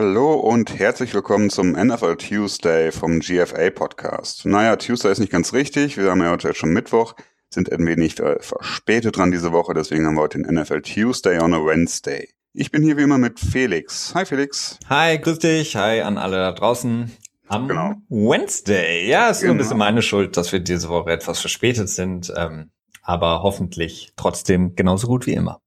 Hallo 0.00 0.34
und 0.34 0.78
herzlich 0.78 1.12
willkommen 1.12 1.50
zum 1.50 1.72
NFL 1.72 2.18
Tuesday 2.18 2.92
vom 2.92 3.18
GFA 3.18 3.68
Podcast. 3.70 4.46
Naja, 4.46 4.76
Tuesday 4.76 5.10
ist 5.10 5.18
nicht 5.18 5.32
ganz 5.32 5.52
richtig. 5.52 5.96
Wir 5.96 6.12
haben 6.12 6.22
ja 6.22 6.30
heute 6.30 6.54
schon 6.54 6.70
Mittwoch, 6.70 7.16
sind 7.50 7.72
ein 7.72 7.84
wenig 7.84 8.20
äh, 8.20 8.38
verspätet 8.38 9.16
dran 9.16 9.32
diese 9.32 9.50
Woche, 9.50 9.74
deswegen 9.74 10.06
haben 10.06 10.14
wir 10.14 10.20
heute 10.20 10.40
den 10.40 10.54
NFL 10.54 10.82
Tuesday 10.82 11.40
on 11.40 11.52
a 11.52 11.56
Wednesday. 11.56 12.28
Ich 12.52 12.70
bin 12.70 12.84
hier 12.84 12.96
wie 12.96 13.02
immer 13.02 13.18
mit 13.18 13.40
Felix. 13.40 14.14
Hi 14.14 14.24
Felix. 14.24 14.78
Hi, 14.88 15.18
grüß 15.18 15.40
dich. 15.40 15.74
Hi 15.74 16.00
an 16.02 16.16
alle 16.16 16.36
da 16.36 16.52
draußen. 16.52 17.10
Am 17.48 17.66
genau. 17.66 17.94
Wednesday. 18.08 19.10
Ja, 19.10 19.30
ist 19.30 19.40
genau. 19.40 19.54
ein 19.54 19.58
bisschen 19.58 19.78
meine 19.78 20.02
Schuld, 20.02 20.36
dass 20.36 20.52
wir 20.52 20.60
diese 20.60 20.90
Woche 20.90 21.10
etwas 21.10 21.40
verspätet 21.40 21.88
sind, 21.88 22.32
ähm, 22.36 22.70
aber 23.02 23.42
hoffentlich 23.42 24.12
trotzdem 24.14 24.76
genauso 24.76 25.08
gut 25.08 25.26
wie 25.26 25.34
immer. 25.34 25.60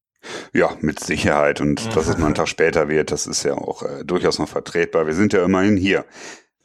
Ja, 0.53 0.77
mit 0.81 0.99
Sicherheit. 0.99 1.61
Und 1.61 1.95
dass 1.95 2.07
es 2.07 2.17
mal 2.17 2.27
einen 2.27 2.35
Tag 2.35 2.47
später 2.47 2.89
wird, 2.89 3.11
das 3.11 3.27
ist 3.27 3.43
ja 3.43 3.53
auch 3.53 3.83
äh, 3.83 4.03
durchaus 4.05 4.39
noch 4.39 4.49
vertretbar. 4.49 5.07
Wir 5.07 5.13
sind 5.13 5.33
ja 5.33 5.43
immerhin 5.43 5.77
hier. 5.77 6.05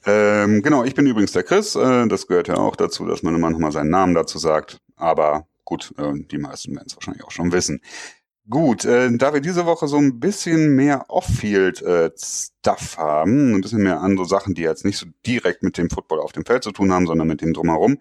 Ähm, 0.04 0.62
genau, 0.62 0.84
ich 0.84 0.94
bin 0.94 1.06
übrigens 1.06 1.32
der 1.32 1.42
Chris. 1.42 1.74
Äh, 1.74 2.06
das 2.08 2.26
gehört 2.26 2.48
ja 2.48 2.56
auch 2.56 2.76
dazu, 2.76 3.06
dass 3.06 3.22
man 3.22 3.34
immer 3.34 3.50
noch 3.50 3.58
mal 3.58 3.72
seinen 3.72 3.90
Namen 3.90 4.14
dazu 4.14 4.38
sagt. 4.38 4.78
Aber 4.96 5.46
gut, 5.64 5.92
äh, 5.98 6.12
die 6.14 6.38
meisten 6.38 6.74
werden 6.74 6.86
es 6.88 6.96
wahrscheinlich 6.96 7.24
auch 7.24 7.32
schon 7.32 7.52
wissen. 7.52 7.80
Gut, 8.48 8.84
äh, 8.84 9.10
da 9.16 9.34
wir 9.34 9.40
diese 9.40 9.66
Woche 9.66 9.88
so 9.88 9.96
ein 9.96 10.20
bisschen 10.20 10.76
mehr 10.76 11.06
Off-Field-Stuff 11.08 12.94
äh, 12.94 13.00
haben, 13.00 13.56
ein 13.56 13.60
bisschen 13.60 13.82
mehr 13.82 14.00
andere 14.00 14.24
Sachen, 14.24 14.54
die 14.54 14.62
jetzt 14.62 14.84
nicht 14.84 14.98
so 14.98 15.06
direkt 15.26 15.64
mit 15.64 15.76
dem 15.78 15.90
Football 15.90 16.20
auf 16.20 16.30
dem 16.30 16.44
Feld 16.44 16.62
zu 16.62 16.70
tun 16.70 16.92
haben, 16.92 17.08
sondern 17.08 17.26
mit 17.26 17.40
dem 17.40 17.52
drumherum, 17.52 17.98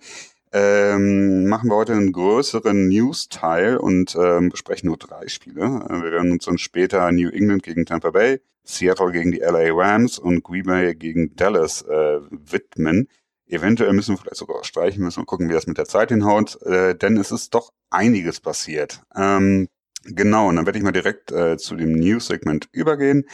ähm, 0.56 1.48
machen 1.48 1.70
wir 1.70 1.76
heute 1.76 1.92
einen 1.92 2.14
größeren 2.14 2.88
News-Teil 2.88 3.76
und 3.76 4.16
ähm, 4.16 4.48
besprechen 4.48 4.88
nur 4.88 4.96
drei 4.96 5.28
Spiele. 5.28 5.64
Äh, 5.66 6.02
wir 6.02 6.12
werden 6.14 6.32
uns 6.32 6.46
dann 6.46 6.58
später 6.58 7.12
New 7.12 7.28
England 7.28 7.62
gegen 7.64 7.86
Tampa 7.86 8.12
Bay, 8.12 8.40
Seattle 8.64 9.12
gegen 9.12 9.34
die 9.34 9.40
LA 9.40 9.74
Rams 9.74 10.18
und 10.18 10.44
Green 10.44 10.64
Bay 10.64 10.96
gegen 10.96 11.36
Dallas 11.36 11.82
äh, 11.82 12.22
widmen. 12.32 13.10
Eventuell 13.48 13.92
müssen 13.92 14.14
wir 14.14 14.18
vielleicht 14.18 14.38
sogar 14.38 14.64
streichen, 14.64 15.04
müssen 15.04 15.24
wir 15.24 15.26
gucken, 15.26 15.50
wie 15.50 15.54
das 15.54 15.68
mit 15.68 15.78
der 15.78 15.88
Zeit 15.88 16.08
hinhaut, 16.08 16.62
äh, 16.62 16.96
denn 16.96 17.18
es 17.18 17.32
ist 17.32 17.54
doch 17.54 17.74
einiges 17.90 18.40
passiert. 18.40 19.02
Ähm, 19.14 19.68
genau, 20.06 20.48
und 20.48 20.56
dann 20.56 20.66
werde 20.66 20.80
ich 20.80 20.86
mal 20.86 20.94
direkt 20.94 21.34
äh, 21.34 21.58
zu 21.58 21.76
dem 21.76 21.92
News-Segment 21.92 22.70
übergehen. 22.72 23.26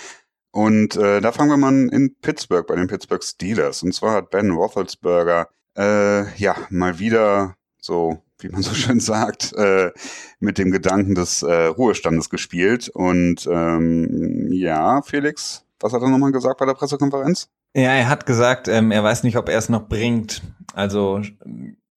Und 0.49 0.95
äh, 0.95 1.21
da 1.21 1.31
fangen 1.31 1.51
wir 1.51 1.57
mal 1.57 1.87
in 1.93 2.15
Pittsburgh 2.15 2.65
bei 2.65 2.75
den 2.75 2.87
Pittsburgh 2.87 3.23
Steelers. 3.23 3.83
Und 3.83 3.93
zwar 3.93 4.15
hat 4.15 4.31
Ben 4.31 4.49
Roethlisberger 4.49 5.47
äh, 5.77 6.33
ja, 6.37 6.55
mal 6.69 6.99
wieder 6.99 7.55
so, 7.79 8.21
wie 8.39 8.49
man 8.49 8.61
so 8.61 8.73
schön 8.75 8.99
sagt, 8.99 9.53
äh, 9.53 9.91
mit 10.39 10.57
dem 10.57 10.71
Gedanken 10.71 11.15
des 11.15 11.43
äh, 11.43 11.65
Ruhestandes 11.65 12.29
gespielt. 12.29 12.89
Und 12.89 13.47
ähm, 13.51 14.47
ja, 14.51 15.01
Felix, 15.01 15.65
was 15.79 15.93
hat 15.93 16.01
er 16.01 16.09
nochmal 16.09 16.31
gesagt 16.31 16.59
bei 16.59 16.65
der 16.65 16.73
Pressekonferenz? 16.73 17.49
Ja, 17.73 17.93
er 17.93 18.09
hat 18.09 18.25
gesagt, 18.25 18.67
ähm, 18.67 18.91
er 18.91 19.03
weiß 19.03 19.23
nicht, 19.23 19.37
ob 19.37 19.49
er 19.49 19.57
es 19.57 19.69
noch 19.69 19.87
bringt. 19.87 20.41
Also 20.73 21.21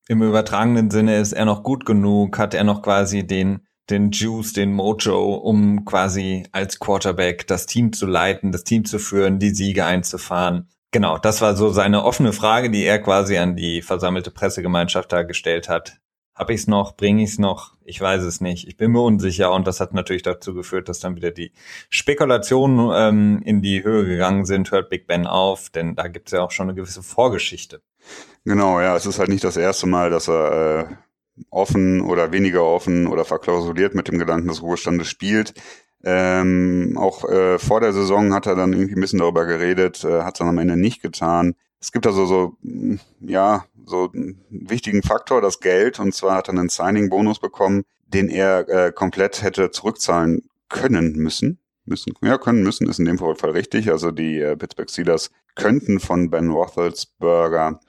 im 0.06 0.22
übertragenen 0.22 0.90
Sinne 0.90 1.18
ist 1.18 1.32
er 1.32 1.44
noch 1.44 1.62
gut 1.62 1.84
genug, 1.84 2.38
hat 2.38 2.54
er 2.54 2.64
noch 2.64 2.82
quasi 2.82 3.26
den 3.26 3.60
den 3.90 4.10
Juice, 4.12 4.54
den 4.54 4.72
Mojo, 4.72 5.34
um 5.34 5.84
quasi 5.84 6.44
als 6.52 6.78
Quarterback 6.78 7.46
das 7.46 7.66
Team 7.66 7.92
zu 7.92 8.06
leiten, 8.06 8.52
das 8.52 8.64
Team 8.64 8.84
zu 8.84 8.98
führen, 8.98 9.38
die 9.38 9.54
Siege 9.54 9.84
einzufahren. 9.84 10.68
Genau, 10.94 11.18
das 11.18 11.40
war 11.40 11.56
so 11.56 11.70
seine 11.70 12.04
offene 12.04 12.32
Frage, 12.32 12.70
die 12.70 12.84
er 12.84 13.00
quasi 13.00 13.36
an 13.36 13.56
die 13.56 13.82
versammelte 13.82 14.30
Pressegemeinschaft 14.30 15.12
da 15.12 15.24
gestellt 15.24 15.68
hat. 15.68 15.98
Hab 16.36 16.50
ich's 16.50 16.68
noch? 16.68 16.96
Bring 16.96 17.18
ich's 17.18 17.36
noch? 17.36 17.72
Ich 17.84 18.00
weiß 18.00 18.22
es 18.22 18.40
nicht. 18.40 18.68
Ich 18.68 18.76
bin 18.76 18.92
mir 18.92 19.00
unsicher 19.00 19.52
und 19.52 19.66
das 19.66 19.80
hat 19.80 19.92
natürlich 19.92 20.22
dazu 20.22 20.54
geführt, 20.54 20.88
dass 20.88 21.00
dann 21.00 21.16
wieder 21.16 21.32
die 21.32 21.50
Spekulationen 21.88 22.92
ähm, 22.94 23.42
in 23.44 23.60
die 23.60 23.82
Höhe 23.82 24.04
gegangen 24.04 24.44
sind. 24.44 24.70
Hört 24.70 24.88
Big 24.88 25.08
Ben 25.08 25.26
auf, 25.26 25.68
denn 25.68 25.96
da 25.96 26.06
gibt's 26.06 26.30
ja 26.30 26.44
auch 26.44 26.52
schon 26.52 26.68
eine 26.68 26.76
gewisse 26.76 27.02
Vorgeschichte. 27.02 27.82
Genau, 28.44 28.80
ja, 28.80 28.94
es 28.94 29.04
ist 29.04 29.18
halt 29.18 29.30
nicht 29.30 29.42
das 29.42 29.56
erste 29.56 29.88
Mal, 29.88 30.10
dass 30.10 30.28
er 30.28 30.90
äh, 30.90 30.94
offen 31.50 32.02
oder 32.02 32.30
weniger 32.30 32.62
offen 32.62 33.08
oder 33.08 33.24
verklausuliert 33.24 33.96
mit 33.96 34.06
dem 34.06 34.20
Gedanken 34.20 34.46
des 34.46 34.62
Ruhestandes 34.62 35.08
spielt. 35.08 35.54
Ähm, 36.04 36.98
auch 36.98 37.28
äh, 37.28 37.58
vor 37.58 37.80
der 37.80 37.92
Saison 37.92 38.34
hat 38.34 38.46
er 38.46 38.54
dann 38.54 38.72
irgendwie 38.74 38.94
ein 38.94 39.00
bisschen 39.00 39.20
darüber 39.20 39.46
geredet, 39.46 40.04
äh, 40.04 40.22
hat 40.22 40.34
es 40.34 40.38
dann 40.38 40.48
am 40.48 40.58
Ende 40.58 40.76
nicht 40.76 41.00
getan. 41.00 41.54
Es 41.80 41.92
gibt 41.92 42.06
also 42.06 42.26
so, 42.26 42.56
mm, 42.62 42.96
ja, 43.20 43.64
so 43.86 44.10
einen 44.12 44.44
wichtigen 44.50 45.02
Faktor, 45.02 45.40
das 45.40 45.60
Geld. 45.60 45.98
Und 46.00 46.14
zwar 46.14 46.36
hat 46.36 46.48
er 46.48 46.54
einen 46.54 46.68
Signing-Bonus 46.68 47.38
bekommen, 47.40 47.84
den 48.06 48.28
er 48.28 48.68
äh, 48.68 48.92
komplett 48.92 49.42
hätte 49.42 49.70
zurückzahlen 49.70 50.42
können 50.68 51.14
müssen. 51.16 51.58
Müssen, 51.86 52.14
ja, 52.22 52.38
können 52.38 52.62
müssen, 52.62 52.88
ist 52.88 52.98
in 52.98 53.04
dem 53.04 53.18
Fall 53.18 53.34
richtig. 53.50 53.90
Also 53.90 54.10
die 54.10 54.40
äh, 54.40 54.56
Pittsburgh 54.56 54.88
Steelers 54.88 55.30
könnten 55.54 56.00
von 56.00 56.30
Ben 56.30 56.50
Roethlisberger 56.50 57.80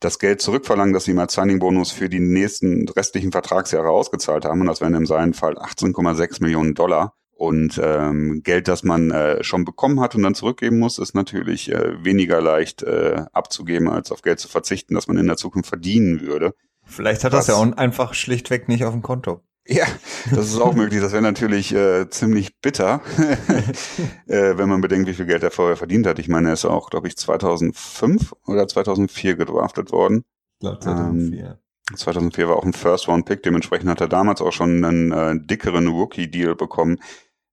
das 0.00 0.18
Geld 0.18 0.40
zurückverlangen, 0.42 0.92
das 0.92 1.04
sie 1.04 1.12
ihm 1.12 1.18
als 1.18 1.34
Signing-Bonus 1.34 1.90
für 1.90 2.08
die 2.08 2.20
nächsten 2.20 2.88
restlichen 2.88 3.32
Vertragsjahre 3.32 3.88
ausgezahlt 3.88 4.44
haben. 4.44 4.60
Und 4.60 4.66
das 4.66 4.80
wären 4.80 4.94
in 4.94 5.06
seinem 5.06 5.32
Fall 5.32 5.56
18,6 5.56 6.42
Millionen 6.42 6.74
Dollar. 6.74 7.14
Und 7.38 7.80
ähm, 7.80 8.42
Geld, 8.42 8.66
das 8.66 8.82
man 8.82 9.12
äh, 9.12 9.44
schon 9.44 9.64
bekommen 9.64 10.00
hat 10.00 10.16
und 10.16 10.24
dann 10.24 10.34
zurückgeben 10.34 10.80
muss, 10.80 10.98
ist 10.98 11.14
natürlich 11.14 11.70
äh, 11.70 12.04
weniger 12.04 12.40
leicht 12.40 12.82
äh, 12.82 13.26
abzugeben, 13.32 13.88
als 13.88 14.10
auf 14.10 14.22
Geld 14.22 14.40
zu 14.40 14.48
verzichten, 14.48 14.96
das 14.96 15.06
man 15.06 15.18
in 15.18 15.28
der 15.28 15.36
Zukunft 15.36 15.68
verdienen 15.68 16.20
würde. 16.20 16.52
Vielleicht 16.84 17.22
hat 17.22 17.32
Was, 17.32 17.46
das 17.46 17.54
ja 17.54 17.62
auch 17.62 17.76
einfach 17.76 18.14
schlichtweg 18.14 18.68
nicht 18.68 18.84
auf 18.84 18.92
dem 18.92 19.02
Konto. 19.02 19.40
Ja, 19.68 19.86
das 20.34 20.48
ist 20.48 20.58
auch 20.60 20.74
möglich. 20.74 21.00
Das 21.00 21.12
wäre 21.12 21.22
natürlich 21.22 21.72
äh, 21.72 22.10
ziemlich 22.10 22.58
bitter, 22.60 23.02
äh, 24.26 24.58
wenn 24.58 24.68
man 24.68 24.80
bedenkt, 24.80 25.08
wie 25.08 25.14
viel 25.14 25.26
Geld 25.26 25.44
er 25.44 25.52
vorher 25.52 25.76
verdient 25.76 26.08
hat. 26.08 26.18
Ich 26.18 26.26
meine, 26.26 26.48
er 26.48 26.54
ist 26.54 26.64
auch, 26.64 26.90
glaube 26.90 27.06
ich, 27.06 27.16
2005 27.16 28.34
oder 28.48 28.66
2004 28.66 29.36
gedraftet 29.36 29.92
worden. 29.92 30.24
Ich 30.54 30.60
glaube 30.60 30.80
2004. 30.80 31.44
Ähm, 31.44 31.96
2004 31.96 32.48
war 32.48 32.56
auch 32.56 32.64
ein 32.64 32.72
First-Round-Pick. 32.72 33.44
Dementsprechend 33.44 33.88
hat 33.88 34.00
er 34.00 34.08
damals 34.08 34.40
auch 34.40 34.52
schon 34.52 34.84
einen 34.84 35.12
äh, 35.12 35.38
dickeren 35.38 35.86
Rookie-Deal 35.86 36.56
bekommen. 36.56 36.98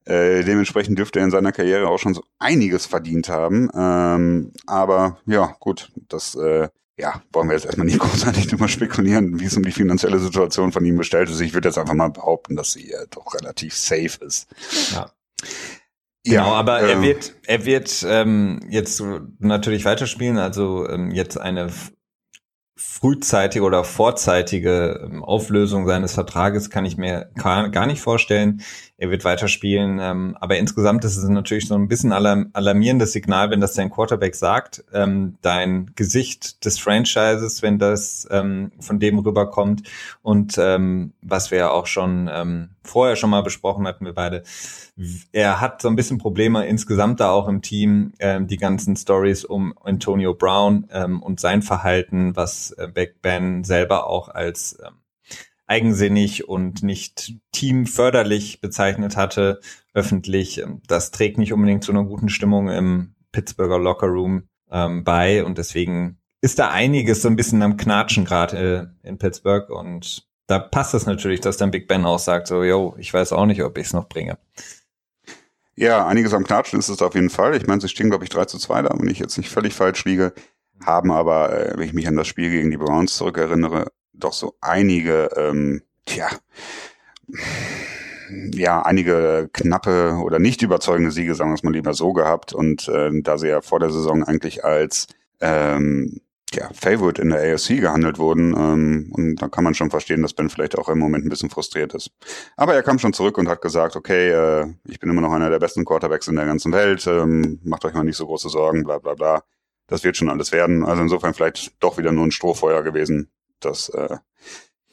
Äh, 0.06 0.44
dementsprechend 0.44 1.00
dürfte 1.00 1.20
er 1.20 1.26
in 1.26 1.32
seiner 1.32 1.52
Karriere 1.52 1.88
auch 1.88 1.98
schon 1.98 2.14
so 2.14 2.24
einiges 2.40 2.86
verdient 2.86 3.30
haben. 3.30 3.70
Ähm, 3.76 4.52
aber 4.68 5.18
ja, 5.26 5.56
gut, 5.60 5.92
das 6.10 6.36
äh, 6.36 6.70
ja, 6.98 7.22
wollen 7.34 7.50
wir 7.50 7.56
jetzt 7.56 7.66
erstmal 7.66 7.86
nicht 7.86 8.00
großartig 8.00 8.48
drüber 8.48 8.68
spekulieren, 8.68 9.40
wie 9.40 9.46
es 9.46 9.58
um 9.58 9.64
die 9.64 9.72
finanzielle 9.72 10.20
Situation 10.20 10.72
von 10.72 10.86
ihm 10.86 10.98
bestellt 10.98 11.30
ist. 11.30 11.42
Ich 11.42 11.54
würde 11.54 11.70
jetzt 11.70 11.78
einfach 11.78 11.94
mal 11.94 12.10
behaupten, 12.10 12.56
dass 12.56 12.74
sie 12.74 12.92
äh, 12.92 13.08
doch 13.10 13.34
relativ 13.34 13.76
safe 13.76 14.24
ist. 14.24 14.48
Ja. 14.94 15.12
Genau, 16.24 16.38
ja, 16.38 16.52
aber 16.54 16.82
äh, 16.82 16.92
er 16.92 17.02
wird, 17.02 17.36
er 17.46 17.66
wird 17.66 18.06
ähm, 18.08 18.60
jetzt 18.70 19.04
natürlich 19.40 19.86
weiterspielen. 19.86 20.38
Also 20.38 20.90
ähm, 20.90 21.12
jetzt 21.12 21.40
eine 21.40 21.72
frühzeitige 22.78 23.64
oder 23.64 23.84
vorzeitige 23.84 25.02
ähm, 25.04 25.24
Auflösung 25.24 25.86
seines 25.86 26.14
Vertrages 26.14 26.70
kann 26.70 26.86
ich 26.86 26.98
mir 26.98 27.30
gar 27.36 27.86
nicht 27.86 28.02
vorstellen. 28.02 28.62
Er 28.98 29.12
wird 29.12 29.26
weiterspielen, 29.26 30.00
ähm, 30.00 30.38
aber 30.40 30.58
insgesamt 30.58 31.04
ist 31.04 31.18
es 31.18 31.28
natürlich 31.28 31.68
so 31.68 31.76
ein 31.76 31.90
bisschen 31.90 32.14
alarmierendes 32.14 33.12
Signal, 33.12 33.50
wenn 33.50 33.60
das 33.60 33.74
dein 33.74 33.90
Quarterback 33.90 34.36
sagt, 34.36 34.86
ähm, 34.94 35.36
dein 35.42 35.92
Gesicht 35.96 36.64
des 36.64 36.80
Franchises, 36.80 37.62
wenn 37.62 37.78
das 37.78 38.26
ähm, 38.32 38.72
von 38.80 38.98
dem 39.00 39.20
rüberkommt. 39.20 39.84
Und 40.22 40.58
ähm, 40.58 41.12
was 41.22 41.52
wir 41.52 41.58
ja 41.58 41.72
auch 41.72 41.88
schon 41.88 42.30
ähm, 42.32 42.70
vorher 42.84 43.18
schon 43.18 43.32
mal 43.32 43.44
besprochen 43.44 43.86
hatten, 43.86 44.06
wir 44.06 44.14
beide, 44.14 44.44
er 45.34 45.60
hat 45.60 45.82
so 45.82 45.90
ein 45.90 45.98
bisschen 45.98 46.18
Probleme 46.18 46.66
insgesamt 46.66 47.20
da 47.20 47.32
auch 47.32 47.50
im 47.50 47.62
Team, 47.62 48.14
ähm, 48.20 48.48
die 48.48 48.58
ganzen 48.58 48.96
Stories 48.96 49.44
um 49.44 49.74
Antonio 49.84 50.34
Brown 50.34 50.88
ähm, 50.90 51.22
und 51.22 51.42
sein 51.42 51.64
Verhalten, 51.64 52.38
was 52.38 52.72
äh, 52.72 52.88
Beck 52.88 53.22
Ben 53.22 53.66
selber 53.66 54.08
auch 54.08 54.30
als 54.30 54.78
ähm, 54.82 54.94
eigensinnig 55.68 56.48
und 56.48 56.84
nicht 56.84 57.34
teamförderlich 57.52 58.62
bezeichnet 58.62 59.18
hatte, 59.18 59.60
öffentlich. 59.94 60.64
Das 60.88 61.12
trägt 61.12 61.38
nicht 61.38 61.54
unbedingt 61.54 61.84
zu 61.84 61.92
einer 61.92 62.04
guten 62.04 62.30
Stimmung 62.30 62.70
im 62.70 63.16
Pittsburgher 63.32 63.80
Locker 63.80 64.08
Room 64.08 64.44
ähm, 64.72 65.04
bei 65.04 65.44
und 65.44 65.58
deswegen 65.58 66.20
ist 66.42 66.60
da 66.60 66.70
einiges 66.70 67.22
so 67.22 67.28
ein 67.28 67.36
bisschen 67.36 67.62
am 67.64 67.78
Knatschen 67.78 68.26
gerade 68.26 68.92
äh, 69.04 69.08
in 69.08 69.18
Pittsburgh 69.18 69.70
und 69.70 70.28
da 70.48 70.60
passt 70.60 70.94
es 70.94 71.06
natürlich, 71.06 71.42
dass 71.42 71.58
dann 71.58 71.72
Big 71.72 71.88
Ben 71.88 72.06
auch 72.06 72.20
sagt, 72.20 72.48
so, 72.48 72.64
yo, 72.64 72.96
ich 73.00 73.12
weiß 73.12 73.34
auch 73.34 73.48
nicht, 73.48 73.64
ob 73.64 73.78
ich 73.78 73.88
es 73.88 73.94
noch 73.94 74.08
bringe. 74.08 74.38
Ja, 75.76 76.06
einiges 76.08 76.34
am 76.34 76.46
Knatschen 76.46 76.80
ist 76.80 76.90
es 76.90 77.02
auf 77.02 77.16
jeden 77.16 77.30
Fall. 77.30 77.56
Ich 77.56 77.68
meine, 77.68 77.82
sie 77.82 77.90
stehen, 77.90 78.10
glaube 78.10 78.24
ich, 78.24 78.30
3 78.30 78.46
zu 78.46 78.58
2 78.58 78.84
da, 78.84 78.96
wenn 78.98 79.10
ich 79.10 79.20
jetzt 79.20 79.38
nicht 79.38 79.50
völlig 79.50 79.74
falsch 79.74 80.06
liege. 80.06 80.34
Haben 80.86 81.12
aber, 81.12 81.52
äh, 81.52 81.78
wenn 81.78 81.88
ich 81.88 81.94
mich 81.94 82.08
an 82.08 82.16
das 82.16 82.28
Spiel 82.28 82.50
gegen 82.50 82.72
die 82.72 82.78
Browns 82.78 83.16
zurückerinnere, 83.18 83.92
doch 84.18 84.34
so 84.34 84.56
einige, 84.62 85.30
ähm, 85.36 85.82
tja, 86.06 86.30
ja, 88.54 88.82
einige 88.82 89.50
knappe 89.54 90.20
oder 90.24 90.40
nicht 90.40 90.62
überzeugende 90.62 91.12
Siege, 91.12 91.36
sagen 91.36 91.52
wir 91.52 91.56
es 91.56 91.64
mal 91.64 91.74
lieber 91.74 91.94
so 91.94 92.14
gehabt. 92.14 92.54
Und 92.54 92.88
äh, 92.88 93.10
da 93.22 93.38
sie 93.38 93.50
ja 93.50 93.62
vor 93.62 93.80
der 93.80 93.92
Saison 93.92 94.24
eigentlich 94.24 94.64
als 94.66 95.08
ähm, 95.42 96.22
ja, 96.54 96.70
Favorite 96.74 97.22
in 97.22 97.30
der 97.30 97.54
AFC 97.54 97.80
gehandelt 97.80 98.18
wurden. 98.18 98.56
Ähm, 98.56 99.12
und 99.12 99.36
da 99.38 99.48
kann 99.48 99.64
man 99.64 99.74
schon 99.74 99.90
verstehen, 99.90 100.22
dass 100.22 100.34
Ben 100.34 100.50
vielleicht 100.50 100.78
auch 100.78 100.90
im 100.90 101.00
Moment 101.00 101.26
ein 101.26 101.30
bisschen 101.30 101.50
frustriert 101.50 101.94
ist. 101.94 102.12
Aber 102.56 102.74
er 102.74 102.84
kam 102.84 103.00
schon 103.00 103.14
zurück 103.14 103.38
und 103.38 103.48
hat 103.48 103.62
gesagt, 103.62 103.96
okay, 103.96 104.30
äh, 104.30 104.68
ich 104.88 105.00
bin 105.00 105.10
immer 105.10 105.22
noch 105.22 105.34
einer 105.34 105.50
der 105.50 105.60
besten 105.60 105.86
Quarterbacks 105.86 106.28
in 106.28 106.36
der 106.36 106.46
ganzen 106.46 106.72
Welt, 106.72 107.06
ähm, 107.08 107.60
macht 107.64 107.86
euch 107.86 107.94
mal 107.94 108.04
nicht 108.04 108.18
so 108.18 108.26
große 108.26 108.50
Sorgen, 108.50 108.84
bla 108.84 109.00
bla 109.00 109.14
bla. 109.14 109.44
Das 109.88 110.04
wird 110.04 110.18
schon 110.18 110.30
alles 110.30 110.52
werden. 110.52 110.84
Also 110.84 111.04
insofern 111.04 111.34
vielleicht 111.34 111.76
doch 111.84 111.98
wieder 111.98 112.12
nur 112.12 112.26
ein 112.26 112.32
Strohfeuer 112.32 112.82
gewesen, 112.82 113.30
dass 113.60 113.90
äh, 113.90 114.18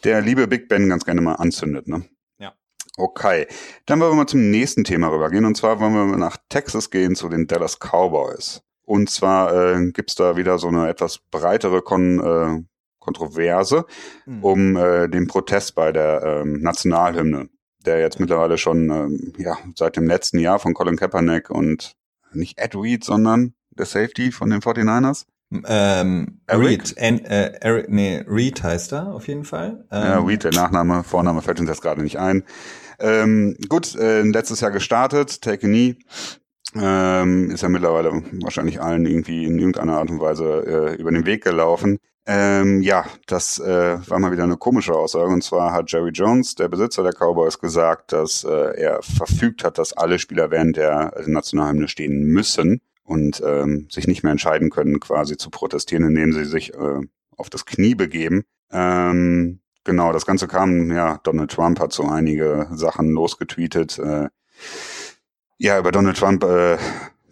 der 0.05 0.21
liebe 0.21 0.49
Big 0.49 0.69
Ben 0.69 0.89
ganz 0.89 1.05
gerne 1.05 1.21
mal 1.21 1.35
anzündet, 1.35 1.89
ne? 1.89 2.05
Ja. 2.39 2.55
Okay, 2.97 3.47
dann 3.87 4.01
wollen 4.01 4.13
wir 4.13 4.17
mal 4.17 4.27
zum 4.27 4.51
nächsten 4.51 4.85
Thema 4.85 5.09
rübergehen. 5.09 5.45
Und 5.45 5.57
zwar 5.57 5.81
wollen 5.81 5.95
wir 6.11 6.17
nach 6.17 6.37
Texas 6.49 6.91
gehen 6.91 7.15
zu 7.15 7.29
den 7.29 7.47
Dallas 7.47 7.79
Cowboys. 7.79 8.63
Und 8.85 9.11
zwar 9.11 9.55
äh, 9.55 9.91
gibt 9.93 10.19
da 10.19 10.37
wieder 10.37 10.59
so 10.59 10.69
eine 10.69 10.89
etwas 10.89 11.19
breitere 11.19 11.83
Kon 11.83 12.19
äh, 12.21 12.65
Kontroverse 13.03 13.85
mhm. 14.27 14.45
um 14.45 14.77
äh, 14.77 15.09
den 15.09 15.27
Protest 15.27 15.75
bei 15.75 15.93
der 15.93 16.23
ähm, 16.23 16.61
Nationalhymne, 16.63 17.49
der 17.85 18.01
jetzt 18.01 18.21
mittlerweile 18.21 18.59
schon 18.59 18.91
ähm, 18.91 19.33
ja 19.37 19.59
seit 19.77 19.97
dem 19.97 20.07
letzten 20.07 20.39
Jahr 20.39 20.59
von 20.59 20.73
Colin 20.73 20.97
Kaepernick 20.97 21.51
und 21.51 21.97
nicht 22.33 22.59
Ed 22.59 22.75
Reed, 22.77 23.05
sondern 23.05 23.55
der 23.71 23.87
Safety 23.87 24.33
von 24.33 24.51
den 24.51 24.61
49ers. 24.61 25.27
Ähm, 25.67 26.41
Reed, 26.51 26.97
äh, 26.97 27.53
Eric, 27.61 27.91
nee, 27.91 28.25
Reed 28.27 28.63
heißt 28.63 28.93
er 28.93 29.15
auf 29.15 29.29
jeden 29.29 29.45
Fall. 29.45 29.85
Ähm, 29.91 30.03
ja, 30.03 30.19
Reed, 30.21 30.45
der 30.45 30.53
Nachname, 30.53 31.05
Vorname 31.05 31.43
fällt 31.43 31.61
uns 31.61 31.69
jetzt 31.69 31.83
gerade 31.83 32.03
nicht 32.03 32.19
ein. 32.19 32.45
Ähm, 32.99 33.57
gut, 33.69 33.95
äh, 33.97 34.23
letztes 34.23 34.61
Jahr 34.61 34.71
gestartet, 34.71 35.43
Take 35.43 35.67
a 35.67 35.69
Knee. 35.69 35.97
Ähm, 36.75 37.51
ist 37.51 37.63
ja 37.63 37.69
mittlerweile 37.69 38.23
wahrscheinlich 38.41 38.81
allen 38.81 39.05
irgendwie 39.05 39.45
in 39.45 39.59
irgendeiner 39.59 39.99
Art 39.99 40.11
und 40.11 40.21
Weise 40.21 40.65
äh, 40.67 40.95
über 40.95 41.11
den 41.11 41.27
Weg 41.27 41.45
gelaufen. 41.45 41.99
Ähm, 42.25 42.81
ja, 42.83 43.05
das 43.27 43.59
äh, 43.59 43.99
war 44.09 44.19
mal 44.21 44.33
wieder 44.33 44.45
eine 44.45 44.57
komische 44.57 44.95
Aussage. 44.95 45.33
Und 45.33 45.43
zwar 45.43 45.73
hat 45.73 45.91
Jerry 45.91 46.13
Jones, 46.13 46.55
der 46.55 46.69
Besitzer 46.69 47.03
der 47.03 47.13
Cowboys, 47.13 47.59
gesagt, 47.59 48.13
dass 48.13 48.45
äh, 48.45 48.81
er 48.81 49.03
verfügt 49.03 49.65
hat, 49.65 49.77
dass 49.77 49.93
alle 49.93 50.19
Spieler 50.19 50.51
während 50.51 50.77
der 50.77 51.13
Nationalhymne 51.27 51.89
stehen 51.89 52.23
müssen 52.23 52.81
und 53.05 53.43
ähm, 53.45 53.89
sich 53.91 54.07
nicht 54.07 54.23
mehr 54.23 54.33
entscheiden 54.33 54.71
können, 54.71 55.01
quasi 55.01 55.37
zu 55.37 55.51
protestieren, 55.51 56.07
indem 56.07 56.33
sie 56.33 56.45
sich 56.45 56.75
äh, 56.75 57.01
auf 57.37 57.51
das 57.51 57.67
Knie 57.67 57.95
begeben. 57.95 58.45
Ähm, 58.71 59.61
genau, 59.85 60.13
das 60.13 60.27
Ganze 60.27 60.49
kam, 60.49 60.91
ja, 60.91 61.19
Donald 61.23 61.51
Trump 61.51 61.81
hat 61.81 61.93
so 61.93 62.05
einige 62.05 62.69
Sachen 62.73 63.11
losgetweetet. 63.11 63.99
Äh, 63.99 64.29
ja, 65.59 65.79
über 65.79 65.93
Donald 65.93 66.17
Trump 66.17 66.45
äh, 66.45 66.79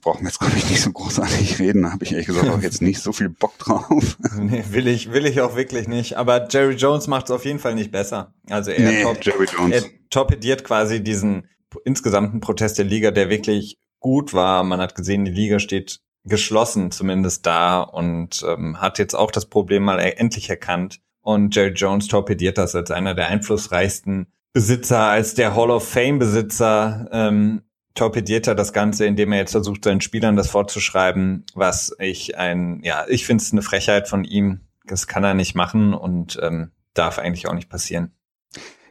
brauchen 0.00 0.22
wir 0.22 0.28
jetzt, 0.28 0.40
glaube 0.40 0.56
ich, 0.56 0.68
nicht 0.68 0.82
so 0.82 0.92
großartig 0.92 1.58
reden. 1.58 1.82
Da 1.82 1.92
habe 1.92 2.04
ich 2.04 2.12
ehrlich 2.12 2.26
gesagt 2.26 2.48
auch 2.48 2.62
jetzt 2.62 2.82
nicht 2.82 3.00
so 3.00 3.12
viel 3.12 3.28
Bock 3.28 3.58
drauf. 3.58 4.16
nee, 4.38 4.64
will 4.70 4.88
ich, 4.88 5.12
will 5.12 5.26
ich 5.26 5.40
auch 5.40 5.56
wirklich 5.56 5.88
nicht. 5.88 6.16
Aber 6.16 6.48
Jerry 6.48 6.74
Jones 6.74 7.06
macht 7.06 7.26
es 7.26 7.30
auf 7.30 7.44
jeden 7.44 7.58
Fall 7.58 7.74
nicht 7.74 7.90
besser. 7.90 8.34
Also 8.48 8.70
er, 8.70 8.90
nee, 8.90 9.02
top, 9.02 9.70
er 9.70 9.82
torpediert 10.10 10.64
quasi 10.64 11.02
diesen 11.02 11.48
insgesamten 11.84 12.40
Protest 12.40 12.78
der 12.78 12.84
Liga, 12.84 13.10
der 13.10 13.30
wirklich 13.30 13.78
gut 14.00 14.34
war. 14.34 14.64
Man 14.64 14.80
hat 14.80 14.94
gesehen, 14.94 15.24
die 15.24 15.30
Liga 15.30 15.58
steht 15.58 16.00
geschlossen 16.24 16.90
zumindest 16.90 17.46
da 17.46 17.80
und 17.80 18.44
ähm, 18.46 18.80
hat 18.80 18.98
jetzt 18.98 19.14
auch 19.14 19.30
das 19.30 19.46
Problem 19.46 19.84
mal 19.84 19.98
endlich 19.98 20.50
erkannt. 20.50 21.00
Und 21.22 21.54
Jerry 21.54 21.72
Jones 21.72 22.08
torpediert 22.08 22.58
das 22.58 22.74
als 22.74 22.90
einer 22.90 23.14
der 23.14 23.28
einflussreichsten 23.28 24.26
Besitzer, 24.52 25.00
als 25.00 25.34
der 25.34 25.54
Hall 25.54 25.70
of 25.70 25.88
Fame 25.88 26.18
Besitzer. 26.18 27.08
Ähm, 27.12 27.62
torpediert 27.94 28.46
er 28.46 28.54
das 28.54 28.72
Ganze, 28.72 29.06
indem 29.06 29.32
er 29.32 29.38
jetzt 29.38 29.52
versucht, 29.52 29.84
seinen 29.84 30.00
Spielern 30.00 30.36
das 30.36 30.50
vorzuschreiben, 30.50 31.44
was 31.54 31.94
ich 31.98 32.38
ein, 32.38 32.80
ja, 32.82 33.04
ich 33.08 33.26
finde 33.26 33.42
es 33.42 33.52
eine 33.52 33.62
Frechheit 33.62 34.08
von 34.08 34.24
ihm. 34.24 34.60
Das 34.86 35.06
kann 35.06 35.24
er 35.24 35.34
nicht 35.34 35.54
machen 35.54 35.94
und 35.94 36.38
ähm, 36.42 36.70
darf 36.94 37.18
eigentlich 37.18 37.46
auch 37.48 37.54
nicht 37.54 37.68
passieren. 37.68 38.12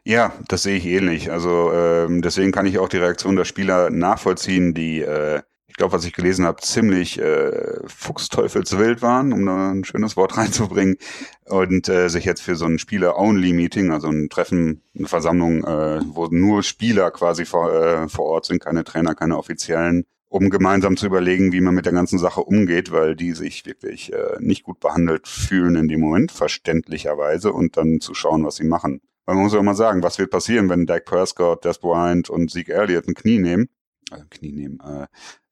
Ja, 0.10 0.34
das 0.48 0.64
sehe 0.64 0.76
ich 0.76 0.88
ähnlich. 0.88 1.32
Also 1.32 1.72
ähm, 1.72 2.24
deswegen 2.24 2.52
kann 2.52 2.66
ich 2.66 2.80
auch 2.80 2.90
die 2.90 2.98
Reaktion 2.98 3.36
der 3.36 3.46
Spieler 3.46 3.92
nachvollziehen, 3.92 4.74
die, 4.74 5.02
äh, 5.02 5.44
ich 5.68 5.76
glaube, 5.76 5.94
was 5.94 6.04
ich 6.04 6.14
gelesen 6.14 6.48
habe, 6.48 6.60
ziemlich 6.64 7.20
äh, 7.20 7.78
fuchsteufelswild 7.86 9.04
waren, 9.04 9.32
um 9.34 9.46
da 9.46 9.70
ein 9.70 9.84
schönes 9.84 10.18
Wort 10.18 10.36
reinzubringen, 10.38 10.98
und 11.46 11.90
äh, 11.90 12.10
sich 12.10 12.26
jetzt 12.26 12.42
für 12.42 12.56
so 12.56 12.66
ein 12.66 12.80
Spieler-Only-Meeting, 12.80 13.92
also 13.92 14.08
ein 14.08 14.30
Treffen, 14.30 14.82
eine 14.98 15.08
Versammlung, 15.08 15.64
äh, 15.64 16.02
wo 16.08 16.26
nur 16.26 16.64
Spieler 16.64 17.12
quasi 17.12 17.46
vor, 17.46 17.72
äh, 17.72 18.10
vor 18.10 18.26
Ort 18.26 18.48
sind, 18.48 18.64
keine 18.64 18.84
Trainer, 18.84 19.14
keine 19.14 19.38
offiziellen, 19.38 20.06
um 20.28 20.50
gemeinsam 20.50 20.98
zu 20.98 21.06
überlegen, 21.06 21.52
wie 21.52 21.62
man 21.62 21.76
mit 21.76 21.86
der 21.86 21.94
ganzen 21.94 22.18
Sache 22.18 22.42
umgeht, 22.42 22.92
weil 22.92 23.16
die 23.16 23.34
sich 23.34 23.68
wirklich 23.68 24.12
äh, 24.12 24.38
nicht 24.40 24.64
gut 24.64 24.80
behandelt 24.80 25.28
fühlen 25.28 25.76
in 25.76 25.88
dem 25.88 26.00
Moment, 26.00 26.32
verständlicherweise, 26.32 27.54
und 27.54 27.78
dann 27.78 28.00
zu 28.00 28.16
schauen, 28.16 28.44
was 28.44 28.56
sie 28.56 28.66
machen. 28.66 29.02
Weil 29.30 29.36
man 29.36 29.44
muss 29.44 29.54
ja 29.54 29.60
immer 29.60 29.76
sagen, 29.76 30.02
was 30.02 30.18
wird 30.18 30.32
passieren, 30.32 30.70
wenn 30.70 30.88
Dak 30.88 31.06
Prescott, 31.06 31.64
Des 31.64 31.78
Bryant 31.78 32.32
und 32.32 32.50
Zeke 32.50 32.74
Elliott 32.74 33.08
ein 33.08 33.14
Knie 33.14 33.38
nehmen, 33.38 33.70
äh, 34.12 34.22
Knie 34.28 34.52
nehmen, 34.52 34.80
äh, 34.80 35.06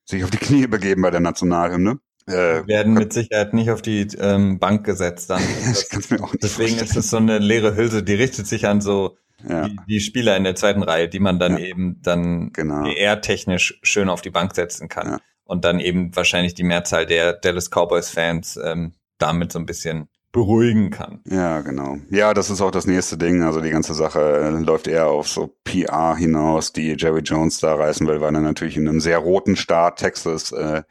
sich 0.04 0.24
auf 0.24 0.32
die 0.32 0.40
Knie 0.40 0.66
begeben 0.66 1.04
bei 1.04 1.12
der 1.12 1.20
Nationalhymne. 1.20 2.00
Äh, 2.26 2.66
werden 2.66 2.96
mit 2.96 3.14
Sicherheit 3.14 3.54
nicht 3.54 3.70
auf 3.70 3.84
die 3.84 4.08
ähm, 4.20 4.58
Bank 4.58 4.84
gesetzt 4.84 5.30
dann. 5.30 5.44
Das, 5.68 5.90
das 5.90 6.10
mir 6.10 6.24
auch 6.24 6.32
nicht 6.32 6.44
deswegen 6.44 6.70
vorstellen. 6.70 6.90
ist 6.90 6.96
es 6.96 7.12
so 7.12 7.18
eine 7.18 7.38
leere 7.38 7.76
Hülse, 7.76 8.02
die 8.02 8.16
richtet 8.16 8.48
sich 8.48 8.66
an 8.66 8.82
so 8.82 9.16
ja. 9.48 9.68
die, 9.68 9.78
die, 9.88 10.00
Spieler 10.00 10.36
in 10.38 10.44
der 10.44 10.56
zweiten 10.56 10.82
Reihe, 10.82 11.08
die 11.08 11.20
man 11.20 11.38
dann 11.38 11.60
ja. 11.60 11.66
eben 11.68 12.02
dann 12.02 12.52
genau. 12.54 12.84
eher 12.88 13.22
technisch 13.22 13.80
schön 13.84 14.10
auf 14.10 14.24
die 14.24 14.32
Bank 14.32 14.56
setzen 14.56 14.90
kann. 14.90 15.08
Ja. 15.08 15.20
Und 15.44 15.66
dann 15.66 15.80
eben 15.80 16.16
wahrscheinlich 16.16 16.56
die 16.56 16.64
Mehrzahl 16.64 17.06
der 17.06 17.34
Dallas 17.34 17.70
Cowboys-Fans 17.70 18.58
ähm, 18.58 18.96
damit 19.20 19.52
so 19.52 19.60
ein 19.60 19.68
bisschen 19.68 20.10
beruhigen 20.38 20.92
kann. 20.92 21.20
Ja, 21.26 21.62
genau. 21.62 21.98
Ja, 22.12 22.36
das 22.36 22.52
ist 22.52 22.62
auch 22.62 22.70
das 22.70 22.86
nächste 22.86 23.18
Ding. 23.18 23.42
Also 23.42 23.60
die 23.60 23.72
ganze 23.72 23.96
Sache 23.96 24.20
äh, 24.20 24.50
läuft 24.52 24.88
eher 24.88 25.08
auf 25.08 25.28
so 25.28 25.56
PR 25.64 26.16
hinaus, 26.16 26.72
die 26.74 26.96
Jerry 26.96 27.22
Jones 27.22 27.60
da 27.60 27.74
reißen 27.74 28.06
will, 28.06 28.22
weil 28.22 28.36
er 28.36 28.42
natürlich 28.42 28.78
in 28.78 28.88
einem 28.88 29.00
sehr 29.00 29.18
roten 29.18 29.56
Staat 29.56 29.98
Texas 29.98 30.52
äh, 30.52 30.84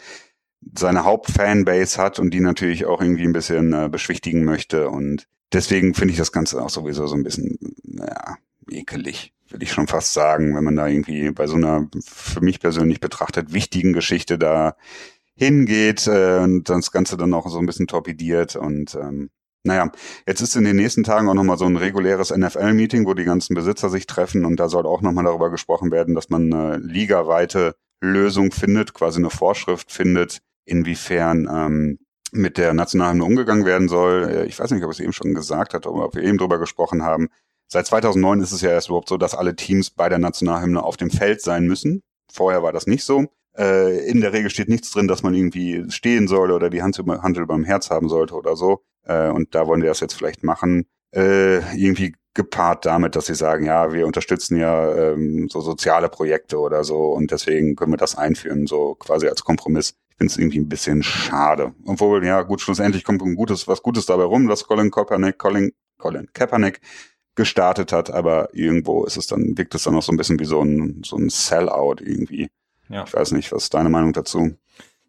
seine 0.76 1.04
Hauptfanbase 1.04 2.02
hat 2.02 2.19
und 2.19 2.34
die 2.34 2.40
natürlich 2.40 2.87
auch 2.87 3.00
irgendwie 3.00 3.22
ein 3.22 3.32
bisschen 3.32 3.72
äh, 3.72 3.88
beschwichtigen 3.88 4.44
möchte. 4.44 4.88
Und 4.90 5.28
deswegen 5.52 5.94
finde 5.94 6.10
ich 6.10 6.19
das 6.19 6.32
Ganze 6.32 6.60
auch 6.60 6.70
sowieso 6.70 7.06
so 7.06 7.14
ein 7.14 7.22
bisschen, 7.22 7.56
naja, 7.84 8.38
ekelig, 8.69 9.32
würde 9.48 9.64
ich 9.64 9.70
schon 9.70 9.87
fast 9.87 10.12
sagen, 10.12 10.56
wenn 10.56 10.64
man 10.64 10.75
da 10.75 10.88
irgendwie 10.88 11.31
bei 11.31 11.46
so 11.46 11.54
einer 11.54 11.87
für 12.04 12.40
mich 12.40 12.58
persönlich 12.58 12.98
betrachtet 12.98 13.52
wichtigen 13.52 13.93
Geschichte 13.93 14.38
da 14.38 14.75
hingeht 15.37 16.08
äh, 16.08 16.38
und 16.38 16.69
das 16.69 16.90
Ganze 16.90 17.16
dann 17.16 17.32
auch 17.32 17.46
so 17.48 17.60
ein 17.60 17.66
bisschen 17.66 17.87
torpediert 17.87 18.56
und 18.56 18.96
ähm, 18.96 19.31
naja, 19.67 19.91
jetzt 20.27 20.41
ist 20.41 20.56
in 20.56 20.65
den 20.65 20.77
nächsten 20.77 21.05
Tagen 21.05 21.29
auch 21.29 21.35
nochmal 21.35 21.58
so 21.58 21.67
ein 21.67 21.77
reguläres 21.77 22.35
NFL-Meeting, 22.35 23.06
wo 23.06 23.15
die 23.15 23.25
ganzen 23.25 23.55
Besitzer 23.55 23.91
sich 23.91 24.06
treffen 24.06 24.44
und 24.44 24.58
da 24.58 24.69
soll 24.69 24.87
auch 24.87 25.03
nochmal 25.03 25.25
darüber 25.25 25.51
gesprochen 25.51 25.91
werden, 25.91 26.15
dass 26.15 26.31
man 26.31 26.53
eine 26.53 26.77
ligaweite 26.79 27.75
Lösung 28.01 28.53
findet, 28.53 28.94
quasi 28.94 29.19
eine 29.19 29.31
Vorschrift 29.31 29.91
findet, 29.91 30.39
inwiefern 30.65 31.49
ähm, 31.51 31.99
mit 32.32 32.58
der 32.58 32.75
Nationalhymne 32.75 33.25
umgegangen 33.25 33.65
werden 33.65 33.89
soll. 33.89 34.29
Äh, 34.31 34.46
ich 34.46 34.58
weiß 34.58 34.70
nicht, 34.70 34.85
ob 34.85 34.91
ich 34.91 34.99
es 34.99 35.03
eben 35.03 35.13
schon 35.13 35.35
gesagt 35.35 35.75
hat, 35.75 35.87
aber 35.87 36.05
ob 36.05 36.15
wir 36.15 36.23
eben 36.23 36.39
drüber 36.39 36.58
gesprochen 36.58 37.03
haben. 37.03 37.29
Seit 37.69 37.87
2009 37.87 38.41
ist 38.41 38.53
es 38.53 38.61
ja 38.61 38.70
erst 38.70 38.89
überhaupt 38.89 39.08
so, 39.08 39.17
dass 39.17 39.35
alle 39.35 39.56
Teams 39.56 39.91
bei 39.91 40.08
der 40.08 40.19
Nationalhymne 40.19 40.82
auf 40.82 40.96
dem 40.96 41.11
Feld 41.11 41.43
sein 41.43 41.67
müssen. 41.67 42.03
Vorher 42.32 42.63
war 42.63 42.73
das 42.73 42.87
nicht 42.87 43.05
so. 43.05 43.27
Äh, 43.56 44.08
in 44.08 44.20
der 44.20 44.32
Regel 44.32 44.51
steht 44.51 44.69
nichts 44.69 44.91
drin, 44.91 45.08
dass 45.08 45.23
man 45.23 45.35
irgendwie 45.35 45.85
stehen 45.91 46.29
soll 46.29 46.53
oder 46.53 46.70
die 46.70 46.82
Hand, 46.82 46.99
über, 46.99 47.23
Hand 47.23 47.37
über 47.39 47.55
dem 47.55 47.65
Herz 47.65 47.91
haben 47.91 48.08
sollte 48.08 48.35
oder 48.35 48.55
so. 48.55 48.82
Äh, 49.06 49.31
und 49.31 49.55
da 49.55 49.67
wollen 49.67 49.82
wir 49.82 49.89
das 49.89 50.01
jetzt 50.01 50.15
vielleicht 50.15 50.43
machen. 50.43 50.86
Äh, 51.13 51.58
irgendwie 51.77 52.15
gepaart 52.36 52.84
damit, 52.84 53.17
dass 53.17 53.27
sie 53.27 53.34
sagen, 53.34 53.65
ja, 53.65 53.93
wir 53.93 54.06
unterstützen 54.06 54.58
ja 54.58 54.94
ähm, 54.94 55.48
so 55.48 55.60
soziale 55.60 56.08
Projekte 56.08 56.58
oder 56.58 56.84
so 56.84 57.13
und 57.13 57.31
deswegen 57.31 57.75
können 57.75 57.93
wir 57.93 57.96
das 57.96 58.17
einführen, 58.17 58.67
so 58.67 58.94
quasi 58.94 59.27
als 59.27 59.43
Kompromiss. 59.43 59.94
Ich 60.10 60.17
finde 60.19 60.31
es 60.32 60.39
irgendwie 60.39 60.60
ein 60.60 60.69
bisschen 60.69 61.03
schade. 61.03 61.75
Obwohl, 61.86 62.25
ja, 62.25 62.43
gut, 62.43 62.60
schlussendlich 62.60 63.05
kommt 63.05 63.22
ein 63.22 63.34
gutes, 63.34 63.67
was 63.67 63.82
Gutes 63.82 64.06
dabei 64.06 64.25
rum, 64.25 64.48
dass 64.48 64.65
Colin 64.65 64.91
Kaepernick, 64.91 65.39
Colin, 65.39 65.72
Colin 65.98 66.29
Kaepernick 66.32 66.81
gestartet 67.34 67.93
hat, 67.93 68.10
aber 68.10 68.48
irgendwo 68.55 69.05
ist 69.05 69.17
es 69.17 69.27
dann, 69.27 69.56
wirkt 69.56 69.75
es 69.75 69.84
dann 69.84 69.94
noch 69.94 70.03
so 70.03 70.13
ein 70.13 70.17
bisschen 70.17 70.39
wie 70.39 70.44
so 70.44 70.63
ein, 70.63 71.03
so 71.05 71.17
ein 71.17 71.29
Sellout 71.29 71.96
irgendwie. 72.01 72.48
Ja. 72.89 73.05
Ich 73.05 73.15
weiß 73.15 73.32
nicht, 73.32 73.51
was 73.53 73.65
ist 73.65 73.75
deine 73.75 73.89
Meinung 73.89 74.13
dazu? 74.13 74.56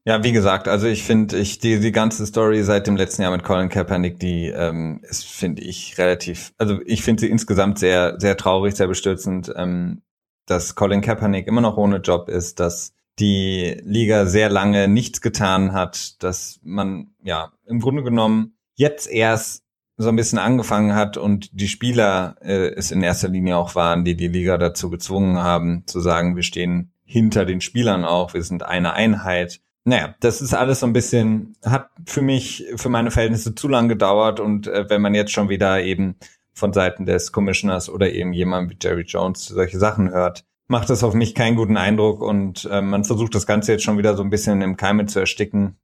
Ja, 0.08 0.24
wie 0.24 0.32
gesagt, 0.32 0.70
also 0.70 0.88
ich 0.88 1.04
finde, 1.04 1.38
ich 1.38 1.60
die 1.60 1.82
die 1.82 1.92
ganze 1.92 2.26
Story 2.26 2.64
seit 2.64 2.88
dem 2.88 2.96
letzten 2.96 3.24
Jahr 3.24 3.32
mit 3.32 3.44
Colin 3.44 3.68
Kaepernick, 3.68 4.18
die 4.22 4.46
ähm, 4.46 5.02
ist 5.04 5.26
finde 5.26 5.62
ich 5.64 5.98
relativ, 5.98 6.54
also 6.58 6.80
ich 6.86 7.02
finde 7.02 7.20
sie 7.20 7.30
insgesamt 7.30 7.78
sehr 7.78 8.18
sehr 8.18 8.38
traurig, 8.38 8.74
sehr 8.74 8.88
bestürzend, 8.88 9.52
ähm, 9.58 10.04
dass 10.46 10.76
Colin 10.76 11.02
Kaepernick 11.02 11.46
immer 11.46 11.60
noch 11.60 11.76
ohne 11.76 11.98
Job 11.98 12.30
ist, 12.30 12.62
dass 12.62 12.94
die 13.20 13.82
Liga 13.84 14.28
sehr 14.28 14.50
lange 14.50 14.88
nichts 14.88 15.20
getan 15.20 15.74
hat, 15.74 16.24
dass 16.24 16.62
man 16.64 17.10
ja 17.22 17.52
im 17.66 17.82
Grunde 17.82 18.02
genommen 18.02 18.56
jetzt 18.76 19.12
erst 19.12 19.66
so 19.98 20.08
ein 20.08 20.16
bisschen 20.16 20.40
angefangen 20.40 20.96
hat 20.96 21.18
und 21.18 21.50
die 21.52 21.68
Spieler 21.68 22.38
äh, 22.40 22.70
es 22.76 22.92
in 22.92 23.04
erster 23.04 23.28
Linie 23.28 23.58
auch 23.58 23.76
waren, 23.76 24.06
die 24.06 24.16
die 24.16 24.30
Liga 24.30 24.58
dazu 24.58 24.90
gezwungen 24.90 25.40
haben, 25.40 25.84
zu 25.86 26.00
sagen, 26.00 26.38
wir 26.38 26.44
stehen 26.44 26.94
hinter 27.04 27.44
den 27.44 27.60
Spielern 27.60 28.06
auch, 28.06 28.34
wir 28.34 28.44
sind 28.44 28.64
eine 28.64 28.94
Einheit. 28.94 29.60
Naja, 29.88 30.16
das 30.20 30.42
ist 30.42 30.54
alles 30.54 30.82
so 30.82 30.86
ein 30.86 30.92
bisschen, 30.92 31.56
hat 31.64 31.90
für 32.06 32.22
mich, 32.22 32.66
für 32.76 32.90
meine 32.90 33.10
Verhältnisse 33.10 33.56
zu 33.56 33.70
lang 33.70 33.88
gedauert 33.88 34.42
und 34.42 34.68
äh, 34.68 34.90
wenn 34.90 35.02
man 35.02 35.16
jetzt 35.16 35.32
schon 35.32 35.48
wieder 35.48 35.82
eben 35.82 36.18
von 36.52 36.74
Seiten 36.74 37.06
des 37.06 37.32
Commissioners 37.32 37.90
oder 37.90 38.12
eben 38.12 38.34
jemand 38.34 38.70
wie 38.70 38.78
Jerry 38.82 39.04
Jones 39.04 39.46
solche 39.46 39.80
Sachen 39.80 40.10
hört, 40.10 40.44
macht 40.68 40.90
das 40.90 41.06
auf 41.06 41.14
mich 41.14 41.36
keinen 41.36 41.56
guten 41.56 41.78
Eindruck 41.78 42.22
und 42.22 42.68
äh, 42.70 42.82
man 42.82 43.06
versucht 43.06 43.34
das 43.34 43.48
Ganze 43.48 43.72
jetzt 43.72 43.86
schon 43.86 43.98
wieder 43.98 44.18
so 44.18 44.24
ein 44.24 44.30
bisschen 44.30 44.62
im 44.62 44.76
Keime 44.76 45.06
zu 45.06 45.22
ersticken. 45.22 45.78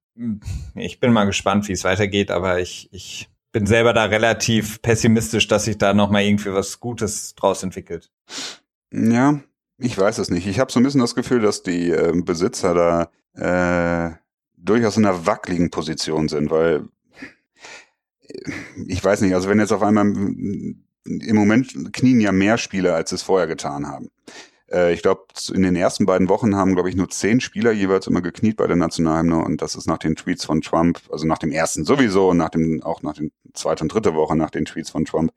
Ich 0.76 1.00
bin 1.00 1.14
mal 1.14 1.24
gespannt, 1.24 1.70
wie 1.70 1.74
es 1.74 1.86
weitergeht, 1.86 2.30
aber 2.30 2.60
ich, 2.60 2.90
ich 2.92 3.30
bin 3.54 3.66
selber 3.66 3.94
da 3.94 4.04
relativ 4.04 4.82
pessimistisch, 4.82 5.48
dass 5.48 5.64
sich 5.64 5.78
da 5.78 5.94
nochmal 5.94 6.24
irgendwie 6.24 6.52
was 6.52 6.82
Gutes 6.82 7.36
draus 7.36 7.64
entwickelt. 7.64 8.12
Ja, 8.92 9.40
ich 9.78 9.98
weiß 9.98 10.18
es 10.18 10.30
nicht. 10.30 10.46
Ich 10.46 10.60
habe 10.60 10.74
so 10.74 10.82
ein 10.82 10.84
bisschen 10.84 11.00
das 11.00 11.16
Gefühl, 11.16 11.40
dass 11.40 11.64
die 11.64 11.90
äh, 11.90 12.12
Besitzer 12.22 12.74
da 12.74 13.10
äh, 13.36 14.12
durchaus 14.58 14.98
in 14.98 15.06
einer 15.06 15.26
wackeligen 15.26 15.70
Position 15.70 16.28
sind, 16.28 16.52
weil 16.52 16.88
ich 18.88 19.04
weiß 19.04 19.22
nicht, 19.22 19.34
also 19.34 19.50
wenn 19.50 19.60
jetzt 19.60 19.72
auf 19.72 19.84
einmal 19.84 20.06
im 20.06 21.36
Moment 21.36 21.94
knien 21.94 22.20
ja 22.22 22.32
mehr 22.32 22.58
Spieler, 22.58 22.96
als 22.96 23.12
es 23.12 23.22
vorher 23.22 23.48
getan 23.48 23.88
haben. 23.88 24.10
Äh, 24.72 24.94
ich 24.94 25.02
glaube, 25.02 25.26
in 25.54 25.64
den 25.64 25.76
ersten 25.76 26.06
beiden 26.06 26.30
Wochen 26.30 26.56
haben, 26.56 26.74
glaube 26.74 26.90
ich, 26.90 26.96
nur 26.96 27.10
zehn 27.10 27.42
Spieler 27.42 27.72
jeweils 27.72 28.08
immer 28.08 28.22
gekniet 28.22 28.58
bei 28.58 28.68
der 28.68 28.76
Nationalhymne 28.76 29.44
und 29.44 29.62
das 29.62 29.76
ist 29.76 29.88
nach 29.88 29.98
den 29.98 30.16
Tweets 30.16 30.46
von 30.46 30.62
Trump, 30.62 31.02
also 31.12 31.28
nach 31.28 31.38
dem 31.38 31.52
ersten 31.52 31.84
sowieso 31.86 32.30
und 32.30 32.38
nach 32.38 32.50
dem, 32.50 32.82
auch 32.84 33.02
nach 33.02 33.14
den 33.14 33.32
zweiten 33.54 33.84
und 33.84 33.94
dritte 33.94 34.16
Woche 34.16 34.36
nach 34.36 34.50
den 34.50 34.66
Tweets 34.66 34.90
von 34.90 35.06
Trump. 35.06 35.32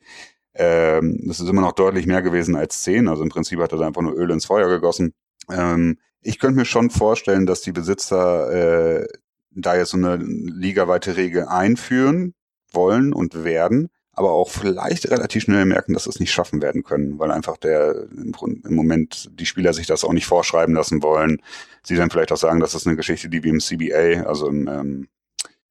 Ähm, 0.54 1.20
das 1.26 1.40
ist 1.40 1.48
immer 1.48 1.60
noch 1.60 1.72
deutlich 1.72 2.06
mehr 2.06 2.22
gewesen 2.22 2.56
als 2.56 2.82
zehn. 2.82 3.08
Also 3.08 3.22
im 3.22 3.28
Prinzip 3.28 3.60
hat 3.60 3.72
er 3.72 3.78
da 3.78 3.86
einfach 3.86 4.02
nur 4.02 4.16
Öl 4.16 4.30
ins 4.30 4.46
Feuer 4.46 4.68
gegossen. 4.68 5.12
Ähm, 5.50 5.98
ich 6.22 6.38
könnte 6.38 6.58
mir 6.58 6.64
schon 6.64 6.90
vorstellen, 6.90 7.46
dass 7.46 7.60
die 7.60 7.72
Besitzer 7.72 9.00
äh, 9.00 9.06
da 9.50 9.76
jetzt 9.76 9.90
so 9.90 9.96
eine 9.96 10.16
ligaweite 10.16 11.16
Regel 11.16 11.46
einführen 11.46 12.34
wollen 12.72 13.12
und 13.12 13.44
werden, 13.44 13.88
aber 14.12 14.32
auch 14.32 14.48
vielleicht 14.50 15.10
relativ 15.10 15.44
schnell 15.44 15.64
merken, 15.66 15.92
dass 15.92 16.04
sie 16.04 16.10
es 16.10 16.20
nicht 16.20 16.32
schaffen 16.32 16.62
werden 16.62 16.82
können, 16.82 17.18
weil 17.18 17.30
einfach 17.30 17.56
der 17.56 18.06
im, 18.10 18.34
im, 18.64 18.74
Moment 18.74 19.30
die 19.38 19.46
Spieler 19.46 19.72
sich 19.72 19.86
das 19.86 20.04
auch 20.04 20.12
nicht 20.12 20.26
vorschreiben 20.26 20.74
lassen 20.74 21.02
wollen. 21.02 21.42
Sie 21.82 21.96
dann 21.96 22.10
vielleicht 22.10 22.32
auch 22.32 22.36
sagen, 22.36 22.60
das 22.60 22.74
ist 22.74 22.86
eine 22.86 22.96
Geschichte, 22.96 23.28
die 23.28 23.44
wie 23.44 23.50
im 23.50 23.60
CBA, 23.60 24.26
also 24.26 24.48
im 24.48 24.68
ähm, 24.68 25.08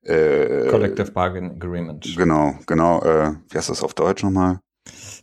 äh, 0.03 0.67
Collective 0.69 1.11
Bargain 1.11 1.51
Agreement. 1.51 2.15
Genau, 2.15 2.55
genau. 2.67 3.01
Äh, 3.01 3.33
wie 3.49 3.57
heißt 3.57 3.69
das 3.69 3.83
auf 3.83 3.95
Deutsch 3.95 4.23
nochmal? 4.23 4.59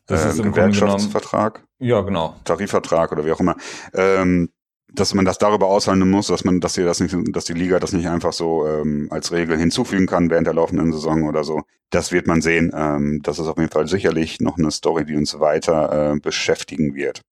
Das 0.07 0.25
äh, 0.25 0.31
ist 0.31 0.41
im 0.41 0.53
Gewerkschaftsvertrag. 0.53 1.65
Ja, 1.79 2.01
genau. 2.01 2.35
Tarifvertrag 2.45 3.13
oder 3.13 3.25
wie 3.25 3.33
auch 3.33 3.41
immer. 3.41 3.57
Ähm, 3.95 4.51
dass 4.95 5.15
man 5.15 5.25
das 5.25 5.39
darüber 5.39 5.67
aushandeln 5.69 6.11
muss, 6.11 6.27
dass 6.27 6.45
man, 6.45 6.61
dass 6.61 6.75
die 6.75 6.83
das 6.83 7.01
nicht, 7.01 7.17
dass 7.33 7.45
die 7.45 7.55
Liga 7.55 7.79
das 7.79 7.93
nicht 7.93 8.09
einfach 8.09 8.33
so 8.33 8.67
ähm, 8.67 9.09
als 9.11 9.33
Regel 9.33 9.59
hinzufügen 9.59 10.07
kann 10.07 10.31
während 10.31 10.47
der 10.47 10.55
laufenden 10.55 10.93
Saison 10.93 11.25
oder 11.25 11.45
so. 11.45 11.63
Das 11.91 12.13
wird 12.13 12.27
man 12.27 12.43
sehen. 12.43 12.73
Ähm, 12.75 13.21
das 13.23 13.39
ist 13.39 13.47
auf 13.47 13.59
jeden 13.59 13.71
Fall 13.71 13.87
sicherlich 13.87 14.41
noch 14.41 14.59
eine 14.59 14.71
Story, 14.71 15.05
die 15.05 15.17
uns 15.17 15.41
weiter 15.41 16.13
äh, 16.13 16.21
beschäftigen 16.21 16.95
wird. 16.95 17.23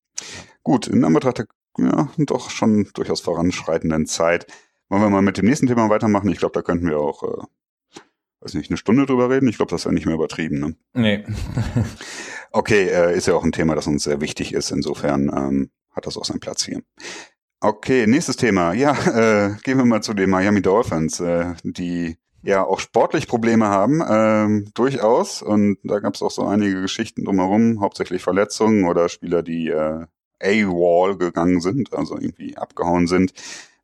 Gut, 0.63 0.87
in 0.87 1.05
Anbetracht 1.05 1.39
der 1.39 1.47
ja, 1.79 2.11
doch 2.19 2.51
schon 2.51 2.89
durchaus 2.95 3.21
voranschreitenden 3.21 4.07
Zeit. 4.07 4.47
Wollen 4.89 5.03
wir 5.03 5.11
mal 5.11 5.23
mit 5.23 5.39
dem 5.39 5.47
nächsten 5.47 5.67
Thema 5.67 5.89
weitermachen? 5.89 6.31
Ich 6.31 6.39
glaube, 6.39 6.53
da 6.53 6.63
könnten 6.63 6.89
wir 6.89 6.99
auch, 6.99 7.23
äh, 7.23 7.43
weiß 8.41 8.55
nicht, 8.55 8.71
eine 8.71 8.77
Stunde 8.77 9.07
drüber 9.07 9.31
reden. 9.31 9.49
Ich 9.49 9.57
glaube, 9.57 9.71
das 9.71 9.85
wäre 9.85 9.95
nicht 9.95 10.07
mehr 10.07 10.15
übertrieben. 10.15 10.59
Ne? 10.59 10.77
Nee. 10.95 11.25
okay, 12.51 12.89
äh, 12.89 13.17
ist 13.17 13.27
ja 13.27 13.35
auch 13.35 13.45
ein 13.45 13.53
Thema, 13.53 13.75
das 13.75 13.87
uns 13.87 14.05
sehr 14.05 14.21
wichtig 14.21 14.53
ist. 14.53 14.71
Insofern 14.71 15.29
ähm, 15.29 15.71
hat 15.93 16.07
das 16.07 16.17
auch 16.17 16.25
seinen 16.25 16.41
Platz 16.41 16.65
hier. 16.65 16.83
Okay, 17.63 18.07
nächstes 18.07 18.37
Thema. 18.37 18.73
Ja, 18.73 18.93
äh, 19.51 19.55
gehen 19.63 19.77
wir 19.77 19.85
mal 19.85 20.03
zu 20.03 20.15
den 20.15 20.31
Miami 20.31 20.63
Dolphins, 20.63 21.21
äh, 21.21 21.55
die 21.63 22.17
ja 22.43 22.65
auch 22.65 22.81
sportlich 22.81 23.29
Probleme 23.29 23.67
haben, 23.67 24.03
ähm, 24.09 24.71
durchaus. 24.73 25.43
Und 25.43 25.77
da 25.85 25.99
gab 25.99 26.15
es 26.15 26.23
auch 26.23 26.31
so 26.31 26.47
einige 26.47 26.81
Geschichten 26.81 27.25
drumherum, 27.25 27.83
hauptsächlich 27.83 28.23
Verletzungen 28.23 28.87
oder 28.87 29.11
Spieler, 29.11 29.43
die 29.43 29.69
äh, 29.69 30.07
A-Wall 30.43 31.19
gegangen 31.19 31.61
sind, 31.61 31.93
also 31.93 32.17
irgendwie 32.17 32.57
abgehauen 32.57 33.07
sind. 33.07 33.35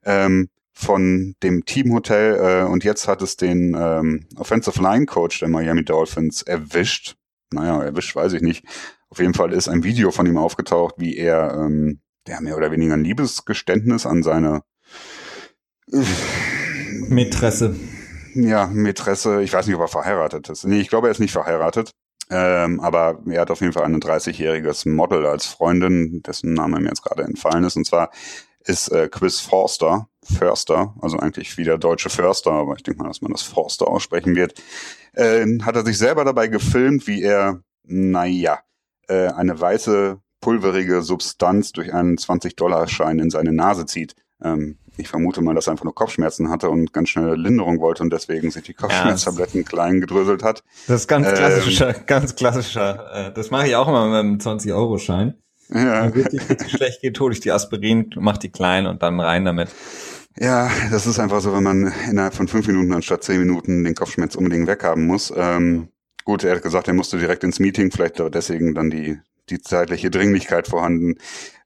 Ähm, 0.04 0.48
von 0.72 1.34
dem 1.42 1.66
Teamhotel 1.66 2.36
äh, 2.36 2.70
und 2.70 2.82
jetzt 2.82 3.08
hat 3.08 3.20
es 3.20 3.36
den 3.36 3.76
ähm, 3.78 4.26
Offensive 4.36 4.80
Line 4.80 5.04
Coach 5.04 5.40
der 5.40 5.48
Miami 5.48 5.84
Dolphins 5.84 6.40
erwischt. 6.42 7.16
Naja, 7.52 7.82
erwischt 7.82 8.16
weiß 8.16 8.32
ich 8.34 8.42
nicht. 8.42 8.64
Auf 9.10 9.18
jeden 9.18 9.34
Fall 9.34 9.52
ist 9.52 9.68
ein 9.68 9.84
Video 9.84 10.10
von 10.10 10.26
ihm 10.26 10.38
aufgetaucht, 10.38 10.94
wie 10.98 11.16
er 11.16 11.54
ähm, 11.54 12.00
der 12.26 12.40
mehr 12.40 12.56
oder 12.56 12.70
weniger 12.70 12.94
ein 12.94 13.04
Liebesgeständnis 13.04 14.06
an 14.06 14.22
seine 14.22 14.62
Mätresse. 17.08 17.76
Ja, 18.34 18.66
Mätresse. 18.66 19.42
Ich 19.42 19.52
weiß 19.52 19.66
nicht, 19.66 19.76
ob 19.76 19.82
er 19.82 19.88
verheiratet 19.88 20.48
ist. 20.48 20.64
Nee, 20.64 20.80
ich 20.80 20.88
glaube, 20.88 21.08
er 21.08 21.12
ist 21.12 21.20
nicht 21.20 21.32
verheiratet. 21.32 21.90
Ähm, 22.28 22.80
aber 22.80 23.20
er 23.26 23.42
hat 23.42 23.50
auf 23.50 23.60
jeden 23.60 23.72
Fall 23.72 23.84
ein 23.84 24.00
30-jähriges 24.00 24.88
Model 24.88 25.26
als 25.26 25.46
Freundin, 25.46 26.22
dessen 26.22 26.54
Name 26.54 26.80
mir 26.80 26.88
jetzt 26.88 27.02
gerade 27.02 27.22
entfallen 27.22 27.64
ist. 27.64 27.76
Und 27.76 27.86
zwar 27.86 28.10
ist 28.64 28.88
äh, 28.88 29.08
Chris 29.08 29.40
Forster, 29.40 30.08
Förster, 30.24 30.94
also 31.00 31.18
eigentlich 31.18 31.56
wie 31.56 31.62
der 31.62 31.78
deutsche 31.78 32.10
Förster, 32.10 32.50
aber 32.50 32.74
ich 32.74 32.82
denke 32.82 33.00
mal, 33.00 33.08
dass 33.08 33.22
man 33.22 33.30
das 33.30 33.42
Forster 33.42 33.86
aussprechen 33.86 34.34
wird, 34.34 34.60
äh, 35.12 35.46
hat 35.62 35.76
er 35.76 35.84
sich 35.84 35.98
selber 35.98 36.24
dabei 36.24 36.48
gefilmt, 36.48 37.06
wie 37.06 37.22
er, 37.22 37.62
naja, 37.84 38.58
äh, 39.06 39.28
eine 39.28 39.60
weiße 39.60 40.20
pulverige 40.46 41.02
Substanz 41.02 41.72
durch 41.72 41.92
einen 41.92 42.18
20-Dollar-Schein 42.18 43.18
in 43.18 43.30
seine 43.30 43.52
Nase 43.52 43.84
zieht. 43.84 44.14
Ähm, 44.40 44.78
ich 44.96 45.08
vermute 45.08 45.42
mal, 45.42 45.56
dass 45.56 45.66
er 45.66 45.72
einfach 45.72 45.82
nur 45.82 45.94
Kopfschmerzen 45.96 46.50
hatte 46.50 46.70
und 46.70 46.92
ganz 46.92 47.08
schnell 47.08 47.34
Linderung 47.34 47.80
wollte 47.80 48.04
und 48.04 48.12
deswegen 48.12 48.52
sich 48.52 48.62
die 48.62 48.74
Kopfschmerztabletten 48.74 49.62
ja, 49.62 49.68
klein 49.68 50.00
gedröselt 50.00 50.44
hat. 50.44 50.62
Das 50.86 51.00
ist 51.00 51.08
ganz 51.08 51.26
klassischer, 51.32 51.96
ähm, 51.96 52.02
ganz 52.06 52.36
klassischer. 52.36 53.26
Äh, 53.26 53.32
das 53.32 53.50
mache 53.50 53.66
ich 53.66 53.74
auch 53.74 53.88
immer 53.88 54.06
mit 54.06 54.20
einem 54.20 54.36
20-Euro-Schein. 54.36 55.34
Ja. 55.70 56.04
Wenn 56.04 56.12
richtig, 56.12 56.48
richtig 56.48 56.70
schlecht 56.70 57.00
geht, 57.00 57.18
hole 57.18 57.32
ich 57.34 57.40
die 57.40 57.50
Aspirin, 57.50 58.10
mach 58.14 58.38
die 58.38 58.50
klein 58.50 58.86
und 58.86 59.02
dann 59.02 59.18
rein 59.18 59.44
damit. 59.44 59.70
Ja, 60.38 60.70
das 60.92 61.08
ist 61.08 61.18
einfach 61.18 61.40
so, 61.40 61.52
wenn 61.54 61.64
man 61.64 61.92
innerhalb 62.08 62.34
von 62.34 62.46
fünf 62.46 62.68
Minuten 62.68 62.92
anstatt 62.92 63.24
zehn 63.24 63.40
Minuten 63.40 63.82
den 63.82 63.96
Kopfschmerz 63.96 64.36
unbedingt 64.36 64.68
weghaben 64.68 65.08
muss. 65.08 65.32
Ähm, 65.36 65.88
gut, 66.24 66.44
er 66.44 66.54
hat 66.54 66.62
gesagt, 66.62 66.86
er 66.86 66.94
musste 66.94 67.18
direkt 67.18 67.42
ins 67.42 67.58
Meeting, 67.58 67.90
vielleicht 67.90 68.20
deswegen 68.32 68.76
dann 68.76 68.90
die 68.90 69.18
die 69.48 69.60
zeitliche 69.60 70.10
Dringlichkeit 70.10 70.68
vorhanden. 70.68 71.14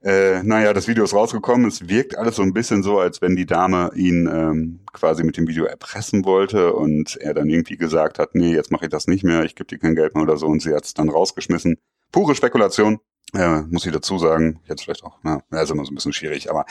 Äh, 0.02 0.42
naja, 0.42 0.72
das 0.72 0.88
Video 0.88 1.04
ist 1.04 1.14
rausgekommen. 1.14 1.68
Es 1.68 1.88
wirkt 1.88 2.16
alles 2.16 2.36
so 2.36 2.42
ein 2.42 2.54
bisschen 2.54 2.82
so, 2.82 2.98
als 2.98 3.20
wenn 3.20 3.36
die 3.36 3.46
Dame 3.46 3.90
ihn 3.94 4.28
ähm, 4.32 4.80
quasi 4.92 5.24
mit 5.24 5.36
dem 5.36 5.46
Video 5.46 5.64
erpressen 5.64 6.24
wollte 6.24 6.72
und 6.72 7.16
er 7.16 7.34
dann 7.34 7.50
irgendwie 7.50 7.76
gesagt 7.76 8.18
hat, 8.18 8.34
nee, 8.34 8.54
jetzt 8.54 8.70
mache 8.70 8.86
ich 8.86 8.90
das 8.90 9.06
nicht 9.06 9.24
mehr, 9.24 9.44
ich 9.44 9.54
gebe 9.54 9.66
dir 9.66 9.78
kein 9.78 9.94
Geld 9.94 10.14
mehr 10.14 10.22
oder 10.22 10.36
so 10.36 10.46
und 10.46 10.62
sie 10.62 10.74
hat 10.74 10.84
es 10.84 10.94
dann 10.94 11.10
rausgeschmissen. 11.10 11.76
Pure 12.12 12.34
Spekulation, 12.34 13.00
äh, 13.34 13.60
muss 13.62 13.84
ich 13.84 13.92
dazu 13.92 14.18
sagen. 14.18 14.60
Jetzt 14.66 14.84
vielleicht 14.84 15.04
auch, 15.04 15.18
na, 15.22 15.42
ja, 15.52 15.62
ist 15.62 15.70
immer 15.70 15.84
so 15.84 15.92
ein 15.92 15.96
bisschen 15.96 16.12
schwierig, 16.12 16.50
aber 16.50 16.64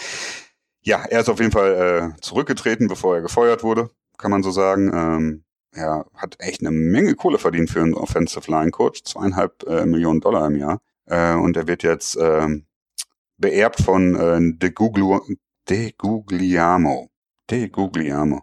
ja, 0.82 1.04
er 1.10 1.20
ist 1.20 1.30
auf 1.30 1.40
jeden 1.40 1.52
Fall 1.52 2.14
äh, 2.18 2.22
zurückgetreten, 2.22 2.88
bevor 2.88 3.16
er 3.16 3.22
gefeuert 3.22 3.64
wurde, 3.64 3.92
kann 4.18 4.32
man 4.32 4.44
so 4.44 4.52
sagen. 4.52 4.92
Ähm, 4.94 5.44
er 5.72 6.06
hat 6.16 6.36
echt 6.40 6.62
eine 6.62 6.72
Menge 6.72 7.14
Kohle 7.16 7.38
verdient 7.38 7.70
für 7.70 7.82
einen 7.82 7.94
Offensive 7.94 8.50
Line 8.50 8.72
Coach, 8.72 9.04
zweieinhalb 9.04 9.64
äh, 9.68 9.86
Millionen 9.86 10.20
Dollar 10.20 10.48
im 10.48 10.56
Jahr. 10.56 10.82
Äh, 11.10 11.34
und 11.34 11.58
er 11.58 11.68
wird 11.68 11.84
jetzt 11.84 12.16
äh, 12.16 12.48
beerbt 13.38 13.82
von 13.82 14.16
äh, 14.16 14.58
De, 14.58 14.72
Guglu 14.72 15.20
De 15.68 15.94
Gugliamo. 15.98 17.10
De 17.50 17.68
Gugliamo. 17.68 18.42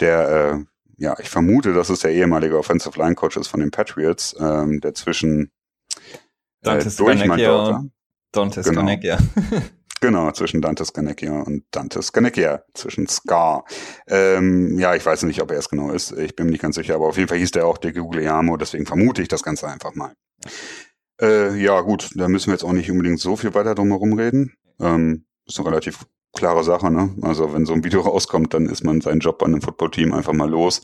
Der, 0.00 0.28
äh, 0.28 0.64
ja, 0.96 1.16
ich 1.20 1.30
vermute, 1.30 1.72
dass 1.72 1.90
es 1.90 2.00
der 2.00 2.12
ehemalige 2.12 2.58
Offensive 2.58 2.98
Line 2.98 3.14
Coach 3.14 3.36
ist 3.36 3.48
von 3.48 3.60
den 3.60 3.70
Patriots, 3.70 4.36
ähm, 4.38 4.80
der 4.80 4.94
zwischen 4.94 5.52
äh, 6.64 6.84
durch 6.96 7.22
Dante 8.32 8.62
genau. 8.62 8.82
Genau, 10.00 10.30
zwischen 10.30 10.60
Dante 10.60 10.84
Scanecchia 10.84 11.40
und 11.42 11.64
Dante 11.72 12.00
Scanecchia, 12.02 12.62
zwischen 12.72 13.08
Scar. 13.08 13.64
Ähm, 14.06 14.78
ja, 14.78 14.94
ich 14.94 15.04
weiß 15.04 15.24
nicht, 15.24 15.42
ob 15.42 15.50
er 15.50 15.58
es 15.58 15.68
genau 15.68 15.90
ist, 15.90 16.12
ich 16.12 16.36
bin 16.36 16.46
mir 16.46 16.52
nicht 16.52 16.62
ganz 16.62 16.76
sicher, 16.76 16.94
aber 16.94 17.08
auf 17.08 17.16
jeden 17.16 17.28
Fall 17.28 17.38
hieß 17.38 17.50
der 17.50 17.66
auch 17.66 17.78
De 17.78 17.92
Gugliamo, 17.92 18.56
deswegen 18.56 18.86
vermute 18.86 19.22
ich 19.22 19.28
das 19.28 19.42
Ganze 19.42 19.66
einfach 19.66 19.94
mal. 19.94 20.14
Äh, 21.20 21.56
ja, 21.60 21.80
gut, 21.80 22.10
da 22.14 22.28
müssen 22.28 22.48
wir 22.48 22.54
jetzt 22.54 22.64
auch 22.64 22.72
nicht 22.72 22.90
unbedingt 22.90 23.20
so 23.20 23.36
viel 23.36 23.54
weiter 23.54 23.74
drum 23.74 23.88
herum 23.88 24.12
reden. 24.12 24.54
Ähm, 24.80 25.24
ist 25.46 25.58
eine 25.58 25.68
relativ 25.68 26.06
klare 26.32 26.62
Sache, 26.62 26.90
ne? 26.90 27.14
Also 27.22 27.52
wenn 27.52 27.66
so 27.66 27.72
ein 27.72 27.84
Video 27.84 28.00
rauskommt, 28.02 28.54
dann 28.54 28.66
ist 28.66 28.84
man 28.84 29.00
seinen 29.00 29.20
Job 29.20 29.42
an 29.42 29.52
einem 29.52 29.62
Footballteam 29.62 30.12
einfach 30.12 30.32
mal 30.32 30.48
los. 30.48 30.82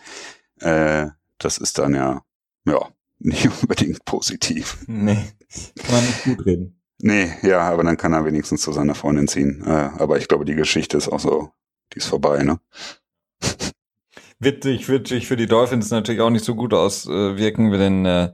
Äh, 0.61 1.09
das 1.39 1.59
ist 1.59 1.79
dann 1.79 1.95
ja, 1.95 2.23
ja, 2.67 2.89
nicht 3.19 3.49
unbedingt 3.63 4.05
positiv. 4.05 4.79
Nee, 4.87 5.33
kann 5.77 5.95
man 5.95 6.05
nicht 6.05 6.25
gut 6.25 6.47
reden. 6.47 6.81
Nee, 6.99 7.33
ja, 7.43 7.61
aber 7.61 7.83
dann 7.83 7.97
kann 7.97 8.13
er 8.13 8.25
wenigstens 8.25 8.63
zu 8.63 8.73
seiner 8.73 8.95
Freundin 8.95 9.29
ziehen. 9.29 9.63
Äh, 9.67 9.91
aber 9.99 10.19
ich 10.19 10.29
glaube, 10.29 10.45
die 10.45 10.55
Geschichte 10.55 10.97
ist 10.97 11.09
auch 11.09 11.21
so, 11.21 11.51
die 11.93 11.99
ist 11.99 12.07
vorbei, 12.07 12.43
ne? 12.43 12.61
Witzig, 14.39 14.89
witzig 14.89 15.27
für 15.27 15.37
die 15.37 15.47
Dolphins 15.47 15.91
natürlich 15.91 16.21
auch 16.21 16.31
nicht 16.31 16.45
so 16.45 16.55
gut 16.55 16.75
auswirken, 16.75 17.71
denn 17.73 18.05
äh, 18.05 18.33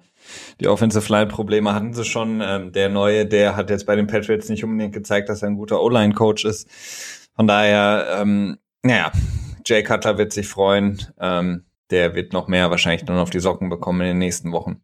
die 0.61 0.69
Offensive 0.69 1.13
Line 1.13 1.27
Probleme 1.27 1.75
hatten 1.75 1.95
sie 1.95 2.05
schon. 2.05 2.41
Ähm, 2.43 2.73
der 2.73 2.89
neue, 2.89 3.27
der 3.27 3.57
hat 3.57 3.71
jetzt 3.71 3.87
bei 3.87 3.97
den 3.97 4.07
Patriots 4.07 4.49
nicht 4.49 4.65
unbedingt 4.65 4.95
gezeigt, 4.95 5.29
dass 5.29 5.43
er 5.43 5.49
ein 5.49 5.57
guter 5.57 5.81
O-Line 5.81 6.15
Coach 6.15 6.45
ist. 6.45 6.69
Von 7.35 7.47
daher, 7.47 8.19
ähm, 8.21 8.59
naja, 8.83 9.13
Jay 9.65 9.83
Cutler 9.83 10.19
wird 10.19 10.33
sich 10.33 10.49
freuen. 10.49 11.01
Ähm, 11.21 11.65
der 11.91 12.15
wird 12.15 12.33
noch 12.33 12.49
mehr 12.49 12.71
wahrscheinlich 12.71 13.05
dann 13.05 13.19
auf 13.19 13.31
die 13.31 13.41
Socken 13.41 13.69
bekommen 13.69 14.01
in 14.03 14.09
den 14.09 14.19
nächsten 14.19 14.53
Wochen. 14.53 14.83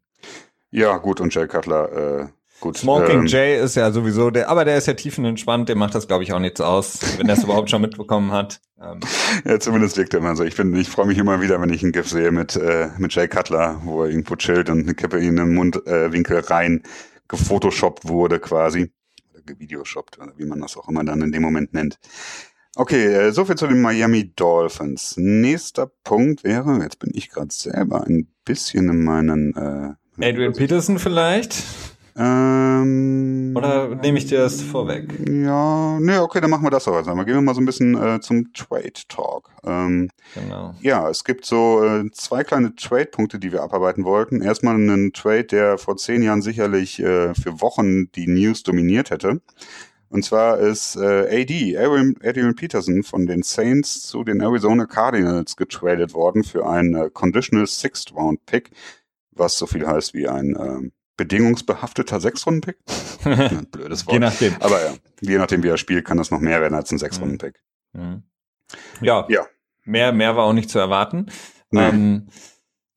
Ja, 0.69 0.97
gut, 0.97 1.21
und 1.21 1.33
Jay 1.33 1.47
Cutler, 1.47 1.91
äh, 1.91 2.27
Gut, 2.59 2.77
Smoking 2.77 3.19
ähm, 3.19 3.25
Jay 3.27 3.61
ist 3.61 3.75
ja 3.75 3.91
sowieso 3.91 4.31
der, 4.31 4.49
aber 4.49 4.65
der 4.65 4.77
ist 4.77 4.87
ja 4.87 4.93
tiefenentspannt, 4.93 5.69
der 5.69 5.75
macht 5.75 5.93
das, 5.93 6.07
glaube 6.07 6.23
ich, 6.23 6.33
auch 6.33 6.39
nichts 6.39 6.59
aus, 6.59 6.99
wenn 7.17 7.29
er 7.29 7.35
es 7.35 7.43
überhaupt 7.43 7.69
schon 7.69 7.81
mitbekommen 7.81 8.31
hat. 8.31 8.61
Ähm. 8.81 8.99
Ja, 9.45 9.59
zumindest 9.59 9.97
wirkt 9.97 10.13
er 10.15 10.21
immer 10.21 10.35
so. 10.35 10.43
Ich 10.43 10.55
bin, 10.55 10.75
ich 10.75 10.89
freue 10.89 11.05
mich 11.05 11.19
immer 11.19 11.39
wieder, 11.39 11.61
wenn 11.61 11.71
ich 11.71 11.83
ein 11.83 11.91
GIF 11.91 12.09
sehe 12.09 12.31
mit, 12.31 12.55
äh, 12.55 12.89
mit 12.97 13.13
Jay 13.13 13.27
Cutler, 13.27 13.81
wo 13.83 14.03
er 14.03 14.09
irgendwo 14.09 14.35
chillt 14.35 14.69
und 14.69 14.81
eine 14.81 14.95
Kippe 14.95 15.19
in 15.19 15.35
den 15.35 15.53
Mundwinkel 15.53 16.37
äh, 16.37 16.39
rein 16.39 16.81
gefotoshoppt 17.27 18.07
wurde 18.07 18.39
quasi. 18.39 18.91
Oder 19.31 19.41
gevideoshoppt, 19.43 20.17
oder 20.19 20.33
wie 20.37 20.45
man 20.45 20.59
das 20.59 20.77
auch 20.77 20.89
immer 20.89 21.03
dann 21.03 21.21
in 21.21 21.31
dem 21.31 21.43
Moment 21.43 21.73
nennt. 21.73 21.99
Okay, 22.75 23.05
äh, 23.05 23.31
soviel 23.31 23.55
zu 23.55 23.67
den 23.67 23.81
Miami 23.81 24.33
Dolphins. 24.35 25.15
Nächster 25.17 25.91
Punkt 26.03 26.43
wäre, 26.43 26.79
jetzt 26.81 26.99
bin 26.99 27.11
ich 27.13 27.29
gerade 27.29 27.51
selber 27.51 28.03
ein 28.03 28.27
bisschen 28.45 28.89
in 28.89 29.03
meinen 29.03 29.55
äh, 29.55 30.27
Adrian 30.29 30.53
Peterson 30.53 30.97
vielleicht? 30.97 31.63
Ähm, 32.19 33.53
Oder 33.55 33.95
nehme 33.95 34.17
ich 34.17 34.25
dir 34.25 34.39
das 34.39 34.61
vorweg? 34.61 35.07
Ja, 35.29 35.99
ne, 35.99 36.21
okay, 36.21 36.41
dann 36.41 36.49
machen 36.49 36.65
wir 36.65 36.71
das 36.71 36.87
auch 36.87 36.95
erstmal. 36.95 37.25
Gehen 37.25 37.35
wir 37.35 37.41
mal 37.41 37.53
so 37.53 37.61
ein 37.61 37.65
bisschen 37.65 37.95
äh, 37.95 38.19
zum 38.19 38.51
Trade 38.53 38.93
Talk. 39.07 39.51
Ähm, 39.63 40.09
genau. 40.33 40.73
Ja, 40.81 41.09
es 41.09 41.23
gibt 41.23 41.45
so 41.45 41.83
äh, 41.83 42.09
zwei 42.11 42.43
kleine 42.43 42.75
Trade-Punkte, 42.75 43.37
die 43.37 43.51
wir 43.51 43.61
abarbeiten 43.61 44.03
wollten. 44.03 44.41
Erstmal 44.41 44.75
einen 44.75 45.13
Trade, 45.13 45.43
der 45.43 45.77
vor 45.77 45.97
zehn 45.97 46.23
Jahren 46.23 46.41
sicherlich 46.41 46.99
äh, 46.99 47.35
für 47.35 47.61
Wochen 47.61 48.11
die 48.13 48.27
News 48.27 48.63
dominiert 48.63 49.11
hätte. 49.11 49.41
Und 50.09 50.23
zwar 50.23 50.57
ist 50.57 50.95
äh, 50.95 51.41
AD, 51.41 51.77
Adrian, 51.77 52.15
Adrian 52.23 52.55
Peterson 52.55 53.03
von 53.03 53.27
den 53.27 53.43
Saints 53.43 54.03
zu 54.03 54.23
den 54.23 54.41
Arizona 54.41 54.85
Cardinals 54.85 55.55
getradet 55.55 56.13
worden 56.13 56.43
für 56.43 56.67
einen 56.67 56.95
äh, 56.95 57.09
Conditional 57.13 57.67
Sixth 57.67 58.15
Round 58.15 58.43
Pick, 58.45 58.71
was 59.31 59.57
so 59.57 59.67
viel 59.67 59.85
heißt 59.85 60.13
wie 60.13 60.27
ein 60.27 60.55
ähm, 60.59 60.91
bedingungsbehafteter 61.17 62.21
Sechs-Runden-Pick. 62.21 62.77
Blödes 63.71 64.05
Wort. 64.05 64.13
Je 64.13 64.19
nachdem. 64.19 64.55
Aber 64.59 64.81
ja, 64.81 64.93
je 65.21 65.37
nachdem, 65.37 65.63
wie 65.63 65.69
er 65.69 65.77
spielt, 65.77 66.05
kann 66.05 66.17
das 66.17 66.31
noch 66.31 66.39
mehr 66.39 66.61
werden 66.61 66.75
als 66.75 66.91
ein 66.91 66.99
Sechs-Runden-Pick. 66.99 67.61
Mhm. 67.93 68.23
Ja, 69.01 69.25
ja. 69.29 69.45
Mehr, 69.83 70.11
mehr 70.11 70.35
war 70.35 70.45
auch 70.45 70.53
nicht 70.53 70.69
zu 70.69 70.79
erwarten. 70.79 71.27
Nee. 71.71 71.87
Ähm, 71.87 72.27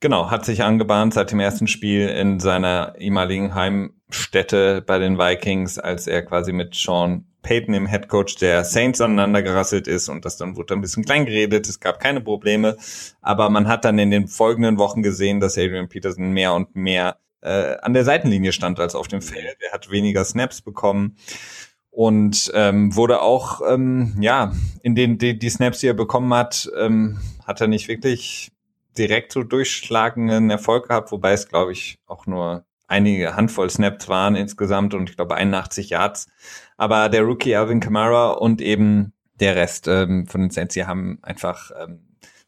genau, 0.00 0.30
hat 0.30 0.44
sich 0.44 0.62
angebahnt 0.62 1.14
seit 1.14 1.30
dem 1.30 1.40
ersten 1.40 1.66
Spiel 1.66 2.08
in 2.08 2.40
seiner 2.40 2.94
ehemaligen 2.98 3.54
Heimstätte 3.54 4.82
bei 4.82 4.98
den 4.98 5.18
Vikings, 5.18 5.78
als 5.78 6.06
er 6.06 6.22
quasi 6.22 6.52
mit 6.52 6.74
Sean 6.74 7.26
Payton, 7.42 7.74
im 7.74 7.86
Headcoach 7.86 8.36
der 8.40 8.64
Saints, 8.64 9.00
aneinander 9.00 9.42
gerasselt 9.42 9.88
ist 9.88 10.08
und 10.08 10.24
das 10.24 10.36
dann 10.36 10.56
wurde 10.56 10.74
ein 10.74 10.80
bisschen 10.80 11.04
klein 11.04 11.24
geredet. 11.24 11.68
Es 11.68 11.80
gab 11.80 12.00
keine 12.00 12.20
Probleme, 12.20 12.76
aber 13.22 13.48
man 13.48 13.66
hat 13.66 13.84
dann 13.84 13.98
in 13.98 14.10
den 14.10 14.28
folgenden 14.28 14.78
Wochen 14.78 15.02
gesehen, 15.02 15.40
dass 15.40 15.56
Adrian 15.56 15.88
Peterson 15.88 16.32
mehr 16.32 16.52
und 16.52 16.76
mehr 16.76 17.18
äh, 17.42 17.76
an 17.82 17.94
der 17.94 18.04
Seitenlinie 18.04 18.52
stand 18.52 18.80
als 18.80 18.94
auf 18.94 19.09
dem 19.09 19.23
Feld. 19.23 19.56
Er 19.61 19.73
hat 19.73 19.90
weniger 19.90 20.25
Snaps 20.25 20.62
bekommen 20.62 21.16
und 21.90 22.50
ähm, 22.54 22.94
wurde 22.94 23.20
auch, 23.20 23.61
ähm, 23.68 24.16
ja, 24.20 24.52
in 24.82 24.94
den 24.94 25.18
die, 25.18 25.38
die 25.38 25.50
Snaps, 25.50 25.80
die 25.80 25.88
er 25.88 25.94
bekommen 25.94 26.32
hat, 26.35 26.70
ähm, 26.78 27.18
hat 27.44 27.61
er 27.61 27.66
nicht 27.66 27.88
wirklich 27.88 28.52
direkt 28.97 29.32
so 29.32 29.42
durchschlagenden 29.42 30.50
Erfolg 30.50 30.88
gehabt, 30.88 31.12
wobei 31.12 31.32
es, 31.32 31.49
glaube 31.49 31.73
ich, 31.73 31.99
auch 32.06 32.26
nur 32.26 32.64
einige 32.87 33.37
Handvoll 33.37 33.70
Snaps 33.70 34.09
waren 34.09 34.35
insgesamt 34.35 34.94
und 34.94 35.09
ich 35.09 35.16
glaube 35.16 35.37
81 35.37 35.90
Yards. 35.90 36.28
Aber 36.76 37.09
der 37.09 37.23
Rookie 37.23 37.54
Alvin 37.54 37.80
Kamara 37.80 38.32
und 38.32 38.61
eben 38.61 39.12
der 39.38 39.56
Rest 39.56 39.88
ähm, 39.88 40.26
von 40.26 40.42
den 40.42 40.50
Saints, 40.50 40.75
die 40.75 40.85
haben 40.85 41.18
einfach 41.23 41.70
ähm, 41.80 42.00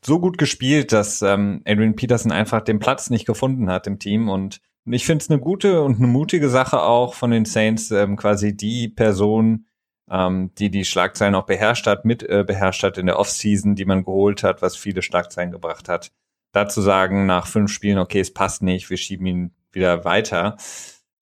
so 0.04 0.18
gut 0.18 0.36
gespielt, 0.38 0.92
dass 0.92 1.22
ähm, 1.22 1.62
Adrian 1.64 1.96
Peterson 1.96 2.32
einfach 2.32 2.60
den 2.60 2.80
Platz 2.80 3.08
nicht 3.08 3.24
gefunden 3.24 3.70
hat 3.70 3.86
im 3.86 3.98
Team 3.98 4.28
und 4.28 4.60
ich 4.84 5.06
finde 5.06 5.22
es 5.22 5.30
eine 5.30 5.40
gute 5.40 5.82
und 5.82 5.98
eine 5.98 6.06
mutige 6.06 6.48
Sache 6.48 6.82
auch 6.82 7.14
von 7.14 7.30
den 7.30 7.44
Saints, 7.44 7.90
ähm, 7.90 8.16
quasi 8.16 8.56
die 8.56 8.88
Person, 8.88 9.66
ähm, 10.10 10.52
die 10.58 10.70
die 10.70 10.84
Schlagzeilen 10.84 11.34
auch 11.34 11.46
beherrscht 11.46 11.86
hat, 11.86 12.04
mit 12.04 12.22
äh, 12.22 12.44
beherrscht 12.46 12.82
hat 12.82 12.98
in 12.98 13.06
der 13.06 13.18
Offseason, 13.18 13.74
die 13.74 13.84
man 13.84 14.04
geholt 14.04 14.42
hat, 14.42 14.62
was 14.62 14.76
viele 14.76 15.02
Schlagzeilen 15.02 15.52
gebracht 15.52 15.88
hat. 15.88 16.10
Dazu 16.52 16.80
sagen, 16.82 17.26
nach 17.26 17.46
fünf 17.46 17.72
Spielen, 17.72 17.98
okay, 17.98 18.20
es 18.20 18.34
passt 18.34 18.62
nicht, 18.62 18.90
wir 18.90 18.96
schieben 18.96 19.26
ihn 19.26 19.54
wieder 19.70 20.04
weiter. 20.04 20.56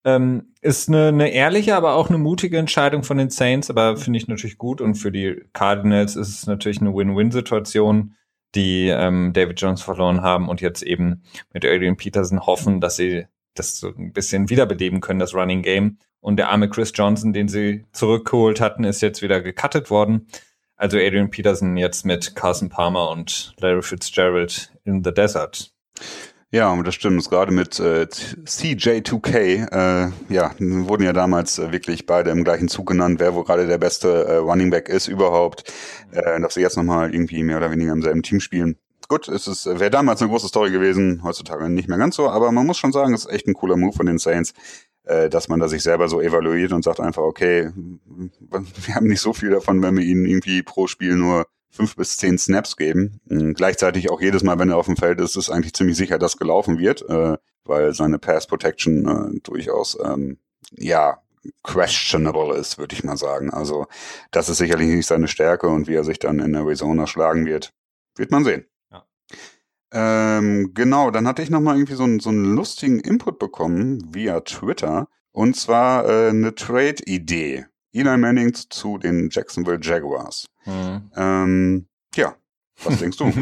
Ähm, 0.04 0.54
ist 0.62 0.88
eine, 0.88 1.08
eine 1.08 1.30
ehrliche, 1.30 1.76
aber 1.76 1.94
auch 1.94 2.08
eine 2.08 2.18
mutige 2.18 2.58
Entscheidung 2.58 3.02
von 3.02 3.18
den 3.18 3.30
Saints, 3.30 3.68
aber 3.68 3.96
finde 3.96 4.18
ich 4.18 4.28
natürlich 4.28 4.56
gut. 4.56 4.80
Und 4.80 4.94
für 4.94 5.12
die 5.12 5.42
Cardinals 5.52 6.16
ist 6.16 6.28
es 6.30 6.46
natürlich 6.46 6.80
eine 6.80 6.94
Win-Win-Situation, 6.94 8.14
die 8.54 8.88
ähm, 8.88 9.32
David 9.34 9.60
Jones 9.60 9.82
verloren 9.82 10.22
haben 10.22 10.48
und 10.48 10.62
jetzt 10.62 10.82
eben 10.82 11.22
mit 11.52 11.64
Adrian 11.64 11.96
Peterson 11.96 12.46
hoffen, 12.46 12.80
dass 12.80 12.96
sie 12.96 13.26
das 13.60 13.78
so 13.78 13.88
ein 13.88 14.12
bisschen 14.12 14.50
wiederbeleben 14.50 15.00
können, 15.00 15.20
das 15.20 15.34
Running 15.34 15.62
Game. 15.62 15.98
Und 16.20 16.36
der 16.36 16.50
arme 16.50 16.68
Chris 16.68 16.92
Johnson, 16.94 17.32
den 17.32 17.48
sie 17.48 17.84
zurückgeholt 17.92 18.60
hatten, 18.60 18.84
ist 18.84 19.00
jetzt 19.00 19.22
wieder 19.22 19.40
gecuttet 19.40 19.90
worden. 19.90 20.26
Also 20.76 20.98
Adrian 20.98 21.30
Peterson 21.30 21.76
jetzt 21.76 22.04
mit 22.04 22.34
Carson 22.34 22.68
Palmer 22.68 23.10
und 23.10 23.54
Larry 23.60 23.82
Fitzgerald 23.82 24.72
in 24.84 25.04
the 25.04 25.12
Desert. 25.12 25.72
Ja, 26.52 26.72
und 26.72 26.84
das 26.84 26.96
stimmt. 26.96 27.28
Gerade 27.30 27.52
mit 27.52 27.78
äh, 27.78 28.06
CJ2K, 28.10 29.28
äh, 29.70 30.10
ja, 30.28 30.52
wurden 30.58 31.04
ja 31.04 31.12
damals 31.12 31.58
äh, 31.58 31.70
wirklich 31.70 32.06
beide 32.06 32.30
im 32.30 32.42
gleichen 32.42 32.68
Zug 32.68 32.88
genannt, 32.88 33.20
wer 33.20 33.34
wo 33.34 33.44
gerade 33.44 33.68
der 33.68 33.78
beste 33.78 34.24
äh, 34.24 34.36
Running 34.36 34.70
Back 34.70 34.88
ist 34.88 35.06
überhaupt, 35.06 35.72
äh, 36.10 36.40
dass 36.40 36.54
sie 36.54 36.60
jetzt 36.60 36.76
nochmal 36.76 37.14
irgendwie 37.14 37.44
mehr 37.44 37.58
oder 37.58 37.70
weniger 37.70 37.92
im 37.92 38.02
selben 38.02 38.22
Team 38.22 38.40
spielen 38.40 38.76
gut, 39.10 39.28
es 39.28 39.48
ist, 39.48 39.66
wäre 39.66 39.90
damals 39.90 40.22
eine 40.22 40.30
große 40.30 40.48
Story 40.48 40.70
gewesen, 40.70 41.22
heutzutage 41.24 41.68
nicht 41.68 41.88
mehr 41.88 41.98
ganz 41.98 42.14
so, 42.14 42.30
aber 42.30 42.52
man 42.52 42.64
muss 42.64 42.78
schon 42.78 42.92
sagen, 42.92 43.12
es 43.12 43.24
ist 43.24 43.32
echt 43.32 43.48
ein 43.48 43.54
cooler 43.54 43.76
Move 43.76 43.92
von 43.92 44.06
den 44.06 44.18
Saints, 44.18 44.54
äh, 45.02 45.28
dass 45.28 45.48
man 45.48 45.58
da 45.58 45.68
sich 45.68 45.82
selber 45.82 46.08
so 46.08 46.20
evaluiert 46.20 46.72
und 46.72 46.84
sagt 46.84 47.00
einfach, 47.00 47.22
okay, 47.22 47.70
wir 47.74 48.94
haben 48.94 49.08
nicht 49.08 49.20
so 49.20 49.32
viel 49.32 49.50
davon, 49.50 49.82
wenn 49.82 49.96
wir 49.96 50.04
ihnen 50.04 50.26
irgendwie 50.26 50.62
pro 50.62 50.86
Spiel 50.86 51.16
nur 51.16 51.46
fünf 51.70 51.96
bis 51.96 52.16
zehn 52.18 52.38
Snaps 52.38 52.76
geben. 52.76 53.20
Und 53.28 53.54
gleichzeitig 53.54 54.10
auch 54.10 54.20
jedes 54.20 54.44
Mal, 54.44 54.58
wenn 54.60 54.70
er 54.70 54.76
auf 54.76 54.86
dem 54.86 54.96
Feld 54.96 55.20
ist, 55.20 55.36
ist 55.36 55.50
eigentlich 55.50 55.74
ziemlich 55.74 55.96
sicher, 55.96 56.18
dass 56.18 56.36
gelaufen 56.36 56.78
wird, 56.78 57.02
äh, 57.08 57.36
weil 57.64 57.92
seine 57.94 58.20
Pass 58.20 58.46
Protection 58.46 59.08
äh, 59.08 59.40
durchaus, 59.42 59.98
ähm, 60.04 60.38
ja, 60.78 61.18
questionable 61.64 62.54
ist, 62.56 62.78
würde 62.78 62.94
ich 62.94 63.02
mal 63.02 63.16
sagen. 63.16 63.50
Also 63.50 63.86
das 64.30 64.48
ist 64.48 64.58
sicherlich 64.58 64.88
nicht 64.88 65.06
seine 65.06 65.26
Stärke 65.26 65.66
und 65.66 65.88
wie 65.88 65.94
er 65.94 66.04
sich 66.04 66.20
dann 66.20 66.38
in 66.38 66.54
Arizona 66.54 67.08
schlagen 67.08 67.46
wird, 67.46 67.72
wird 68.16 68.30
man 68.30 68.44
sehen. 68.44 68.66
Ähm, 69.92 70.72
genau, 70.74 71.10
dann 71.10 71.26
hatte 71.26 71.42
ich 71.42 71.50
nochmal 71.50 71.76
irgendwie 71.76 71.94
so, 71.94 72.04
einen 72.04 72.20
so 72.20 72.30
einen 72.30 72.54
lustigen 72.54 73.00
Input 73.00 73.38
bekommen 73.38 74.14
via 74.14 74.40
Twitter. 74.40 75.08
Und 75.32 75.56
zwar 75.56 76.08
äh, 76.08 76.28
eine 76.30 76.54
Trade-Idee. 76.54 77.66
Eli 77.92 78.16
Manning 78.16 78.54
zu 78.54 78.98
den 78.98 79.30
Jacksonville 79.30 79.80
Jaguars. 79.82 80.46
Mhm. 80.64 81.10
Ähm, 81.16 81.86
ja, 82.14 82.34
was 82.84 82.98
denkst 82.98 83.18
du? 83.18 83.32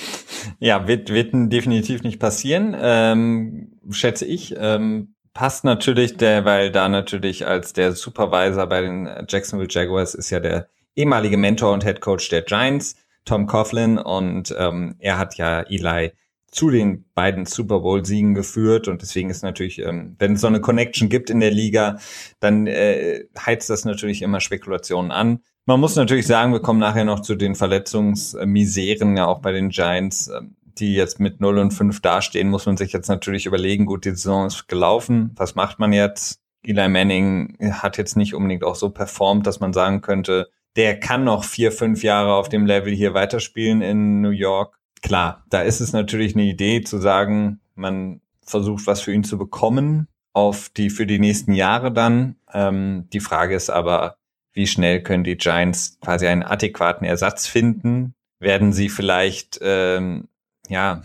ja, 0.58 0.86
wird, 0.86 1.10
wird 1.10 1.32
definitiv 1.32 2.02
nicht 2.02 2.20
passieren, 2.20 2.76
ähm, 2.78 3.78
schätze 3.90 4.24
ich. 4.24 4.54
Ähm, 4.56 5.14
passt 5.34 5.64
natürlich, 5.64 6.16
der, 6.16 6.44
weil 6.44 6.70
da 6.70 6.88
natürlich 6.88 7.46
als 7.46 7.72
der 7.72 7.92
Supervisor 7.92 8.66
bei 8.66 8.82
den 8.82 9.08
Jacksonville 9.28 9.70
Jaguars 9.70 10.14
ist 10.14 10.30
ja 10.30 10.40
der 10.40 10.68
ehemalige 10.94 11.36
Mentor 11.36 11.72
und 11.72 11.84
Head 11.84 12.00
Coach 12.00 12.28
der 12.28 12.42
Giants. 12.42 12.96
Tom 13.28 13.46
Coughlin 13.46 13.98
und 13.98 14.54
ähm, 14.58 14.96
er 14.98 15.18
hat 15.18 15.36
ja 15.36 15.60
Eli 15.60 16.12
zu 16.50 16.70
den 16.70 17.04
beiden 17.14 17.44
Super 17.44 17.80
Bowl-Siegen 17.80 18.34
geführt 18.34 18.88
und 18.88 19.02
deswegen 19.02 19.28
ist 19.28 19.42
natürlich, 19.42 19.80
ähm, 19.80 20.16
wenn 20.18 20.32
es 20.32 20.40
so 20.40 20.46
eine 20.46 20.62
Connection 20.62 21.10
gibt 21.10 21.28
in 21.28 21.40
der 21.40 21.50
Liga, 21.50 21.98
dann 22.40 22.66
äh, 22.66 23.24
heizt 23.38 23.68
das 23.68 23.84
natürlich 23.84 24.22
immer 24.22 24.40
Spekulationen 24.40 25.10
an. 25.10 25.40
Man 25.66 25.78
muss 25.78 25.96
natürlich 25.96 26.26
sagen, 26.26 26.52
wir 26.52 26.60
kommen 26.60 26.80
nachher 26.80 27.04
noch 27.04 27.20
zu 27.20 27.34
den 27.34 27.54
Verletzungsmiseren 27.54 29.18
ja 29.18 29.26
auch 29.26 29.40
bei 29.40 29.52
den 29.52 29.68
Giants, 29.68 30.28
äh, 30.28 30.40
die 30.78 30.94
jetzt 30.94 31.20
mit 31.20 31.40
0 31.40 31.58
und 31.58 31.72
5 31.72 32.00
dastehen, 32.00 32.48
muss 32.48 32.64
man 32.64 32.78
sich 32.78 32.92
jetzt 32.92 33.08
natürlich 33.08 33.44
überlegen, 33.44 33.84
gut, 33.84 34.06
die 34.06 34.10
Saison 34.10 34.46
ist 34.46 34.68
gelaufen, 34.68 35.32
was 35.36 35.54
macht 35.54 35.78
man 35.78 35.92
jetzt? 35.92 36.40
Eli 36.62 36.88
Manning 36.88 37.58
hat 37.72 37.98
jetzt 37.98 38.16
nicht 38.16 38.34
unbedingt 38.34 38.64
auch 38.64 38.74
so 38.74 38.88
performt, 38.88 39.46
dass 39.46 39.60
man 39.60 39.72
sagen 39.72 40.00
könnte, 40.00 40.48
der 40.78 40.98
kann 40.98 41.24
noch 41.24 41.44
vier, 41.44 41.72
fünf 41.72 42.02
Jahre 42.02 42.34
auf 42.34 42.48
dem 42.48 42.64
Level 42.64 42.94
hier 42.94 43.12
weiterspielen 43.12 43.82
in 43.82 44.20
New 44.20 44.30
York. 44.30 44.78
Klar, 45.02 45.44
da 45.50 45.60
ist 45.60 45.80
es 45.80 45.92
natürlich 45.92 46.34
eine 46.34 46.44
Idee 46.44 46.82
zu 46.82 46.98
sagen, 46.98 47.60
man 47.74 48.20
versucht 48.42 48.86
was 48.86 49.00
für 49.00 49.12
ihn 49.12 49.24
zu 49.24 49.36
bekommen 49.36 50.08
auf 50.32 50.68
die 50.68 50.88
für 50.88 51.04
die 51.04 51.18
nächsten 51.18 51.52
Jahre 51.52 51.92
dann. 51.92 52.36
Ähm, 52.52 53.08
die 53.12 53.18
Frage 53.18 53.56
ist 53.56 53.70
aber, 53.70 54.18
wie 54.52 54.68
schnell 54.68 55.02
können 55.02 55.24
die 55.24 55.36
Giants 55.36 55.98
quasi 56.00 56.28
einen 56.28 56.44
adäquaten 56.44 57.04
Ersatz 57.04 57.48
finden? 57.48 58.14
Werden 58.38 58.72
sie 58.72 58.88
vielleicht 58.88 59.58
ähm, 59.62 60.28
ja 60.68 61.02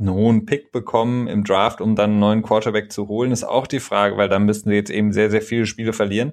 einen 0.00 0.10
hohen 0.10 0.46
Pick 0.46 0.72
bekommen 0.72 1.28
im 1.28 1.44
Draft, 1.44 1.80
um 1.80 1.94
dann 1.94 2.10
einen 2.10 2.18
neuen 2.18 2.42
Quarterback 2.42 2.90
zu 2.90 3.06
holen, 3.06 3.30
ist 3.30 3.44
auch 3.44 3.68
die 3.68 3.78
Frage, 3.78 4.16
weil 4.16 4.28
dann 4.28 4.46
müssten 4.46 4.70
sie 4.70 4.74
jetzt 4.74 4.90
eben 4.90 5.12
sehr, 5.12 5.30
sehr 5.30 5.42
viele 5.42 5.66
Spiele 5.66 5.92
verlieren. 5.92 6.32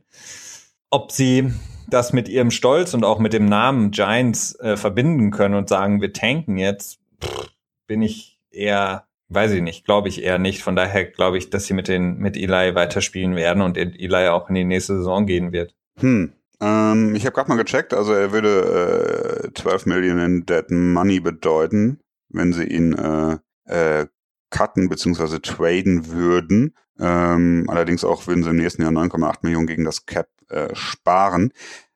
Ob 0.89 1.11
sie 1.11 1.53
das 1.93 2.13
mit 2.13 2.29
ihrem 2.29 2.51
Stolz 2.51 2.93
und 2.93 3.03
auch 3.03 3.19
mit 3.19 3.33
dem 3.33 3.45
Namen 3.45 3.91
Giants 3.91 4.57
äh, 4.59 4.77
verbinden 4.77 5.31
können 5.31 5.55
und 5.55 5.69
sagen, 5.69 6.01
wir 6.01 6.13
tanken 6.13 6.57
jetzt, 6.57 6.99
pff, 7.23 7.49
bin 7.87 8.01
ich 8.01 8.39
eher, 8.51 9.07
weiß 9.29 9.51
ich 9.51 9.61
nicht, 9.61 9.85
glaube 9.85 10.07
ich 10.07 10.23
eher 10.23 10.39
nicht. 10.39 10.63
Von 10.63 10.75
daher 10.75 11.05
glaube 11.05 11.37
ich, 11.37 11.49
dass 11.49 11.65
sie 11.65 11.73
mit 11.73 11.87
den 11.87 12.17
mit 12.17 12.37
Eli 12.37 12.75
weiterspielen 12.75 13.35
werden 13.35 13.61
und 13.61 13.77
Eli 13.77 14.27
auch 14.27 14.49
in 14.49 14.55
die 14.55 14.63
nächste 14.63 14.97
Saison 14.97 15.25
gehen 15.25 15.51
wird. 15.51 15.75
Hm. 15.99 16.33
Ähm, 16.61 17.15
ich 17.15 17.25
habe 17.25 17.33
gerade 17.33 17.49
mal 17.49 17.63
gecheckt, 17.63 17.93
also 17.93 18.13
er 18.13 18.31
würde 18.31 19.49
äh, 19.49 19.53
12 19.53 19.85
Millionen 19.85 20.45
Dead 20.45 20.69
Money 20.69 21.19
bedeuten, 21.19 21.99
wenn 22.29 22.53
sie 22.53 22.65
ihn 22.65 22.93
äh, 22.93 23.37
äh, 23.65 24.07
cutten 24.49 24.89
bzw. 24.89 25.39
traden 25.39 26.11
würden. 26.11 26.75
Ähm, 26.99 27.65
allerdings 27.67 28.03
auch 28.03 28.27
würden 28.27 28.43
sie 28.43 28.49
im 28.49 28.57
nächsten 28.57 28.81
Jahr 28.81 28.91
9,8 28.91 29.37
Millionen 29.41 29.67
gegen 29.67 29.85
das 29.85 30.05
Cap 30.05 30.27
äh, 30.49 30.73
sparen. 30.73 31.53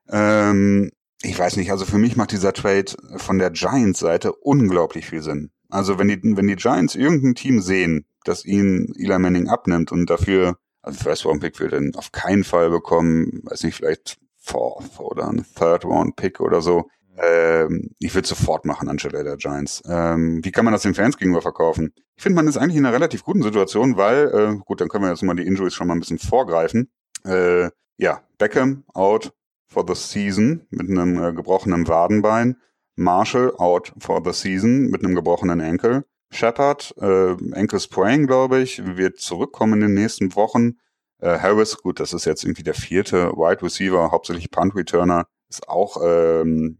Ähm, 0.10 0.92
ich 1.22 1.38
weiß 1.38 1.58
nicht, 1.58 1.72
also 1.72 1.86
für 1.86 1.98
mich 1.98 2.16
macht 2.16 2.32
dieser 2.32 2.54
Trade 2.54 2.86
von 3.18 3.40
der 3.40 3.52
Giants-Seite 3.52 4.34
unglaublich 4.34 5.06
viel 5.06 5.22
Sinn. 5.22 5.52
Also 5.70 5.98
wenn 5.98 6.08
die, 6.08 6.20
wenn 6.22 6.48
die 6.48 6.56
Giants 6.56 6.96
irgendein 6.96 7.36
Team 7.36 7.62
sehen, 7.62 8.06
das 8.26 8.46
ihnen 8.46 8.94
Eli 8.96 9.18
Manning 9.18 9.48
abnimmt 9.48 9.92
und 9.92 10.10
dafür, 10.10 10.58
also 10.82 11.00
First 11.02 11.26
Round 11.26 11.42
Pick 11.42 11.60
wird 11.60 11.74
dann 11.74 11.96
auf 11.96 12.12
keinen 12.12 12.44
Fall 12.44 12.70
bekommen, 12.70 13.42
weiß 13.44 13.64
nicht, 13.64 13.76
vielleicht 13.76 14.18
Fourth 14.38 15.00
oder 15.00 15.30
ein 15.30 15.46
Third 15.58 15.86
Round 15.86 16.16
Pick 16.16 16.42
oder 16.42 16.62
so. 16.62 16.90
Ähm, 17.18 17.92
ich 18.00 18.14
würde 18.16 18.28
sofort 18.28 18.66
machen 18.66 18.90
anstelle 18.90 19.24
der 19.24 19.38
Giants. 19.38 19.84
Ähm, 19.88 20.44
wie 20.44 20.52
kann 20.52 20.66
man 20.66 20.72
das 20.72 20.82
den 20.82 20.96
Fans 20.96 21.18
gegenüber 21.18 21.42
verkaufen? 21.42 21.94
Ich 22.16 22.24
finde, 22.24 22.36
man 22.36 22.48
ist 22.48 22.58
eigentlich 22.58 22.78
in 22.78 22.86
einer 22.86 22.96
relativ 22.96 23.24
guten 23.24 23.44
Situation, 23.44 23.98
weil, 23.98 24.28
äh, 24.34 24.58
gut, 24.66 24.82
dann 24.82 24.90
können 24.90 25.04
wir 25.04 25.12
jetzt 25.12 25.24
mal 25.24 25.36
die 25.36 25.46
Injuries 25.46 25.74
schon 25.74 25.88
mal 25.88 25.94
ein 25.94 26.00
bisschen 26.00 26.20
vorgreifen. 26.20 26.92
Äh, 27.26 27.70
ja, 27.98 28.22
Beckham 28.38 28.84
out 28.94 29.34
for 29.68 29.86
the 29.88 29.96
season 29.96 30.66
mit 30.70 30.90
einem 30.90 31.22
äh, 31.24 31.34
gebrochenen 31.34 31.88
Wadenbein. 31.88 32.58
Marshall 32.96 33.54
out 33.58 33.94
for 33.98 34.22
the 34.24 34.34
season 34.34 34.90
mit 34.90 35.04
einem 35.04 35.16
gebrochenen 35.16 35.60
Enkel. 35.60 36.06
Shepard, 36.32 36.96
äh, 37.00 37.34
Enkel 37.54 37.80
Sprain, 37.80 38.28
glaube 38.28 38.60
ich, 38.60 38.84
wird 38.98 39.20
zurückkommen 39.20 39.74
in 39.74 39.82
den 39.82 39.94
nächsten 39.94 40.36
Wochen. 40.36 40.80
Äh, 41.20 41.40
Harris, 41.40 41.78
gut, 41.78 42.00
das 42.00 42.14
ist 42.14 42.26
jetzt 42.26 42.44
irgendwie 42.44 42.64
der 42.64 42.74
vierte 42.74 43.32
Wide 43.32 43.62
Receiver, 43.62 44.12
hauptsächlich 44.12 44.52
Punt 44.52 44.76
Returner, 44.76 45.28
ist 45.48 45.70
auch, 45.70 45.98
ähm, 46.04 46.80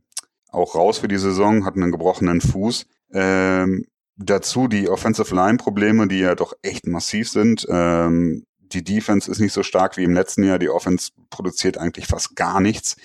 auch 0.54 0.76
raus 0.76 1.00
für 1.00 1.08
die 1.08 1.18
Saison, 1.18 1.66
hat 1.66 1.76
einen 1.76 1.92
gebrochenen 1.92 2.42
Fuß. 2.42 2.86
Ähm, 3.14 3.86
dazu 4.16 4.68
die 4.68 4.90
Offensive 4.90 5.34
Line 5.34 5.58
Probleme, 5.58 6.08
die 6.08 6.20
ja 6.20 6.36
doch 6.36 6.54
echt 6.62 6.88
massiv 6.88 7.30
sind. 7.30 7.66
Ähm, 7.70 8.46
die 8.60 8.84
Defense 8.84 9.30
ist 9.30 9.40
nicht 9.40 9.54
so 9.54 9.64
stark 9.64 9.98
wie 9.98 10.04
im 10.04 10.14
letzten 10.14 10.44
Jahr. 10.44 10.60
Die 10.60 10.70
Offense 10.70 11.12
produziert 11.30 11.78
eigentlich 11.78 12.08
fast 12.08 12.36
gar 12.36 12.60
nichts. 12.60 12.96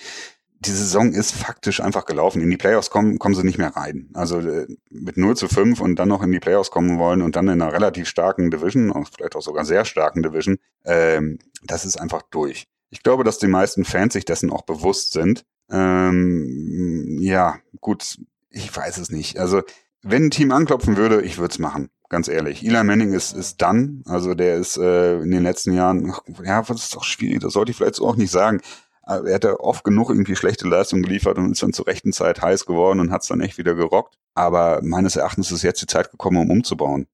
Die 0.61 0.71
Saison 0.71 1.13
ist 1.13 1.31
faktisch 1.31 1.79
einfach 1.79 2.05
gelaufen. 2.05 2.41
In 2.41 2.49
die 2.49 2.57
Playoffs 2.57 2.89
kommen, 2.89 3.17
kommen 3.17 3.35
sie 3.35 3.45
nicht 3.45 3.57
mehr 3.57 3.75
rein. 3.75 4.09
Also 4.13 4.39
äh, 4.39 4.67
mit 4.89 5.15
0 5.15 5.37
zu 5.37 5.47
5 5.47 5.79
und 5.79 5.95
dann 5.95 6.09
noch 6.09 6.21
in 6.21 6.31
die 6.31 6.39
Playoffs 6.39 6.71
kommen 6.71 6.99
wollen 6.99 7.21
und 7.21 7.35
dann 7.35 7.47
in 7.47 7.61
einer 7.61 7.71
relativ 7.71 8.09
starken 8.09 8.51
Division, 8.51 8.91
vielleicht 9.05 9.35
auch 9.35 9.41
sogar 9.41 9.63
sehr 9.63 9.85
starken 9.85 10.21
Division, 10.21 10.57
ähm, 10.85 11.39
das 11.63 11.85
ist 11.85 11.99
einfach 11.99 12.23
durch. 12.29 12.67
Ich 12.89 13.03
glaube, 13.03 13.23
dass 13.23 13.37
die 13.37 13.47
meisten 13.47 13.85
Fans 13.85 14.13
sich 14.13 14.25
dessen 14.25 14.51
auch 14.51 14.63
bewusst 14.63 15.13
sind. 15.13 15.45
Ähm, 15.71 17.17
ja, 17.21 17.57
gut, 17.79 18.19
ich 18.49 18.75
weiß 18.75 18.97
es 18.97 19.09
nicht. 19.09 19.39
Also, 19.39 19.61
wenn 20.01 20.25
ein 20.25 20.31
Team 20.31 20.51
anklopfen 20.51 20.97
würde, 20.97 21.21
ich 21.21 21.37
würde 21.37 21.51
es 21.51 21.59
machen 21.59 21.89
ganz 22.09 22.27
ehrlich. 22.27 22.65
Eli 22.65 22.83
Manning 22.83 23.13
ist, 23.13 23.33
ist 23.33 23.61
dann, 23.61 24.03
also 24.07 24.33
der 24.33 24.57
ist 24.57 24.77
äh, 24.77 25.19
in 25.19 25.31
den 25.31 25.43
letzten 25.43 25.73
Jahren, 25.73 26.11
ach, 26.11 26.21
ja, 26.43 26.61
das 26.61 26.83
ist 26.83 26.95
doch 26.95 27.03
schwierig, 27.03 27.39
das 27.39 27.53
sollte 27.53 27.71
ich 27.71 27.77
vielleicht 27.77 27.95
so 27.95 28.07
auch 28.07 28.15
nicht 28.15 28.31
sagen. 28.31 28.61
Er 29.03 29.33
hat 29.33 29.43
ja 29.43 29.59
oft 29.59 29.83
genug 29.83 30.09
irgendwie 30.09 30.35
schlechte 30.35 30.67
Leistungen 30.67 31.01
geliefert 31.01 31.37
und 31.39 31.51
ist 31.51 31.63
dann 31.63 31.73
zur 31.73 31.87
rechten 31.87 32.13
Zeit 32.13 32.41
heiß 32.43 32.67
geworden 32.67 32.99
und 32.99 33.11
hat 33.11 33.23
es 33.23 33.27
dann 33.27 33.41
echt 33.41 33.57
wieder 33.57 33.73
gerockt. 33.73 34.15
Aber 34.35 34.81
meines 34.83 35.15
Erachtens 35.15 35.51
ist 35.51 35.63
jetzt 35.63 35.81
die 35.81 35.87
Zeit 35.87 36.11
gekommen, 36.11 36.37
um 36.37 36.51
umzubauen. 36.51 37.07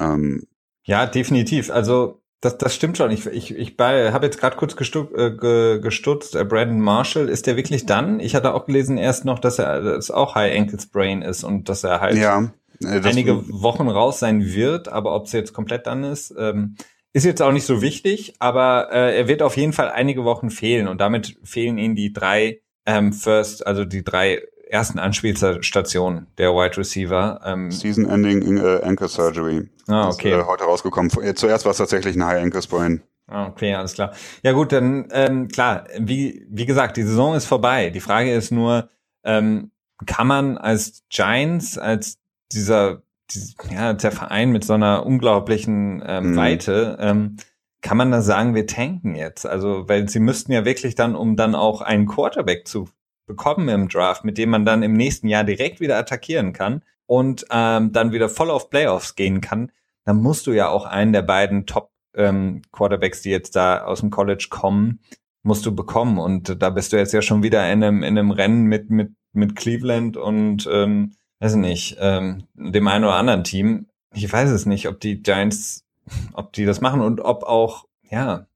Ähm, 0.00 0.46
ja, 0.84 1.04
definitiv. 1.04 1.70
Also 1.70 2.21
das, 2.42 2.58
das 2.58 2.74
stimmt 2.74 2.98
schon. 2.98 3.12
Ich, 3.12 3.24
ich, 3.26 3.56
ich 3.56 3.76
habe 3.78 4.26
jetzt 4.26 4.38
gerade 4.38 4.56
kurz 4.56 4.74
gestu 4.74 5.06
äh, 5.14 5.78
gestutzt. 5.78 6.34
Äh, 6.34 6.44
Brandon 6.44 6.80
Marshall, 6.80 7.28
ist 7.28 7.46
der 7.46 7.56
wirklich 7.56 7.86
dann? 7.86 8.18
Ich 8.18 8.34
hatte 8.34 8.52
auch 8.52 8.66
gelesen 8.66 8.98
erst 8.98 9.24
noch, 9.24 9.38
dass 9.38 9.60
er 9.60 9.80
das 9.80 10.10
auch 10.10 10.34
High 10.34 10.58
Ankle 10.58 10.80
Sprain 10.80 11.22
ist 11.22 11.44
und 11.44 11.68
dass 11.68 11.84
er 11.84 12.00
halt 12.00 12.18
ja. 12.18 12.52
Äh, 12.82 13.00
einige 13.04 13.48
Wochen 13.48 13.88
raus 13.88 14.18
sein 14.18 14.44
wird, 14.44 14.88
aber 14.88 15.14
ob 15.14 15.26
es 15.26 15.32
jetzt 15.32 15.52
komplett 15.52 15.86
dann 15.86 16.02
ist, 16.02 16.34
ähm, 16.36 16.74
ist 17.12 17.24
jetzt 17.24 17.42
auch 17.42 17.52
nicht 17.52 17.64
so 17.64 17.80
wichtig, 17.80 18.34
aber 18.40 18.88
äh, 18.90 19.16
er 19.16 19.28
wird 19.28 19.42
auf 19.42 19.56
jeden 19.56 19.72
Fall 19.72 19.90
einige 19.90 20.24
Wochen 20.24 20.50
fehlen 20.50 20.88
und 20.88 21.00
damit 21.00 21.38
fehlen 21.44 21.78
ihm 21.78 21.94
die 21.94 22.12
drei 22.12 22.60
ähm, 22.86 23.12
First, 23.12 23.64
also 23.64 23.84
die 23.84 24.02
drei 24.02 24.42
ersten 24.72 24.98
Anspielstationen 24.98 26.26
der 26.38 26.50
Wide 26.54 26.78
Receiver. 26.78 27.40
Ähm, 27.44 27.70
Season 27.70 28.08
Ending 28.08 28.56
äh, 28.56 28.80
Ankle 28.82 29.08
Surgery. 29.08 29.68
Ah, 29.86 30.08
okay. 30.08 30.32
Ist, 30.32 30.38
äh, 30.38 30.46
heute 30.46 30.64
rausgekommen. 30.64 31.10
Äh, 31.22 31.34
zuerst 31.34 31.64
war 31.66 31.72
es 31.72 31.78
tatsächlich 31.78 32.16
ein 32.16 32.24
High 32.24 32.42
Ankle 32.42 32.62
Sprain. 32.62 33.02
Ah, 33.26 33.46
okay, 33.46 33.74
alles 33.74 33.94
klar. 33.94 34.12
Ja 34.42 34.52
gut, 34.52 34.72
dann 34.72 35.08
ähm, 35.12 35.48
klar, 35.48 35.84
wie, 35.98 36.46
wie 36.48 36.66
gesagt, 36.66 36.96
die 36.96 37.02
Saison 37.02 37.34
ist 37.34 37.44
vorbei. 37.44 37.90
Die 37.90 38.00
Frage 38.00 38.32
ist 38.32 38.50
nur, 38.50 38.88
ähm, 39.24 39.70
kann 40.06 40.26
man 40.26 40.56
als 40.56 41.02
Giants, 41.10 41.76
als 41.76 42.18
dieser, 42.52 43.02
dieser 43.30 43.72
ja, 43.72 43.92
der 43.92 44.12
Verein 44.12 44.50
mit 44.50 44.64
so 44.64 44.72
einer 44.72 45.04
unglaublichen 45.04 46.02
ähm, 46.06 46.32
mhm. 46.32 46.36
Weite, 46.36 46.96
ähm, 46.98 47.36
kann 47.82 47.96
man 47.96 48.10
da 48.10 48.22
sagen, 48.22 48.54
wir 48.54 48.66
tanken 48.66 49.14
jetzt? 49.16 49.44
Also, 49.44 49.88
weil 49.88 50.08
sie 50.08 50.20
müssten 50.20 50.52
ja 50.52 50.64
wirklich 50.64 50.94
dann, 50.94 51.14
um 51.14 51.36
dann 51.36 51.54
auch 51.54 51.82
einen 51.82 52.06
Quarterback 52.06 52.66
zu 52.66 52.88
bekommen 53.26 53.68
im 53.68 53.88
Draft, 53.88 54.24
mit 54.24 54.38
dem 54.38 54.50
man 54.50 54.64
dann 54.64 54.82
im 54.82 54.94
nächsten 54.94 55.28
Jahr 55.28 55.44
direkt 55.44 55.80
wieder 55.80 55.98
attackieren 55.98 56.52
kann 56.52 56.82
und 57.06 57.44
ähm, 57.50 57.92
dann 57.92 58.12
wieder 58.12 58.28
voll 58.28 58.50
auf 58.50 58.70
Playoffs 58.70 59.14
gehen 59.14 59.40
kann, 59.40 59.70
dann 60.04 60.16
musst 60.16 60.46
du 60.46 60.52
ja 60.52 60.68
auch 60.68 60.84
einen 60.86 61.12
der 61.12 61.22
beiden 61.22 61.66
Top 61.66 61.90
ähm, 62.14 62.62
Quarterbacks, 62.72 63.22
die 63.22 63.30
jetzt 63.30 63.56
da 63.56 63.82
aus 63.84 64.00
dem 64.00 64.10
College 64.10 64.48
kommen, 64.50 65.00
musst 65.42 65.66
du 65.66 65.74
bekommen. 65.74 66.18
Und 66.18 66.62
da 66.62 66.70
bist 66.70 66.92
du 66.92 66.96
jetzt 66.96 67.12
ja 67.12 67.22
schon 67.22 67.42
wieder 67.42 67.70
in 67.70 67.82
einem, 67.82 68.02
in 68.02 68.18
einem 68.18 68.30
Rennen 68.30 68.64
mit, 68.64 68.90
mit, 68.90 69.12
mit 69.32 69.56
Cleveland 69.56 70.16
und 70.16 70.68
ähm, 70.70 71.14
weiß 71.40 71.54
nicht, 71.56 71.96
ähm, 72.00 72.44
dem 72.54 72.88
einen 72.88 73.04
oder 73.04 73.14
anderen 73.14 73.44
Team. 73.44 73.86
Ich 74.14 74.30
weiß 74.30 74.50
es 74.50 74.66
nicht, 74.66 74.88
ob 74.88 75.00
die 75.00 75.22
Giants, 75.22 75.84
ob 76.32 76.52
die 76.52 76.64
das 76.64 76.80
machen 76.80 77.00
und 77.00 77.20
ob 77.20 77.44
auch, 77.44 77.86
ja, 78.08 78.46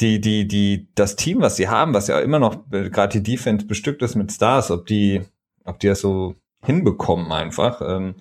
die, 0.00 0.20
die, 0.20 0.48
die, 0.48 0.88
das 0.94 1.16
Team, 1.16 1.40
was 1.40 1.56
sie 1.56 1.68
haben, 1.68 1.94
was 1.94 2.08
ja 2.08 2.18
immer 2.20 2.38
noch 2.38 2.68
gerade 2.70 3.20
die 3.20 3.32
Defense 3.32 3.66
bestückt 3.66 4.02
ist 4.02 4.16
mit 4.16 4.32
Stars, 4.32 4.70
ob 4.70 4.86
die, 4.86 5.22
ob 5.64 5.78
die 5.78 5.88
das 5.88 6.00
so 6.00 6.34
hinbekommen 6.64 7.30
einfach. 7.30 7.80
Ähm, 7.80 8.16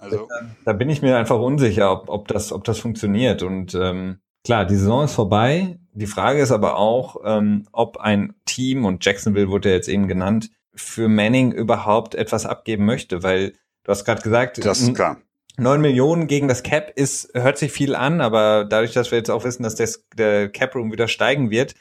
also. 0.00 0.28
Da, 0.28 0.50
da, 0.64 0.72
bin 0.72 0.90
ich 0.90 1.00
mir 1.02 1.16
einfach 1.16 1.38
unsicher, 1.38 1.92
ob, 1.92 2.08
ob 2.08 2.28
das, 2.28 2.52
ob 2.52 2.64
das 2.64 2.78
funktioniert. 2.78 3.42
Und 3.42 3.74
ähm, 3.74 4.18
klar, 4.44 4.66
die 4.66 4.76
Saison 4.76 5.04
ist 5.04 5.14
vorbei. 5.14 5.78
Die 5.92 6.06
Frage 6.06 6.40
ist 6.40 6.52
aber 6.52 6.76
auch, 6.76 7.16
ähm, 7.24 7.66
ob 7.72 7.98
ein 7.98 8.34
Team, 8.44 8.84
und 8.84 9.04
Jacksonville 9.04 9.48
wurde 9.48 9.70
ja 9.70 9.76
jetzt 9.76 9.88
eben 9.88 10.08
genannt, 10.08 10.50
für 10.74 11.08
Manning 11.08 11.52
überhaupt 11.52 12.14
etwas 12.14 12.46
abgeben 12.46 12.84
möchte, 12.84 13.22
weil 13.22 13.52
du 13.84 13.90
hast 13.90 14.04
gerade 14.04 14.22
gesagt, 14.22 14.64
das 14.64 14.80
ist 14.80 14.94
klar. 14.94 15.18
9 15.58 15.80
Millionen 15.80 16.26
gegen 16.26 16.48
das 16.48 16.62
Cap 16.62 16.92
ist, 16.94 17.30
hört 17.34 17.58
sich 17.58 17.72
viel 17.72 17.94
an, 17.94 18.20
aber 18.20 18.64
dadurch, 18.64 18.92
dass 18.92 19.10
wir 19.10 19.18
jetzt 19.18 19.30
auch 19.30 19.44
wissen, 19.44 19.64
dass 19.64 19.74
das, 19.74 20.04
der 20.16 20.48
Cap 20.48 20.74
Room 20.74 20.92
wieder 20.92 21.08
steigen 21.08 21.50
wird, 21.50 21.74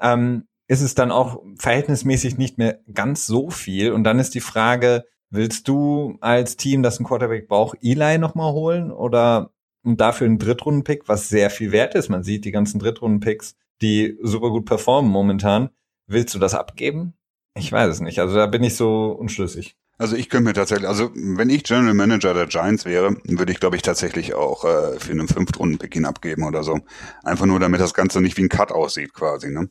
ähm, 0.00 0.46
ist 0.68 0.82
es 0.82 0.94
dann 0.94 1.10
auch 1.10 1.42
verhältnismäßig 1.58 2.38
nicht 2.38 2.58
mehr 2.58 2.80
ganz 2.92 3.26
so 3.26 3.50
viel. 3.50 3.92
Und 3.92 4.04
dann 4.04 4.18
ist 4.18 4.34
die 4.34 4.40
Frage, 4.40 5.04
willst 5.30 5.66
du 5.66 6.16
als 6.20 6.56
Team, 6.56 6.82
das 6.82 7.00
ein 7.00 7.04
Quarterback 7.04 7.48
braucht, 7.48 7.78
Eli 7.82 8.18
nochmal 8.18 8.52
holen 8.52 8.92
oder 8.92 9.50
dafür 9.82 10.26
einen 10.26 10.38
Drittrunden-Pick, 10.38 11.08
was 11.08 11.28
sehr 11.28 11.50
viel 11.50 11.72
wert 11.72 11.94
ist? 11.94 12.08
Man 12.08 12.22
sieht 12.22 12.44
die 12.44 12.52
ganzen 12.52 12.78
Drittrunden-Picks, 12.78 13.56
die 13.82 14.18
super 14.22 14.50
gut 14.50 14.66
performen 14.66 15.10
momentan. 15.10 15.70
Willst 16.06 16.34
du 16.34 16.38
das 16.38 16.54
abgeben? 16.54 17.14
Ich 17.54 17.72
weiß 17.72 17.90
es 17.90 18.00
nicht. 18.00 18.20
Also 18.20 18.36
da 18.36 18.46
bin 18.46 18.62
ich 18.62 18.76
so 18.76 19.10
unschlüssig. 19.10 19.76
Also 19.98 20.14
ich 20.14 20.30
könnte 20.30 20.44
mir 20.44 20.54
tatsächlich, 20.54 20.88
also 20.88 21.10
wenn 21.14 21.50
ich 21.50 21.64
General 21.64 21.92
Manager 21.92 22.32
der 22.32 22.46
Giants 22.46 22.84
wäre, 22.84 23.16
würde 23.24 23.52
ich 23.52 23.58
glaube 23.58 23.74
ich 23.74 23.82
tatsächlich 23.82 24.34
auch 24.34 24.64
äh, 24.64 24.98
für 25.00 25.10
einen 25.10 25.26
Fünftrunden-Pick 25.26 26.04
abgeben 26.04 26.44
oder 26.44 26.62
so. 26.62 26.78
Einfach 27.24 27.46
nur, 27.46 27.58
damit 27.58 27.80
das 27.80 27.94
Ganze 27.94 28.20
nicht 28.20 28.36
wie 28.36 28.44
ein 28.44 28.48
Cut 28.48 28.70
aussieht 28.70 29.12
quasi. 29.12 29.50
Ne? 29.50 29.68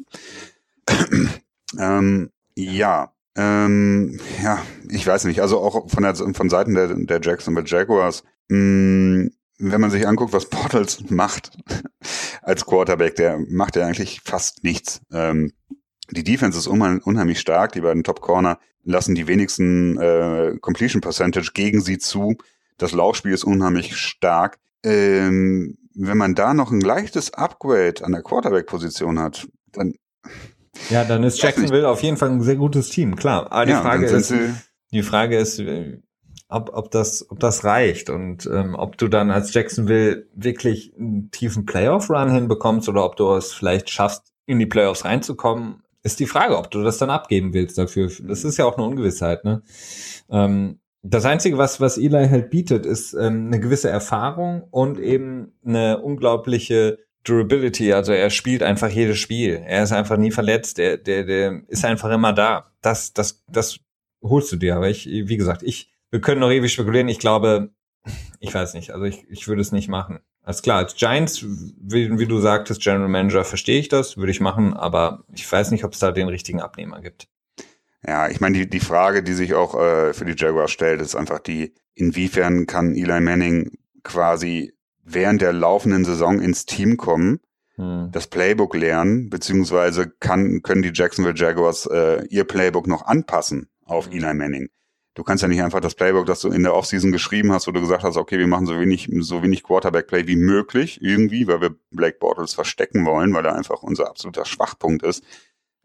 ähm, 1.80 2.30
ja, 2.56 3.14
ähm, 3.38 4.20
ja, 4.44 4.62
ich 4.90 5.08
weiß 5.08 5.26
nicht. 5.26 5.42
Also 5.42 5.60
auch 5.60 5.90
von 5.90 6.04
der 6.04 6.16
von 6.16 6.50
Seiten 6.50 6.74
der, 6.74 6.94
der 6.94 7.22
Jacksonville 7.22 7.68
Jaguars. 7.68 8.24
Mh, 8.50 8.58
mm, 8.58 9.32
wenn 9.60 9.82
man 9.82 9.90
sich 9.90 10.08
anguckt, 10.08 10.34
was 10.34 10.50
Portals 10.50 11.10
macht 11.10 11.58
als 12.42 12.66
Quarterback, 12.66 13.16
der 13.16 13.40
macht 13.50 13.76
ja 13.76 13.88
eigentlich 13.88 14.22
fast 14.24 14.64
nichts. 14.64 15.02
Ähm, 15.12 15.54
die 16.12 16.24
Defense 16.24 16.58
ist 16.58 16.68
unheimlich 16.68 17.40
stark. 17.40 17.72
Die 17.72 17.82
beiden 17.82 18.04
Top 18.04 18.22
Corner 18.22 18.60
lassen 18.88 19.16
die 19.16 19.28
wenigsten 19.28 20.00
äh, 20.00 20.58
Completion 20.62 21.02
Percentage 21.02 21.52
gegen 21.54 21.82
sie 21.82 21.98
zu. 21.98 22.38
Das 22.78 22.94
Laufspiel 22.94 23.34
ist 23.34 23.44
unheimlich 23.44 23.98
stark. 23.98 24.60
Ähm, 24.84 25.78
wenn 25.94 26.18
man 26.18 26.36
da 26.36 26.54
noch 26.54 26.72
ein 26.72 26.82
leichtes 26.82 27.34
Upgrade 27.34 28.04
an 28.04 28.14
der 28.14 28.22
Quarterback-Position 28.22 29.20
hat, 29.20 29.48
dann 29.74 29.96
Ja, 30.90 31.04
dann 31.04 31.24
ist 31.24 31.42
Jacksonville 31.42 31.88
auf 31.88 32.02
jeden 32.02 32.18
Fall 32.18 32.30
ein 32.30 32.42
sehr 32.42 32.56
gutes 32.56 32.90
Team, 32.90 33.16
klar. 33.16 33.52
Aber 33.52 33.66
die 33.66 33.72
ja, 33.72 33.82
Frage 33.82 34.06
ist, 34.06 34.34
die 34.92 35.04
Frage 35.04 35.38
ist, 35.38 35.62
ob, 36.50 36.70
ob 36.74 36.92
das, 36.92 37.30
ob 37.30 37.40
das 37.40 37.64
reicht 37.66 38.10
und 38.10 38.46
ähm, 38.46 38.76
ob 38.76 38.98
du 38.98 39.08
dann 39.08 39.32
als 39.32 39.54
Jacksonville 39.54 40.28
wirklich 40.34 40.94
einen 40.98 41.30
tiefen 41.32 41.66
Playoff-Run 41.66 42.32
hinbekommst 42.32 42.88
oder 42.88 43.04
ob 43.04 43.18
du 43.18 43.34
es 43.34 43.54
vielleicht 43.54 43.90
schaffst, 43.90 44.32
in 44.46 44.60
die 44.60 44.66
Playoffs 44.66 45.04
reinzukommen, 45.04 45.84
ist 46.04 46.20
die 46.20 46.26
Frage, 46.26 46.58
ob 46.58 46.72
du 46.72 46.84
das 46.84 46.98
dann 46.98 47.10
abgeben 47.10 47.54
willst 47.54 47.78
dafür. 47.78 48.12
Das 48.24 48.44
ist 48.44 48.58
ja 48.58 48.66
auch 48.66 48.78
eine 48.78 48.88
Ungewissheit, 48.88 49.44
ne? 49.44 49.62
Ähm, 50.30 50.80
das 51.04 51.26
Einzige, 51.26 51.58
was, 51.58 51.80
was 51.80 51.98
Eli 51.98 52.28
halt 52.28 52.50
bietet, 52.50 52.86
ist 52.86 53.14
ähm, 53.14 53.48
eine 53.48 53.60
gewisse 53.60 53.90
Erfahrung 53.90 54.64
und 54.72 55.00
eben 55.00 55.54
eine 55.66 56.02
unglaubliche 56.02 57.00
Durability. 57.24 57.94
Also 57.94 58.14
er 58.14 58.30
spielt 58.30 58.64
einfach 58.64 58.90
jedes 58.90 59.18
Spiel. 59.18 59.62
Er 59.66 59.84
ist 59.84 59.92
einfach 59.92 60.18
nie 60.18 60.32
verletzt. 60.32 60.78
Der, 60.78 60.98
der, 60.98 61.24
der 61.24 61.62
ist 61.68 61.86
einfach 61.86 62.12
immer 62.12 62.34
da. 62.34 62.72
Das, 62.82 63.14
das, 63.14 63.44
das 63.48 63.80
holst 64.22 64.52
du 64.52 64.56
dir. 64.56 64.76
Aber 64.76 64.90
ich, 64.90 65.06
wie 65.08 65.38
gesagt, 65.38 65.64
ich, 65.64 65.92
wir 66.10 66.22
können 66.22 66.42
noch 66.42 66.52
ewig 66.52 66.72
spekulieren. 66.72 67.10
Ich 67.10 67.20
glaube, 67.20 67.70
ich 68.40 68.54
weiß 68.54 68.74
nicht. 68.74 68.92
Also 68.92 69.06
ich, 69.06 69.26
ich 69.30 69.48
würde 69.48 69.62
es 69.62 69.72
nicht 69.72 69.90
machen. 69.90 70.20
Alles 70.48 70.62
klar, 70.62 70.78
als 70.78 70.96
Giants, 70.96 71.44
wie, 71.44 72.18
wie 72.18 72.26
du 72.26 72.40
sagtest, 72.40 72.82
General 72.82 73.10
Manager, 73.10 73.44
verstehe 73.44 73.82
ich 73.82 73.90
das, 73.90 74.16
würde 74.16 74.32
ich 74.32 74.40
machen, 74.40 74.74
aber 74.74 75.26
ich 75.36 75.52
weiß 75.52 75.72
nicht, 75.72 75.84
ob 75.84 75.92
es 75.92 76.00
da 76.00 76.14
den 76.14 76.30
richtigen 76.30 76.62
Abnehmer 76.62 77.02
gibt. 77.02 77.28
Ja, 78.02 78.30
ich 78.30 78.40
meine, 78.40 78.60
die, 78.60 78.70
die 78.70 78.80
Frage, 78.80 79.24
die 79.24 79.34
sich 79.34 79.56
auch 79.56 79.78
äh, 79.78 80.14
für 80.14 80.24
die 80.24 80.42
Jaguars 80.42 80.72
stellt, 80.72 81.02
ist 81.02 81.18
einfach 81.18 81.40
die, 81.40 81.76
inwiefern 81.96 82.66
kann 82.66 82.96
Eli 82.96 83.20
Manning 83.20 83.72
quasi 84.04 84.72
während 85.04 85.42
der 85.42 85.52
laufenden 85.52 86.06
Saison 86.06 86.40
ins 86.40 86.66
Team 86.66 86.96
kommen, 86.96 87.42
hm. 87.76 88.08
das 88.14 88.28
Playbook 88.28 88.74
lernen, 88.74 89.30
beziehungsweise 89.30 90.10
kann, 90.10 90.62
können 90.62 90.82
die 90.82 90.94
Jacksonville 90.94 91.36
Jaguars 91.36 91.88
äh, 91.88 92.24
ihr 92.30 92.46
Playbook 92.46 92.88
noch 92.88 93.06
anpassen 93.06 93.68
auf 93.84 94.06
hm. 94.06 94.14
Eli 94.14 94.34
Manning 94.34 94.70
du 95.18 95.24
kannst 95.24 95.42
ja 95.42 95.48
nicht 95.48 95.64
einfach 95.64 95.80
das 95.80 95.96
Playbook, 95.96 96.28
das 96.28 96.42
du 96.42 96.50
in 96.50 96.62
der 96.62 96.76
Offseason 96.76 97.12
geschrieben 97.12 97.52
hast, 97.52 97.66
wo 97.66 97.72
du 97.72 97.82
gesagt 97.82 98.04
hast, 98.04 98.18
okay, 98.18 98.38
wir 98.38 98.46
machen 98.46 98.68
so 98.68 98.80
wenig, 98.80 99.10
so 99.22 99.42
wenig 99.42 99.64
Quarterback-Play 99.64 100.28
wie 100.28 100.36
möglich, 100.36 101.00
irgendwie, 101.02 101.48
weil 101.48 101.60
wir 101.60 101.76
Blake 101.90 102.20
Bortles 102.20 102.54
verstecken 102.54 103.04
wollen, 103.04 103.34
weil 103.34 103.44
er 103.44 103.56
einfach 103.56 103.82
unser 103.82 104.10
absoluter 104.10 104.46
Schwachpunkt 104.46 105.02
ist. 105.02 105.24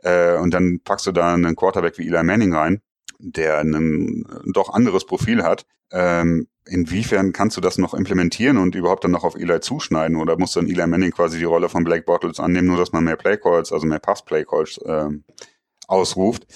Äh, 0.02 0.36
und 0.36 0.52
dann 0.52 0.80
packst 0.84 1.06
du 1.06 1.12
da 1.12 1.32
einen 1.32 1.56
Quarterback 1.56 1.96
wie 1.96 2.08
Eli 2.08 2.22
Manning 2.22 2.54
rein, 2.54 2.82
der 3.18 3.60
ein 3.60 4.26
doch 4.52 4.68
anderes 4.74 5.06
Profil 5.06 5.42
hat. 5.42 5.64
Ähm, 5.90 6.48
inwiefern 6.66 7.32
kannst 7.32 7.56
du 7.56 7.62
das 7.62 7.78
noch 7.78 7.94
implementieren 7.94 8.58
und 8.58 8.74
überhaupt 8.74 9.04
dann 9.04 9.12
noch 9.12 9.24
auf 9.24 9.36
Eli 9.36 9.60
zuschneiden? 9.60 10.18
Oder 10.18 10.38
muss 10.38 10.52
dann 10.52 10.68
Eli 10.68 10.86
Manning 10.86 11.10
quasi 11.10 11.38
die 11.38 11.44
Rolle 11.44 11.70
von 11.70 11.84
Blake 11.84 12.04
Bortles 12.04 12.38
annehmen, 12.38 12.68
nur 12.68 12.76
dass 12.76 12.92
man 12.92 13.04
mehr 13.04 13.16
Playcalls, 13.16 13.72
also 13.72 13.86
mehr 13.86 13.98
Pass-Playcalls 13.98 14.76
äh, 14.84 15.08
ausruft? 15.88 16.46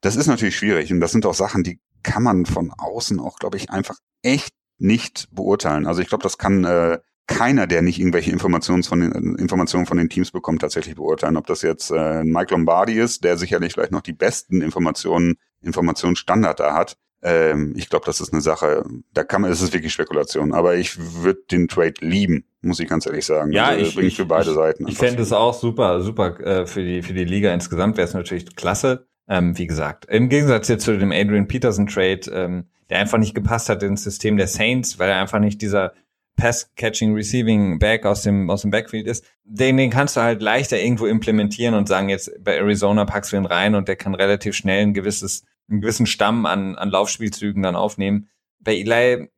Das 0.00 0.16
ist 0.16 0.26
natürlich 0.26 0.56
schwierig 0.56 0.92
und 0.92 0.98
das 0.98 1.12
sind 1.12 1.24
auch 1.26 1.34
Sachen, 1.34 1.62
die 1.62 1.78
kann 2.04 2.22
man 2.22 2.46
von 2.46 2.70
außen 2.70 3.18
auch, 3.18 3.38
glaube 3.38 3.56
ich, 3.56 3.70
einfach 3.70 3.98
echt 4.22 4.54
nicht 4.78 5.28
beurteilen. 5.32 5.86
Also 5.86 6.00
ich 6.00 6.08
glaube, 6.08 6.22
das 6.22 6.38
kann 6.38 6.64
äh, 6.64 6.98
keiner, 7.26 7.66
der 7.66 7.82
nicht 7.82 7.98
irgendwelche 7.98 8.30
Informationen 8.30 8.82
von 8.82 9.00
den 9.00 9.36
Informationen 9.36 9.86
von 9.86 9.96
den 9.96 10.10
Teams 10.10 10.30
bekommt, 10.30 10.60
tatsächlich 10.60 10.94
beurteilen. 10.94 11.36
Ob 11.36 11.46
das 11.46 11.62
jetzt 11.62 11.90
äh, 11.90 12.22
Mike 12.22 12.52
Lombardi 12.52 12.94
ist, 12.94 13.24
der 13.24 13.38
sicherlich 13.38 13.72
vielleicht 13.72 13.92
noch 13.92 14.02
die 14.02 14.12
besten 14.12 14.60
Informationen, 14.60 15.36
Informationsstandard 15.62 16.60
da 16.60 16.74
hat. 16.74 16.96
Ähm, 17.22 17.72
ich 17.76 17.88
glaube, 17.88 18.04
das 18.04 18.20
ist 18.20 18.34
eine 18.34 18.42
Sache, 18.42 18.84
da 19.14 19.24
kann 19.24 19.40
man, 19.40 19.50
es 19.50 19.62
ist 19.62 19.72
wirklich 19.72 19.94
Spekulation. 19.94 20.52
Aber 20.52 20.76
ich 20.76 21.22
würde 21.22 21.40
den 21.50 21.68
Trade 21.68 21.94
lieben, 22.00 22.44
muss 22.60 22.80
ich 22.80 22.88
ganz 22.88 23.06
ehrlich 23.06 23.24
sagen. 23.24 23.52
Ja, 23.52 23.68
also, 23.68 24.00
ich, 24.00 24.06
ich, 24.06 24.16
für 24.16 24.26
beide 24.26 24.50
ich, 24.50 24.56
Seiten. 24.56 24.86
Ich 24.86 24.98
fände 24.98 25.22
es 25.22 25.32
auch 25.32 25.54
super, 25.54 26.02
super 26.02 26.38
äh, 26.40 26.66
für 26.66 26.84
die 26.84 27.02
für 27.02 27.14
die 27.14 27.24
Liga 27.24 27.54
insgesamt 27.54 27.96
wäre 27.96 28.06
es 28.06 28.12
natürlich 28.12 28.54
klasse. 28.54 29.06
Ähm, 29.28 29.56
wie 29.56 29.66
gesagt, 29.66 30.04
im 30.06 30.28
Gegensatz 30.28 30.68
jetzt 30.68 30.84
zu 30.84 30.98
dem 30.98 31.12
Adrian 31.12 31.48
Peterson 31.48 31.86
Trade, 31.86 32.20
ähm, 32.32 32.66
der 32.90 32.98
einfach 32.98 33.18
nicht 33.18 33.34
gepasst 33.34 33.68
hat 33.68 33.82
ins 33.82 34.04
System 34.04 34.36
der 34.36 34.48
Saints, 34.48 34.98
weil 34.98 35.08
er 35.08 35.20
einfach 35.20 35.38
nicht 35.38 35.62
dieser 35.62 35.94
Pass-Catching, 36.36 37.14
Receiving 37.14 37.78
Back 37.78 38.06
aus 38.06 38.22
dem, 38.22 38.50
aus 38.50 38.62
dem 38.62 38.70
Backfield 38.70 39.06
ist, 39.06 39.24
den, 39.44 39.76
den 39.76 39.90
kannst 39.90 40.16
du 40.16 40.20
halt 40.20 40.42
leichter 40.42 40.78
irgendwo 40.78 41.06
implementieren 41.06 41.74
und 41.74 41.88
sagen, 41.88 42.08
jetzt 42.08 42.32
bei 42.42 42.56
Arizona 42.56 43.04
packst 43.04 43.32
du 43.32 43.36
ihn 43.36 43.46
rein 43.46 43.74
und 43.74 43.88
der 43.88 43.96
kann 43.96 44.14
relativ 44.14 44.54
schnell 44.54 44.82
ein 44.82 44.94
gewisses, 44.94 45.44
einen 45.70 45.80
gewissen 45.80 46.06
Stamm 46.06 46.44
an, 46.46 46.74
an 46.76 46.90
Laufspielzügen 46.90 47.62
dann 47.62 47.76
aufnehmen. 47.76 48.28
Bei 48.58 48.74
Eli, 48.74 49.28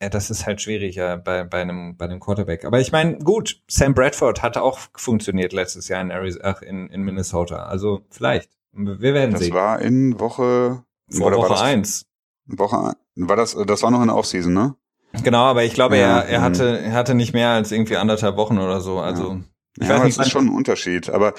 ja, 0.00 0.08
das 0.08 0.30
ist 0.30 0.46
halt 0.46 0.60
schwierig 0.60 0.96
ja, 0.96 1.16
bei, 1.16 1.44
bei, 1.44 1.62
einem, 1.62 1.96
bei 1.96 2.04
einem 2.04 2.20
Quarterback. 2.20 2.64
Aber 2.64 2.80
ich 2.80 2.92
meine, 2.92 3.18
gut, 3.18 3.60
Sam 3.68 3.94
Bradford 3.94 4.42
hatte 4.42 4.62
auch 4.62 4.78
funktioniert 4.94 5.52
letztes 5.52 5.88
Jahr 5.88 6.02
in, 6.02 6.10
Arizona, 6.10 6.50
in, 6.62 6.88
in 6.88 7.02
Minnesota. 7.02 7.64
Also 7.64 8.04
vielleicht. 8.10 8.50
Wir 8.74 9.14
werden 9.14 9.32
das 9.32 9.40
sehen. 9.40 9.50
Das 9.50 9.58
war 9.58 9.80
in 9.80 10.18
Woche 10.18 10.84
Vor 11.10 11.32
Woche 11.32 11.50
war 11.50 11.62
eins. 11.62 12.06
Woche 12.46 12.94
war 13.16 13.36
das 13.36 13.56
das 13.66 13.82
war 13.82 13.90
noch 13.90 14.00
in 14.00 14.08
der 14.08 14.16
Offseason, 14.16 14.52
ne? 14.52 14.74
Genau, 15.22 15.44
aber 15.44 15.62
ich 15.62 15.74
glaube, 15.74 15.96
ja, 15.96 16.20
er, 16.20 16.28
er 16.28 16.42
hatte 16.42 16.80
er 16.80 16.92
hatte 16.92 17.14
nicht 17.14 17.32
mehr 17.32 17.50
als 17.50 17.70
irgendwie 17.70 17.96
anderthalb 17.96 18.36
Wochen 18.36 18.58
oder 18.58 18.80
so. 18.80 18.98
Also 18.98 19.34
ja. 19.34 19.40
ich 19.80 19.88
ja, 19.88 19.94
weiß 19.94 20.04
nicht, 20.04 20.18
das 20.18 20.26
ist 20.26 20.32
schon 20.32 20.46
ein 20.46 20.54
Unterschied. 20.54 21.08
Aber 21.10 21.34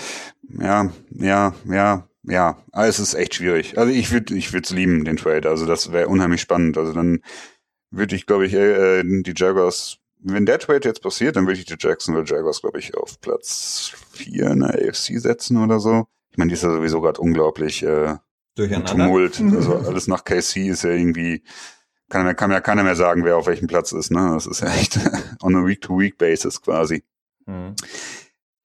ja, 0.60 0.89
ja, 1.12 1.54
ja, 1.65 2.08
ja. 2.24 2.58
Aber 2.71 2.88
es 2.88 3.00
ist 3.00 3.13
echt 3.13 3.36
schwierig. 3.36 3.78
Also 3.78 3.91
ich 3.91 4.12
würde 4.12 4.34
ich 4.34 4.54
würde 4.54 4.65
es 4.65 4.71
lieben 4.71 5.04
den 5.04 5.17
Trade. 5.17 5.50
Also 5.50 5.65
das 5.65 5.91
wäre 5.91 6.08
unheimlich 6.08 6.41
spannend. 6.41 6.78
Also 6.78 6.93
dann 6.93 7.21
würde 7.91 8.15
ich, 8.15 8.26
glaube 8.26 8.45
ich, 8.45 8.54
äh, 8.54 9.04
die 9.04 9.34
Jaguars 9.36 10.00
wenn 10.28 10.45
der 10.45 10.58
Trade 10.58 10.88
jetzt 10.88 11.04
passiert, 11.04 11.36
dann 11.36 11.45
würde 11.45 11.60
ich 11.60 11.65
die 11.65 11.76
Jacksonville 11.78 12.26
Jaguars, 12.26 12.62
glaube 12.62 12.80
ich, 12.80 12.95
auf 12.98 13.21
Platz 13.21 13.93
vier 14.12 14.48
in 14.48 14.62
der 14.62 14.74
AFC 14.74 15.19
setzen 15.19 15.63
oder 15.63 15.80
so. 15.80 16.08
Ich 16.36 16.38
meine, 16.38 16.50
die 16.50 16.56
ist 16.56 16.63
ja 16.63 16.69
sowieso 16.69 17.00
gerade 17.00 17.21
unglaublich 17.21 17.82
äh, 17.82 18.17
Tumult. 18.58 19.39
Also 19.56 19.78
alles 19.78 20.08
nach 20.10 20.26
KC 20.26 20.67
ist 20.67 20.84
ja 20.84 20.89
irgendwie, 20.89 21.43
kann, 22.10 22.36
kann 22.36 22.52
ja 22.52 22.60
keiner 22.60 22.84
mehr 22.84 22.98
sagen, 22.98 23.24
wer 23.24 23.38
auf 23.38 23.48
welchem 23.48 23.67
Platz 23.67 23.93
ist. 23.93 24.12
Ne? 24.12 24.32
Das 24.34 24.45
ist 24.45 24.60
ja 24.60 24.67
echt 24.67 25.00
on 25.41 25.56
a 25.56 25.65
Week-to-Week-Basis 25.65 26.62
quasi. 26.62 27.06
Mhm. 27.45 27.74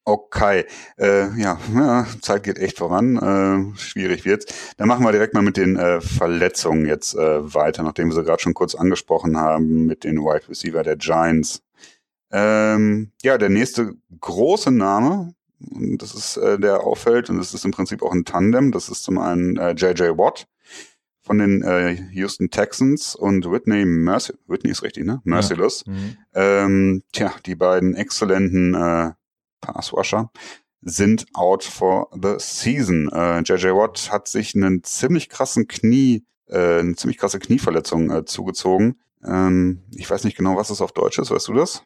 Okay, 0.04 0.64
äh, 0.98 1.33
ja, 1.40 1.61
ja, 1.72 2.06
Zeit 2.22 2.42
geht 2.42 2.59
echt 2.59 2.78
voran. 2.78 3.72
Äh, 3.74 3.78
schwierig 3.78 4.24
wird's. 4.24 4.52
Dann 4.76 4.88
machen 4.88 5.04
wir 5.04 5.12
direkt 5.12 5.35
mal 5.35 5.42
mit 5.42 5.56
den 5.56 5.76
äh, 5.76 6.00
Verletzungen 6.00 6.87
jetzt 6.87 7.14
äh, 7.14 7.54
weiter, 7.54 7.85
nachdem 7.85 8.09
wir 8.09 8.16
sie 8.16 8.24
gerade 8.24 8.42
schon 8.42 8.54
kurz 8.54 8.74
angesprochen 8.74 9.37
haben 9.37 9.87
mit 9.87 10.02
den 10.02 10.18
Wide 10.18 10.48
Receiver 10.48 10.83
der 10.83 10.96
Giants. 10.96 11.62
Ähm, 12.33 13.12
ja, 13.22 13.38
der 13.38 13.50
nächste 13.50 13.94
große 14.20 14.72
Name, 14.72 15.35
das 15.61 16.14
ist 16.14 16.37
äh, 16.37 16.59
der 16.59 16.85
auffällt 16.85 17.31
und 17.31 17.38
das 17.38 17.55
ist 17.55 17.64
im 17.64 17.70
Prinzip 17.70 18.03
auch 18.03 18.12
ein 18.12 18.25
Tandem. 18.25 18.73
Das 18.73 18.88
ist 18.88 19.03
zum 19.03 19.18
einen 19.18 19.57
äh, 19.57 19.73
JJ 19.73 20.16
Watt 20.16 20.49
von 21.23 21.38
den 21.38 21.62
äh, 21.62 21.92
Houston 22.12 22.51
Texans 22.51 23.14
und 23.14 23.51
Whitney 23.51 23.85
Mercy 23.85 24.33
Whitney 24.46 24.70
ist 24.70 24.83
richtig, 24.83 25.05
ne? 25.05 25.20
Merciless. 25.25 25.85
Ja. 25.87 25.92
Mhm. 25.92 26.16
Ähm, 26.35 27.03
tja, 27.12 27.33
die 27.46 27.55
beiden 27.55 27.94
exzellenten 27.94 28.75
äh, 28.75 29.12
Passwasher 29.61 30.31
sind 30.83 31.27
out 31.35 31.62
for 31.62 32.09
the 32.20 32.37
season. 32.38 33.11
Äh, 33.12 33.40
JJ 33.40 33.68
Watt 33.68 34.11
hat 34.11 34.29
sich 34.29 34.55
einen 34.55 34.83
ziemlich 34.83 35.29
krassen 35.29 35.68
Knie, 35.68 36.25
äh, 36.46 36.81
eine 36.81 36.96
ziemlich 36.96 37.18
krasse 37.18 37.38
Knieverletzung 37.38 38.11
äh, 38.11 38.25
zugezogen. 38.25 38.99
Ähm, 39.23 39.83
ich 39.94 40.11
weiß 40.11 40.25
nicht 40.25 40.37
genau, 40.37 40.57
was 40.57 40.70
es 40.70 40.81
auf 40.81 40.92
Deutsch 40.92 41.18
ist, 41.18 41.31
weißt 41.31 41.49
du 41.49 41.55
das? 41.55 41.85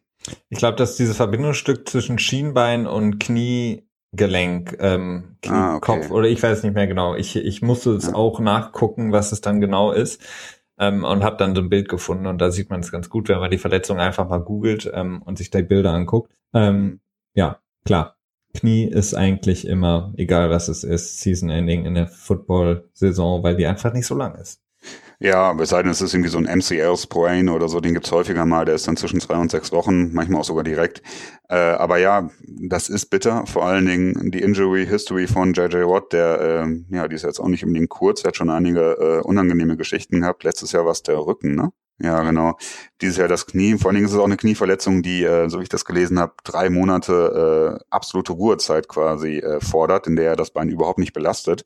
Ich 0.48 0.58
glaube, 0.58 0.76
dass 0.76 0.96
dieses 0.96 1.16
Verbindungsstück 1.16 1.88
zwischen 1.88 2.18
Schienbein 2.18 2.86
und 2.86 3.18
Kniegelenk, 3.18 4.76
ähm, 4.80 5.36
Knie, 5.42 5.54
ah, 5.54 5.76
okay. 5.76 6.00
Kopf 6.00 6.10
oder 6.10 6.28
ich 6.28 6.42
weiß 6.42 6.62
nicht 6.62 6.74
mehr 6.74 6.86
genau. 6.86 7.14
Ich, 7.14 7.36
ich 7.36 7.62
musste 7.62 7.92
es 7.92 8.06
ja. 8.06 8.14
auch 8.14 8.40
nachgucken, 8.40 9.12
was 9.12 9.32
es 9.32 9.40
dann 9.40 9.60
genau 9.60 9.92
ist. 9.92 10.22
Ähm, 10.76 11.04
und 11.04 11.22
habe 11.22 11.36
dann 11.36 11.54
so 11.54 11.62
ein 11.62 11.70
Bild 11.70 11.88
gefunden 11.88 12.26
und 12.26 12.38
da 12.38 12.50
sieht 12.50 12.68
man 12.68 12.80
es 12.80 12.90
ganz 12.90 13.08
gut, 13.08 13.28
wenn 13.28 13.38
man 13.38 13.50
die 13.50 13.58
Verletzung 13.58 14.00
einfach 14.00 14.28
mal 14.28 14.38
googelt 14.38 14.90
ähm, 14.92 15.22
und 15.22 15.38
sich 15.38 15.50
die 15.50 15.62
Bilder 15.62 15.92
anguckt. 15.92 16.32
Ähm, 16.52 17.00
ja, 17.34 17.60
klar. 17.84 18.16
Knie 18.54 18.84
ist 18.84 19.14
eigentlich 19.14 19.66
immer, 19.66 20.12
egal 20.16 20.50
was 20.50 20.68
es 20.68 20.84
ist, 20.84 21.20
Season 21.20 21.50
Ending 21.50 21.84
in 21.84 21.94
der 21.94 22.08
Football-Saison, 22.08 23.42
weil 23.42 23.56
die 23.56 23.66
einfach 23.66 23.92
nicht 23.92 24.06
so 24.06 24.16
lang 24.16 24.34
ist. 24.36 24.63
Ja, 25.24 25.56
es 25.58 25.70
sei 25.70 25.80
denn, 25.82 25.90
es 25.90 26.02
ist 26.02 26.12
irgendwie 26.12 26.28
so 26.28 26.36
ein 26.36 26.44
MCL-Sprain 26.44 27.48
oder 27.48 27.66
so, 27.66 27.80
den 27.80 27.94
gibt's 27.94 28.12
häufiger 28.12 28.44
mal, 28.44 28.66
der 28.66 28.74
ist 28.74 28.86
dann 28.86 28.98
zwischen 28.98 29.20
zwei 29.20 29.36
und 29.38 29.50
sechs 29.50 29.72
Wochen, 29.72 30.12
manchmal 30.12 30.42
auch 30.42 30.44
sogar 30.44 30.64
direkt. 30.64 31.00
Äh, 31.48 31.54
aber 31.54 31.96
ja, 31.96 32.28
das 32.46 32.90
ist 32.90 33.06
bitter, 33.06 33.46
vor 33.46 33.64
allen 33.64 33.86
Dingen 33.86 34.30
die 34.32 34.42
Injury-History 34.42 35.26
von 35.26 35.54
JJ 35.54 35.76
Watt, 35.86 36.12
der, 36.12 36.66
äh, 36.66 36.94
ja, 36.94 37.08
die 37.08 37.14
ist 37.14 37.22
jetzt 37.22 37.40
auch 37.40 37.48
nicht 37.48 37.64
unbedingt 37.64 37.88
kurz, 37.88 38.22
er 38.22 38.28
hat 38.28 38.36
schon 38.36 38.50
einige 38.50 38.98
äh, 39.00 39.26
unangenehme 39.26 39.78
Geschichten 39.78 40.20
gehabt. 40.20 40.44
Letztes 40.44 40.72
Jahr 40.72 40.84
war 40.84 40.92
es 40.92 41.02
der 41.02 41.16
Rücken, 41.16 41.54
ne? 41.54 41.72
Ja, 42.00 42.22
genau. 42.22 42.58
Dieses 43.00 43.16
Jahr 43.16 43.28
das 43.28 43.46
Knie. 43.46 43.78
Vor 43.78 43.88
allen 43.88 43.94
Dingen 43.94 44.06
ist 44.06 44.12
es 44.12 44.18
auch 44.18 44.24
eine 44.24 44.36
Knieverletzung, 44.36 45.02
die, 45.02 45.22
äh, 45.22 45.48
so 45.48 45.60
wie 45.60 45.62
ich 45.62 45.68
das 45.70 45.86
gelesen 45.86 46.18
habe, 46.18 46.34
drei 46.44 46.68
Monate 46.68 47.78
äh, 47.80 47.84
absolute 47.88 48.32
Ruhezeit 48.32 48.88
quasi 48.88 49.38
äh, 49.38 49.60
fordert, 49.60 50.06
in 50.06 50.16
der 50.16 50.30
er 50.30 50.36
das 50.36 50.50
Bein 50.50 50.68
überhaupt 50.68 50.98
nicht 50.98 51.14
belastet 51.14 51.64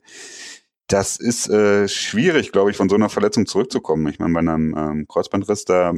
das 0.89 1.17
ist 1.17 1.49
äh, 1.49 1.87
schwierig, 1.87 2.51
glaube 2.51 2.71
ich, 2.71 2.77
von 2.77 2.89
so 2.89 2.95
einer 2.95 3.09
Verletzung 3.09 3.45
zurückzukommen. 3.45 4.07
Ich 4.07 4.19
meine, 4.19 4.33
bei 4.33 4.39
einem 4.39 4.75
ähm, 4.77 5.07
Kreuzbandriss, 5.07 5.63
da 5.65 5.93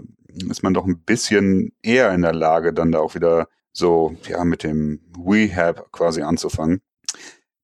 ist 0.49 0.63
man 0.63 0.73
doch 0.73 0.85
ein 0.85 0.99
bisschen 0.99 1.71
eher 1.81 2.13
in 2.13 2.21
der 2.21 2.33
Lage, 2.33 2.73
dann 2.73 2.91
da 2.91 2.99
auch 2.99 3.15
wieder 3.15 3.47
so, 3.71 4.15
ja, 4.27 4.43
mit 4.43 4.63
dem 4.63 4.99
Rehab 5.25 5.91
quasi 5.91 6.21
anzufangen. 6.21 6.81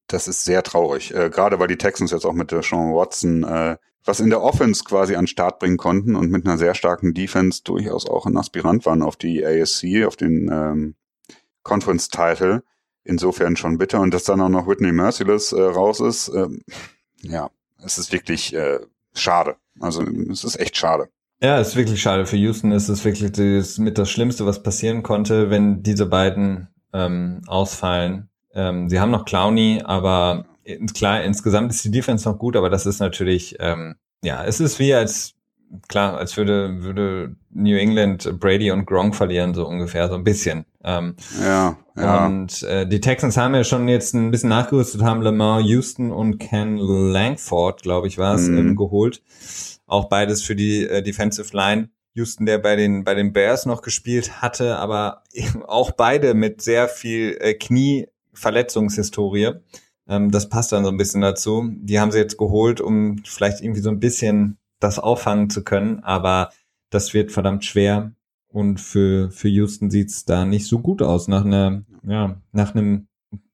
das 0.07 0.29
ist 0.29 0.45
sehr 0.45 0.63
traurig. 0.63 1.13
Äh, 1.13 1.29
Gerade 1.29 1.59
weil 1.59 1.67
die 1.67 1.77
Texans 1.77 2.11
jetzt 2.11 2.25
auch 2.25 2.33
mit 2.33 2.51
der 2.51 2.63
Sean 2.63 2.93
Watson 2.93 3.43
äh, 3.43 3.77
was 4.07 4.19
in 4.21 4.29
der 4.29 4.41
Offense 4.41 4.83
quasi 4.83 5.15
an 5.15 5.27
Start 5.27 5.59
bringen 5.59 5.77
konnten 5.77 6.15
und 6.15 6.31
mit 6.31 6.45
einer 6.47 6.57
sehr 6.57 6.75
starken 6.75 7.13
Defense 7.13 7.61
durchaus 7.63 8.07
auch 8.07 8.25
ein 8.25 8.37
Aspirant 8.37 8.85
waren 8.85 9.01
auf 9.01 9.17
die 9.17 9.45
ASC, 9.45 10.05
auf 10.05 10.15
den 10.15 10.49
ähm, 10.51 10.95
Conference-Title. 11.63 12.63
Insofern 13.03 13.55
schon 13.55 13.77
bitter. 13.77 13.99
Und 13.99 14.13
dass 14.13 14.23
dann 14.23 14.41
auch 14.41 14.49
noch 14.49 14.67
Whitney 14.67 14.91
Merciless 14.91 15.51
äh, 15.51 15.61
raus 15.61 15.99
ist, 15.99 16.29
ähm, 16.29 16.61
ja, 17.21 17.49
es 17.83 17.97
ist 17.97 18.11
wirklich 18.11 18.53
äh, 18.53 18.79
schade. 19.13 19.55
Also 19.79 20.03
es 20.31 20.43
ist 20.43 20.59
echt 20.59 20.77
schade. 20.77 21.09
Ja, 21.41 21.59
es 21.59 21.69
ist 21.69 21.75
wirklich 21.75 22.01
schade. 22.01 22.25
Für 22.25 22.37
Houston 22.37 22.71
ist 22.71 22.89
es 22.89 23.05
wirklich 23.05 23.31
das, 23.31 23.77
mit 23.77 23.97
das 23.97 24.09
Schlimmste, 24.09 24.45
was 24.45 24.63
passieren 24.63 25.03
konnte, 25.03 25.49
wenn 25.49 25.83
diese 25.83 26.07
beiden 26.07 26.67
ähm, 26.93 27.41
ausfallen. 27.45 28.29
Ähm, 28.53 28.89
sie 28.89 28.99
haben 28.99 29.11
noch 29.11 29.25
Clowney, 29.25 29.83
aber 29.85 30.45
klar, 30.93 31.23
insgesamt 31.23 31.71
ist 31.71 31.85
die 31.85 31.91
Defense 31.91 32.27
noch 32.27 32.39
gut, 32.39 32.55
aber 32.55 32.69
das 32.69 32.85
ist 32.85 32.99
natürlich, 32.99 33.55
ähm, 33.59 33.95
ja, 34.23 34.43
es 34.43 34.59
ist 34.59 34.79
wie 34.79 34.93
als, 34.93 35.35
klar, 35.87 36.17
als 36.17 36.35
würde, 36.37 36.81
würde 36.81 37.35
New 37.51 37.77
England 37.77 38.39
Brady 38.39 38.71
und 38.71 38.85
Gronk 38.85 39.15
verlieren, 39.15 39.53
so 39.53 39.67
ungefähr, 39.67 40.09
so 40.09 40.15
ein 40.15 40.23
bisschen. 40.23 40.65
Ähm, 40.87 41.15
ja, 41.41 41.77
ja. 41.97 42.25
Und 42.25 42.63
äh, 42.63 42.87
die 42.87 43.01
Texans 43.01 43.35
haben 43.35 43.53
ja 43.53 43.65
schon 43.65 43.89
jetzt 43.89 44.15
ein 44.15 44.31
bisschen 44.31 44.47
nachgerüstet, 44.49 45.03
haben 45.03 45.21
Lamar 45.21 45.59
Houston 45.59 46.11
und 46.11 46.37
Ken 46.37 46.77
Langford, 46.77 47.81
glaube 47.81 48.07
ich, 48.07 48.17
war 48.17 48.35
es, 48.35 48.47
mhm. 48.47 48.57
ähm, 48.57 48.75
geholt. 48.77 49.21
Auch 49.85 50.05
beides 50.05 50.43
für 50.43 50.55
die 50.55 50.87
äh, 50.87 51.03
Defensive 51.03 51.55
Line. 51.55 51.89
Houston, 52.13 52.45
der 52.45 52.57
bei 52.57 52.77
den, 52.77 53.03
bei 53.03 53.13
den 53.15 53.33
Bears 53.33 53.65
noch 53.65 53.81
gespielt 53.81 54.41
hatte, 54.41 54.77
aber 54.77 55.23
auch 55.67 55.91
beide 55.91 56.33
mit 56.33 56.61
sehr 56.61 56.87
viel 56.87 57.37
äh, 57.39 57.53
Knieverletzungshistorie. 57.53 59.51
Ähm, 60.07 60.31
das 60.31 60.47
passt 60.49 60.71
dann 60.71 60.85
so 60.85 60.89
ein 60.89 60.97
bisschen 60.97 61.21
dazu. 61.21 61.69
Die 61.69 61.99
haben 61.99 62.11
sie 62.11 62.19
jetzt 62.19 62.37
geholt, 62.37 62.79
um 62.79 63.21
vielleicht 63.25 63.61
irgendwie 63.61 63.81
so 63.81 63.89
ein 63.89 63.99
bisschen 63.99 64.57
das 64.79 64.99
auffangen 64.99 65.49
zu 65.49 65.63
können, 65.63 65.99
aber 65.99 66.49
das 66.89 67.13
wird 67.13 67.31
verdammt 67.31 67.65
schwer. 67.65 68.13
Und 68.49 68.79
für, 68.79 69.29
für 69.31 69.49
Houston 69.49 69.89
sieht's 69.89 70.25
da 70.25 70.45
nicht 70.45 70.67
so 70.67 70.79
gut 70.79 71.01
aus. 71.01 71.27
Nach 71.27 71.45
einer, 71.45 71.83
ja, 72.03 72.41
nach 72.51 72.73
einem 72.73 73.07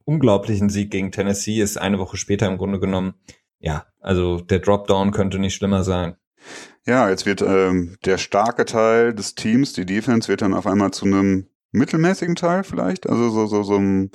unglaublichen 0.06 0.70
Sieg 0.70 0.92
gegen 0.92 1.12
Tennessee 1.12 1.62
ist 1.62 1.78
eine 1.78 2.00
Woche 2.00 2.18
später 2.18 2.48
im 2.48 2.58
Grunde 2.58 2.80
genommen, 2.80 3.16
ja, 3.60 3.86
also 4.00 4.40
der 4.40 4.60
Dropdown 4.60 5.12
könnte 5.12 5.40
nicht 5.40 5.56
schlimmer 5.56 5.84
sein. 5.84 6.16
Ja, 6.86 7.10
jetzt 7.10 7.26
wird 7.26 7.42
ähm, 7.42 7.96
der 8.04 8.18
starke 8.18 8.66
Teil 8.66 9.14
des 9.14 9.36
Teams, 9.36 9.74
die 9.74 9.86
Defense, 9.86 10.28
wird 10.28 10.42
dann 10.42 10.54
auf 10.54 10.68
einmal 10.68 10.92
zu 10.92 11.06
einem 11.06 11.48
mittelmäßigen 11.72 12.36
Teil 12.36 12.64
vielleicht. 12.64 13.08
Also 13.10 13.30
so, 13.30 13.46
so, 13.48 13.64
so 13.64 13.78
ein 13.78 14.12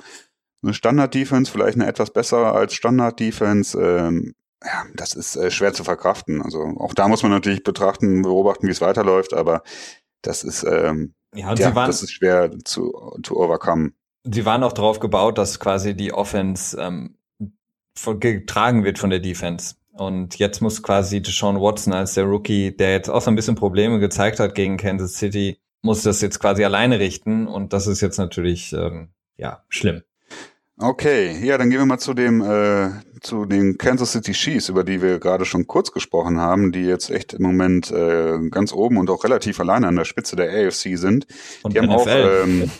eine 0.61 0.73
Standard-Defense, 0.73 1.51
vielleicht 1.51 1.75
eine 1.75 1.87
etwas 1.87 2.11
bessere 2.11 2.51
als 2.51 2.73
Standard-Defense. 2.73 3.79
Ähm, 3.79 4.35
ja, 4.63 4.85
das 4.95 5.13
ist 5.13 5.37
äh, 5.37 5.51
schwer 5.51 5.73
zu 5.73 5.83
verkraften. 5.83 6.41
Also 6.41 6.61
auch 6.79 6.93
da 6.93 7.07
muss 7.07 7.23
man 7.23 7.31
natürlich 7.31 7.63
betrachten, 7.63 8.23
beobachten, 8.23 8.67
wie 8.67 8.71
es 8.71 8.81
weiterläuft, 8.81 9.33
aber 9.33 9.63
das 10.21 10.43
ist, 10.43 10.63
ähm, 10.63 11.13
ja, 11.33 11.53
ja 11.53 11.75
waren, 11.75 11.87
das 11.87 12.03
ist 12.03 12.11
schwer 12.11 12.51
zu, 12.63 13.17
zu 13.23 13.37
overcome. 13.37 13.91
Sie 14.23 14.45
waren 14.45 14.63
auch 14.63 14.73
darauf 14.73 14.99
gebaut, 14.99 15.37
dass 15.37 15.59
quasi 15.59 15.95
die 15.95 16.13
Offense 16.13 16.77
ähm, 16.79 17.15
getragen 18.19 18.83
wird 18.83 18.99
von 18.99 19.09
der 19.09 19.19
Defense. 19.19 19.75
Und 19.93 20.37
jetzt 20.39 20.61
muss 20.61 20.81
quasi 20.81 21.21
Deshaun 21.21 21.59
Watson 21.59 21.93
als 21.93 22.13
der 22.13 22.23
Rookie, 22.23 22.75
der 22.75 22.91
jetzt 22.91 23.09
auch 23.09 23.21
so 23.21 23.31
ein 23.31 23.35
bisschen 23.35 23.55
Probleme 23.55 23.99
gezeigt 23.99 24.39
hat 24.39 24.55
gegen 24.55 24.77
Kansas 24.77 25.15
City, 25.15 25.59
muss 25.81 26.03
das 26.03 26.21
jetzt 26.21 26.39
quasi 26.39 26.63
alleine 26.63 26.99
richten. 26.99 27.47
Und 27.47 27.73
das 27.73 27.87
ist 27.87 28.01
jetzt 28.01 28.17
natürlich 28.17 28.71
ähm, 28.73 29.09
ja 29.37 29.63
schlimm. 29.67 30.03
Okay, 30.81 31.45
ja, 31.45 31.57
dann 31.57 31.69
gehen 31.69 31.79
wir 31.79 31.85
mal 31.85 31.99
zu 31.99 32.13
dem 32.13 32.41
äh, 32.41 32.89
zu 33.19 33.45
den 33.45 33.77
Kansas 33.77 34.13
City 34.13 34.31
Chiefs, 34.31 34.69
über 34.69 34.85
die 34.85 35.01
wir 35.01 35.19
gerade 35.19 35.43
schon 35.43 35.67
kurz 35.67 35.91
gesprochen 35.91 36.39
haben, 36.39 36.71
die 36.71 36.85
jetzt 36.85 37.09
echt 37.09 37.33
im 37.33 37.41
Moment 37.43 37.91
äh, 37.91 38.39
ganz 38.49 38.71
oben 38.71 38.97
und 38.97 39.09
auch 39.09 39.25
relativ 39.25 39.59
alleine 39.59 39.87
an 39.87 39.97
der 39.97 40.05
Spitze 40.05 40.37
der 40.37 40.49
AFC 40.49 40.97
sind. 40.97 41.27
Und 41.63 41.73
die 41.73 41.79
haben 41.79 41.89
NFL. 41.89 41.99
auch 41.99 42.45
ähm, 42.45 42.71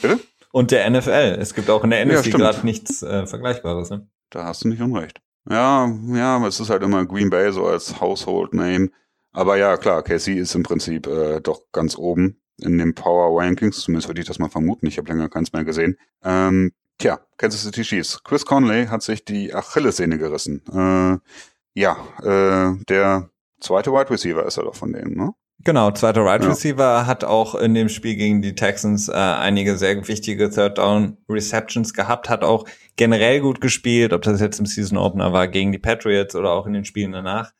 bitte? 0.00 0.20
Und 0.52 0.70
der 0.70 0.88
NFL. 0.88 1.38
Es 1.40 1.54
gibt 1.54 1.70
auch 1.70 1.82
in 1.82 1.90
der 1.90 2.06
NFC 2.06 2.26
ja, 2.26 2.38
gerade 2.38 2.64
nichts 2.64 3.02
äh, 3.02 3.26
Vergleichbares. 3.26 3.90
Ne? 3.90 4.08
Da 4.30 4.44
hast 4.44 4.62
du 4.62 4.68
nicht 4.68 4.80
unrecht. 4.80 5.20
Ja, 5.48 5.92
ja, 6.12 6.46
es 6.46 6.60
ist 6.60 6.70
halt 6.70 6.84
immer 6.84 7.04
Green 7.04 7.30
Bay 7.30 7.52
so 7.52 7.66
als 7.66 8.00
Household 8.00 8.54
Name. 8.54 8.90
Aber 9.32 9.56
ja, 9.56 9.76
klar, 9.76 10.02
KC 10.02 10.36
ist 10.36 10.54
im 10.54 10.62
Prinzip 10.62 11.08
äh, 11.08 11.40
doch 11.40 11.62
ganz 11.72 11.96
oben 11.96 12.40
in 12.58 12.78
den 12.78 12.94
Power 12.94 13.40
Rankings. 13.40 13.80
Zumindest 13.80 14.08
würde 14.08 14.20
ich 14.20 14.26
das 14.26 14.38
mal 14.38 14.50
vermuten. 14.50 14.86
Ich 14.86 14.98
habe 14.98 15.08
länger 15.08 15.28
keins 15.28 15.52
mehr 15.52 15.64
gesehen. 15.64 15.96
Ähm, 16.22 16.72
Tja, 17.00 17.18
Kansas 17.38 17.62
City 17.62 17.80
Chiefs. 17.80 18.22
Chris 18.22 18.44
Conley 18.44 18.86
hat 18.86 19.00
sich 19.00 19.24
die 19.24 19.54
Achillessehne 19.54 20.18
gerissen. 20.18 20.62
Äh, 20.70 21.18
ja, 21.72 21.96
äh, 22.22 22.76
der 22.90 23.30
zweite 23.58 23.90
Wide 23.90 24.10
Receiver 24.10 24.44
ist 24.44 24.58
er 24.58 24.64
doch 24.64 24.74
von 24.74 24.92
denen, 24.92 25.16
ne? 25.16 25.32
Genau, 25.64 25.90
zweiter 25.92 26.26
Wide 26.26 26.44
ja. 26.44 26.50
Receiver 26.50 27.06
hat 27.06 27.24
auch 27.24 27.54
in 27.54 27.72
dem 27.72 27.88
Spiel 27.88 28.16
gegen 28.16 28.42
die 28.42 28.54
Texans 28.54 29.08
äh, 29.08 29.12
einige 29.12 29.78
sehr 29.78 30.06
wichtige 30.08 30.50
Third 30.50 30.76
Down 30.76 31.16
Receptions 31.26 31.94
gehabt, 31.94 32.28
hat 32.28 32.44
auch 32.44 32.66
generell 32.96 33.40
gut 33.40 33.62
gespielt, 33.62 34.12
ob 34.12 34.20
das 34.20 34.38
jetzt 34.38 34.60
im 34.60 34.66
Season 34.66 34.98
Opener 34.98 35.32
war 35.32 35.48
gegen 35.48 35.72
die 35.72 35.78
Patriots 35.78 36.34
oder 36.34 36.50
auch 36.52 36.66
in 36.66 36.74
den 36.74 36.84
Spielen 36.84 37.12
danach. 37.12 37.52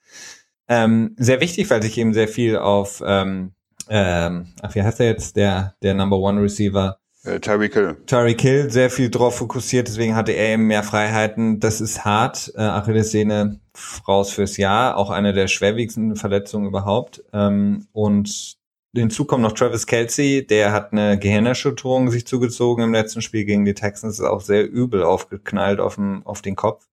Ähm, 0.68 1.14
sehr 1.16 1.40
wichtig, 1.40 1.70
weil 1.70 1.82
sich 1.82 1.96
eben 1.96 2.12
sehr 2.12 2.28
viel 2.28 2.58
auf, 2.58 3.02
ähm, 3.06 3.52
ähm, 3.88 4.52
ach, 4.60 4.74
wie 4.74 4.82
heißt 4.82 5.00
er 5.00 5.06
jetzt, 5.06 5.36
der, 5.36 5.76
der 5.82 5.94
Number 5.94 6.18
One 6.18 6.42
Receiver, 6.42 6.99
äh, 7.24 7.40
Tyreek 7.40 7.74
Hill. 7.74 7.96
Tyreek 8.06 8.40
Hill, 8.40 8.70
sehr 8.70 8.90
viel 8.90 9.10
drauf 9.10 9.36
fokussiert, 9.36 9.88
deswegen 9.88 10.14
hatte 10.14 10.32
er 10.32 10.54
eben 10.54 10.66
mehr 10.66 10.82
Freiheiten. 10.82 11.60
Das 11.60 11.80
ist 11.80 12.04
hart. 12.04 12.52
Äh, 12.56 12.62
Achillessehne 12.62 13.60
raus 14.06 14.32
fürs 14.32 14.56
Jahr, 14.56 14.96
auch 14.96 15.10
eine 15.10 15.32
der 15.32 15.48
schwerwiegendsten 15.48 16.16
Verletzungen 16.16 16.66
überhaupt. 16.66 17.22
Ähm, 17.32 17.86
und 17.92 18.56
hinzu 18.94 19.24
kommt 19.24 19.42
noch 19.42 19.52
Travis 19.52 19.86
Kelsey, 19.86 20.46
der 20.46 20.72
hat 20.72 20.92
eine 20.92 21.18
Gehirnerschütterung 21.18 22.10
sich 22.10 22.26
zugezogen 22.26 22.84
im 22.84 22.92
letzten 22.92 23.22
Spiel 23.22 23.44
gegen 23.44 23.64
die 23.64 23.74
Texans, 23.74 24.18
ist 24.18 24.24
auch 24.24 24.40
sehr 24.40 24.68
übel 24.68 25.02
aufgeknallt 25.02 25.80
auf, 25.80 25.94
dem, 25.94 26.26
auf 26.26 26.42
den 26.42 26.56
Kopf. 26.56 26.88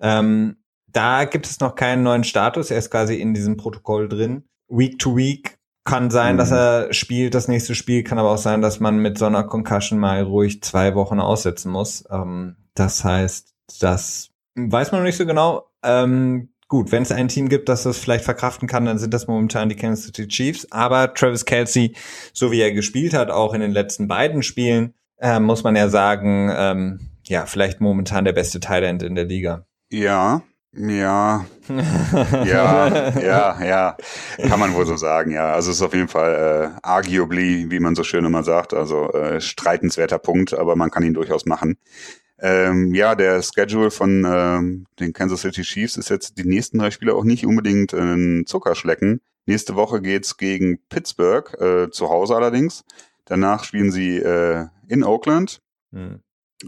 Ähm, 0.00 0.56
da 0.86 1.24
gibt 1.24 1.46
es 1.46 1.60
noch 1.60 1.74
keinen 1.74 2.02
neuen 2.02 2.24
Status, 2.24 2.70
er 2.70 2.78
ist 2.78 2.90
quasi 2.90 3.16
in 3.16 3.34
diesem 3.34 3.56
Protokoll 3.56 4.08
drin. 4.08 4.44
Week 4.68 4.98
to 4.98 5.16
Week 5.16 5.58
kann 5.84 6.10
sein, 6.10 6.34
mhm. 6.34 6.38
dass 6.38 6.50
er 6.50 6.92
spielt, 6.92 7.34
das 7.34 7.48
nächste 7.48 7.74
Spiel, 7.74 8.02
kann 8.02 8.18
aber 8.18 8.30
auch 8.30 8.38
sein, 8.38 8.60
dass 8.62 8.80
man 8.80 8.98
mit 8.98 9.18
so 9.18 9.26
einer 9.26 9.44
Concussion 9.44 9.98
mal 9.98 10.22
ruhig 10.22 10.62
zwei 10.62 10.94
Wochen 10.94 11.20
aussetzen 11.20 11.70
muss. 11.70 12.04
Ähm, 12.10 12.56
das 12.74 13.04
heißt, 13.04 13.54
das 13.80 14.30
weiß 14.54 14.92
man 14.92 15.00
noch 15.00 15.06
nicht 15.06 15.16
so 15.16 15.26
genau. 15.26 15.70
Ähm, 15.82 16.50
gut, 16.68 16.92
wenn 16.92 17.02
es 17.02 17.12
ein 17.12 17.28
Team 17.28 17.48
gibt, 17.48 17.68
das 17.68 17.84
das 17.84 17.98
vielleicht 17.98 18.24
verkraften 18.24 18.68
kann, 18.68 18.84
dann 18.84 18.98
sind 18.98 19.14
das 19.14 19.26
momentan 19.26 19.68
die 19.68 19.76
Kansas 19.76 20.06
City 20.06 20.28
Chiefs. 20.28 20.70
Aber 20.70 21.14
Travis 21.14 21.44
Kelsey, 21.44 21.94
so 22.32 22.50
wie 22.52 22.60
er 22.60 22.72
gespielt 22.72 23.14
hat, 23.14 23.30
auch 23.30 23.54
in 23.54 23.60
den 23.60 23.72
letzten 23.72 24.06
beiden 24.08 24.42
Spielen, 24.42 24.94
äh, 25.18 25.40
muss 25.40 25.64
man 25.64 25.76
ja 25.76 25.88
sagen, 25.88 26.52
ähm, 26.54 27.10
ja, 27.24 27.46
vielleicht 27.46 27.80
momentan 27.80 28.24
der 28.24 28.32
beste 28.32 28.60
Thailand 28.60 29.02
in 29.02 29.14
der 29.14 29.24
Liga. 29.24 29.66
Ja, 29.90 30.42
ja, 30.72 31.46
ja, 31.68 33.20
ja, 33.20 33.64
ja, 33.64 33.96
kann 34.48 34.60
man 34.60 34.72
wohl 34.74 34.86
so 34.86 34.96
sagen, 34.96 35.32
ja. 35.32 35.52
Also 35.52 35.70
es 35.70 35.78
ist 35.78 35.82
auf 35.82 35.94
jeden 35.94 36.08
Fall 36.08 36.72
äh, 36.76 36.78
arguably, 36.82 37.70
wie 37.70 37.80
man 37.80 37.96
so 37.96 38.04
schön 38.04 38.24
immer 38.24 38.44
sagt, 38.44 38.72
also 38.72 39.12
äh, 39.12 39.40
streitenswerter 39.40 40.18
Punkt, 40.18 40.54
aber 40.54 40.76
man 40.76 40.90
kann 40.90 41.02
ihn 41.02 41.14
durchaus 41.14 41.44
machen. 41.44 41.76
Ähm, 42.38 42.94
ja, 42.94 43.14
der 43.16 43.42
Schedule 43.42 43.90
von 43.90 44.24
ähm, 44.26 44.86
den 44.98 45.12
Kansas 45.12 45.40
City 45.42 45.62
Chiefs 45.62 45.96
ist 45.96 46.08
jetzt 46.08 46.38
die 46.38 46.48
nächsten 46.48 46.78
drei 46.78 46.90
Spiele 46.90 47.14
auch 47.14 47.24
nicht 47.24 47.44
unbedingt 47.44 47.92
ein 47.92 48.44
Zuckerschlecken. 48.46 49.20
Nächste 49.46 49.74
Woche 49.74 50.00
geht's 50.00 50.36
gegen 50.36 50.78
Pittsburgh, 50.88 51.52
äh, 51.60 51.90
zu 51.90 52.08
Hause 52.08 52.36
allerdings. 52.36 52.84
Danach 53.24 53.64
spielen 53.64 53.90
sie 53.90 54.18
äh, 54.18 54.66
in 54.88 55.04
Oakland 55.04 55.60
hm. 55.92 56.20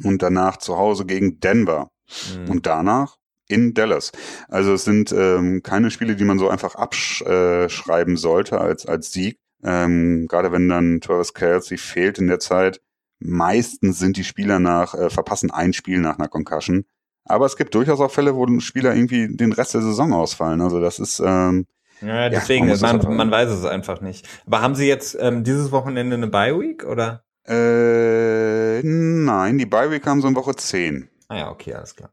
und 0.03 0.23
danach 0.23 0.57
zu 0.59 0.77
Hause 0.77 1.07
gegen 1.07 1.41
Denver. 1.41 1.91
Hm. 2.35 2.51
Und 2.51 2.67
danach 2.67 3.17
in 3.53 3.75
Dallas. 3.75 4.13
Also 4.49 4.75
es 4.75 4.85
sind 4.85 5.13
ähm, 5.13 5.63
keine 5.63 5.91
Spiele, 5.91 6.17
die 6.17 6.25
man 6.25 6.39
so 6.39 6.49
einfach 6.49 6.75
abschreiben 6.75 8.17
sollte 8.17 8.61
als, 8.61 8.87
als 8.87 9.13
Sieg. 9.13 9.39
Ähm, 9.65 10.27
gerade 10.29 10.51
wenn 10.53 10.69
dann 10.69 11.01
Travis 11.01 11.35
Kelsey 11.35 11.79
fehlt 11.79 12.19
in 12.19 12.27
der 12.27 12.41
Zeit. 12.41 12.81
Meistens 13.21 14.01
sind 14.01 14.17
die 14.17 14.25
Spieler 14.25 14.59
nach, 14.59 14.95
äh, 14.95 15.09
verpassen 15.09 15.51
ein 15.53 15.73
Spiel 15.73 16.01
nach 16.01 16.19
einer 16.19 16.29
Concussion. 16.29 16.85
Aber 17.25 17.47
es 17.47 17.57
gibt 17.57 17.75
durchaus 17.75 18.01
auch 18.01 18.11
Fälle, 18.11 18.35
wo 18.35 18.47
Spieler 18.59 18.95
irgendwie 18.95 19.29
den 19.29 19.53
Rest 19.53 19.75
der 19.75 19.83
Saison 19.83 20.13
ausfallen. 20.13 20.61
Also 20.61 20.81
das 20.81 20.99
ist, 20.99 21.23
ähm, 21.25 21.67
ja, 22.01 22.29
deswegen, 22.29 22.69
ja, 22.69 22.77
man, 22.81 22.99
man, 22.99 23.17
man 23.17 23.31
weiß 23.31 23.51
es 23.51 23.65
einfach 23.65 24.01
nicht. 24.01 24.29
Aber 24.45 24.61
haben 24.61 24.75
Sie 24.75 24.89
jetzt 24.89 25.17
ähm, 25.21 25.45
dieses 25.45 25.71
Wochenende 25.71 26.17
eine 26.17 26.27
Bye 26.27 26.59
Week 26.59 26.85
oder? 26.85 27.23
Äh, 27.47 28.83
nein, 28.83 29.59
die 29.59 29.67
Bye 29.67 29.91
Week 29.91 30.07
haben 30.07 30.21
sie 30.21 30.29
in 30.29 30.35
Woche 30.35 30.55
10. 30.55 31.09
Ah 31.29 31.39
ja, 31.39 31.51
okay, 31.51 31.75
alles 31.75 31.95
klar. 31.95 32.11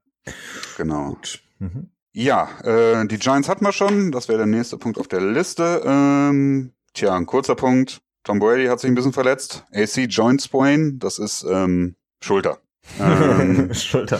Genau. 0.77 1.17
Mhm. 1.59 1.89
Ja, 2.11 2.49
äh, 2.63 3.07
die 3.07 3.17
Giants 3.17 3.47
hatten 3.47 3.65
wir 3.65 3.71
schon. 3.71 4.11
Das 4.11 4.27
wäre 4.27 4.39
der 4.39 4.47
nächste 4.47 4.77
Punkt 4.77 4.97
auf 4.97 5.07
der 5.07 5.21
Liste. 5.21 5.81
Ähm, 5.85 6.73
tja, 6.93 7.15
ein 7.15 7.25
kurzer 7.25 7.55
Punkt. 7.55 8.01
Tom 8.23 8.39
Brady 8.39 8.65
hat 8.65 8.79
sich 8.79 8.89
ein 8.89 8.95
bisschen 8.95 9.13
verletzt. 9.13 9.65
AC 9.73 10.05
Joint 10.09 10.41
Sprain, 10.41 10.99
das 10.99 11.19
ist 11.19 11.45
ähm, 11.49 11.95
Schulter. 12.21 12.59
Ähm, 12.99 13.73
Schulter. 13.73 14.19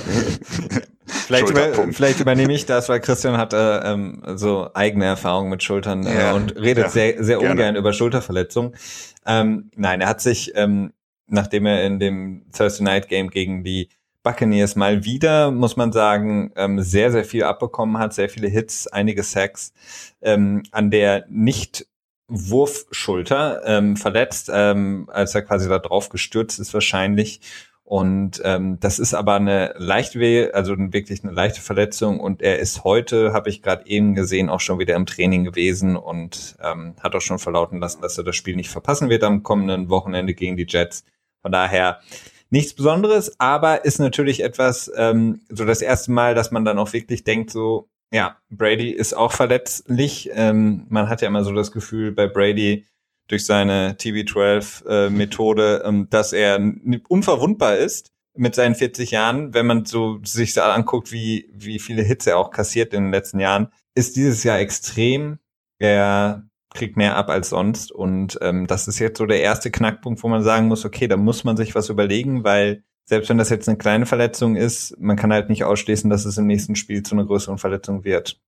vielleicht, 1.06 1.50
über, 1.50 1.92
vielleicht 1.92 2.20
übernehme 2.20 2.54
ich 2.54 2.66
das, 2.66 2.90
weil 2.90 3.00
Christian 3.00 3.38
hat 3.38 3.54
äh, 3.54 3.80
ähm, 3.80 4.22
so 4.36 4.70
eigene 4.74 5.06
Erfahrungen 5.06 5.50
mit 5.50 5.64
Schultern 5.64 6.06
äh, 6.06 6.20
ja, 6.20 6.34
und 6.34 6.56
redet 6.56 6.86
ja, 6.86 6.90
sehr, 6.90 7.24
sehr 7.24 7.40
gerne. 7.40 7.52
ungern 7.52 7.76
über 7.76 7.94
Schulterverletzungen. 7.94 8.76
Ähm, 9.26 9.72
nein, 9.76 10.02
er 10.02 10.08
hat 10.08 10.22
sich, 10.22 10.54
ähm, 10.56 10.94
nachdem 11.28 11.66
er 11.66 11.84
in 11.86 12.00
dem 12.00 12.46
Thursday 12.56 12.84
Night 12.84 13.10
Game 13.10 13.30
gegen 13.30 13.64
die 13.64 13.90
Buccaneers 14.30 14.76
mal 14.76 15.06
wieder, 15.06 15.50
muss 15.50 15.76
man 15.76 15.92
sagen, 15.92 16.52
ähm, 16.56 16.80
sehr, 16.82 17.12
sehr 17.12 17.26
viel 17.26 17.44
abbekommen 17.44 17.98
hat, 17.98 18.14
sehr 18.14 18.30
viele 18.30 18.48
Hits, 18.48 18.86
einige 18.86 19.24
Sacks, 19.24 19.74
ähm, 20.22 20.62
an 20.70 20.92
der 20.92 21.26
nicht 21.30 21.88
Wurfschulter 22.28 23.64
ähm, 23.66 23.98
verletzt, 23.98 24.52
ähm, 24.54 25.10
als 25.12 25.34
er 25.34 25.42
quasi 25.42 25.68
da 25.68 25.80
drauf 25.80 26.10
gestürzt 26.10 26.60
ist 26.60 26.76
wahrscheinlich. 26.76 27.42
Und 27.84 28.40
ähm, 28.46 28.80
das 28.80 29.00
ist 29.00 29.16
aber 29.16 29.34
eine 29.34 29.74
leichte, 29.80 30.52
also 30.54 30.76
wirklich 30.78 31.24
eine 31.24 31.34
leichte 31.34 31.62
Verletzung. 31.62 32.20
Und 32.20 32.44
er 32.44 32.60
ist 32.60 32.84
heute, 32.84 33.34
habe 33.34 33.50
ich 33.50 33.64
gerade 33.64 33.88
eben 33.88 34.14
gesehen, 34.14 34.50
auch 34.50 34.60
schon 34.60 34.78
wieder 34.78 34.96
im 34.96 35.08
Training 35.08 35.44
gewesen 35.44 35.96
und 35.96 36.56
ähm, 36.62 36.94
hat 37.00 37.16
auch 37.16 37.22
schon 37.22 37.40
verlauten 37.40 37.80
lassen, 37.80 38.04
dass 38.04 38.16
er 38.16 38.24
das 38.24 38.36
Spiel 38.36 38.56
nicht 38.56 38.70
verpassen 38.70 39.10
wird 39.10 39.24
am 39.24 39.42
kommenden 39.42 39.90
Wochenende 39.90 40.36
gegen 40.36 40.56
die 40.56 40.68
Jets. 40.70 41.04
Von 41.42 41.52
daher 41.52 42.00
nichts 42.50 42.74
Besonderes, 42.74 43.40
aber 43.40 43.86
ist 43.86 44.00
natürlich 44.00 44.44
etwas, 44.44 44.92
ähm, 44.96 45.42
so 45.50 45.66
das 45.66 45.82
erste 45.82 46.12
Mal, 46.12 46.36
dass 46.36 46.52
man 46.52 46.66
dann 46.66 46.80
auch 46.80 46.94
wirklich 46.94 47.24
denkt, 47.24 47.52
so, 47.52 47.90
ja, 48.12 48.38
Brady 48.50 48.90
ist 48.90 49.14
auch 49.14 49.32
verletzlich. 49.32 50.30
Ähm, 50.34 50.86
man 50.90 51.10
hat 51.10 51.22
ja 51.22 51.28
immer 51.28 51.44
so 51.44 51.54
das 51.54 51.72
Gefühl 51.72 52.12
bei 52.12 52.28
Brady 52.28 52.86
durch 53.28 53.46
seine 53.46 53.94
TB12-Methode, 53.94 55.82
äh, 55.84 55.88
ähm, 55.88 56.08
dass 56.10 56.34
er 56.34 56.60
unverwundbar 57.08 57.78
ist 57.78 58.12
mit 58.36 58.56
seinen 58.56 58.74
40 58.74 59.12
Jahren. 59.12 59.54
Wenn 59.54 59.68
man 59.68 59.86
so 59.86 60.20
sich 60.24 60.54
so 60.56 60.62
anguckt, 60.62 61.12
wie, 61.12 61.50
wie 61.54 61.78
viele 61.78 62.02
Hits 62.02 62.26
er 62.26 62.38
auch 62.38 62.50
kassiert 62.50 62.94
in 62.94 63.04
den 63.04 63.12
letzten 63.12 63.40
Jahren, 63.40 63.72
ist 63.94 64.16
dieses 64.16 64.44
Jahr 64.44 64.60
extrem. 64.60 65.38
Er 65.78 66.49
kriegt 66.74 66.98
mehr 66.98 67.16
ab 67.16 67.30
als 67.30 67.50
sonst. 67.50 67.92
Und 67.92 68.38
ähm, 68.42 68.68
das 68.68 68.88
ist 68.88 69.00
jetzt 69.00 69.18
so 69.18 69.26
der 69.26 69.42
erste 69.42 69.72
Knackpunkt, 69.72 70.24
wo 70.24 70.28
man 70.28 70.44
sagen 70.44 70.68
muss, 70.68 70.86
okay, 70.86 71.08
da 71.08 71.18
muss 71.18 71.44
man 71.44 71.58
sich 71.58 71.76
was 71.76 71.90
überlegen, 71.90 72.44
weil 72.44 72.84
selbst 73.06 73.30
wenn 73.30 73.40
das 73.40 73.50
jetzt 73.50 73.68
eine 73.68 73.78
kleine 73.78 74.06
Verletzung 74.06 74.56
ist, 74.56 74.96
man 75.00 75.18
kann 75.18 75.34
halt 75.34 75.50
nicht 75.50 75.64
ausschließen, 75.64 76.10
dass 76.10 76.26
es 76.26 76.38
im 76.38 76.46
nächsten 76.46 76.76
Spiel 76.76 77.02
zu 77.02 77.16
einer 77.16 77.26
größeren 77.26 77.58
Verletzung 77.58 78.04
wird. 78.04 78.40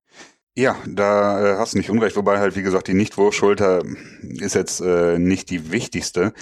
Ja, 0.54 0.76
da 0.86 1.54
äh, 1.54 1.56
hast 1.56 1.74
du 1.74 1.78
nicht 1.78 1.90
unrecht, 1.90 2.14
wobei 2.14 2.38
halt, 2.38 2.56
wie 2.56 2.62
gesagt, 2.62 2.86
die 2.86 2.94
Nichtwurfschulter 2.94 3.82
ist 4.22 4.54
jetzt 4.54 4.80
äh, 4.80 5.18
nicht 5.18 5.50
die 5.50 5.72
wichtigste. 5.72 6.32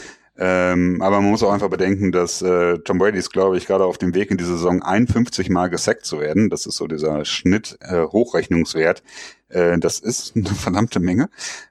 Ähm, 0.43 1.03
aber 1.03 1.21
man 1.21 1.31
muss 1.31 1.43
auch 1.43 1.53
einfach 1.53 1.69
bedenken, 1.69 2.13
dass 2.13 2.41
äh, 2.41 2.79
Tom 2.79 2.97
Brady 2.97 3.19
ist, 3.19 3.31
glaube 3.31 3.59
ich, 3.59 3.67
gerade 3.67 3.85
auf 3.85 3.99
dem 3.99 4.15
Weg 4.15 4.31
in 4.31 4.39
die 4.39 4.45
Saison 4.45 4.83
51 4.83 5.51
Mal 5.51 5.69
gesackt 5.69 6.07
zu 6.07 6.19
werden. 6.19 6.49
Das 6.49 6.65
ist 6.65 6.77
so 6.77 6.87
dieser 6.87 7.27
Schnitt-Hochrechnungswert. 7.27 9.03
Äh, 9.51 9.79
das 9.79 10.01
ist 10.01 10.35
eine 10.35 10.47
verdammte 10.55 10.99
Menge. 10.99 11.29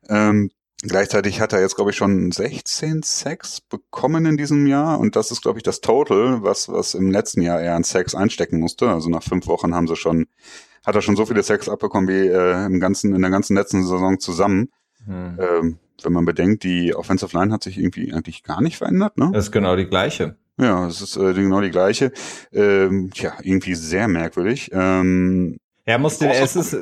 Ähm, 0.08 0.52
Gleichzeitig 0.82 1.42
hat 1.42 1.52
er 1.52 1.60
jetzt, 1.60 1.76
glaube 1.76 1.92
ich, 1.92 1.98
schon 1.98 2.32
16 2.32 3.04
Sex 3.04 3.60
bekommen 3.60 4.26
in 4.26 4.38
diesem 4.38 4.66
Jahr. 4.66 4.98
Und 4.98 5.18
das 5.18 5.30
ist, 5.30 5.42
glaube 5.42 5.60
ich, 5.60 5.64
das 5.64 5.82
Total, 5.82 6.42
was, 6.42 6.70
was 6.70 6.94
im 6.94 7.12
letzten 7.12 7.42
Jahr 7.42 7.60
er 7.60 7.76
an 7.76 7.84
Sex 7.84 8.16
einstecken 8.16 8.60
musste. 8.60 8.90
Also 8.90 9.10
nach 9.10 9.24
fünf 9.24 9.48
Wochen 9.48 9.76
haben 9.76 9.88
sie 9.88 9.98
schon, 9.98 10.28
hat 10.86 10.96
er 10.96 11.02
schon 11.02 11.18
so 11.18 11.26
viele 11.26 11.44
Sex 11.44 11.68
abbekommen 11.68 12.08
wie 12.08 12.28
äh, 12.28 12.66
im 12.66 12.80
ganzen, 12.80 13.14
in 13.14 13.22
der 13.22 13.32
ganzen 13.32 13.58
letzten 13.58 13.84
Saison 13.84 14.22
zusammen. 14.22 14.70
Hm. 15.06 15.38
Ähm, 15.38 15.80
wenn 16.06 16.14
man 16.14 16.26
bedenkt, 16.26 16.64
die 16.64 16.96
Offensive 16.96 17.38
Line 17.38 17.54
hat 17.54 17.64
sich 17.64 17.78
irgendwie 17.78 18.14
eigentlich 18.14 18.44
gar 18.44 18.62
nicht 18.62 18.78
verändert, 18.78 19.18
ne? 19.18 19.30
Das 19.34 19.46
ist 19.46 19.52
genau 19.52 19.76
die 19.76 19.88
gleiche. 19.88 20.36
Ja, 20.60 20.88
es 20.88 21.02
ist 21.02 21.16
äh, 21.16 21.34
genau 21.34 21.62
die 21.62 21.70
gleiche. 21.70 22.12
Ähm, 22.52 23.12
tja, 23.14 23.34
irgendwie 23.42 23.76
sehr 23.76 24.08
merkwürdig. 24.08 24.72
Ähm, 24.74 25.58
er 25.86 25.98
musste, 25.98 26.30
es 26.30 26.56
ist, 26.56 26.74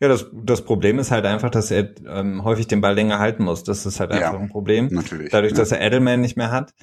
ja, 0.00 0.08
das, 0.08 0.26
das 0.32 0.64
Problem 0.64 0.98
ist 0.98 1.10
halt 1.10 1.24
einfach, 1.24 1.50
dass 1.50 1.70
er 1.70 1.90
ähm, 2.06 2.44
häufig 2.44 2.66
den 2.66 2.80
Ball 2.80 2.94
länger 2.94 3.18
halten 3.18 3.44
muss. 3.44 3.64
Das 3.64 3.86
ist 3.86 4.00
halt 4.00 4.12
einfach 4.12 4.34
ja, 4.34 4.38
ein 4.38 4.48
Problem. 4.48 4.88
Natürlich. 4.90 5.30
Dadurch, 5.30 5.52
ja. 5.52 5.58
dass 5.58 5.72
er 5.72 5.80
Edelman 5.80 6.20
nicht 6.20 6.36
mehr 6.36 6.50
hat. 6.50 6.74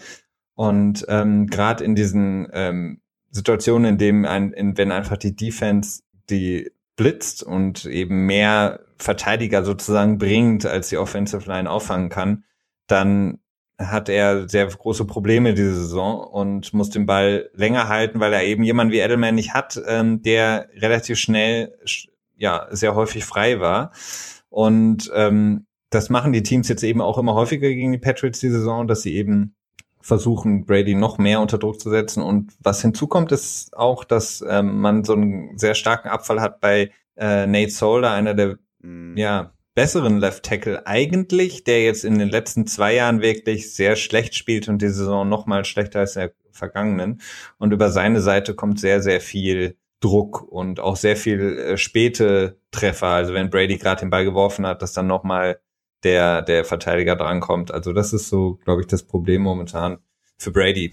Und 0.55 1.05
ähm, 1.07 1.47
gerade 1.47 1.83
in 1.83 1.95
diesen 1.95 2.47
ähm, 2.53 3.01
Situationen, 3.29 3.93
in 3.93 3.97
dem 3.97 4.25
ein, 4.25 4.51
in, 4.53 4.77
wenn 4.77 4.91
einfach 4.91 5.17
die 5.17 5.35
Defense 5.35 6.01
die 6.29 6.71
blitzt 6.95 7.43
und 7.43 7.85
eben 7.85 8.25
mehr 8.25 8.79
Verteidiger 9.03 9.63
sozusagen 9.63 10.17
bringt, 10.17 10.65
als 10.65 10.89
die 10.89 10.97
Offensive 10.97 11.47
Line 11.49 11.69
auffangen 11.69 12.09
kann, 12.09 12.43
dann 12.87 13.39
hat 13.77 14.07
er 14.07 14.47
sehr 14.47 14.67
große 14.67 15.05
Probleme 15.05 15.53
diese 15.53 15.75
Saison 15.75 16.25
und 16.25 16.73
muss 16.73 16.89
den 16.89 17.05
Ball 17.05 17.49
länger 17.53 17.87
halten, 17.87 18.19
weil 18.19 18.33
er 18.33 18.43
eben 18.43 18.63
jemanden 18.63 18.93
wie 18.93 18.99
Edelman 18.99 19.35
nicht 19.35 19.53
hat, 19.53 19.81
ähm, 19.87 20.21
der 20.21 20.69
relativ 20.75 21.17
schnell 21.17 21.75
ja 22.35 22.67
sehr 22.71 22.95
häufig 22.95 23.25
frei 23.25 23.59
war. 23.59 23.91
Und 24.49 25.11
ähm, 25.15 25.65
das 25.89 26.09
machen 26.09 26.33
die 26.33 26.43
Teams 26.43 26.67
jetzt 26.69 26.83
eben 26.83 27.01
auch 27.01 27.17
immer 27.17 27.33
häufiger 27.33 27.67
gegen 27.69 27.91
die 27.91 27.97
Patriots 27.97 28.39
die 28.39 28.49
Saison, 28.49 28.87
dass 28.87 29.01
sie 29.01 29.15
eben 29.15 29.55
versuchen, 29.99 30.65
Brady 30.65 30.95
noch 30.95 31.17
mehr 31.17 31.39
unter 31.39 31.57
Druck 31.57 31.79
zu 31.79 31.89
setzen. 31.89 32.21
Und 32.21 32.53
was 32.59 32.81
hinzukommt, 32.81 33.31
ist 33.31 33.75
auch, 33.75 34.03
dass 34.03 34.43
ähm, 34.47 34.79
man 34.79 35.03
so 35.03 35.13
einen 35.13 35.57
sehr 35.57 35.75
starken 35.75 36.09
Abfall 36.09 36.41
hat 36.41 36.59
bei 36.59 36.91
äh, 37.15 37.47
Nate 37.47 37.71
Solder, 37.71 38.11
einer 38.11 38.33
der. 38.33 38.57
Ja 39.15 39.53
besseren 39.75 40.19
Left 40.19 40.43
Tackle 40.43 40.85
eigentlich, 40.85 41.63
der 41.63 41.83
jetzt 41.83 42.05
in 42.05 42.19
den 42.19 42.29
letzten 42.29 42.67
zwei 42.67 42.93
Jahren 42.93 43.21
wirklich 43.21 43.73
sehr 43.73 43.95
schlecht 43.95 44.35
spielt 44.35 44.67
und 44.67 44.81
die 44.81 44.89
Saison 44.89 45.27
noch 45.27 45.45
mal 45.45 45.65
schlechter 45.65 45.99
als 45.99 46.13
der 46.13 46.33
vergangenen. 46.51 47.21
Und 47.57 47.73
über 47.73 47.89
seine 47.89 48.21
Seite 48.21 48.53
kommt 48.53 48.79
sehr, 48.79 49.01
sehr 49.01 49.19
viel 49.19 49.75
Druck 49.99 50.41
und 50.43 50.79
auch 50.79 50.95
sehr 50.95 51.15
viel 51.15 51.57
äh, 51.57 51.77
späte 51.77 52.59
Treffer. 52.71 53.07
Also 53.07 53.33
wenn 53.33 53.49
Brady 53.49 53.77
gerade 53.77 54.01
den 54.01 54.09
Ball 54.09 54.25
geworfen 54.25 54.67
hat, 54.67 54.81
dass 54.81 54.93
dann 54.93 55.07
nochmal 55.07 55.59
der, 56.03 56.41
der 56.41 56.65
Verteidiger 56.65 57.15
drankommt. 57.15 57.71
Also 57.71 57.93
das 57.93 58.13
ist 58.13 58.29
so, 58.29 58.59
glaube 58.65 58.81
ich, 58.81 58.87
das 58.87 59.03
Problem 59.03 59.41
momentan 59.41 59.99
für 60.37 60.51
Brady. 60.51 60.91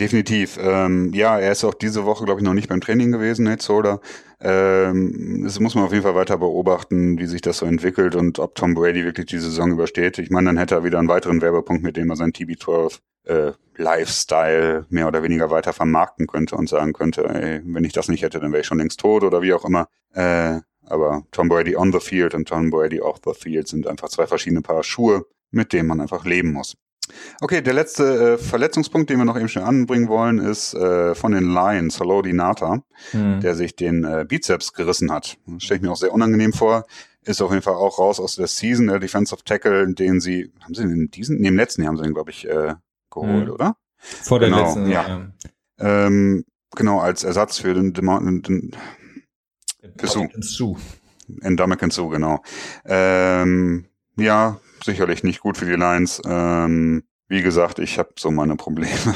Definitiv. 0.00 0.58
Ähm, 0.60 1.12
ja, 1.14 1.38
er 1.38 1.52
ist 1.52 1.62
auch 1.62 1.74
diese 1.74 2.04
Woche, 2.04 2.24
glaube 2.24 2.40
ich, 2.40 2.44
noch 2.44 2.54
nicht 2.54 2.68
beim 2.68 2.80
Training 2.80 3.12
gewesen, 3.12 3.44
Nate 3.44 3.62
Solder. 3.62 4.00
Ähm, 4.40 5.42
das 5.44 5.60
muss 5.60 5.76
man 5.76 5.84
auf 5.84 5.92
jeden 5.92 6.02
Fall 6.02 6.16
weiter 6.16 6.36
beobachten, 6.36 7.16
wie 7.18 7.26
sich 7.26 7.42
das 7.42 7.58
so 7.58 7.66
entwickelt 7.66 8.16
und 8.16 8.40
ob 8.40 8.56
Tom 8.56 8.74
Brady 8.74 9.04
wirklich 9.04 9.26
die 9.26 9.38
Saison 9.38 9.70
übersteht. 9.70 10.18
Ich 10.18 10.30
meine, 10.30 10.46
dann 10.46 10.58
hätte 10.58 10.74
er 10.74 10.84
wieder 10.84 10.98
einen 10.98 11.06
weiteren 11.06 11.40
Werbepunkt, 11.40 11.84
mit 11.84 11.96
dem 11.96 12.10
er 12.10 12.16
sein 12.16 12.32
TB12 12.32 12.98
äh, 13.26 13.52
Lifestyle 13.76 14.84
mehr 14.88 15.06
oder 15.06 15.22
weniger 15.22 15.50
weiter 15.50 15.72
vermarkten 15.72 16.26
könnte 16.26 16.56
und 16.56 16.68
sagen 16.68 16.92
könnte, 16.92 17.24
ey, 17.28 17.60
wenn 17.64 17.84
ich 17.84 17.92
das 17.92 18.08
nicht 18.08 18.22
hätte, 18.22 18.40
dann 18.40 18.50
wäre 18.50 18.62
ich 18.62 18.66
schon 18.66 18.78
längst 18.78 18.98
tot 18.98 19.22
oder 19.22 19.42
wie 19.42 19.54
auch 19.54 19.64
immer. 19.64 19.86
Äh, 20.12 20.60
aber 20.86 21.22
Tom 21.30 21.48
Brady 21.48 21.76
on 21.76 21.92
the 21.92 22.00
field 22.00 22.34
und 22.34 22.48
Tom 22.48 22.70
Brady 22.70 23.00
off 23.00 23.20
the 23.24 23.32
field 23.32 23.68
sind 23.68 23.86
einfach 23.86 24.08
zwei 24.08 24.26
verschiedene 24.26 24.60
Paar 24.60 24.82
Schuhe, 24.82 25.24
mit 25.52 25.72
denen 25.72 25.88
man 25.88 26.00
einfach 26.00 26.24
leben 26.24 26.52
muss. 26.52 26.76
Okay, 27.40 27.60
der 27.60 27.74
letzte 27.74 28.34
äh, 28.34 28.38
Verletzungspunkt, 28.38 29.10
den 29.10 29.18
wir 29.18 29.24
noch 29.24 29.36
eben 29.36 29.48
schnell 29.48 29.64
anbringen 29.64 30.08
wollen, 30.08 30.38
ist 30.38 30.74
äh, 30.74 31.14
von 31.14 31.32
den 31.32 31.52
Lions, 31.52 32.00
Halodi 32.00 32.32
Nata, 32.32 32.82
hm. 33.10 33.40
der 33.40 33.54
sich 33.54 33.76
den 33.76 34.04
äh, 34.04 34.24
Bizeps 34.26 34.72
gerissen 34.72 35.12
hat. 35.12 35.36
Stelle 35.58 35.78
ich 35.78 35.82
mir 35.82 35.92
auch 35.92 35.96
sehr 35.96 36.12
unangenehm 36.12 36.52
vor. 36.52 36.86
Ist 37.24 37.42
auf 37.42 37.50
jeden 37.50 37.62
Fall 37.62 37.74
auch 37.74 37.98
raus 37.98 38.20
aus 38.20 38.36
der 38.36 38.46
Season, 38.46 38.86
der 38.86 38.98
Defensive 38.98 39.42
Tackle, 39.44 39.92
den 39.94 40.20
sie, 40.20 40.52
haben 40.60 40.74
sie 40.74 40.82
in 40.82 41.10
diesem, 41.10 41.38
nee, 41.38 41.48
im 41.48 41.56
letzten 41.56 41.82
Jahr 41.82 41.88
haben 41.88 41.98
sie 41.98 42.04
ihn, 42.04 42.14
glaube 42.14 42.30
ich, 42.30 42.48
äh, 42.48 42.74
geholt, 43.10 43.46
hm. 43.46 43.52
oder? 43.52 43.76
Vor 43.96 44.38
der 44.38 44.50
genau, 44.50 44.62
letzten, 44.62 44.86
ja. 44.88 45.08
ja. 45.08 45.26
Ähm, 45.78 46.44
genau, 46.76 47.00
als 47.00 47.24
Ersatz 47.24 47.58
für 47.58 47.74
den, 47.74 47.92
den, 47.94 48.74
den 49.82 50.42
Su. 50.42 50.76
Endamican 51.40 51.90
Su, 51.90 52.08
genau. 52.08 52.42
Ähm, 52.84 53.86
ja, 54.16 54.60
sicherlich 54.84 55.22
nicht 55.24 55.40
gut 55.40 55.56
für 55.56 55.66
die 55.66 55.72
Lions. 55.72 56.20
Ähm, 56.26 57.04
wie 57.28 57.42
gesagt, 57.42 57.78
ich 57.78 57.98
habe 57.98 58.10
so 58.18 58.30
meine 58.30 58.56
Probleme, 58.56 59.14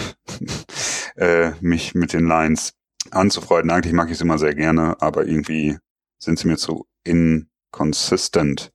äh, 1.16 1.52
mich 1.60 1.94
mit 1.94 2.12
den 2.12 2.26
Lions 2.26 2.74
anzufreunden. 3.10 3.70
Eigentlich 3.70 3.92
mag 3.92 4.10
ich 4.10 4.18
sie 4.18 4.24
immer 4.24 4.38
sehr 4.38 4.54
gerne, 4.54 5.00
aber 5.00 5.26
irgendwie 5.26 5.78
sind 6.18 6.38
sie 6.38 6.48
mir 6.48 6.56
zu 6.56 6.86
inconsistent. 7.04 8.72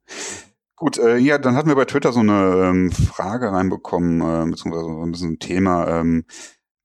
Gut, 0.76 0.98
äh, 0.98 1.18
ja, 1.18 1.38
dann 1.38 1.56
hatten 1.56 1.70
wir 1.70 1.76
bei 1.76 1.86
Twitter 1.86 2.12
so 2.12 2.20
eine 2.20 2.70
ähm, 2.70 2.91
Frage 2.91 3.52
reinbekommen, 3.52 4.22
äh, 4.22 4.50
beziehungsweise 4.50 4.86
so 4.86 5.04
ein 5.04 5.12
bisschen 5.12 5.34
ein 5.34 5.39
Thema. 5.39 5.88
Ähm, 5.88 6.26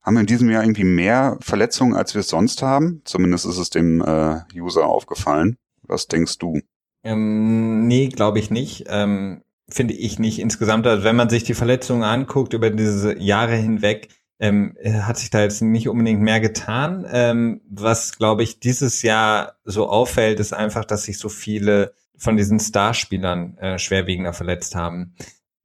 haben 0.03 0.15
wir 0.15 0.21
in 0.21 0.27
diesem 0.27 0.49
Jahr 0.51 0.63
irgendwie 0.63 0.85
mehr 0.85 1.37
Verletzungen, 1.41 1.95
als 1.95 2.15
wir 2.15 2.21
es 2.21 2.29
sonst 2.29 2.63
haben? 2.63 3.03
Zumindest 3.05 3.45
ist 3.47 3.59
es 3.59 3.71
dem 3.71 4.01
äh, 4.01 4.41
User 4.55 4.87
aufgefallen. 4.87 5.59
Was 5.83 6.07
denkst 6.07 6.39
du? 6.39 6.61
Ähm, 7.03 7.87
nee, 7.87 8.09
glaube 8.09 8.39
ich 8.39 8.51
nicht. 8.51 8.85
Ähm, 8.89 9.43
finde 9.71 9.95
ich 9.95 10.19
nicht 10.19 10.39
insgesamt. 10.39 10.87
Also 10.87 11.05
wenn 11.05 11.17
man 11.17 11.29
sich 11.29 11.45
die 11.45 11.55
Verletzungen 11.55 12.03
anguckt 12.03 12.55
über 12.55 12.71
diese 12.71 13.19
Jahre 13.19 13.55
hinweg, 13.55 14.09
ähm, 14.41 14.77
hat 14.85 15.19
sich 15.19 15.31
da 15.31 15.43
jetzt 15.43 15.63
nicht 15.63 15.89
unbedingt 15.89 16.21
mehr 16.21 16.41
getan. 16.41 17.07
Ähm, 17.11 17.61
was, 17.69 18.17
glaube 18.17 18.43
ich, 18.43 18.61
dieses 18.61 19.03
Jahr 19.03 19.57
so 19.65 19.89
auffällt, 19.89 20.41
ist 20.41 20.53
einfach, 20.53 20.85
dass 20.85 21.05
sich 21.05 21.19
so 21.19 21.29
viele 21.29 21.93
von 22.17 22.37
diesen 22.37 22.61
Starspielern 22.61 23.59
äh, 23.59 23.79
schwerwiegender 23.79 24.33
verletzt 24.33 24.75
haben. 24.75 25.15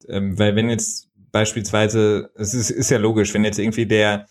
Ähm, 0.08 0.38
weil 0.38 0.56
wenn 0.56 0.70
jetzt 0.70 1.08
beispielsweise, 1.30 2.30
es 2.36 2.54
ist, 2.54 2.70
ist 2.70 2.90
ja 2.90 2.98
logisch, 2.98 3.34
wenn 3.34 3.44
jetzt 3.44 3.58
irgendwie 3.58 3.86
der 3.86 4.26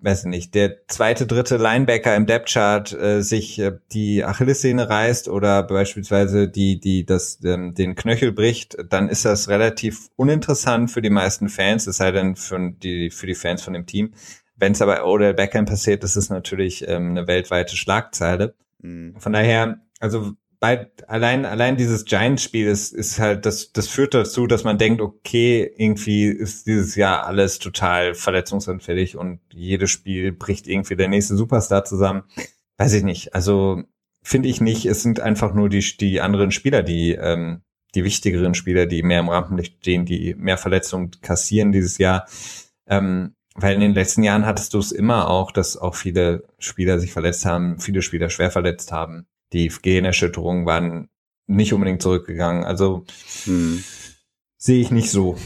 weiß 0.00 0.26
nicht, 0.26 0.54
der 0.54 0.86
zweite, 0.86 1.26
dritte 1.26 1.56
Linebacker 1.56 2.14
im 2.14 2.26
Depth 2.26 2.50
Chart 2.50 2.92
äh, 2.92 3.20
sich 3.20 3.58
äh, 3.58 3.78
die 3.92 4.24
Achillessehne 4.24 4.88
reißt 4.88 5.28
oder 5.28 5.64
beispielsweise 5.64 6.48
die, 6.48 6.78
die 6.78 7.04
das, 7.04 7.42
ähm, 7.44 7.74
den 7.74 7.96
Knöchel 7.96 8.32
bricht, 8.32 8.76
dann 8.88 9.08
ist 9.08 9.24
das 9.24 9.48
relativ 9.48 10.08
uninteressant 10.14 10.90
für 10.90 11.02
die 11.02 11.10
meisten 11.10 11.48
Fans, 11.48 11.86
es 11.86 11.96
sei 11.96 12.12
denn 12.12 12.36
für 12.36 12.70
die, 12.70 13.10
für 13.10 13.26
die 13.26 13.34
Fans 13.34 13.62
von 13.62 13.72
dem 13.72 13.86
Team. 13.86 14.14
Wenn 14.56 14.72
es 14.72 14.82
aber 14.82 15.04
Odell 15.04 15.34
Beckham 15.34 15.66
passiert, 15.66 16.04
ist 16.04 16.16
es 16.16 16.30
natürlich 16.30 16.86
ähm, 16.86 17.10
eine 17.10 17.26
weltweite 17.26 17.76
Schlagzeile. 17.76 18.54
Mhm. 18.80 19.16
Von 19.18 19.32
daher, 19.32 19.80
also 20.00 20.32
bei 20.60 20.90
allein 21.06 21.44
allein 21.44 21.76
dieses 21.76 22.04
Giants-Spiel 22.04 22.66
ist, 22.66 22.92
ist 22.92 23.18
halt 23.18 23.46
das 23.46 23.72
das 23.72 23.88
führt 23.88 24.14
dazu, 24.14 24.46
dass 24.46 24.64
man 24.64 24.78
denkt, 24.78 25.00
okay, 25.00 25.70
irgendwie 25.76 26.26
ist 26.26 26.66
dieses 26.66 26.96
Jahr 26.96 27.26
alles 27.26 27.58
total 27.58 28.14
verletzungsanfällig 28.14 29.16
und 29.16 29.40
jedes 29.52 29.90
Spiel 29.90 30.32
bricht 30.32 30.66
irgendwie 30.66 30.96
der 30.96 31.08
nächste 31.08 31.36
Superstar 31.36 31.84
zusammen. 31.84 32.24
Weiß 32.76 32.92
ich 32.94 33.04
nicht. 33.04 33.34
Also 33.34 33.82
finde 34.22 34.48
ich 34.48 34.60
nicht. 34.60 34.86
Es 34.86 35.02
sind 35.02 35.20
einfach 35.20 35.54
nur 35.54 35.68
die 35.68 35.96
die 35.98 36.20
anderen 36.20 36.50
Spieler, 36.50 36.82
die 36.82 37.12
ähm, 37.12 37.62
die 37.94 38.04
wichtigeren 38.04 38.54
Spieler, 38.54 38.86
die 38.86 39.02
mehr 39.02 39.20
im 39.20 39.28
Rampenlicht 39.28 39.78
stehen, 39.78 40.04
die 40.06 40.34
mehr 40.34 40.58
Verletzungen 40.58 41.12
kassieren 41.22 41.72
dieses 41.72 41.98
Jahr. 41.98 42.26
Ähm, 42.86 43.34
weil 43.54 43.74
in 43.74 43.80
den 43.80 43.94
letzten 43.94 44.22
Jahren 44.22 44.46
hattest 44.46 44.74
du 44.74 44.78
es 44.78 44.92
immer 44.92 45.28
auch, 45.30 45.52
dass 45.52 45.76
auch 45.76 45.94
viele 45.94 46.44
Spieler 46.58 47.00
sich 47.00 47.12
verletzt 47.12 47.44
haben, 47.44 47.80
viele 47.80 48.02
Spieler 48.02 48.30
schwer 48.30 48.50
verletzt 48.50 48.92
haben 48.92 49.26
die 49.52 49.68
Generschütterungen 49.68 50.66
waren 50.66 51.08
nicht 51.46 51.72
unbedingt 51.72 52.02
zurückgegangen. 52.02 52.64
Also 52.64 53.04
hm. 53.44 53.82
sehe 54.56 54.80
ich 54.80 54.90
nicht 54.90 55.10
so. 55.10 55.36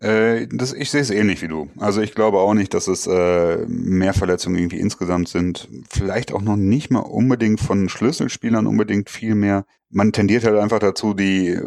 Äh, 0.00 0.46
das, 0.50 0.72
ich 0.72 0.90
sehe 0.90 1.02
es 1.02 1.10
ähnlich 1.10 1.42
wie 1.42 1.48
du. 1.48 1.68
Also 1.78 2.00
ich 2.00 2.14
glaube 2.14 2.38
auch 2.38 2.54
nicht, 2.54 2.72
dass 2.72 2.88
es 2.88 3.06
äh, 3.06 3.58
mehr 3.66 4.14
Verletzungen 4.14 4.56
irgendwie 4.56 4.80
insgesamt 4.80 5.28
sind. 5.28 5.68
Vielleicht 5.90 6.32
auch 6.32 6.40
noch 6.40 6.56
nicht 6.56 6.90
mal 6.90 7.00
unbedingt 7.00 7.60
von 7.60 7.88
Schlüsselspielern 7.88 8.66
unbedingt 8.66 9.10
viel 9.10 9.34
mehr. 9.34 9.66
Man 9.90 10.12
tendiert 10.12 10.44
halt 10.44 10.56
einfach 10.56 10.78
dazu, 10.78 11.12
die 11.12 11.48
äh, 11.48 11.62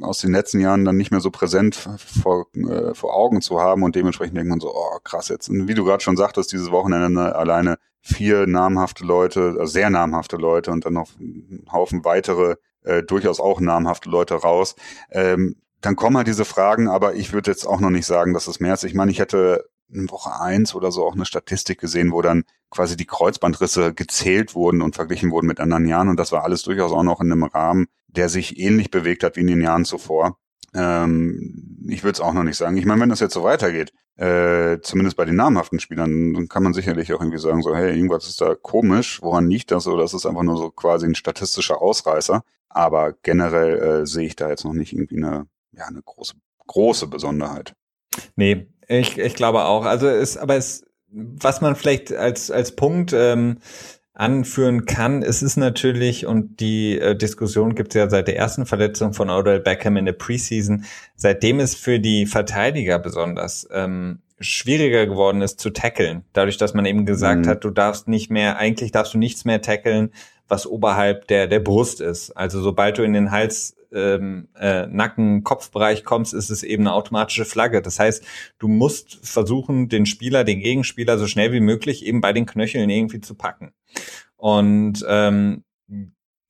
aus 0.00 0.20
den 0.20 0.32
letzten 0.32 0.60
Jahren 0.60 0.86
dann 0.86 0.96
nicht 0.96 1.10
mehr 1.10 1.20
so 1.20 1.30
präsent 1.30 1.74
vor, 1.98 2.46
äh, 2.54 2.94
vor 2.94 3.14
Augen 3.14 3.42
zu 3.42 3.60
haben 3.60 3.82
und 3.82 3.94
dementsprechend 3.96 4.38
denkt 4.38 4.48
man 4.48 4.60
so, 4.60 4.72
oh 4.74 4.98
krass 5.04 5.28
jetzt. 5.28 5.50
Und 5.50 5.68
wie 5.68 5.74
du 5.74 5.84
gerade 5.84 6.02
schon 6.02 6.16
sagtest, 6.16 6.52
dieses 6.52 6.70
Wochenende 6.70 7.36
alleine 7.36 7.76
vier 8.00 8.46
namhafte 8.46 9.04
Leute, 9.04 9.56
also 9.58 9.66
sehr 9.66 9.90
namhafte 9.90 10.36
Leute 10.36 10.70
und 10.70 10.86
dann 10.86 10.94
noch 10.94 11.10
einen 11.18 11.66
Haufen 11.70 12.04
weitere, 12.04 12.56
äh, 12.84 13.02
durchaus 13.02 13.40
auch 13.40 13.60
namhafte 13.60 14.08
Leute 14.08 14.34
raus. 14.34 14.74
Ähm, 15.10 15.56
dann 15.84 15.96
kommen 15.96 16.16
halt 16.16 16.26
diese 16.26 16.44
Fragen, 16.44 16.88
aber 16.88 17.14
ich 17.14 17.32
würde 17.32 17.50
jetzt 17.50 17.66
auch 17.66 17.80
noch 17.80 17.90
nicht 17.90 18.06
sagen, 18.06 18.32
dass 18.32 18.46
es 18.46 18.60
mehr 18.60 18.74
ist. 18.74 18.84
Ich 18.84 18.94
meine, 18.94 19.10
ich 19.10 19.18
hätte 19.18 19.68
in 19.92 20.10
Woche 20.10 20.40
eins 20.40 20.74
oder 20.74 20.90
so 20.90 21.04
auch 21.04 21.14
eine 21.14 21.26
Statistik 21.26 21.78
gesehen, 21.78 22.12
wo 22.12 22.22
dann 22.22 22.44
quasi 22.70 22.96
die 22.96 23.06
Kreuzbandrisse 23.06 23.92
gezählt 23.92 24.54
wurden 24.54 24.82
und 24.82 24.94
verglichen 24.94 25.30
wurden 25.30 25.46
mit 25.46 25.60
anderen 25.60 25.86
Jahren. 25.86 26.08
Und 26.08 26.18
das 26.18 26.32
war 26.32 26.42
alles 26.42 26.62
durchaus 26.62 26.92
auch 26.92 27.02
noch 27.02 27.20
in 27.20 27.30
einem 27.30 27.44
Rahmen, 27.44 27.86
der 28.08 28.28
sich 28.28 28.58
ähnlich 28.58 28.90
bewegt 28.90 29.22
hat 29.22 29.36
wie 29.36 29.40
in 29.40 29.46
den 29.46 29.60
Jahren 29.60 29.84
zuvor. 29.84 30.38
Ähm, 30.74 31.86
ich 31.88 32.02
würde 32.02 32.14
es 32.14 32.20
auch 32.20 32.32
noch 32.32 32.42
nicht 32.42 32.56
sagen. 32.56 32.76
Ich 32.76 32.86
meine, 32.86 33.00
wenn 33.00 33.10
das 33.10 33.20
jetzt 33.20 33.34
so 33.34 33.44
weitergeht, 33.44 33.92
äh, 34.16 34.80
zumindest 34.80 35.16
bei 35.16 35.24
den 35.24 35.36
namhaften 35.36 35.80
Spielern, 35.80 36.34
dann 36.34 36.48
kann 36.48 36.62
man 36.62 36.72
sicherlich 36.72 37.12
auch 37.12 37.20
irgendwie 37.20 37.38
sagen, 37.38 37.62
so, 37.62 37.74
hey, 37.74 37.94
irgendwas 37.94 38.26
ist 38.26 38.40
da 38.40 38.54
komisch, 38.54 39.20
woran 39.22 39.48
liegt 39.48 39.70
das? 39.70 39.86
Oder 39.86 40.02
das 40.02 40.14
ist 40.14 40.26
einfach 40.26 40.42
nur 40.42 40.56
so 40.56 40.70
quasi 40.70 41.06
ein 41.06 41.14
statistischer 41.14 41.80
Ausreißer. 41.80 42.42
Aber 42.68 43.12
generell 43.22 44.02
äh, 44.02 44.06
sehe 44.06 44.26
ich 44.26 44.34
da 44.34 44.48
jetzt 44.48 44.64
noch 44.64 44.72
nicht 44.72 44.92
irgendwie 44.92 45.16
eine, 45.16 45.46
ja, 45.76 45.86
eine 45.86 46.02
große, 46.02 46.34
große 46.66 47.06
Besonderheit. 47.08 47.74
Nee, 48.36 48.68
ich, 48.88 49.18
ich 49.18 49.34
glaube 49.34 49.64
auch. 49.64 49.84
Also 49.84 50.08
es, 50.08 50.36
aber 50.36 50.56
es, 50.56 50.84
was 51.08 51.60
man 51.60 51.76
vielleicht 51.76 52.12
als, 52.12 52.50
als 52.50 52.76
Punkt 52.76 53.12
ähm, 53.12 53.58
anführen 54.14 54.86
kann. 54.86 55.22
Es 55.22 55.42
ist 55.42 55.56
natürlich, 55.56 56.24
und 56.24 56.60
die 56.60 56.98
äh, 56.98 57.16
Diskussion 57.16 57.74
gibt 57.74 57.94
es 57.94 57.98
ja 57.98 58.08
seit 58.08 58.28
der 58.28 58.36
ersten 58.36 58.64
Verletzung 58.64 59.12
von 59.12 59.28
Odell 59.28 59.58
Beckham 59.58 59.96
in 59.96 60.04
der 60.04 60.12
Preseason, 60.12 60.84
seitdem 61.16 61.58
es 61.58 61.74
für 61.74 61.98
die 61.98 62.26
Verteidiger 62.26 63.00
besonders 63.00 63.68
ähm, 63.72 64.20
schwieriger 64.38 65.06
geworden 65.06 65.42
ist 65.42 65.58
zu 65.58 65.70
tackeln. 65.70 66.24
Dadurch, 66.32 66.58
dass 66.58 66.74
man 66.74 66.86
eben 66.86 67.06
gesagt 67.06 67.46
mhm. 67.46 67.48
hat, 67.48 67.64
du 67.64 67.70
darfst 67.70 68.06
nicht 68.06 68.30
mehr, 68.30 68.56
eigentlich 68.56 68.92
darfst 68.92 69.14
du 69.14 69.18
nichts 69.18 69.44
mehr 69.44 69.62
tackeln, 69.62 70.12
was 70.46 70.66
oberhalb 70.66 71.26
der, 71.26 71.48
der 71.48 71.60
Brust 71.60 72.00
ist. 72.00 72.30
Also 72.32 72.60
sobald 72.60 72.98
du 72.98 73.02
in 73.02 73.14
den 73.14 73.32
Hals 73.32 73.76
ähm, 73.94 74.48
äh, 74.58 74.86
Nacken, 74.86 75.44
Kopfbereich 75.44 76.04
kommst, 76.04 76.34
ist 76.34 76.50
es 76.50 76.62
eben 76.62 76.82
eine 76.82 76.92
automatische 76.92 77.44
Flagge. 77.44 77.80
Das 77.80 77.98
heißt, 77.98 78.24
du 78.58 78.68
musst 78.68 79.18
versuchen, 79.26 79.88
den 79.88 80.06
Spieler, 80.06 80.44
den 80.44 80.60
Gegenspieler 80.60 81.18
so 81.18 81.26
schnell 81.26 81.52
wie 81.52 81.60
möglich 81.60 82.04
eben 82.04 82.20
bei 82.20 82.32
den 82.32 82.46
Knöcheln 82.46 82.90
irgendwie 82.90 83.20
zu 83.20 83.34
packen. 83.34 83.72
Und 84.36 85.04
ähm, 85.08 85.64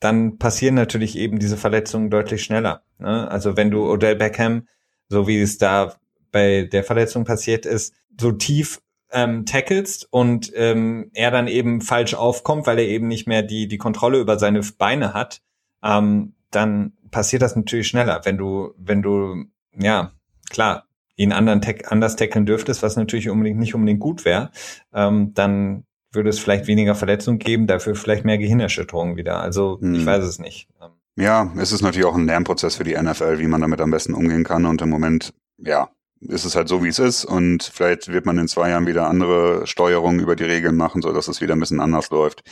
dann 0.01 0.39
passieren 0.39 0.75
natürlich 0.75 1.17
eben 1.17 1.39
diese 1.39 1.57
Verletzungen 1.57 2.11
deutlich 2.11 2.43
schneller. 2.43 2.83
Ne? 2.99 3.31
Also 3.31 3.57
wenn 3.57 3.71
du 3.71 3.91
Odell 3.91 4.17
Beckham, 4.17 4.69
so 5.09 5.27
wie 5.27 5.41
es 5.41 5.59
da 5.59 5.95
bei 6.31 6.65
der 6.65 6.85
Verletzung 6.85 7.25
passiert 7.25 7.65
ist, 7.65 7.95
so 8.21 8.33
tief 8.33 8.81
ähm, 9.13 9.47
tackelst 9.47 10.09
und 10.11 10.53
ähm, 10.57 11.11
er 11.15 11.31
dann 11.31 11.47
eben 11.47 11.81
falsch 11.81 12.15
aufkommt, 12.15 12.67
weil 12.67 12.81
er 12.81 12.89
eben 12.89 13.07
nicht 13.07 13.27
mehr 13.27 13.43
die, 13.43 13.69
die 13.69 13.79
Kontrolle 13.79 14.19
über 14.19 14.39
seine 14.39 14.61
Beine 14.77 15.15
hat, 15.15 15.41
ähm, 15.83 16.35
dann 16.51 16.93
passiert 17.15 17.43
das 17.43 17.55
natürlich 17.55 17.87
schneller. 17.87 18.21
Wenn 18.25 18.37
du, 18.37 18.75
wenn 18.77 19.01
du, 19.01 19.45
ja, 19.79 20.11
klar, 20.51 20.89
ihn 21.15 21.33
anderen 21.33 21.63
tech, 21.63 21.89
anders 21.89 22.17
tackeln 22.17 22.45
dürftest, 22.45 22.83
was 22.83 22.97
natürlich 22.97 23.31
unbedingt 23.31 23.61
nicht 23.61 23.75
unbedingt 23.77 24.01
gut 24.01 24.25
wäre, 24.25 24.51
ähm, 24.93 25.33
dann 25.33 25.85
würde 26.11 26.31
es 26.31 26.41
vielleicht 26.41 26.67
weniger 26.67 26.97
Verletzungen 26.97 27.39
geben, 27.39 27.69
dafür 27.69 27.95
vielleicht 27.95 28.25
mehr 28.25 28.37
Gehirnerschütterungen 28.37 29.17
wieder. 29.17 29.39
Also 29.39 29.79
hm. 29.81 29.95
ich 29.95 30.05
weiß 30.05 30.25
es 30.25 30.41
nicht. 30.41 30.69
Ähm, 30.83 30.91
ja, 31.17 31.53
es 31.57 31.71
ist 31.71 31.83
natürlich 31.83 32.07
auch 32.07 32.17
ein 32.17 32.27
Lernprozess 32.27 32.75
für 32.75 32.85
die 32.85 33.01
NFL, 33.01 33.39
wie 33.39 33.47
man 33.47 33.61
damit 33.61 33.81
am 33.81 33.93
besten 33.93 34.15
umgehen 34.15 34.43
kann. 34.43 34.67
Und 34.67 34.83
im 34.83 34.91
Moment, 34.91 35.33
ja, 35.59 35.91
ist 36.21 36.45
es 36.45 36.57
halt 36.57 36.69
so, 36.69 36.83
wie 36.83 36.89
es 36.89 36.99
ist. 36.99 37.25
Und 37.25 37.63
vielleicht 37.63 38.09
wird 38.09 38.27
man 38.27 38.39
in 38.39 38.49
zwei 38.49 38.71
Jahren 38.71 38.89
wieder 38.89 39.07
andere 39.07 39.69
Steuerungen 39.69 40.19
über 40.19 40.35
die 40.35 40.45
Regeln 40.45 40.77
machen, 40.77 41.01
so 41.01 41.13
dass 41.13 41.29
es 41.29 41.41
wieder 41.41 41.55
ein 41.55 41.61
bisschen 41.61 41.79
anders 41.79 42.11
läuft. 42.11 42.43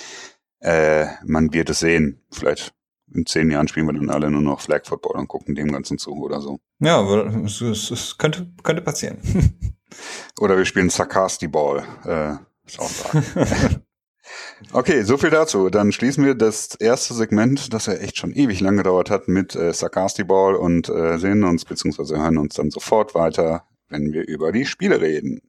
Äh, 0.60 1.06
man 1.24 1.52
wird 1.52 1.68
es 1.68 1.80
sehen. 1.80 2.22
Vielleicht 2.30 2.72
in 3.14 3.26
zehn 3.26 3.50
Jahren 3.50 3.68
spielen 3.68 3.86
wir 3.86 3.92
dann 3.92 4.10
alle 4.10 4.30
nur 4.30 4.40
noch 4.40 4.60
Flag 4.60 4.84
Football 4.84 5.18
und 5.18 5.28
gucken 5.28 5.54
dem 5.54 5.72
Ganzen 5.72 5.98
zu 5.98 6.12
oder 6.12 6.40
so. 6.40 6.58
Ja, 6.80 7.02
es, 7.44 7.60
es, 7.60 7.90
es 7.90 8.18
könnte, 8.18 8.50
könnte 8.62 8.82
passieren. 8.82 9.18
oder 10.40 10.56
wir 10.56 10.64
spielen 10.64 10.90
Sarkasti 10.90 11.48
Ball. 11.48 11.84
Äh, 12.04 12.34
Soundtrack. 12.68 13.80
okay, 14.72 15.02
so 15.02 15.16
viel 15.18 15.30
dazu. 15.30 15.68
Dann 15.68 15.92
schließen 15.92 16.24
wir 16.24 16.34
das 16.34 16.74
erste 16.74 17.14
Segment, 17.14 17.72
das 17.72 17.86
ja 17.86 17.94
echt 17.94 18.16
schon 18.16 18.32
ewig 18.32 18.60
lang 18.60 18.76
gedauert 18.76 19.10
hat, 19.10 19.28
mit 19.28 19.54
äh, 19.54 19.72
Sarkasti 19.72 20.24
Ball 20.24 20.54
und 20.54 20.88
äh, 20.88 21.18
sehen 21.18 21.44
uns 21.44 21.64
bzw. 21.64 22.16
hören 22.16 22.38
uns 22.38 22.54
dann 22.54 22.70
sofort 22.70 23.14
weiter, 23.14 23.64
wenn 23.88 24.12
wir 24.12 24.26
über 24.26 24.52
die 24.52 24.66
Spiele 24.66 25.00
reden. 25.00 25.40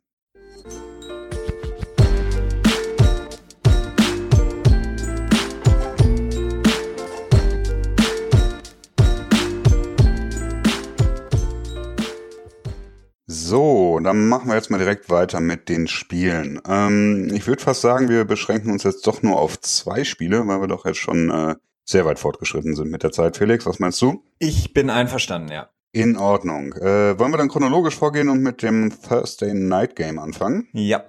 So, 13.45 13.99
dann 14.01 14.29
machen 14.29 14.47
wir 14.47 14.55
jetzt 14.55 14.69
mal 14.69 14.77
direkt 14.77 15.09
weiter 15.09 15.41
mit 15.41 15.67
den 15.67 15.89
Spielen. 15.89 16.61
Ähm, 16.65 17.29
ich 17.33 17.45
würde 17.45 17.61
fast 17.61 17.81
sagen, 17.81 18.07
wir 18.07 18.23
beschränken 18.23 18.71
uns 18.71 18.83
jetzt 18.83 19.05
doch 19.05 19.21
nur 19.21 19.37
auf 19.37 19.59
zwei 19.59 20.05
Spiele, 20.05 20.47
weil 20.47 20.61
wir 20.61 20.67
doch 20.69 20.85
jetzt 20.85 20.99
schon 20.99 21.29
äh, 21.29 21.55
sehr 21.83 22.05
weit 22.05 22.19
fortgeschritten 22.19 22.73
sind 22.73 22.89
mit 22.89 23.03
der 23.03 23.11
Zeit. 23.11 23.35
Felix, 23.35 23.65
was 23.65 23.79
meinst 23.79 24.01
du? 24.01 24.23
Ich 24.39 24.73
bin 24.73 24.89
einverstanden, 24.89 25.51
ja. 25.51 25.69
In 25.91 26.15
Ordnung. 26.15 26.71
Äh, 26.71 27.19
wollen 27.19 27.33
wir 27.33 27.37
dann 27.37 27.49
chronologisch 27.49 27.97
vorgehen 27.97 28.29
und 28.29 28.41
mit 28.41 28.63
dem 28.63 28.93
Thursday 29.01 29.53
Night 29.53 29.97
Game 29.97 30.19
anfangen? 30.19 30.69
Ja. 30.71 31.03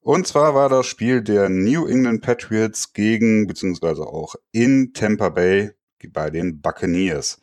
Und 0.00 0.26
zwar 0.26 0.54
war 0.54 0.68
das 0.68 0.84
Spiel 0.86 1.22
der 1.22 1.48
New 1.48 1.86
England 1.86 2.20
Patriots 2.20 2.92
gegen, 2.92 3.46
beziehungsweise 3.46 4.02
auch 4.02 4.34
in 4.52 4.92
Tampa 4.92 5.30
Bay 5.30 5.70
bei 6.12 6.28
den 6.28 6.60
Buccaneers. 6.60 7.40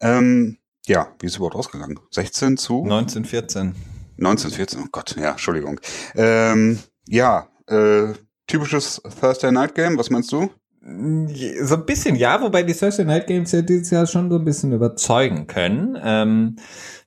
Ähm, 0.00 0.58
ja, 0.90 1.14
wie 1.20 1.26
ist 1.26 1.32
es 1.32 1.36
überhaupt 1.36 1.54
ausgegangen? 1.54 2.00
16 2.10 2.56
zu? 2.56 2.82
1914. 2.82 3.76
1914, 4.18 4.80
oh 4.82 4.88
Gott, 4.90 5.16
ja, 5.16 5.30
Entschuldigung. 5.30 5.80
Ähm, 6.16 6.80
ja, 7.06 7.46
äh, 7.68 8.12
typisches 8.48 9.00
Thursday 9.20 9.52
Night 9.52 9.76
Game, 9.76 9.96
was 9.96 10.10
meinst 10.10 10.32
du? 10.32 10.50
So 10.82 11.74
ein 11.76 11.86
bisschen, 11.86 12.16
ja, 12.16 12.42
wobei 12.42 12.64
die 12.64 12.74
Thursday 12.74 13.04
Night 13.04 13.28
Games 13.28 13.52
ja 13.52 13.62
dieses 13.62 13.90
Jahr 13.90 14.06
schon 14.06 14.30
so 14.30 14.36
ein 14.36 14.44
bisschen 14.44 14.72
überzeugen 14.72 15.46
können, 15.46 15.96
ähm, 16.02 16.56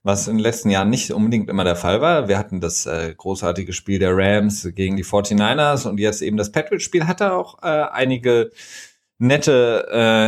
was 0.02 0.28
in 0.28 0.38
den 0.38 0.44
letzten 0.44 0.70
Jahren 0.70 0.90
nicht 0.90 1.12
unbedingt 1.12 1.50
immer 1.50 1.66
der 1.66 1.76
Fall 1.76 2.00
war. 2.00 2.30
Wir 2.30 2.38
hatten 2.38 2.62
das 2.62 2.86
äh, 2.86 3.14
großartige 3.16 3.74
Spiel 3.74 4.00
der 4.00 4.16
Rams 4.16 4.70
gegen 4.74 4.96
die 4.96 5.04
49ers 5.04 5.88
und 5.88 6.00
jetzt 6.00 6.22
eben 6.22 6.38
das 6.38 6.54
Patriots-Spiel 6.54 7.06
hatte 7.06 7.34
auch 7.34 7.62
äh, 7.64 7.68
einige 7.68 8.52
nette, 9.18 9.88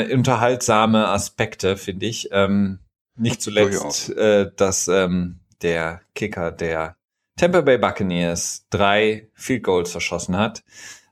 äh, 0.09 0.13
unterhaltsame 0.13 1.07
Aspekte, 1.07 1.77
finde 1.77 2.07
ich. 2.07 2.29
Ähm, 2.31 2.79
nicht 3.17 3.41
zuletzt, 3.41 4.09
äh, 4.09 4.51
dass 4.55 4.87
ähm, 4.87 5.39
der 5.61 6.01
Kicker 6.13 6.51
der 6.51 6.95
Tampa 7.37 7.61
Bay 7.61 7.77
Buccaneers 7.77 8.65
drei 8.69 9.29
Field 9.33 9.63
Goals 9.63 9.91
verschossen 9.91 10.37
hat. 10.37 10.63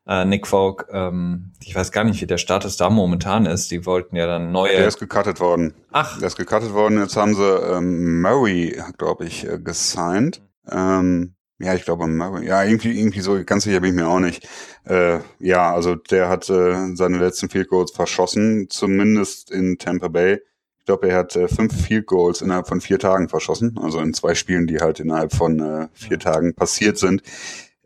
Äh, 0.05 0.25
Nick 0.25 0.47
Folk, 0.47 0.87
ähm, 0.91 1.53
ich 1.61 1.75
weiß 1.75 1.91
gar 1.91 2.03
nicht, 2.03 2.21
wie 2.21 2.27
der 2.27 2.37
Status 2.37 2.75
da 2.75 2.89
momentan 2.89 3.45
ist. 3.45 3.71
Die 3.71 3.85
wollten 3.85 4.15
ja 4.15 4.27
dann 4.27 4.51
neue. 4.51 4.75
Der 4.75 4.87
ist 4.87 4.99
gecuttet 4.99 5.39
worden. 5.39 5.73
Ach. 5.91 6.19
Der 6.19 6.27
ist 6.27 6.37
gecuttet 6.37 6.73
worden. 6.73 6.99
Jetzt 6.99 7.15
haben 7.15 7.35
sie 7.35 7.43
ähm, 7.43 8.21
Murray, 8.21 8.81
glaube 8.97 9.25
ich, 9.25 9.47
äh, 9.47 9.59
gesigned. 9.59 10.41
Ähm, 10.69 11.35
ja, 11.59 11.73
ich 11.73 11.85
glaube 11.85 12.07
Murray. 12.07 12.45
Ja, 12.47 12.63
irgendwie, 12.63 12.99
irgendwie 12.99 13.21
so, 13.21 13.41
ganz 13.45 13.63
sicher 13.63 13.79
bin 13.79 13.91
ich 13.91 13.95
mir 13.95 14.07
auch 14.07 14.19
nicht. 14.19 14.47
Äh, 14.85 15.19
ja, 15.39 15.73
also 15.73 15.95
der 15.95 16.27
hat 16.27 16.49
äh, 16.49 16.95
seine 16.95 17.17
letzten 17.17 17.49
Field 17.49 17.69
Goals 17.69 17.91
verschossen, 17.91 18.67
zumindest 18.69 19.51
in 19.51 19.77
Tampa 19.77 20.09
Bay. 20.09 20.41
Ich 20.83 20.87
glaube, 20.87 21.07
er 21.07 21.19
hat 21.19 21.33
äh, 21.37 21.47
fünf 21.47 21.73
Field 21.81 22.07
Goals 22.07 22.41
innerhalb 22.41 22.67
von 22.67 22.81
vier 22.81 22.99
Tagen 22.99 23.29
verschossen, 23.29 23.79
also 23.81 24.01
in 24.01 24.13
zwei 24.13 24.35
Spielen, 24.35 24.67
die 24.67 24.79
halt 24.79 24.99
innerhalb 24.99 25.31
von 25.31 25.61
äh, 25.61 25.87
vier 25.93 26.19
Tagen 26.19 26.55
passiert 26.55 26.97
sind. 26.97 27.23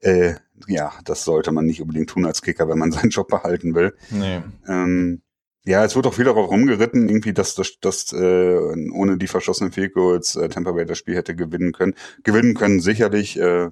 Äh, 0.02 0.34
ja, 0.68 0.92
das 1.06 1.24
sollte 1.24 1.52
man 1.52 1.68
nicht 1.68 1.80
unbedingt 1.80 2.10
tun 2.10 2.26
als 2.26 2.42
Kicker, 2.42 2.68
wenn 2.68 2.80
man 2.80 2.92
seinen 2.94 3.12
Job 3.12 3.28
behalten 3.28 3.76
will. 3.76 3.94
Nee. 4.10 4.42
Ähm, 4.68 5.22
ja, 5.64 5.86
es 5.86 5.96
wird 5.96 6.08
auch 6.08 6.16
viel 6.16 6.26
darauf 6.26 6.50
rumgeritten, 6.50 7.08
irgendwie, 7.08 7.34
dass 7.34 7.54
das, 7.54 7.78
dass, 7.80 8.12
äh, 8.14 8.58
ohne 8.92 9.20
die 9.20 9.28
verschossenen 9.28 9.72
Field 9.72 9.94
Goals 9.94 10.36
äh, 10.36 10.50
Tampa 10.50 10.72
Bay 10.72 10.88
das 10.88 10.98
Spiel 10.98 11.16
hätte 11.16 11.36
gewinnen 11.36 11.74
können. 11.74 11.94
Gewinnen 12.24 12.56
können 12.56 12.80
sicherlich, 12.80 13.40
äh, 13.40 13.70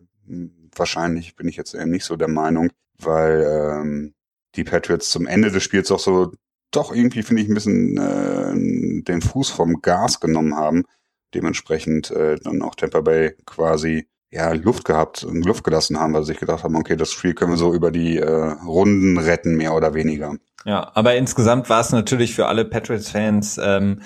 wahrscheinlich 0.75 1.35
bin 1.35 1.47
ich 1.47 1.55
jetzt 1.55 1.73
eher 1.73 1.87
nicht 1.87 2.05
so 2.05 2.15
der 2.15 2.27
Meinung, 2.27 2.69
weil 2.99 3.43
ähm, 3.43 4.13
die 4.53 4.63
Patriots 4.63 5.09
zum 5.09 5.25
Ende 5.25 5.49
des 5.49 5.63
Spiels 5.63 5.91
auch 5.91 5.99
so 5.99 6.31
doch 6.75 6.93
irgendwie, 6.93 7.23
finde 7.23 7.41
ich, 7.41 7.49
ein 7.49 7.53
bisschen 7.53 7.97
äh, 7.97 9.03
den 9.03 9.21
Fuß 9.21 9.49
vom 9.49 9.81
Gas 9.81 10.19
genommen 10.19 10.55
haben. 10.55 10.83
Dementsprechend 11.33 12.11
äh, 12.11 12.37
dann 12.41 12.61
auch 12.61 12.75
Tampa 12.75 13.01
Bay 13.01 13.35
quasi 13.45 14.07
ja, 14.31 14.51
Luft 14.51 14.85
gehabt 14.85 15.23
und 15.23 15.45
Luft 15.45 15.63
gelassen 15.63 15.99
haben, 15.99 16.13
weil 16.13 16.23
sie 16.23 16.33
sich 16.33 16.39
gedacht 16.39 16.63
haben, 16.63 16.75
okay, 16.75 16.95
das 16.95 17.11
Spiel 17.11 17.33
können 17.33 17.51
wir 17.51 17.57
so 17.57 17.73
über 17.73 17.91
die 17.91 18.17
äh, 18.17 18.51
Runden 18.65 19.17
retten, 19.17 19.55
mehr 19.55 19.73
oder 19.73 19.93
weniger. 19.93 20.35
Ja, 20.65 20.91
aber 20.93 21.15
insgesamt 21.15 21.69
war 21.69 21.79
es 21.79 21.91
natürlich 21.91 22.33
für 22.33 22.47
alle 22.47 22.65
Patriots-Fans 22.65 23.59
ähm, 23.63 24.01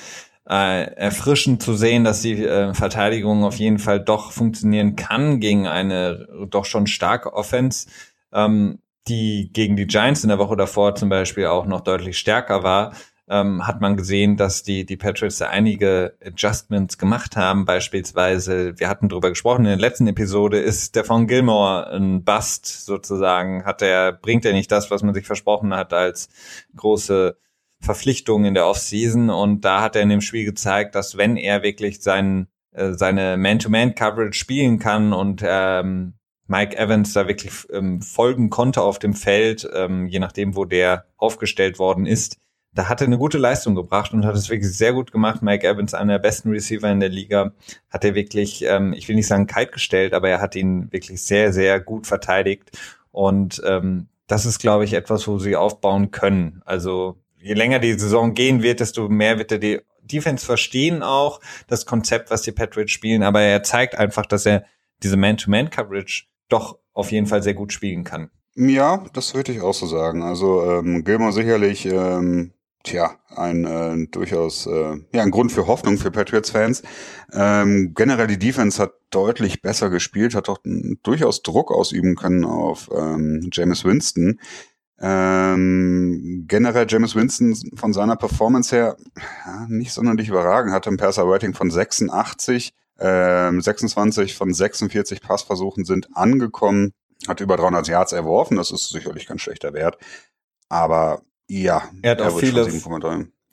äh, 0.47 0.84
erfrischend 0.93 1.63
zu 1.63 1.74
sehen, 1.74 2.03
dass 2.03 2.22
die 2.22 2.43
äh, 2.43 2.74
Verteidigung 2.74 3.43
auf 3.43 3.55
jeden 3.55 3.80
Fall 3.80 4.03
doch 4.03 4.32
funktionieren 4.32 4.95
kann 4.95 5.39
gegen 5.39 5.67
eine 5.67 6.28
doch 6.49 6.65
schon 6.65 6.86
starke 6.86 7.34
Offense. 7.34 7.88
Ähm, 8.34 8.80
die 9.10 9.49
gegen 9.51 9.76
die 9.76 9.88
Giants 9.88 10.24
in 10.24 10.30
der 10.30 10.39
Woche 10.39 10.55
davor 10.55 10.95
zum 10.95 11.10
Beispiel 11.10 11.47
auch 11.47 11.66
noch 11.66 11.82
deutlich 11.82 12.18
stärker 12.18 12.64
war, 12.64 12.93
ähm, 13.30 13.66
hat 13.68 13.80
man 13.80 13.95
gesehen, 13.95 14.38
dass 14.38 14.64
die, 14.64 14.86
die 14.86 14.97
Patriots 14.97 15.38
da 15.38 15.49
einige 15.49 16.18
Adjustments 16.24 16.97
gemacht 16.97 17.36
haben. 17.36 17.66
Beispielsweise, 17.66 18.80
wir 18.80 18.89
hatten 18.89 19.07
drüber 19.07 19.30
gesprochen 19.30 19.66
in 19.66 19.70
der 19.70 19.78
letzten 19.78 20.07
Episode, 20.07 20.60
ist 20.60 20.95
der 20.95 21.05
von 21.05 21.28
Gilmore 21.28 21.91
ein 21.91 22.24
Bust 22.24 22.66
sozusagen? 22.86 23.66
Hat 23.66 23.82
er, 23.82 24.14
bringt 24.14 24.45
er 24.45 24.53
nicht 24.53 24.72
das, 24.72 24.89
was 24.89 25.03
man 25.03 25.14
sich 25.14 25.28
versprochen 25.28 25.76
hat 25.76 25.93
als 25.93 26.30
große 26.76 27.38
Verpflichtung 27.80 28.45
in 28.45 28.55
der 28.55 28.66
Offseason? 28.66 29.30
Und 29.30 29.64
da 29.64 29.82
hat 29.82 29.95
er 29.95 30.01
in 30.01 30.10
dem 30.10 30.22
Spiel 30.22 30.45
gezeigt, 30.45 30.95
dass 30.95 31.16
wenn 31.16 31.38
er 31.38 31.62
wirklich 31.62 32.01
seinen, 32.01 32.47
äh, 32.72 32.93
seine 32.93 33.38
Man-to-Man-Coverage 33.38 34.34
spielen 34.34 34.80
kann 34.80 35.14
und 35.14 35.43
ähm, 35.45 36.16
Mike 36.50 36.78
Evans 36.78 37.14
da 37.14 37.28
wirklich 37.28 37.52
ähm, 37.72 38.02
folgen 38.02 38.50
konnte 38.50 38.82
auf 38.82 39.00
dem 39.00 39.14
Feld, 39.14 39.70
ähm, 39.74 40.08
je 40.08 40.20
nachdem, 40.20 40.56
wo 40.56 40.66
der 40.66 41.06
aufgestellt 41.18 41.80
worden 41.80 42.06
ist. 42.06 42.38
Da 42.74 42.89
hat 42.89 43.02
er 43.02 43.08
eine 43.08 43.18
gute 43.18 43.38
Leistung 43.38 43.76
gebracht 43.76 44.14
und 44.14 44.26
hat 44.26 44.36
es 44.36 44.50
wirklich 44.50 44.76
sehr 44.76 44.93
gut 44.93 45.12
gemacht. 45.12 45.41
Mike 45.41 45.68
Evans, 45.68 45.93
einer 45.93 46.14
der 46.14 46.20
besten 46.20 46.50
Receiver 46.50 46.89
in 46.89 47.00
der 47.00 47.10
Liga, 47.10 47.52
hat 47.89 48.04
er 48.04 48.16
wirklich, 48.16 48.64
ähm, 48.64 48.93
ich 48.93 49.08
will 49.08 49.16
nicht 49.16 49.28
sagen 49.28 49.47
kalt 49.47 49.72
gestellt, 49.72 50.14
aber 50.14 50.30
er 50.30 50.41
hat 50.41 50.56
ihn 50.56 50.91
wirklich 50.91 51.22
sehr, 51.22 51.54
sehr 51.54 51.80
gut 51.80 52.08
verteidigt. 52.08 52.78
Und 53.12 53.62
ähm, 53.66 54.08
das 54.28 54.45
ist, 54.45 54.60
glaube 54.60 54.86
ich, 54.86 54.93
etwas, 54.93 55.28
wo 55.28 55.39
sie 55.39 55.56
aufbauen 55.56 56.12
können. 56.12 56.62
Also 56.66 57.18
je 57.38 57.54
länger 57.54 57.80
die 57.80 57.93
Saison 57.93 58.34
gehen 58.34 58.64
wird, 58.64 58.80
desto 58.80 59.08
mehr 59.08 59.38
wird 59.38 59.52
er 59.52 59.60
die 59.60 59.82
Defense 60.02 60.45
verstehen 60.45 61.04
auch, 61.04 61.39
das 61.68 61.86
Konzept, 61.86 62.32
was 62.32 62.41
die 62.41 62.52
Patriots 62.52 62.91
spielen. 62.91 63.22
Aber 63.22 63.41
er 63.41 63.62
zeigt 63.62 63.95
einfach, 63.95 64.26
dass 64.26 64.45
er 64.45 64.66
diese 65.04 65.18
Man-to-Man-Coverage 65.18 66.26
doch 66.50 66.80
auf 66.93 67.12
jeden 67.12 67.28
Fall 67.28 67.41
sehr 67.43 67.54
gut 67.54 67.72
spielen 67.72 68.04
kann. 68.04 68.30
Ja, 68.56 69.06
das 69.14 69.36
würde 69.36 69.52
ich 69.54 69.62
auch 69.62 69.74
so 69.74 69.86
sagen. 69.86 70.22
Also 70.22 70.64
ähm, 70.64 71.04
Gilmore 71.04 71.32
sicherlich, 71.32 71.86
ähm, 71.86 72.52
tja, 72.84 73.16
ein 73.30 73.64
äh, 73.66 74.08
durchaus 74.08 74.66
äh, 74.66 74.97
ja 75.14 75.24
ein 75.24 75.32
Grund 75.32 75.52
für 75.52 75.68
Hoffnung 75.68 75.97
für 75.97 76.12
Patriots-Fans. 76.12 76.84
Ähm, 77.32 77.93
generell 77.95 78.28
die 78.28 78.39
Defense 78.39 78.82
hat 78.82 78.93
deutlich 79.12 79.62
besser 79.62 79.89
gespielt, 79.89 80.36
hat 80.36 80.50
auch 80.50 80.60
durchaus 81.04 81.41
Druck 81.41 81.72
ausüben 81.72 82.16
können 82.16 82.43
auf 82.43 82.89
ähm, 82.93 83.50
James 83.54 83.86
Winston. 83.86 84.39
Ähm, 85.02 86.43
generell 86.47 86.86
James 86.89 87.16
Winston 87.16 87.56
von 87.76 87.93
seiner 87.93 88.18
Performance 88.18 88.76
her 88.76 88.97
ja, 89.45 89.66
nicht 89.70 89.93
sonderlich 89.93 90.28
überragend, 90.28 90.74
hatte 90.74 90.89
ein 90.89 90.97
Passer-Rating 90.97 91.54
von 91.54 91.72
86, 91.72 92.74
ähm, 93.00 93.62
26 93.62 94.36
von 94.36 94.54
46 94.54 95.22
Passversuchen 95.22 95.86
sind 95.86 96.10
angekommen, 96.16 96.93
hat 97.28 97.41
über 97.41 97.58
300 97.58 97.88
Yards 97.88 98.12
erworfen, 98.12 98.58
das 98.58 98.72
ist 98.72 98.89
sicherlich 98.89 99.26
kein 99.26 99.39
schlechter 99.39 99.74
Wert. 99.74 99.97
Aber 100.70 101.22
ja, 101.47 101.84
er 102.02 102.12
hat 102.12 102.22
auch 102.22 102.39
viele, 102.39 102.68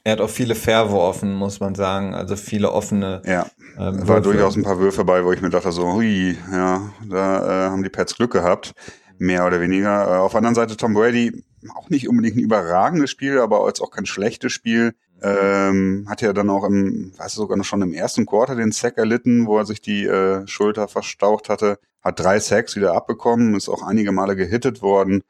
er 0.07 0.13
hat 0.13 0.21
auch 0.21 0.31
viele 0.31 0.55
verworfen, 0.55 1.35
muss 1.35 1.59
man 1.59 1.75
sagen, 1.75 2.15
also 2.15 2.37
viele 2.37 2.71
offene. 2.71 3.23
Ja, 3.27 3.47
ähm, 3.77 4.07
war 4.07 4.21
durchaus 4.21 4.55
ein 4.55 4.63
paar 4.63 4.79
Würfe 4.79 5.05
bei, 5.05 5.25
wo 5.25 5.33
ich 5.33 5.43
mir 5.43 5.51
dachte 5.51 5.73
so, 5.73 5.95
hui, 5.95 6.39
ja, 6.53 6.93
da 7.09 7.67
äh, 7.67 7.71
haben 7.71 7.83
die 7.83 7.89
Pets 7.89 8.15
Glück 8.15 8.31
gehabt, 8.31 8.73
mehr 9.19 9.45
oder 9.45 9.61
weniger. 9.61 10.07
Äh, 10.07 10.19
auf 10.19 10.31
der 10.31 10.39
anderen 10.39 10.55
Seite 10.55 10.77
Tom 10.77 10.95
Brady, 10.95 11.43
auch 11.75 11.91
nicht 11.91 12.09
unbedingt 12.09 12.37
ein 12.37 12.41
überragendes 12.45 13.11
Spiel, 13.11 13.41
aber 13.41 13.67
jetzt 13.67 13.81
auch 13.81 13.91
kein 13.91 14.07
schlechtes 14.07 14.53
Spiel. 14.53 14.95
Ähm, 15.23 16.07
hat 16.09 16.21
ja 16.21 16.33
dann 16.33 16.51
auch 16.51 16.65
im, 16.65 17.13
weiß 17.17 17.33
ich 17.33 17.37
sogar 17.37 17.57
noch 17.57 17.65
schon 17.65 17.83
im 17.83 17.95
ersten 17.95 18.27
Quarter 18.27 18.55
den 18.55 18.73
Sack 18.73 18.99
erlitten, 18.99 19.47
wo 19.47 19.59
er 19.59 19.65
sich 19.65 19.81
die 19.81 20.05
äh, 20.05 20.47
Schulter 20.47 20.89
verstaucht 20.89 21.49
hatte. 21.49 21.79
Hat 22.03 22.21
drei 22.21 22.39
Sacks 22.39 22.77
wieder 22.77 22.95
abbekommen, 22.95 23.55
ist 23.55 23.69
auch 23.69 23.83
einige 23.83 24.13
Male 24.13 24.37
gehittet 24.37 24.83
worden. 24.83 25.25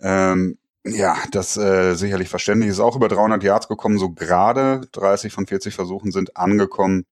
Ähm, 0.00 0.58
ja, 0.84 1.16
das 1.32 1.56
äh, 1.56 1.94
sicherlich 1.94 2.28
verständlich. 2.28 2.70
Ist 2.70 2.80
auch 2.80 2.96
über 2.96 3.08
300 3.08 3.42
Yards 3.42 3.68
gekommen, 3.68 3.98
so 3.98 4.10
gerade 4.10 4.82
30 4.92 5.32
von 5.32 5.46
40 5.46 5.74
Versuchen 5.74 6.10
sind 6.10 6.36
angekommen. 6.36 7.04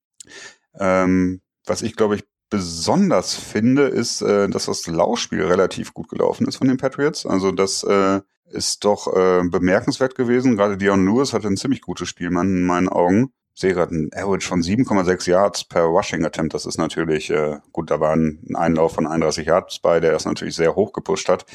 Ähm, 0.78 1.42
was 1.66 1.82
ich 1.82 1.96
glaube 1.96 2.16
ich 2.16 2.24
besonders 2.50 3.34
finde, 3.34 3.82
ist, 3.82 4.22
äh, 4.22 4.48
dass 4.48 4.66
das 4.66 4.86
Laufspiel 4.86 5.44
relativ 5.44 5.94
gut 5.94 6.08
gelaufen 6.08 6.46
ist 6.46 6.56
von 6.56 6.68
den 6.68 6.76
Patriots. 6.76 7.26
Also 7.26 7.52
das 7.52 7.82
äh, 7.82 8.20
ist 8.50 8.84
doch 8.84 9.12
äh, 9.14 9.42
bemerkenswert 9.48 10.14
gewesen. 10.14 10.56
Gerade 10.56 10.76
Dion 10.76 11.04
Lewis 11.04 11.32
hatte 11.32 11.48
ein 11.48 11.56
ziemlich 11.56 11.80
gutes 11.80 12.08
Spiel, 12.08 12.30
man, 12.30 12.48
in 12.48 12.64
meinen 12.64 12.88
Augen. 12.88 13.32
Ich 13.54 13.62
sehe 13.62 13.72
gerade 13.72 13.94
ein 13.94 14.10
Average 14.14 14.46
von 14.46 14.60
7,6 14.60 15.30
Yards 15.30 15.64
per 15.64 15.84
Rushing 15.84 16.24
Attempt. 16.24 16.52
Das 16.54 16.66
ist 16.66 16.78
natürlich, 16.78 17.30
äh, 17.30 17.58
gut, 17.72 17.90
da 17.90 18.00
war 18.00 18.14
ein 18.14 18.54
Einlauf 18.54 18.94
von 18.94 19.06
31 19.06 19.46
Yards 19.46 19.78
bei, 19.78 19.98
der 19.98 20.14
es 20.14 20.26
natürlich 20.26 20.54
sehr 20.54 20.76
hoch 20.76 20.92
gepusht 20.92 21.28
hat. 21.28 21.46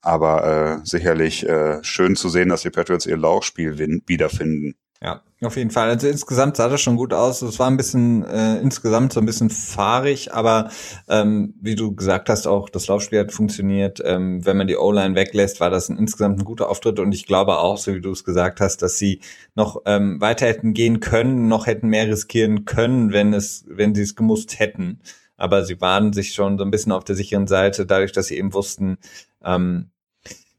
Aber 0.00 0.44
äh, 0.82 0.86
sicherlich 0.86 1.48
äh, 1.48 1.82
schön 1.82 2.16
zu 2.16 2.28
sehen, 2.28 2.48
dass 2.50 2.62
die 2.62 2.70
Patriots 2.70 3.06
ihr 3.06 3.16
Laufspiel 3.16 3.78
wiederfinden. 4.06 4.74
Ja, 5.00 5.22
auf 5.46 5.56
jeden 5.56 5.70
Fall. 5.70 5.88
Also 5.88 6.08
insgesamt 6.08 6.56
sah 6.56 6.68
das 6.68 6.80
schon 6.80 6.96
gut 6.96 7.12
aus. 7.12 7.42
Es 7.42 7.58
war 7.58 7.68
ein 7.68 7.76
bisschen 7.76 8.24
äh, 8.24 8.58
insgesamt 8.58 9.12
so 9.12 9.20
ein 9.20 9.26
bisschen 9.26 9.50
fahrig, 9.50 10.32
aber 10.32 10.70
ähm, 11.08 11.54
wie 11.60 11.74
du 11.74 11.94
gesagt 11.94 12.28
hast, 12.28 12.46
auch 12.46 12.68
das 12.68 12.86
Laufspiel 12.86 13.20
hat 13.20 13.32
funktioniert. 13.32 14.00
Ähm, 14.04 14.44
wenn 14.44 14.56
man 14.56 14.66
die 14.66 14.76
O-Line 14.76 15.14
weglässt, 15.14 15.60
war 15.60 15.70
das 15.70 15.88
ein, 15.88 15.98
insgesamt 15.98 16.38
ein 16.38 16.44
guter 16.44 16.68
Auftritt 16.68 16.98
und 16.98 17.12
ich 17.12 17.26
glaube 17.26 17.58
auch, 17.58 17.78
so 17.78 17.94
wie 17.94 18.00
du 18.00 18.12
es 18.12 18.24
gesagt 18.24 18.60
hast, 18.60 18.82
dass 18.82 18.98
sie 18.98 19.20
noch 19.54 19.82
ähm, 19.86 20.20
weiter 20.20 20.46
hätten 20.46 20.74
gehen 20.74 21.00
können, 21.00 21.48
noch 21.48 21.66
hätten 21.66 21.88
mehr 21.88 22.08
riskieren 22.08 22.64
können, 22.64 23.12
wenn 23.12 23.32
es, 23.32 23.64
wenn 23.68 23.94
sie 23.94 24.02
es 24.02 24.16
gemusst 24.16 24.58
hätten. 24.58 25.00
Aber 25.36 25.64
sie 25.64 25.80
waren 25.80 26.12
sich 26.12 26.32
schon 26.32 26.58
so 26.58 26.64
ein 26.64 26.70
bisschen 26.70 26.92
auf 26.92 27.04
der 27.04 27.16
sicheren 27.16 27.46
Seite, 27.46 27.86
dadurch, 27.86 28.12
dass 28.12 28.28
sie 28.28 28.38
eben 28.38 28.54
wussten, 28.54 28.98
ähm, 29.44 29.90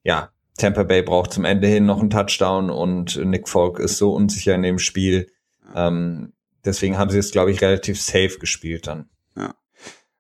ja, 0.04 0.30
Tampa 0.58 0.84
Bay 0.84 1.02
braucht 1.02 1.34
zum 1.34 1.46
Ende 1.46 1.68
hin 1.68 1.86
noch 1.86 2.00
einen 2.00 2.10
Touchdown 2.10 2.70
und 2.70 3.18
Nick 3.26 3.50
Folk 3.50 3.80
ist 3.80 3.98
so 3.98 4.14
unsicher 4.14 4.56
in 4.56 4.64
dem 4.64 4.80
Spiel. 4.80 5.28
Ähm, 5.74 6.34
deswegen 6.64 6.98
haben 6.98 7.10
sie 7.10 7.20
es, 7.20 7.32
glaube 7.32 7.52
ich, 7.52 7.62
relativ 7.62 8.02
safe 8.02 8.38
gespielt 8.40 8.88
dann. 8.88 9.10
Ja. 9.36 9.54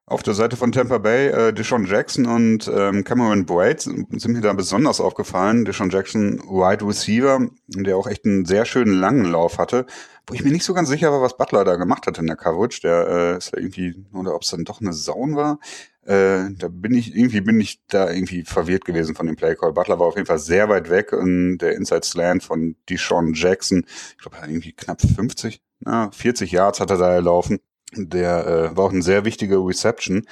Auf 0.07 0.21
der 0.21 0.35
Seite 0.35 0.55
von 0.55 0.71
Tampa 0.71 0.99
Bay, 0.99 1.29
äh, 1.29 1.53
Deshaun 1.53 1.85
Jackson 1.85 2.27
und 2.27 2.69
ähm, 2.71 3.03
Cameron 3.03 3.45
Boyd 3.45 3.81
sind 3.81 4.27
mir 4.27 4.41
da 4.41 4.53
besonders 4.53 5.01
aufgefallen. 5.01 5.65
Deshaun 5.65 5.89
Jackson, 5.89 6.39
Wide 6.41 6.85
Receiver, 6.85 7.39
der 7.67 7.97
auch 7.97 8.05
echt 8.05 8.25
einen 8.25 8.45
sehr 8.45 8.65
schönen 8.65 8.93
langen 8.93 9.25
Lauf 9.25 9.57
hatte, 9.57 9.87
wo 10.27 10.35
ich 10.35 10.43
mir 10.43 10.51
nicht 10.51 10.65
so 10.65 10.75
ganz 10.75 10.89
sicher 10.89 11.11
war, 11.11 11.21
was 11.21 11.37
Butler 11.37 11.63
da 11.63 11.75
gemacht 11.75 12.05
hat 12.05 12.19
in 12.19 12.27
der 12.27 12.35
Coverage. 12.35 12.81
Der 12.81 13.07
äh, 13.07 13.37
ist 13.37 13.53
ja 13.53 13.57
irgendwie, 13.57 14.05
oder 14.13 14.35
ob 14.35 14.43
es 14.43 14.49
dann 14.51 14.65
doch 14.65 14.79
eine 14.79 14.93
Saun 14.93 15.35
war. 15.35 15.59
Äh, 16.05 16.51
da 16.57 16.67
bin 16.69 16.93
ich, 16.93 17.15
irgendwie 17.15 17.41
bin 17.41 17.59
ich 17.59 17.81
da 17.87 18.11
irgendwie 18.11 18.43
verwirrt 18.43 18.85
gewesen 18.85 19.15
von 19.15 19.25
dem 19.25 19.35
Playcall. 19.35 19.73
Butler 19.73 19.99
war 19.99 20.07
auf 20.07 20.15
jeden 20.15 20.27
Fall 20.27 20.39
sehr 20.39 20.69
weit 20.69 20.89
weg 20.89 21.13
und 21.13 21.57
der 21.57 21.75
Inside 21.75 22.05
Slant 22.05 22.43
von 22.43 22.75
Deshaun 22.89 23.33
Jackson, 23.33 23.85
ich 24.11 24.17
glaube 24.19 24.37
irgendwie 24.41 24.73
knapp 24.73 25.01
50, 25.01 25.61
na, 25.79 26.11
40 26.11 26.51
Yards 26.51 26.79
hat 26.79 26.91
er 26.91 26.97
da 26.97 27.11
erlaufen. 27.11 27.59
Der 27.95 28.45
äh, 28.45 28.77
war 28.77 28.85
auch 28.85 28.91
eine 28.91 29.01
sehr 29.01 29.25
wichtige 29.25 29.57
Reception. 29.57 30.27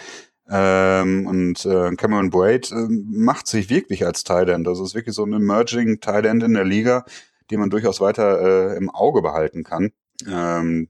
Ähm, 0.49 1.25
und 1.25 1.65
äh, 1.65 1.95
Cameron 1.95 2.29
Braid 2.29 2.71
äh, 2.71 2.87
macht 2.89 3.47
sich 3.47 3.69
wirklich 3.69 4.05
als 4.05 4.23
Tight 4.23 4.49
End. 4.49 4.67
Also 4.67 4.83
ist 4.83 4.95
wirklich 4.95 5.15
so 5.15 5.25
ein 5.25 5.33
Emerging 5.33 6.01
Tight 6.01 6.25
End 6.25 6.43
in 6.43 6.53
der 6.53 6.65
Liga, 6.65 7.05
den 7.49 7.59
man 7.59 7.69
durchaus 7.69 8.01
weiter 8.01 8.73
äh, 8.73 8.77
im 8.77 8.89
Auge 8.89 9.21
behalten 9.21 9.63
kann. 9.63 9.91
Ähm, 10.27 10.89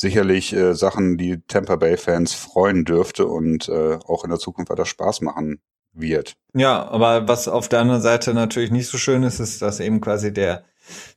sicherlich 0.00 0.54
äh, 0.54 0.74
Sachen, 0.74 1.18
die 1.18 1.42
Tampa 1.46 1.76
Bay 1.76 1.96
Fans 1.98 2.32
freuen 2.32 2.84
dürfte 2.86 3.26
und 3.26 3.68
äh, 3.68 3.98
auch 4.06 4.24
in 4.24 4.30
der 4.30 4.38
Zukunft 4.38 4.70
weiter 4.70 4.86
Spaß 4.86 5.20
machen 5.20 5.60
wird. 5.92 6.36
Ja, 6.54 6.88
aber 6.88 7.28
was 7.28 7.48
auf 7.48 7.68
der 7.68 7.80
anderen 7.80 8.00
Seite 8.00 8.32
natürlich 8.32 8.70
nicht 8.70 8.86
so 8.86 8.96
schön 8.96 9.22
ist, 9.22 9.40
ist, 9.40 9.60
dass 9.60 9.78
eben 9.78 10.00
quasi 10.00 10.32
der 10.32 10.64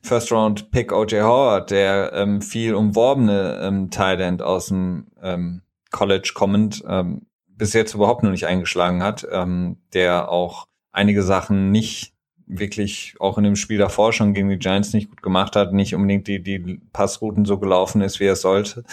First 0.02 0.30
Round 0.30 0.70
Pick 0.70 0.92
OJ 0.92 1.20
Howard, 1.22 1.70
der 1.70 2.12
ähm, 2.12 2.42
viel 2.42 2.74
umworbene 2.74 3.60
ähm, 3.62 3.90
End 4.20 4.42
aus 4.42 4.66
dem 4.66 5.06
ähm, 5.22 5.62
College 5.90 6.32
kommend, 6.34 6.84
ähm, 6.86 7.26
bis 7.46 7.72
jetzt 7.72 7.94
überhaupt 7.94 8.22
noch 8.22 8.30
nicht 8.30 8.46
eingeschlagen 8.46 9.02
hat, 9.02 9.26
ähm, 9.30 9.78
der 9.94 10.28
auch 10.28 10.66
einige 10.92 11.22
Sachen 11.22 11.70
nicht 11.70 12.13
wirklich 12.46 13.14
auch 13.20 13.38
in 13.38 13.44
dem 13.44 13.56
Spiel 13.56 13.78
davor 13.78 14.12
schon 14.12 14.34
gegen 14.34 14.48
die 14.48 14.58
Giants 14.58 14.92
nicht 14.92 15.08
gut 15.08 15.22
gemacht 15.22 15.56
hat, 15.56 15.72
nicht 15.72 15.94
unbedingt 15.94 16.28
die, 16.28 16.42
die 16.42 16.80
Passrouten 16.92 17.44
so 17.44 17.58
gelaufen 17.58 18.00
ist, 18.02 18.20
wie 18.20 18.26
er 18.26 18.36
sollte. 18.36 18.84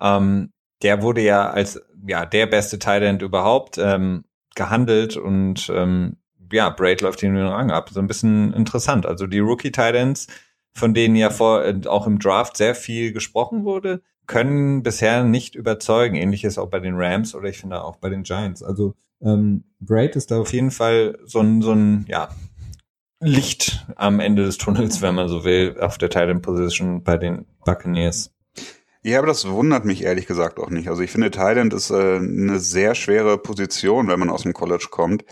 Ähm, 0.00 0.50
der 0.82 1.02
wurde 1.02 1.22
ja 1.22 1.50
als 1.50 1.80
ja 2.06 2.26
der 2.26 2.46
beste 2.46 2.78
End 2.86 3.22
überhaupt 3.22 3.78
ähm, 3.78 4.24
gehandelt 4.54 5.16
und 5.16 5.70
ähm, 5.74 6.16
ja, 6.52 6.70
Braid 6.70 7.00
läuft 7.00 7.22
ihn 7.22 7.34
den 7.34 7.46
Rang 7.46 7.70
ab. 7.70 7.90
So 7.90 8.00
ein 8.00 8.06
bisschen 8.06 8.52
interessant. 8.52 9.06
Also 9.06 9.26
die 9.26 9.40
Rookie 9.40 9.72
Titans, 9.72 10.28
von 10.72 10.94
denen 10.94 11.16
ja 11.16 11.30
vor 11.30 11.64
äh, 11.64 11.80
auch 11.86 12.06
im 12.06 12.18
Draft 12.18 12.56
sehr 12.56 12.74
viel 12.74 13.12
gesprochen 13.12 13.64
wurde, 13.64 14.02
können 14.26 14.82
bisher 14.82 15.24
nicht 15.24 15.54
überzeugen. 15.54 16.16
Ähnliches 16.16 16.58
auch 16.58 16.68
bei 16.68 16.80
den 16.80 16.94
Rams 16.96 17.34
oder 17.34 17.48
ich 17.48 17.58
finde 17.58 17.82
auch 17.82 17.96
bei 17.96 18.08
den 18.08 18.22
Giants. 18.22 18.62
Also 18.62 18.94
ähm, 19.22 19.64
Braid 19.80 20.16
ist 20.16 20.30
da 20.30 20.40
auf 20.40 20.52
jeden 20.52 20.70
Fall 20.70 21.18
so 21.24 21.40
ein, 21.40 21.62
so 21.62 21.72
ein 21.72 22.04
ja, 22.08 22.28
Licht 23.20 23.86
am 23.96 24.20
Ende 24.20 24.44
des 24.44 24.58
Tunnels, 24.58 25.00
wenn 25.02 25.14
man 25.14 25.28
so 25.28 25.44
will, 25.44 25.76
auf 25.80 25.98
der 25.98 26.10
Titan 26.10 26.42
Position 26.42 27.02
bei 27.02 27.16
den 27.16 27.46
Buccaneers. 27.64 28.30
Ja, 29.02 29.18
aber 29.18 29.28
das 29.28 29.48
wundert 29.48 29.84
mich 29.84 30.02
ehrlich 30.02 30.26
gesagt 30.26 30.58
auch 30.58 30.68
nicht. 30.68 30.88
Also 30.88 31.02
ich 31.02 31.12
finde, 31.12 31.30
Thailand 31.30 31.72
ist 31.72 31.90
äh, 31.90 32.16
eine 32.16 32.58
sehr 32.58 32.94
schwere 32.94 33.38
Position, 33.38 34.08
wenn 34.08 34.18
man 34.18 34.30
aus 34.30 34.42
dem 34.42 34.52
College 34.52 34.88
kommt. 34.90 35.24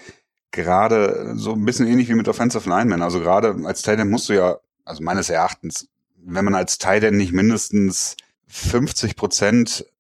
Gerade 0.52 1.32
so 1.34 1.52
ein 1.54 1.64
bisschen 1.64 1.88
ähnlich 1.88 2.08
wie 2.08 2.14
mit 2.14 2.28
Offensive 2.28 2.68
Linemen. 2.68 3.02
Also 3.02 3.18
gerade 3.18 3.56
als 3.64 3.82
Thailand 3.82 4.10
musst 4.12 4.28
du 4.28 4.34
ja, 4.34 4.58
also 4.84 5.02
meines 5.02 5.28
Erachtens, 5.28 5.88
wenn 6.16 6.44
man 6.44 6.54
als 6.54 6.78
Thailand 6.78 7.16
nicht 7.16 7.32
mindestens 7.32 8.16
50 8.46 9.16
Prozent 9.16 9.80
äh, 9.80 9.93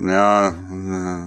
ja, 0.00 0.54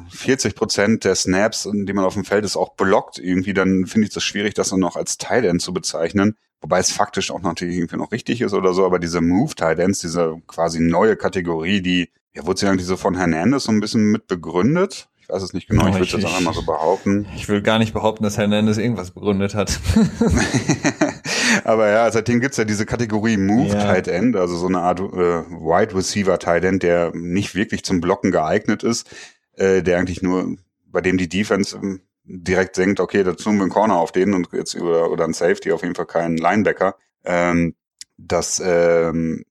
40 0.10 0.56
Prozent 0.56 1.04
der 1.04 1.16
Snaps, 1.16 1.70
die 1.72 1.94
man 1.94 2.06
auf 2.06 2.14
dem 2.14 2.26
Feld 2.26 2.46
ist, 2.46 2.56
auch 2.56 2.76
blockt 2.76 3.20
irgendwie, 3.20 3.54
dann 3.54 3.86
finde 3.86 4.08
ich 4.08 4.14
das 4.14 4.24
schwierig, 4.24 4.54
das 4.54 4.70
dann 4.70 4.80
noch 4.80 4.96
als 4.96 5.18
Tight 5.18 5.46
End 5.46 5.62
zu 5.62 5.74
bezeichnen. 5.74 6.36
Wobei 6.62 6.80
es 6.80 6.92
faktisch 6.92 7.32
auch 7.32 7.42
natürlich 7.42 7.78
irgendwie 7.78 7.98
noch 7.98 8.12
richtig 8.12 8.42
ist 8.42 8.54
oder 8.54 8.74
so, 8.74 8.86
aber 8.86 9.00
diese 9.00 9.22
Move 9.22 9.56
Tight 9.56 9.80
Ends, 9.80 10.00
diese 10.00 10.42
quasi 10.48 10.82
neue 10.82 11.16
Kategorie, 11.16 11.82
die, 11.82 12.10
ja, 12.34 12.46
wurde 12.46 12.60
sie 12.60 12.68
eigentlich 12.68 12.88
so 12.88 12.98
von 12.98 13.16
Hernandez 13.16 13.64
so 13.64 13.72
ein 13.72 13.80
bisschen 13.80 14.12
mit 14.12 14.28
begründet? 14.28 15.08
Ich 15.22 15.30
weiß 15.30 15.42
es 15.42 15.54
nicht 15.54 15.70
genau, 15.70 15.88
ich 15.88 15.94
würde 15.94 16.06
es 16.06 16.12
jetzt 16.12 16.26
einfach 16.26 16.42
mal 16.42 16.54
so 16.54 16.66
behaupten. 16.66 17.28
Ich 17.36 17.48
will 17.48 17.62
gar 17.62 17.80
nicht 17.80 17.94
behaupten, 17.94 18.24
dass 18.24 18.38
Hernandez 18.38 18.78
irgendwas 18.78 19.12
begründet 19.12 19.56
hat. 19.56 19.80
Aber 21.64 21.90
ja, 21.90 22.12
seitdem 22.12 22.40
gibt's 22.40 22.58
ja 22.58 22.66
diese 22.66 22.86
Kategorie 22.86 23.38
Move 23.38 23.70
ja. 23.70 23.84
Tight 23.84 24.08
End, 24.08 24.36
also 24.36 24.56
so 24.56 24.68
eine 24.68 24.80
Art 24.80 25.00
äh, 25.00 25.04
Wide 25.04 25.96
Receiver 25.96 26.38
Tight 26.40 26.64
End, 26.64 26.84
der 26.84 27.12
nicht 27.16 27.56
wirklich 27.56 27.84
zum 27.84 28.02
Blocken 28.02 28.32
geeignet 28.32 28.84
ist, 28.84 29.10
äh, 29.54 29.82
der 29.82 30.00
eigentlich 30.00 30.22
nur, 30.22 30.56
bei 30.86 31.02
dem 31.02 31.18
die 31.18 31.30
Defense 31.30 31.78
ähm, 31.78 32.02
direkt 32.24 32.78
denkt, 32.78 33.00
okay, 33.00 33.24
da 33.24 33.34
tun 33.34 33.58
wir 33.58 33.64
einen 33.64 33.72
Corner 33.72 33.96
auf 33.96 34.12
den 34.12 34.34
und 34.34 34.50
jetzt 34.54 34.76
oder, 34.76 35.12
oder 35.12 35.26
ein 35.26 35.34
Safety, 35.34 35.72
auf 35.72 35.82
jeden 35.82 35.96
Fall 35.96 36.06
keinen 36.06 36.38
Linebacker. 36.38 36.96
Ähm, 37.26 37.76
das 38.18 38.62
ähm, 38.64 39.46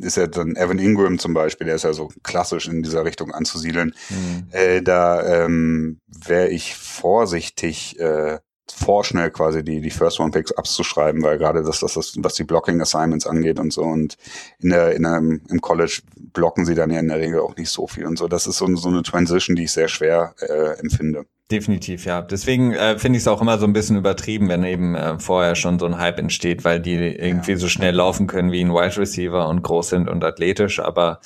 ist 0.00 0.16
ja 0.16 0.26
dann 0.26 0.56
Evan 0.56 0.78
Ingram 0.78 1.18
zum 1.18 1.34
Beispiel, 1.34 1.66
der 1.66 1.76
ist 1.76 1.84
ja 1.84 1.92
so 1.92 2.10
klassisch 2.22 2.68
in 2.68 2.82
dieser 2.82 3.04
Richtung 3.04 3.32
anzusiedeln. 3.32 3.94
Mhm. 4.10 4.48
Äh, 4.50 4.82
da 4.82 5.44
ähm, 5.44 6.00
wäre 6.06 6.48
ich 6.48 6.74
vorsichtig, 6.74 7.98
äh, 8.00 8.38
vorschnell 8.78 9.30
quasi 9.30 9.64
die, 9.64 9.80
die 9.80 9.90
First 9.90 10.20
One 10.20 10.30
Picks 10.30 10.52
abzuschreiben, 10.52 11.22
weil 11.22 11.38
gerade 11.38 11.62
das, 11.62 11.80
das, 11.80 11.94
das, 11.94 12.14
was 12.18 12.34
die 12.34 12.44
Blocking 12.44 12.80
Assignments 12.80 13.26
angeht 13.26 13.58
und 13.58 13.72
so 13.72 13.82
und 13.82 14.16
in 14.60 14.70
der, 14.70 14.94
in 14.94 15.02
der, 15.02 15.18
im 15.18 15.60
College 15.60 16.02
blocken 16.32 16.64
sie 16.64 16.74
dann 16.74 16.90
ja 16.90 17.00
in 17.00 17.08
der 17.08 17.18
Regel 17.18 17.40
auch 17.40 17.56
nicht 17.56 17.70
so 17.70 17.86
viel 17.86 18.06
und 18.06 18.18
so. 18.18 18.28
Das 18.28 18.46
ist 18.46 18.58
so, 18.58 18.74
so 18.76 18.88
eine 18.88 19.02
Transition, 19.02 19.56
die 19.56 19.64
ich 19.64 19.72
sehr 19.72 19.88
schwer 19.88 20.34
äh, 20.40 20.78
empfinde. 20.80 21.26
Definitiv, 21.50 22.04
ja. 22.04 22.20
Deswegen 22.20 22.74
äh, 22.74 22.98
finde 22.98 23.16
ich 23.16 23.22
es 23.22 23.28
auch 23.28 23.40
immer 23.40 23.58
so 23.58 23.66
ein 23.66 23.72
bisschen 23.72 23.96
übertrieben, 23.96 24.50
wenn 24.50 24.64
eben 24.64 24.94
äh, 24.94 25.18
vorher 25.18 25.54
schon 25.54 25.78
so 25.78 25.86
ein 25.86 25.98
Hype 25.98 26.18
entsteht, 26.18 26.64
weil 26.64 26.78
die 26.78 26.94
irgendwie 26.94 27.52
ja. 27.52 27.56
so 27.56 27.68
schnell 27.68 27.94
laufen 27.94 28.26
können 28.26 28.52
wie 28.52 28.60
ein 28.62 28.70
Wide 28.70 28.98
Receiver 28.98 29.48
und 29.48 29.62
groß 29.62 29.88
sind 29.88 30.08
und 30.10 30.22
athletisch, 30.24 30.78
aber 30.78 31.20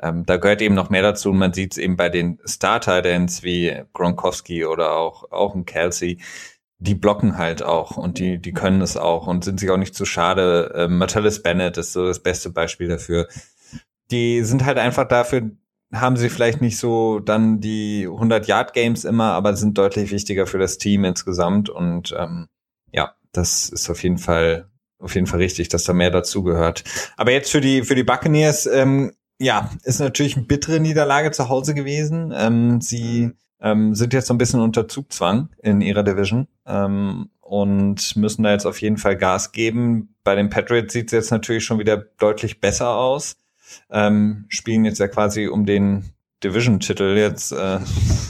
ähm, 0.00 0.24
da 0.26 0.36
gehört 0.36 0.62
eben 0.62 0.74
noch 0.74 0.90
mehr 0.90 1.02
dazu. 1.02 1.32
Man 1.32 1.52
sieht 1.52 1.72
es 1.72 1.78
eben 1.78 1.96
bei 1.96 2.08
den 2.08 2.38
Star-Titans 2.46 3.42
wie 3.42 3.74
Gronkowski 3.92 4.64
oder 4.64 4.92
auch, 4.92 5.30
auch 5.30 5.54
ein 5.54 5.64
Kelsey, 5.64 6.18
die 6.84 6.94
blocken 6.94 7.38
halt 7.38 7.62
auch 7.62 7.96
und 7.96 8.18
die, 8.18 8.38
die 8.38 8.52
können 8.52 8.82
es 8.82 8.96
auch 8.96 9.26
und 9.26 9.42
sind 9.42 9.58
sich 9.58 9.70
auch 9.70 9.78
nicht 9.78 9.94
zu 9.94 10.04
schade. 10.04 10.72
Ähm, 10.76 10.98
Martellus 10.98 11.42
Bennett 11.42 11.78
ist 11.78 11.94
so 11.94 12.06
das 12.06 12.22
beste 12.22 12.50
Beispiel 12.50 12.88
dafür. 12.88 13.26
Die 14.10 14.42
sind 14.42 14.66
halt 14.66 14.76
einfach 14.76 15.08
dafür, 15.08 15.50
haben 15.92 16.16
sie 16.16 16.28
vielleicht 16.28 16.60
nicht 16.60 16.76
so 16.76 17.20
dann 17.20 17.60
die 17.60 18.06
100-Yard-Games 18.06 19.04
immer, 19.04 19.32
aber 19.32 19.56
sind 19.56 19.78
deutlich 19.78 20.10
wichtiger 20.10 20.46
für 20.46 20.58
das 20.58 20.76
Team 20.76 21.04
insgesamt 21.04 21.70
und 21.70 22.14
ähm, 22.18 22.48
ja, 22.92 23.14
das 23.32 23.70
ist 23.70 23.88
auf 23.88 24.02
jeden 24.02 24.18
Fall 24.18 24.68
auf 24.98 25.14
jeden 25.14 25.26
Fall 25.26 25.40
richtig, 25.40 25.68
dass 25.68 25.84
da 25.84 25.92
mehr 25.92 26.10
dazugehört. 26.10 26.84
Aber 27.16 27.30
jetzt 27.32 27.50
für 27.50 27.60
die 27.60 27.82
für 27.82 27.94
die 27.94 28.04
Buccaneers, 28.04 28.66
ähm, 28.66 29.12
ja, 29.38 29.70
ist 29.84 30.00
natürlich 30.00 30.36
eine 30.36 30.46
bittere 30.46 30.80
Niederlage 30.80 31.30
zu 31.30 31.48
Hause 31.48 31.74
gewesen. 31.74 32.32
Ähm, 32.34 32.80
sie 32.80 33.32
ähm, 33.64 33.94
sind 33.94 34.12
jetzt 34.12 34.26
so 34.26 34.34
ein 34.34 34.38
bisschen 34.38 34.60
unter 34.60 34.86
Zugzwang 34.86 35.48
in 35.62 35.80
ihrer 35.80 36.02
Division 36.02 36.46
ähm, 36.66 37.30
und 37.40 38.14
müssen 38.14 38.42
da 38.42 38.52
jetzt 38.52 38.66
auf 38.66 38.80
jeden 38.82 38.98
Fall 38.98 39.16
Gas 39.16 39.52
geben. 39.52 40.14
Bei 40.22 40.34
den 40.34 40.50
Patriots 40.50 40.92
sieht 40.92 41.06
es 41.06 41.12
jetzt 41.12 41.30
natürlich 41.30 41.64
schon 41.64 41.78
wieder 41.78 41.96
deutlich 41.96 42.60
besser 42.60 42.90
aus. 42.90 43.38
Ähm, 43.90 44.44
spielen 44.48 44.84
jetzt 44.84 45.00
ja 45.00 45.08
quasi 45.08 45.48
um 45.48 45.64
den 45.64 46.12
Division-Titel 46.44 47.16
jetzt 47.16 47.52
äh, 47.52 47.80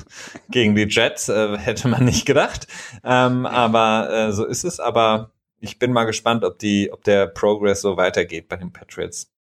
gegen 0.51 0.77
die 0.77 0.87
Jets, 0.89 1.29
äh, 1.29 1.59
hätte 1.59 1.89
man 1.89 2.05
nicht 2.05 2.27
gedacht. 2.27 2.69
Ähm, 3.03 3.45
aber 3.45 4.11
äh, 4.13 4.33
so 4.33 4.45
ist 4.45 4.65
es. 4.65 4.79
Aber 4.79 5.33
ich 5.59 5.81
bin 5.81 5.93
mal 5.93 6.05
gespannt, 6.05 6.45
ob 6.45 6.61
die, 6.61 6.93
ob 6.93 7.03
der 7.03 7.27
Progress 7.27 7.81
so 7.81 7.97
weitergeht 7.97 8.49
bei 8.49 8.57
den 8.57 8.73
Patriots. 8.73 9.33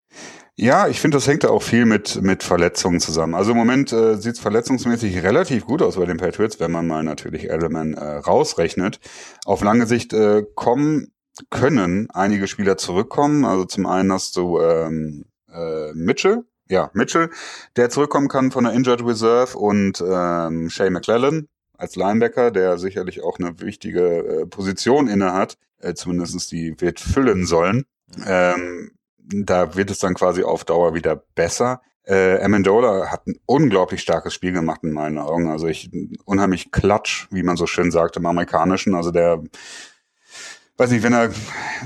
Ja, 0.57 0.86
ich 0.86 1.00
finde, 1.00 1.16
das 1.16 1.26
hängt 1.26 1.42
da 1.42 1.48
auch 1.48 1.62
viel 1.62 1.84
mit, 1.84 2.22
mit 2.22 2.44
Verletzungen 2.44 3.00
zusammen. 3.00 3.34
Also 3.34 3.50
im 3.50 3.57
Moment 3.57 3.92
äh, 3.92 4.16
sieht 4.16 4.34
es 4.34 4.40
verletzungsmäßig 4.40 5.22
relativ 5.24 5.66
gut 5.66 5.82
aus 5.82 5.96
bei 5.96 6.07
den 6.07 6.16
Patriots, 6.16 6.61
wenn 6.61 6.70
man 6.70 6.86
mal 6.86 7.02
natürlich 7.02 7.50
Edelman 7.50 7.94
äh, 7.94 8.18
rausrechnet. 8.18 9.00
Auf 9.44 9.62
lange 9.62 9.86
Sicht 9.86 10.12
äh, 10.12 10.44
kommen 10.55 11.12
können 11.50 12.09
einige 12.11 12.46
Spieler 12.46 12.76
zurückkommen. 12.76 13.44
Also 13.44 13.64
zum 13.64 13.86
einen 13.86 14.12
hast 14.12 14.36
du 14.36 14.61
ähm, 14.61 15.24
äh, 15.52 15.92
Mitchell, 15.92 16.44
ja, 16.68 16.88
Mitchell, 16.94 17.30
der 17.74 17.90
zurückkommen 17.90 18.28
kann 18.28 18.52
von 18.52 18.62
der 18.62 18.74
Injured 18.74 19.05
Reserve 19.05 19.59
und 19.59 20.02
ähm, 20.07 20.70
Shay 20.70 20.88
McClellan 20.90 21.48
als 21.76 21.96
Linebacker, 21.96 22.52
der 22.52 22.78
sicherlich 22.78 23.24
auch 23.24 23.40
eine 23.40 23.61
wichtige 23.61 24.42
äh, 24.42 24.46
Position 24.46 25.09
inne 25.09 25.32
hat, 25.32 25.59
äh, 25.80 25.94
zumindest 25.94 26.52
die 26.52 26.80
wird 26.80 27.00
füllen 27.00 27.44
sollen. 27.44 27.86
Ähm, 28.24 28.92
da 29.25 29.75
wird 29.75 29.91
es 29.91 29.99
dann 29.99 30.14
quasi 30.14 30.43
auf 30.43 30.64
Dauer 30.64 30.95
wieder 30.95 31.16
besser. 31.16 31.81
Äh, 32.07 32.43
Amendola 32.43 33.11
hat 33.11 33.27
ein 33.27 33.37
unglaublich 33.47 34.03
starkes 34.03 34.35
Spiel 34.35 34.53
gemacht 34.53 34.81
in 34.83 34.93
meinen 34.93 35.18
Augen. 35.18 35.49
Also 35.49 35.68
ich 35.68 35.91
unheimlich 36.25 36.70
klatsch, 36.70 37.29
wie 37.31 37.43
man 37.43 37.57
so 37.57 37.66
schön 37.66 37.91
sagt 37.91 38.16
im 38.16 38.27
Amerikanischen. 38.27 38.95
Also 38.95 39.11
der 39.11 39.43
weiß 40.77 40.91
nicht, 40.91 41.03
wenn 41.03 41.14
er, 41.14 41.31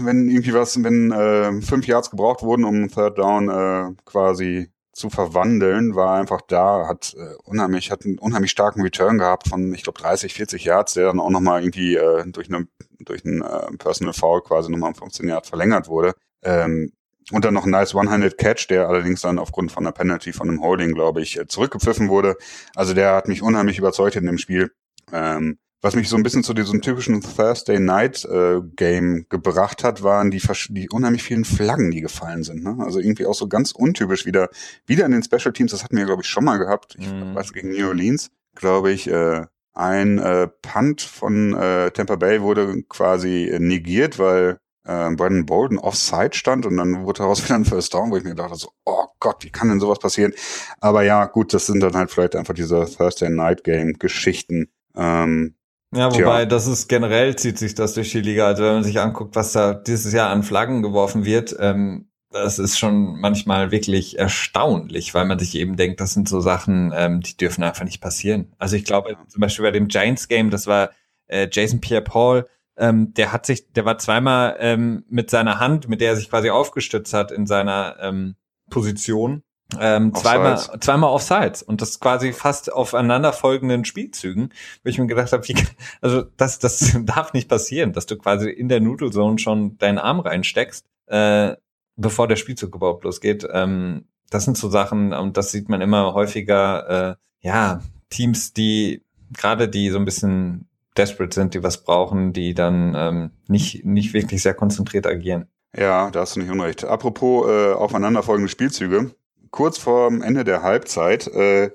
wenn 0.00 0.28
irgendwie 0.28 0.54
was, 0.54 0.82
wenn 0.82 1.12
äh, 1.12 1.60
fünf 1.62 1.86
Yards 1.86 2.10
gebraucht 2.10 2.42
wurden, 2.42 2.64
um 2.64 2.88
Third 2.88 3.18
Down 3.18 3.48
äh, 3.48 3.94
quasi 4.04 4.70
zu 4.92 5.10
verwandeln, 5.10 5.94
war 5.94 6.18
einfach 6.18 6.40
da, 6.40 6.88
hat 6.88 7.14
äh, 7.16 7.34
unheimlich, 7.44 7.92
hat 7.92 8.04
einen 8.04 8.18
unheimlich 8.18 8.50
starken 8.50 8.82
Return 8.82 9.18
gehabt 9.18 9.48
von, 9.48 9.72
ich 9.72 9.84
glaube, 9.84 10.00
30, 10.00 10.34
40 10.34 10.64
Yards, 10.64 10.94
der 10.94 11.06
dann 11.06 11.20
auch 11.20 11.30
nochmal 11.30 11.62
irgendwie 11.62 11.94
äh, 11.94 12.24
durch 12.26 12.48
eine 12.48 12.66
durch 12.98 13.24
einen 13.24 13.42
äh, 13.42 13.76
Personal 13.78 14.12
Foul 14.12 14.42
quasi 14.42 14.70
nochmal 14.70 14.90
um 14.90 14.96
15 14.96 15.28
Yards 15.28 15.48
verlängert 15.48 15.88
wurde. 15.88 16.14
Ähm, 16.42 16.92
und 17.30 17.44
dann 17.44 17.54
noch 17.54 17.64
ein 17.64 17.70
nice 17.70 17.94
One-Handed 17.94 18.38
Catch, 18.38 18.68
der 18.70 18.88
allerdings 18.88 19.20
dann 19.20 19.38
aufgrund 19.38 19.72
von 19.72 19.84
einer 19.84 19.92
Penalty 19.92 20.32
von 20.32 20.48
einem 20.48 20.62
Holding, 20.62 20.94
glaube 20.94 21.22
ich, 21.22 21.38
äh, 21.38 21.46
zurückgepfiffen 21.46 22.08
wurde. 22.08 22.36
Also 22.74 22.94
der 22.94 23.14
hat 23.14 23.28
mich 23.28 23.42
unheimlich 23.42 23.78
überzeugt 23.78 24.16
in 24.16 24.26
dem 24.26 24.38
Spiel. 24.38 24.72
Ähm, 25.12 25.58
was 25.80 25.94
mich 25.94 26.08
so 26.08 26.16
ein 26.16 26.24
bisschen 26.24 26.42
zu 26.42 26.54
diesem 26.54 26.82
typischen 26.82 27.20
Thursday 27.20 27.78
Night 27.78 28.24
äh, 28.24 28.60
Game 28.74 29.26
gebracht 29.28 29.84
hat, 29.84 30.02
waren 30.02 30.32
die, 30.32 30.42
die 30.70 30.88
unheimlich 30.90 31.22
vielen 31.22 31.44
Flaggen, 31.44 31.92
die 31.92 32.00
gefallen 32.00 32.42
sind. 32.42 32.64
Ne? 32.64 32.76
Also 32.80 32.98
irgendwie 32.98 33.26
auch 33.26 33.34
so 33.34 33.46
ganz 33.46 33.70
untypisch 33.70 34.26
wieder, 34.26 34.48
wieder 34.86 35.06
in 35.06 35.12
den 35.12 35.22
Special 35.22 35.52
Teams. 35.52 35.70
Das 35.70 35.84
hatten 35.84 35.96
wir, 35.96 36.04
glaube 36.04 36.22
ich, 36.22 36.28
schon 36.28 36.44
mal 36.44 36.58
gehabt. 36.58 36.96
Ich 36.98 37.06
mm. 37.06 37.32
weiß, 37.32 37.52
gegen 37.52 37.70
New 37.70 37.86
Orleans 37.86 38.30
glaube 38.58 38.92
ich, 38.92 39.08
äh, 39.08 39.46
ein 39.72 40.18
äh, 40.18 40.48
Punt 40.48 41.00
von 41.02 41.54
äh, 41.54 41.90
Tampa 41.92 42.16
Bay 42.16 42.42
wurde 42.42 42.82
quasi 42.88 43.56
negiert, 43.58 44.18
weil 44.18 44.58
äh, 44.88 45.14
Brandon 45.14 45.46
Bolden 45.46 45.78
offside 45.78 46.34
stand 46.34 46.66
und 46.66 46.76
dann 46.76 47.04
wurde 47.04 47.18
daraus 47.18 47.44
wieder 47.44 47.54
ein 47.54 47.64
First 47.64 47.94
Down, 47.94 48.10
wo 48.10 48.16
ich 48.16 48.24
mir 48.24 48.34
dachte 48.34 48.56
so, 48.56 48.70
oh 48.84 49.06
Gott, 49.20 49.44
wie 49.44 49.50
kann 49.50 49.68
denn 49.68 49.80
sowas 49.80 49.98
passieren? 49.98 50.32
Aber 50.80 51.02
ja, 51.02 51.26
gut, 51.26 51.52
das 51.54 51.66
sind 51.66 51.80
dann 51.80 51.94
halt 51.94 52.10
vielleicht 52.10 52.34
einfach 52.34 52.54
diese 52.54 52.86
Thursday 52.86 53.28
Night 53.28 53.64
Game 53.64 53.98
Geschichten. 53.98 54.70
Ähm, 54.96 55.54
ja, 55.94 56.12
wobei, 56.12 56.40
Tja. 56.40 56.46
das 56.46 56.66
ist 56.66 56.88
generell 56.88 57.36
zieht 57.36 57.58
sich 57.58 57.74
das 57.74 57.94
durch 57.94 58.10
die 58.10 58.20
Liga. 58.20 58.46
Also 58.46 58.62
wenn 58.62 58.74
man 58.74 58.84
sich 58.84 59.00
anguckt, 59.00 59.36
was 59.36 59.52
da 59.52 59.72
dieses 59.74 60.12
Jahr 60.12 60.30
an 60.30 60.42
Flaggen 60.42 60.82
geworfen 60.82 61.24
wird, 61.24 61.56
ähm, 61.58 62.08
das 62.30 62.58
ist 62.58 62.78
schon 62.78 63.18
manchmal 63.20 63.70
wirklich 63.70 64.18
erstaunlich, 64.18 65.14
weil 65.14 65.24
man 65.24 65.38
sich 65.38 65.54
eben 65.54 65.76
denkt, 65.76 66.00
das 66.00 66.12
sind 66.12 66.28
so 66.28 66.40
Sachen, 66.40 66.92
ähm, 66.94 67.22
die 67.22 67.36
dürfen 67.36 67.64
einfach 67.64 67.84
nicht 67.84 68.02
passieren. 68.02 68.52
Also 68.58 68.76
ich 68.76 68.84
glaube, 68.84 69.16
zum 69.28 69.40
Beispiel 69.40 69.64
bei 69.64 69.70
dem 69.70 69.88
Giants-Game, 69.88 70.50
das 70.50 70.66
war 70.66 70.90
äh, 71.26 71.48
Jason 71.50 71.80
Pierre-Paul, 71.80 72.46
ähm, 72.78 73.12
der 73.14 73.32
hat 73.32 73.44
sich, 73.44 73.72
der 73.72 73.84
war 73.84 73.98
zweimal 73.98 74.56
ähm, 74.60 75.04
mit 75.08 75.30
seiner 75.30 75.58
Hand, 75.58 75.88
mit 75.88 76.00
der 76.00 76.10
er 76.10 76.16
sich 76.16 76.30
quasi 76.30 76.50
aufgestützt 76.50 77.12
hat 77.12 77.32
in 77.32 77.46
seiner 77.46 77.96
ähm, 78.00 78.36
Position, 78.70 79.42
ähm, 79.78 80.14
zweimal, 80.14 80.58
zweimal 80.80 81.10
Offsides 81.10 81.62
und 81.62 81.82
das 81.82 82.00
quasi 82.00 82.32
fast 82.32 82.72
aufeinanderfolgenden 82.72 83.84
Spielzügen, 83.84 84.50
wo 84.82 84.88
ich 84.88 84.98
mir 84.98 85.06
gedacht 85.06 85.32
habe, 85.32 85.46
wie, 85.46 85.56
also 86.00 86.22
das, 86.22 86.58
das 86.58 86.96
darf 87.04 87.34
nicht 87.34 87.48
passieren, 87.48 87.92
dass 87.92 88.06
du 88.06 88.16
quasi 88.16 88.48
in 88.48 88.68
der 88.68 88.80
Noodle 88.80 89.10
Zone 89.10 89.38
schon 89.38 89.76
deinen 89.76 89.98
Arm 89.98 90.20
reinsteckst, 90.20 90.86
äh, 91.06 91.56
bevor 91.96 92.28
der 92.28 92.36
Spielzug 92.36 92.74
überhaupt 92.74 93.04
losgeht. 93.04 93.46
Ähm, 93.52 94.06
das 94.30 94.44
sind 94.44 94.56
so 94.56 94.70
Sachen 94.70 95.12
und 95.12 95.36
das 95.36 95.50
sieht 95.50 95.68
man 95.68 95.80
immer 95.80 96.14
häufiger, 96.14 97.10
äh, 97.10 97.16
ja, 97.40 97.80
Teams, 98.10 98.52
die 98.52 99.02
gerade 99.32 99.68
die 99.68 99.90
so 99.90 99.98
ein 99.98 100.04
bisschen 100.04 100.67
desperate 100.98 101.34
sind, 101.34 101.54
die 101.54 101.62
was 101.62 101.84
brauchen, 101.84 102.32
die 102.32 102.54
dann 102.54 102.94
ähm, 102.96 103.30
nicht, 103.46 103.84
nicht 103.84 104.12
wirklich 104.12 104.42
sehr 104.42 104.54
konzentriert 104.54 105.06
agieren. 105.06 105.46
Ja, 105.76 106.10
da 106.10 106.20
hast 106.20 106.36
du 106.36 106.40
nicht 106.40 106.50
unrecht. 106.50 106.84
Apropos 106.84 107.48
äh, 107.48 107.72
aufeinanderfolgende 107.72 108.50
Spielzüge, 108.50 109.14
kurz 109.50 109.78
vorm 109.78 110.22
Ende 110.22 110.44
der 110.44 110.62
Halbzeit, 110.62 111.26
äh, 111.28 111.70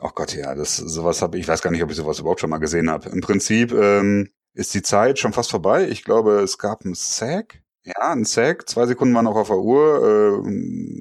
oh 0.00 0.10
Gott, 0.14 0.34
ja, 0.34 0.54
das 0.54 0.76
sowas 0.76 1.22
habe 1.22 1.38
ich 1.38 1.46
weiß 1.46 1.62
gar 1.62 1.70
nicht, 1.70 1.82
ob 1.82 1.90
ich 1.90 1.96
sowas 1.96 2.18
überhaupt 2.18 2.40
schon 2.40 2.50
mal 2.50 2.58
gesehen 2.58 2.90
habe. 2.90 3.08
Im 3.10 3.20
Prinzip 3.20 3.72
ähm, 3.72 4.30
ist 4.54 4.74
die 4.74 4.82
Zeit 4.82 5.18
schon 5.18 5.32
fast 5.32 5.50
vorbei. 5.50 5.88
Ich 5.88 6.04
glaube, 6.04 6.40
es 6.40 6.58
gab 6.58 6.84
einen 6.84 6.94
Sack. 6.94 7.62
Ja, 7.84 8.12
ein 8.12 8.24
Sack. 8.24 8.68
Zwei 8.68 8.86
Sekunden 8.86 9.14
waren 9.14 9.26
auch 9.26 9.36
auf 9.36 9.48
der 9.48 9.58
Uhr, 9.58 10.02
äh, 10.02 10.48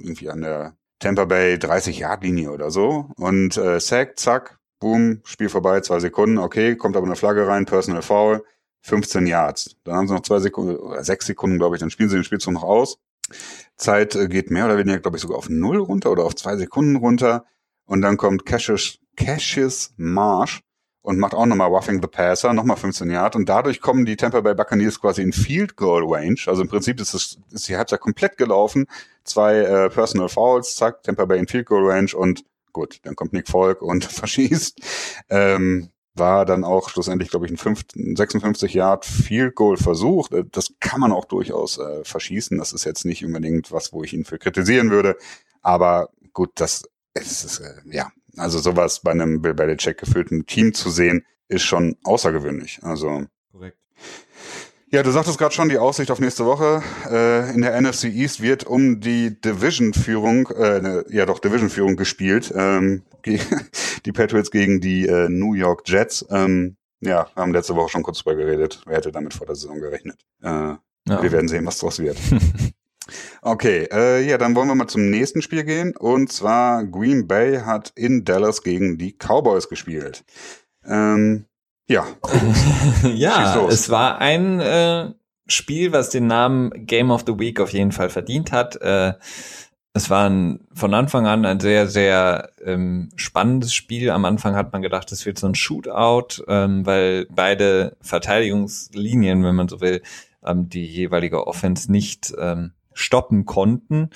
irgendwie 0.03 0.29
an 0.29 0.41
der 0.41 0.75
Tampa 0.99 1.25
Bay 1.25 1.57
30 1.57 1.99
Yard 1.99 2.23
Linie 2.23 2.51
oder 2.51 2.71
so. 2.71 3.09
Und 3.17 3.57
äh, 3.57 3.79
Sack, 3.79 4.19
zack, 4.19 4.59
boom, 4.83 5.21
Spiel 5.23 5.49
vorbei, 5.49 5.79
zwei 5.79 5.99
Sekunden. 5.99 6.37
Okay, 6.37 6.75
kommt 6.75 6.97
aber 6.97 7.05
eine 7.05 7.15
Flagge 7.15 7.47
rein, 7.47 7.65
Personal 7.65 8.01
Foul, 8.01 8.43
15 8.81 9.25
Yards. 9.25 9.77
Dann 9.85 9.95
haben 9.95 10.07
sie 10.07 10.13
noch 10.13 10.23
zwei 10.23 10.39
Sekunden, 10.39 10.75
oder 10.75 11.03
sechs 11.03 11.25
Sekunden, 11.25 11.57
glaube 11.57 11.75
ich. 11.75 11.79
Dann 11.79 11.89
spielen 11.89 12.09
sie 12.09 12.17
den 12.17 12.25
Spielzug 12.25 12.53
noch 12.53 12.63
aus. 12.63 12.99
Zeit 13.77 14.15
äh, 14.15 14.27
geht 14.27 14.51
mehr 14.51 14.65
oder 14.65 14.77
weniger, 14.77 14.99
glaube 14.99 15.17
ich, 15.17 15.21
sogar 15.21 15.37
auf 15.37 15.49
null 15.49 15.77
runter 15.77 16.11
oder 16.11 16.25
auf 16.25 16.35
zwei 16.35 16.57
Sekunden 16.57 16.97
runter. 16.97 17.45
Und 17.85 18.01
dann 18.01 18.17
kommt 18.17 18.45
Cassius, 18.45 18.99
Cassius 19.15 19.93
Marsh 19.95 20.61
und 21.01 21.17
macht 21.17 21.33
auch 21.33 21.45
nochmal 21.45 21.69
Roughing 21.69 22.01
the 22.01 22.07
Passer, 22.07 22.53
nochmal 22.53 22.75
15 22.75 23.09
Yard. 23.09 23.37
Und 23.37 23.47
dadurch 23.47 23.79
kommen 23.79 24.05
die 24.05 24.17
Tampa 24.17 24.41
Bay 24.41 24.53
Buccaneers 24.53 24.99
quasi 24.99 25.21
in 25.21 25.31
Field 25.31 25.77
Goal 25.77 26.03
Range. 26.05 26.39
Also 26.45 26.61
im 26.61 26.67
Prinzip 26.67 26.99
ist, 26.99 27.13
es, 27.13 27.39
ist 27.51 27.69
die 27.69 27.77
Halbzeit 27.77 28.01
komplett 28.01 28.37
gelaufen. 28.37 28.87
Zwei 29.23 29.59
äh, 29.59 29.89
Personal 29.89 30.27
Fouls, 30.27 30.75
zack, 30.75 31.03
Tampa 31.03 31.23
Bay 31.23 31.39
in 31.39 31.47
Field 31.47 31.67
Goal 31.67 31.89
Range 31.89 32.13
und 32.13 32.43
gut, 32.73 32.99
dann 33.03 33.15
kommt 33.15 33.33
Nick 33.33 33.47
Folk 33.47 33.81
und 33.81 34.05
verschießt. 34.11 34.79
Ähm, 35.29 35.89
war 36.15 36.45
dann 36.45 36.63
auch 36.63 36.89
schlussendlich, 36.89 37.29
glaube 37.29 37.47
ich, 37.47 37.51
ein 37.51 38.15
56 38.15 38.73
Yard 38.73 39.05
Field 39.05 39.55
Goal 39.55 39.77
Versuch. 39.77 40.31
Äh, 40.31 40.43
das 40.51 40.73
kann 40.79 40.99
man 40.99 41.11
auch 41.11 41.25
durchaus 41.25 41.77
äh, 41.79 42.03
verschießen. 42.03 42.57
Das 42.57 42.73
ist 42.73 42.83
jetzt 42.83 43.05
nicht 43.05 43.25
unbedingt 43.25 43.71
was, 43.71 43.93
wo 43.93 44.03
ich 44.03 44.13
ihn 44.13 44.25
für 44.25 44.37
kritisieren 44.37 44.91
würde. 44.91 45.17
Aber 45.61 46.09
gut, 46.33 46.51
das 46.55 46.83
ist, 47.13 47.59
äh, 47.59 47.81
ja, 47.85 48.11
also 48.37 48.59
sowas 48.59 49.01
bei 49.01 49.11
einem 49.11 49.41
Bill 49.41 49.53
Belichick 49.53 49.97
gefüllten 49.97 50.45
Team 50.45 50.73
zu 50.73 50.89
sehen, 50.89 51.25
ist 51.47 51.63
schon 51.63 51.97
außergewöhnlich. 52.03 52.79
Also. 52.83 53.25
Korrekt. 53.51 53.77
Ja, 54.93 55.01
du 55.01 55.09
sagtest 55.09 55.39
gerade 55.39 55.55
schon, 55.55 55.69
die 55.69 55.79
Aussicht 55.79 56.11
auf 56.11 56.19
nächste 56.19 56.45
Woche 56.45 56.83
äh, 57.09 57.51
in 57.51 57.63
der 57.63 57.81
NFC 57.81 58.03
East 58.03 58.43
wird 58.43 58.63
um 58.63 58.99
die 58.99 59.41
Division-Führung, 59.41 60.49
äh, 60.49 61.03
ja 61.09 61.25
doch 61.25 61.39
Division-Führung 61.39 61.95
gespielt. 61.95 62.53
Ähm, 62.55 63.01
die 63.25 64.11
Patriots 64.11 64.51
gegen 64.51 64.81
die 64.81 65.07
äh, 65.07 65.29
New 65.29 65.55
York 65.55 65.81
Jets. 65.87 66.23
Ähm, 66.29 66.75
ja, 67.01 67.27
haben 67.35 67.53
letzte 67.53 67.75
Woche 67.75 67.89
schon 67.89 68.03
kurz 68.03 68.19
drüber 68.19 68.35
geredet. 68.35 68.83
Wer 68.85 68.97
hätte 68.97 69.11
damit 69.11 69.33
vor 69.33 69.47
der 69.47 69.55
Saison 69.55 69.79
gerechnet? 69.79 70.19
Äh, 70.43 70.47
ja. 70.49 70.79
Wir 71.07 71.31
werden 71.31 71.47
sehen, 71.47 71.65
was 71.65 71.79
draus 71.79 71.97
wird. 71.97 72.19
okay, 73.41 73.87
äh, 73.91 74.23
ja, 74.23 74.37
dann 74.37 74.55
wollen 74.55 74.67
wir 74.67 74.75
mal 74.75 74.87
zum 74.87 75.09
nächsten 75.09 75.41
Spiel 75.41 75.63
gehen. 75.63 75.97
Und 75.97 76.31
zwar 76.31 76.85
Green 76.85 77.27
Bay 77.27 77.61
hat 77.61 77.93
in 77.95 78.25
Dallas 78.25 78.61
gegen 78.61 78.99
die 78.99 79.13
Cowboys 79.17 79.69
gespielt. 79.69 80.23
Ähm, 80.85 81.47
ja. 81.87 82.05
ja, 83.13 83.67
es 83.67 83.89
war 83.89 84.19
ein 84.19 84.59
äh, 84.59 85.11
Spiel, 85.47 85.91
was 85.91 86.09
den 86.09 86.27
Namen 86.27 86.71
Game 86.85 87.11
of 87.11 87.23
the 87.27 87.37
Week 87.37 87.59
auf 87.59 87.71
jeden 87.71 87.91
Fall 87.91 88.09
verdient 88.09 88.51
hat. 88.51 88.75
Äh, 88.81 89.13
es 89.95 90.09
war 90.09 90.27
ein, 90.27 90.61
von 90.73 90.93
Anfang 90.93 91.27
an 91.27 91.45
ein 91.45 91.59
sehr, 91.59 91.87
sehr 91.87 92.49
ähm, 92.65 93.09
spannendes 93.15 93.73
Spiel. 93.73 94.09
Am 94.09 94.25
Anfang 94.25 94.55
hat 94.55 94.73
man 94.73 94.81
gedacht, 94.81 95.11
es 95.11 95.25
wird 95.25 95.37
so 95.37 95.47
ein 95.47 95.53
Shootout, 95.53 96.43
ähm, 96.47 96.85
weil 96.85 97.27
beide 97.29 97.95
Verteidigungslinien, 98.01 99.43
wenn 99.43 99.55
man 99.55 99.67
so 99.67 99.81
will, 99.81 100.01
ähm, 100.43 100.67
die 100.67 100.85
jeweilige 100.85 101.45
Offense 101.45 101.91
nicht 101.91 102.33
ähm, 102.39 102.73
stoppen 102.93 103.45
konnten. 103.45 104.09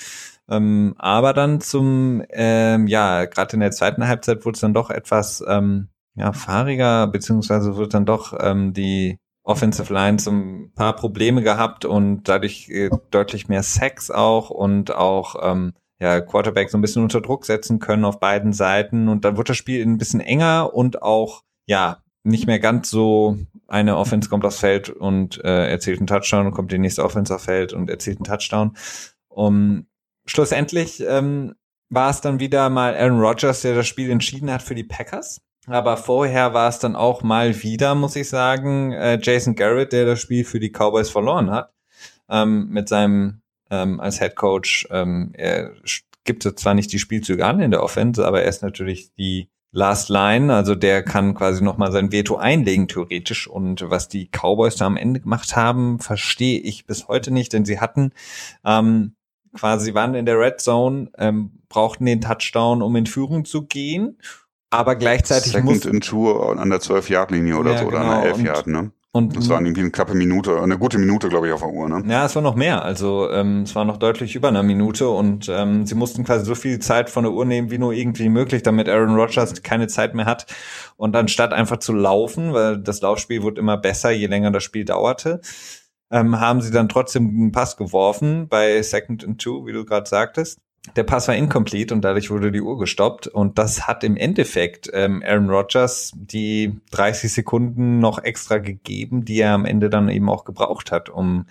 Ähm, 0.50 0.96
aber 0.98 1.34
dann 1.34 1.62
zum, 1.62 2.24
ähm, 2.32 2.88
ja, 2.88 3.26
gerade 3.26 3.54
in 3.54 3.60
der 3.60 3.72
zweiten 3.72 4.08
Halbzeit 4.08 4.46
wurde 4.46 4.56
es 4.56 4.62
dann 4.62 4.74
doch 4.74 4.90
etwas 4.90 5.44
ähm, 5.48 5.90
ja, 6.18 6.34
fahriger, 6.34 7.08
beziehungsweise 7.08 7.78
wird 7.78 7.94
dann 7.94 8.06
doch 8.06 8.36
ähm, 8.40 8.74
die 8.74 9.20
Offensive 9.44 9.94
Line 9.94 10.18
ein 10.28 10.72
paar 10.76 10.96
Probleme 10.96 11.42
gehabt 11.42 11.86
und 11.86 12.24
dadurch 12.24 12.70
äh, 12.70 12.90
deutlich 13.12 13.48
mehr 13.48 13.64
Sex 13.64 14.12
auch 14.12 14.50
und 14.50 14.94
auch 14.94 15.36
ähm, 15.42 15.74
ja, 16.00 16.20
Quarterback 16.20 16.70
so 16.70 16.78
ein 16.78 16.82
bisschen 16.82 17.04
unter 17.04 17.22
Druck 17.22 17.46
setzen 17.46 17.80
können 17.80 18.04
auf 18.04 18.20
beiden 18.20 18.52
Seiten 18.52 19.08
und 19.08 19.24
dann 19.24 19.38
wird 19.38 19.50
das 19.50 19.58
Spiel 19.58 19.86
ein 19.86 19.98
bisschen 19.98 20.20
enger 20.20 20.74
und 20.74 21.02
auch 21.02 21.44
ja 21.66 22.04
nicht 22.24 22.46
mehr 22.46 22.60
ganz 22.60 22.90
so 22.90 23.38
eine 23.68 23.96
Offense 23.96 24.30
kommt 24.30 24.44
aufs 24.44 24.60
Feld 24.60 24.90
und 24.90 25.44
äh, 25.44 25.70
erzielt 25.70 26.00
einen 26.00 26.08
Touchdown 26.08 26.48
und 26.48 26.52
kommt 26.54 26.72
die 26.72 26.78
nächste 26.78 27.04
Offense 27.04 27.34
aufs 27.34 27.46
Feld 27.46 27.74
und 27.74 27.90
erzielt 27.90 28.18
einen 28.18 28.26
Touchdown. 28.26 28.76
Um 29.30 29.88
schlussendlich 30.26 31.02
ähm, 31.08 31.56
war 31.90 32.10
es 32.10 32.22
dann 32.22 32.40
wieder 32.40 32.70
mal 32.70 32.96
Aaron 32.96 33.20
Rodgers, 33.20 33.62
der 33.62 33.76
das 33.76 33.88
Spiel 33.88 34.10
entschieden 34.10 34.52
hat 34.52 34.62
für 34.62 34.76
die 34.76 34.84
Packers. 34.84 35.42
Aber 35.68 35.98
vorher 35.98 36.54
war 36.54 36.70
es 36.70 36.80
dann 36.80 36.96
auch 36.96 37.24
mal 37.24 37.62
wieder, 37.62 37.94
muss 37.94 38.16
ich 38.16 38.30
sagen, 38.30 38.94
äh, 38.94 39.20
Jason 39.22 39.54
Garrett, 39.54 39.92
der 39.92 40.06
das 40.06 40.22
Spiel 40.22 40.46
für 40.46 40.62
die 40.62 40.72
Cowboys 40.72 41.10
verloren 41.10 41.52
hat. 41.52 41.74
Ähm, 42.30 42.70
mit 42.70 42.90
seinem 42.90 43.42
ähm, 43.70 44.00
als 44.00 44.20
Head 44.20 44.36
Coach. 44.36 44.88
Ähm, 44.92 45.32
er 45.34 45.74
gibt 46.24 46.44
zwar 46.44 46.74
nicht 46.74 46.92
die 46.92 47.00
Spielzüge 47.00 47.46
an 47.46 47.60
in 47.60 47.72
der 47.72 47.84
Offense, 47.84 48.26
aber 48.26 48.42
er 48.44 48.50
ist 48.50 48.64
natürlich 48.64 49.14
die 49.16 49.50
Last 49.74 50.10
Line, 50.10 50.54
also 50.54 50.76
der 50.76 51.04
kann 51.04 51.34
quasi 51.36 51.62
nochmal 51.62 51.92
sein 51.92 52.12
Veto 52.12 52.38
einlegen, 52.38 52.88
theoretisch. 52.88 53.48
Und 53.48 53.90
was 53.90 54.08
die 54.08 54.30
Cowboys 54.32 54.78
da 54.78 54.86
am 54.86 54.98
Ende 54.98 55.20
gemacht 55.20 55.56
haben, 55.56 56.00
verstehe 56.00 56.60
ich 56.60 56.86
bis 56.86 57.08
heute 57.10 57.32
nicht, 57.32 57.52
denn 57.52 57.66
sie 57.66 57.80
hatten 57.80 58.12
ähm, 58.66 59.16
quasi 59.54 59.94
waren 59.94 60.16
in 60.16 60.26
der 60.26 60.40
Red 60.40 60.62
Zone, 60.62 61.12
ähm, 61.18 61.60
brauchten 61.68 62.06
den 62.06 62.22
Touchdown, 62.22 62.82
um 62.82 62.96
in 62.96 63.06
Führung 63.06 63.44
zu 63.44 63.66
gehen 63.66 64.18
aber 64.70 64.96
gleichzeitig 64.96 65.52
Second 65.52 65.66
muss 65.66 65.86
in 65.86 66.02
Tour 66.02 66.60
an 66.60 66.70
der 66.70 66.80
12-Yard-Linie 66.80 67.58
oder 67.58 67.72
ja, 67.72 67.78
so, 67.80 67.86
oder 67.86 68.00
genau. 68.00 68.12
an 68.12 68.22
der 68.24 68.36
11-Yard, 68.36 68.68
ne? 68.68 68.92
Und 69.14 69.36
das 69.36 69.50
war 69.50 69.60
irgendwie 69.60 69.82
eine 69.82 69.90
knappe 69.90 70.14
Minute, 70.14 70.62
eine 70.62 70.78
gute 70.78 71.00
Minute, 71.00 71.30
glaube 71.30 71.48
ich, 71.48 71.54
auf 71.54 71.62
der 71.62 71.70
Uhr, 71.70 71.90
ne? 71.90 72.04
Ja, 72.08 72.26
es 72.26 72.36
war 72.36 72.44
noch 72.44 72.54
mehr. 72.54 72.84
Also 72.84 73.32
ähm, 73.32 73.64
es 73.64 73.74
war 73.74 73.84
noch 73.84 73.98
deutlich 73.98 74.36
über 74.36 74.50
einer 74.50 74.62
Minute 74.62 75.10
und 75.10 75.50
ähm, 75.50 75.88
sie 75.88 75.96
mussten 75.96 76.24
quasi 76.24 76.46
so 76.46 76.54
viel 76.54 76.78
Zeit 76.80 77.10
von 77.10 77.24
der 77.24 77.34
Uhr 77.34 77.46
nehmen, 77.46 77.72
wie 77.72 77.80
nur 77.80 77.94
irgendwie 77.94 78.30
möglich, 78.30 78.62
damit 78.62 78.88
Aaron 78.88 79.16
Rodgers 79.16 79.64
keine 79.64 79.88
Zeit 79.88 80.14
mehr 80.14 80.26
hat. 80.26 80.46
Und 80.98 81.16
anstatt 81.16 81.52
einfach 81.52 81.78
zu 81.78 81.94
laufen, 81.94 82.54
weil 82.54 82.78
das 82.78 83.02
Laufspiel 83.02 83.42
wurde 83.42 83.60
immer 83.60 83.78
besser, 83.78 84.12
je 84.12 84.28
länger 84.28 84.52
das 84.52 84.64
Spiel 84.64 84.86
dauerte, 84.86 85.42
ähm, 86.12 86.40
haben 86.40 86.62
sie 86.62 86.72
dann 86.72 86.88
trotzdem 86.88 87.28
einen 87.28 87.52
Pass 87.52 87.76
geworfen 87.76 88.48
bei 88.48 88.84
Second 88.84 89.24
and 89.24 89.42
Two, 89.42 89.66
wie 89.66 89.74
du 89.74 89.84
gerade 89.84 90.08
sagtest 90.08 90.60
der 90.96 91.04
Pass 91.04 91.28
war 91.28 91.36
incomplete 91.36 91.94
und 91.94 92.02
dadurch 92.02 92.30
wurde 92.30 92.52
die 92.52 92.62
Uhr 92.62 92.78
gestoppt. 92.78 93.28
Und 93.28 93.58
das 93.58 93.88
hat 93.88 94.04
im 94.04 94.18
Endeffekt 94.18 94.90
ähm, 94.94 95.24
Aaron 95.26 95.50
Rodgers 95.50 96.12
die 96.16 96.80
30 96.92 97.32
Sekunden 97.32 98.00
noch 98.00 98.24
extra 98.24 98.58
gegeben, 98.58 99.26
die 99.26 99.40
er 99.40 99.54
am 99.54 99.66
Ende 99.66 99.90
dann 99.90 100.10
eben 100.10 100.30
auch 100.30 100.46
gebraucht 100.46 100.92
hat, 100.92 101.10
um 101.10 101.46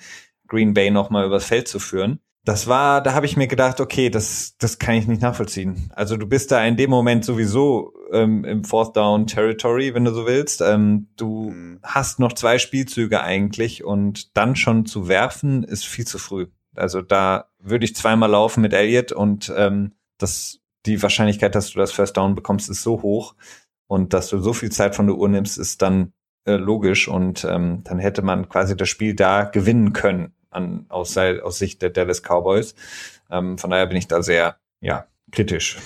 Green 0.49 0.75
Bay 0.75 0.91
nochmal 0.91 1.27
übers 1.27 1.45
Feld 1.45 1.69
zu 1.69 1.79
führen. 1.79 2.21
das 2.45 2.69
war, 2.69 3.03
da 3.03 3.13
habe 3.13 3.27
ich 3.27 3.37
mir 3.37 3.49
gedacht, 3.49 3.81
okay, 3.81 4.09
das, 4.09 4.57
das 4.59 4.79
kann 4.79 4.95
ich 4.95 5.09
nicht 5.09 5.21
nachvollziehen. 5.21 5.91
Also 5.95 6.17
du 6.17 6.27
bist 6.27 6.53
da 6.53 6.65
in 6.65 6.77
dem 6.77 6.91
Moment 6.91 7.25
sowieso 7.25 7.93
ähm, 8.13 8.45
im 8.45 8.63
Fourth 8.63 8.97
Down 8.97 9.27
Territory, 9.27 9.93
wenn 9.95 10.05
du 10.05 10.15
so 10.15 10.27
willst. 10.27 10.61
Ähm, 10.61 11.09
du 11.17 11.51
mhm. 11.51 11.81
hast 11.83 12.21
noch 12.21 12.33
zwei 12.35 12.59
Spielzüge 12.59 13.21
eigentlich 13.21 13.83
und 13.83 14.37
dann 14.37 14.55
schon 14.55 14.87
zu 14.87 15.09
werfen 15.09 15.65
ist 15.65 15.87
viel 15.87 16.07
zu 16.07 16.19
früh. 16.19 16.47
Also 16.79 17.03
da 17.03 17.49
würde 17.59 17.85
ich 17.85 17.97
zweimal 17.97 18.31
laufen 18.31 18.61
mit 18.61 18.73
Elliott 18.73 19.13
und 19.13 19.53
ähm, 19.57 19.93
das, 20.19 20.61
die 20.87 21.03
Wahrscheinlichkeit, 21.03 21.55
dass 21.55 21.71
du 21.71 21.79
das 21.79 21.93
First 21.93 22.17
Down 22.17 22.35
bekommst, 22.35 22.71
ist 22.71 22.83
so 22.83 23.03
hoch 23.03 23.35
und 23.87 24.13
dass 24.13 24.29
du 24.29 24.39
so 24.39 24.53
viel 24.53 24.71
Zeit 24.71 24.95
von 24.95 25.07
der 25.07 25.17
Uhr 25.17 25.29
nimmst, 25.29 25.59
ist 25.59 25.83
dann 25.83 26.13
äh, 26.45 26.55
logisch 26.55 27.09
und 27.09 27.45
ähm, 27.45 27.83
dann 27.85 27.99
hätte 27.99 28.23
man 28.23 28.49
quasi 28.49 28.77
das 28.77 28.89
Spiel 28.89 29.15
da 29.15 29.45
gewinnen 29.45 29.93
können 29.93 30.33
an, 30.51 30.87
aus, 30.89 31.17
aus 31.17 31.59
Sicht 31.59 31.83
der 31.83 31.91
Dallas 31.91 32.23
Cowboys. 32.23 32.75
Ähm, 33.31 33.59
von 33.59 33.71
daher 33.71 33.87
bin 33.87 33.97
ich 33.97 34.09
da 34.09 34.23
sehr, 34.23 34.57
ja, 34.81 35.07
kritisch. 35.33 35.79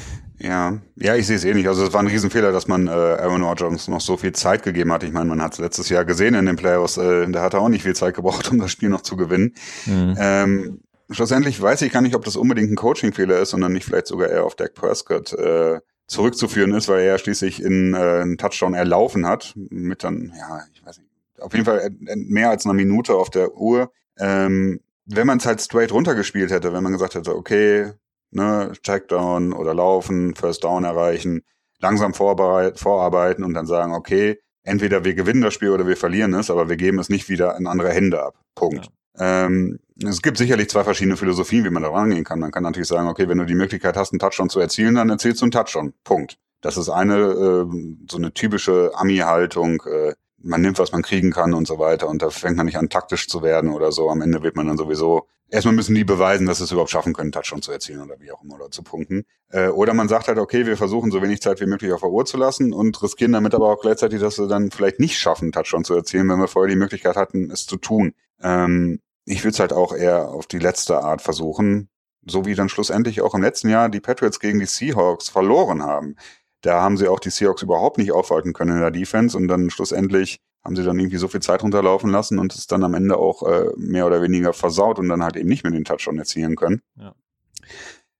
Ja, 0.42 0.78
ja, 0.96 1.16
ich 1.16 1.26
sehe 1.26 1.36
es 1.36 1.44
eh 1.44 1.52
nicht. 1.52 1.68
Also 1.68 1.84
es 1.84 1.92
war 1.92 2.00
ein 2.00 2.06
Riesenfehler, 2.06 2.50
dass 2.50 2.66
man 2.66 2.86
äh, 2.86 2.90
Aaron 2.90 3.42
Rodgers 3.42 3.88
noch 3.88 4.00
so 4.00 4.16
viel 4.16 4.32
Zeit 4.32 4.62
gegeben 4.62 4.90
hat. 4.90 5.02
Ich 5.02 5.12
meine, 5.12 5.28
man 5.28 5.42
hat 5.42 5.52
es 5.52 5.58
letztes 5.58 5.90
Jahr 5.90 6.06
gesehen 6.06 6.34
in 6.34 6.46
den 6.46 6.56
Playoffs, 6.56 6.96
äh, 6.96 7.26
der 7.30 7.42
hatte 7.42 7.58
auch 7.58 7.68
nicht 7.68 7.82
viel 7.82 7.94
Zeit 7.94 8.14
gebraucht, 8.14 8.48
um 8.50 8.58
das 8.58 8.70
Spiel 8.70 8.88
noch 8.88 9.02
zu 9.02 9.16
gewinnen. 9.16 9.54
Mhm. 9.84 10.16
Ähm, 10.18 10.80
schlussendlich 11.10 11.60
weiß 11.60 11.82
ich 11.82 11.92
gar 11.92 12.00
nicht, 12.00 12.14
ob 12.14 12.24
das 12.24 12.36
unbedingt 12.36 12.70
ein 12.70 12.76
Coaching-Fehler 12.76 13.38
ist, 13.38 13.50
sondern 13.50 13.72
nicht 13.72 13.84
vielleicht 13.84 14.06
sogar 14.06 14.30
eher 14.30 14.44
auf 14.44 14.54
Dak 14.54 14.74
Prescott 14.74 15.34
äh, 15.34 15.80
zurückzuführen 16.06 16.72
ist, 16.72 16.88
weil 16.88 17.02
er 17.02 17.18
schließlich 17.18 17.62
in 17.62 17.92
äh, 17.92 17.98
einen 17.98 18.38
Touchdown 18.38 18.72
erlaufen 18.72 19.26
hat, 19.26 19.52
mit 19.56 20.04
dann, 20.04 20.32
ja, 20.36 20.62
ich 20.72 20.84
weiß 20.84 20.98
nicht, 20.98 21.10
auf 21.38 21.52
jeden 21.52 21.66
Fall 21.66 21.90
mehr 22.00 22.50
als 22.50 22.64
einer 22.64 22.74
Minute 22.74 23.14
auf 23.14 23.30
der 23.30 23.54
Uhr. 23.54 23.92
Ähm, 24.18 24.80
wenn 25.06 25.26
man 25.26 25.38
es 25.38 25.46
halt 25.46 25.60
straight 25.60 25.92
runtergespielt 25.92 26.50
hätte, 26.50 26.72
wenn 26.72 26.82
man 26.82 26.92
gesagt 26.92 27.14
hätte, 27.14 27.36
okay, 27.36 27.92
ne, 28.30 28.72
Checkdown 28.82 29.52
oder 29.52 29.74
laufen, 29.74 30.34
First 30.34 30.64
Down 30.64 30.84
erreichen, 30.84 31.42
langsam 31.80 32.14
vorarbeiten 32.14 33.44
und 33.44 33.54
dann 33.54 33.66
sagen, 33.66 33.94
okay, 33.94 34.38
entweder 34.62 35.04
wir 35.04 35.14
gewinnen 35.14 35.42
das 35.42 35.54
Spiel 35.54 35.70
oder 35.70 35.86
wir 35.86 35.96
verlieren 35.96 36.34
es, 36.34 36.50
aber 36.50 36.68
wir 36.68 36.76
geben 36.76 36.98
es 36.98 37.08
nicht 37.08 37.28
wieder 37.28 37.56
in 37.56 37.66
andere 37.66 37.90
Hände 37.90 38.22
ab. 38.22 38.34
Punkt. 38.54 38.90
Ja. 39.18 39.46
Ähm, 39.46 39.78
es 40.02 40.22
gibt 40.22 40.38
sicherlich 40.38 40.70
zwei 40.70 40.84
verschiedene 40.84 41.16
Philosophien, 41.16 41.64
wie 41.64 41.70
man 41.70 41.82
da 41.82 41.90
rangehen 41.90 42.24
kann. 42.24 42.38
Man 42.38 42.50
kann 42.50 42.62
natürlich 42.62 42.88
sagen, 42.88 43.08
okay, 43.08 43.28
wenn 43.28 43.38
du 43.38 43.44
die 43.44 43.54
Möglichkeit 43.54 43.96
hast, 43.96 44.12
einen 44.12 44.18
Touchdown 44.18 44.48
zu 44.48 44.60
erzielen, 44.60 44.94
dann 44.94 45.10
erzielst 45.10 45.40
du 45.40 45.44
einen 45.44 45.52
Touchdown. 45.52 45.92
Punkt. 46.04 46.38
Das 46.62 46.76
ist 46.76 46.88
eine 46.88 47.16
äh, 47.16 47.66
so 48.10 48.16
eine 48.16 48.32
typische 48.32 48.92
Ami-Haltung. 48.94 49.82
Äh, 49.86 50.14
man 50.42 50.62
nimmt, 50.62 50.78
was 50.78 50.92
man 50.92 51.02
kriegen 51.02 51.32
kann 51.32 51.52
und 51.52 51.66
so 51.66 51.78
weiter. 51.78 52.08
Und 52.08 52.22
da 52.22 52.30
fängt 52.30 52.56
man 52.56 52.66
nicht 52.66 52.78
an, 52.78 52.88
taktisch 52.88 53.28
zu 53.28 53.42
werden 53.42 53.70
oder 53.70 53.92
so. 53.92 54.08
Am 54.10 54.22
Ende 54.22 54.42
wird 54.42 54.56
man 54.56 54.66
dann 54.66 54.78
sowieso, 54.78 55.26
erstmal 55.50 55.74
müssen 55.74 55.94
die 55.94 56.04
beweisen, 56.04 56.46
dass 56.46 56.58
sie 56.58 56.64
es 56.64 56.72
überhaupt 56.72 56.90
schaffen 56.90 57.12
können, 57.12 57.32
Touchdown 57.32 57.62
zu 57.62 57.72
erzielen 57.72 58.00
oder 58.02 58.18
wie 58.20 58.32
auch 58.32 58.42
immer 58.42 58.54
oder 58.54 58.70
zu 58.70 58.82
punkten. 58.82 59.24
Äh, 59.50 59.68
oder 59.68 59.94
man 59.94 60.08
sagt 60.08 60.28
halt, 60.28 60.38
okay, 60.38 60.66
wir 60.66 60.76
versuchen 60.76 61.10
so 61.10 61.22
wenig 61.22 61.42
Zeit 61.42 61.60
wie 61.60 61.66
möglich 61.66 61.92
auf 61.92 62.00
der 62.00 62.10
Uhr 62.10 62.24
zu 62.24 62.36
lassen 62.36 62.72
und 62.72 63.02
riskieren 63.02 63.32
damit 63.32 63.54
aber 63.54 63.68
auch 63.70 63.80
gleichzeitig, 63.80 64.20
dass 64.20 64.38
wir 64.38 64.46
dann 64.46 64.70
vielleicht 64.70 65.00
nicht 65.00 65.18
schaffen, 65.18 65.52
Touchdown 65.52 65.84
zu 65.84 65.94
erzielen, 65.94 66.28
wenn 66.28 66.38
wir 66.38 66.48
vorher 66.48 66.70
die 66.70 66.78
Möglichkeit 66.78 67.16
hatten, 67.16 67.50
es 67.50 67.66
zu 67.66 67.76
tun. 67.76 68.14
Ähm, 68.40 69.00
ich 69.24 69.44
würde 69.44 69.50
es 69.50 69.60
halt 69.60 69.72
auch 69.72 69.94
eher 69.94 70.28
auf 70.28 70.46
die 70.46 70.58
letzte 70.58 71.02
Art 71.02 71.22
versuchen, 71.22 71.88
so 72.26 72.46
wie 72.46 72.54
dann 72.54 72.68
schlussendlich 72.68 73.20
auch 73.20 73.34
im 73.34 73.42
letzten 73.42 73.68
Jahr 73.68 73.88
die 73.88 74.00
Patriots 74.00 74.40
gegen 74.40 74.58
die 74.58 74.66
Seahawks 74.66 75.28
verloren 75.28 75.82
haben. 75.82 76.16
Da 76.62 76.82
haben 76.82 76.96
sie 76.96 77.08
auch 77.08 77.20
die 77.20 77.30
Seahawks 77.30 77.62
überhaupt 77.62 77.98
nicht 77.98 78.12
aufhalten 78.12 78.52
können 78.52 78.72
in 78.72 78.80
der 78.80 78.90
Defense 78.90 79.36
und 79.36 79.48
dann 79.48 79.70
schlussendlich 79.70 80.40
haben 80.64 80.76
sie 80.76 80.84
dann 80.84 80.98
irgendwie 80.98 81.16
so 81.16 81.28
viel 81.28 81.40
Zeit 81.40 81.62
runterlaufen 81.62 82.10
lassen 82.10 82.38
und 82.38 82.54
es 82.54 82.66
dann 82.66 82.84
am 82.84 82.94
Ende 82.94 83.16
auch 83.16 83.42
äh, 83.42 83.70
mehr 83.76 84.06
oder 84.06 84.22
weniger 84.22 84.52
versaut 84.52 84.98
und 84.98 85.08
dann 85.08 85.22
halt 85.22 85.36
eben 85.36 85.48
nicht 85.48 85.64
mehr 85.64 85.72
den 85.72 85.84
Touchdown 85.84 86.18
erzielen 86.18 86.56
können. 86.56 86.82
Ja. 86.96 87.14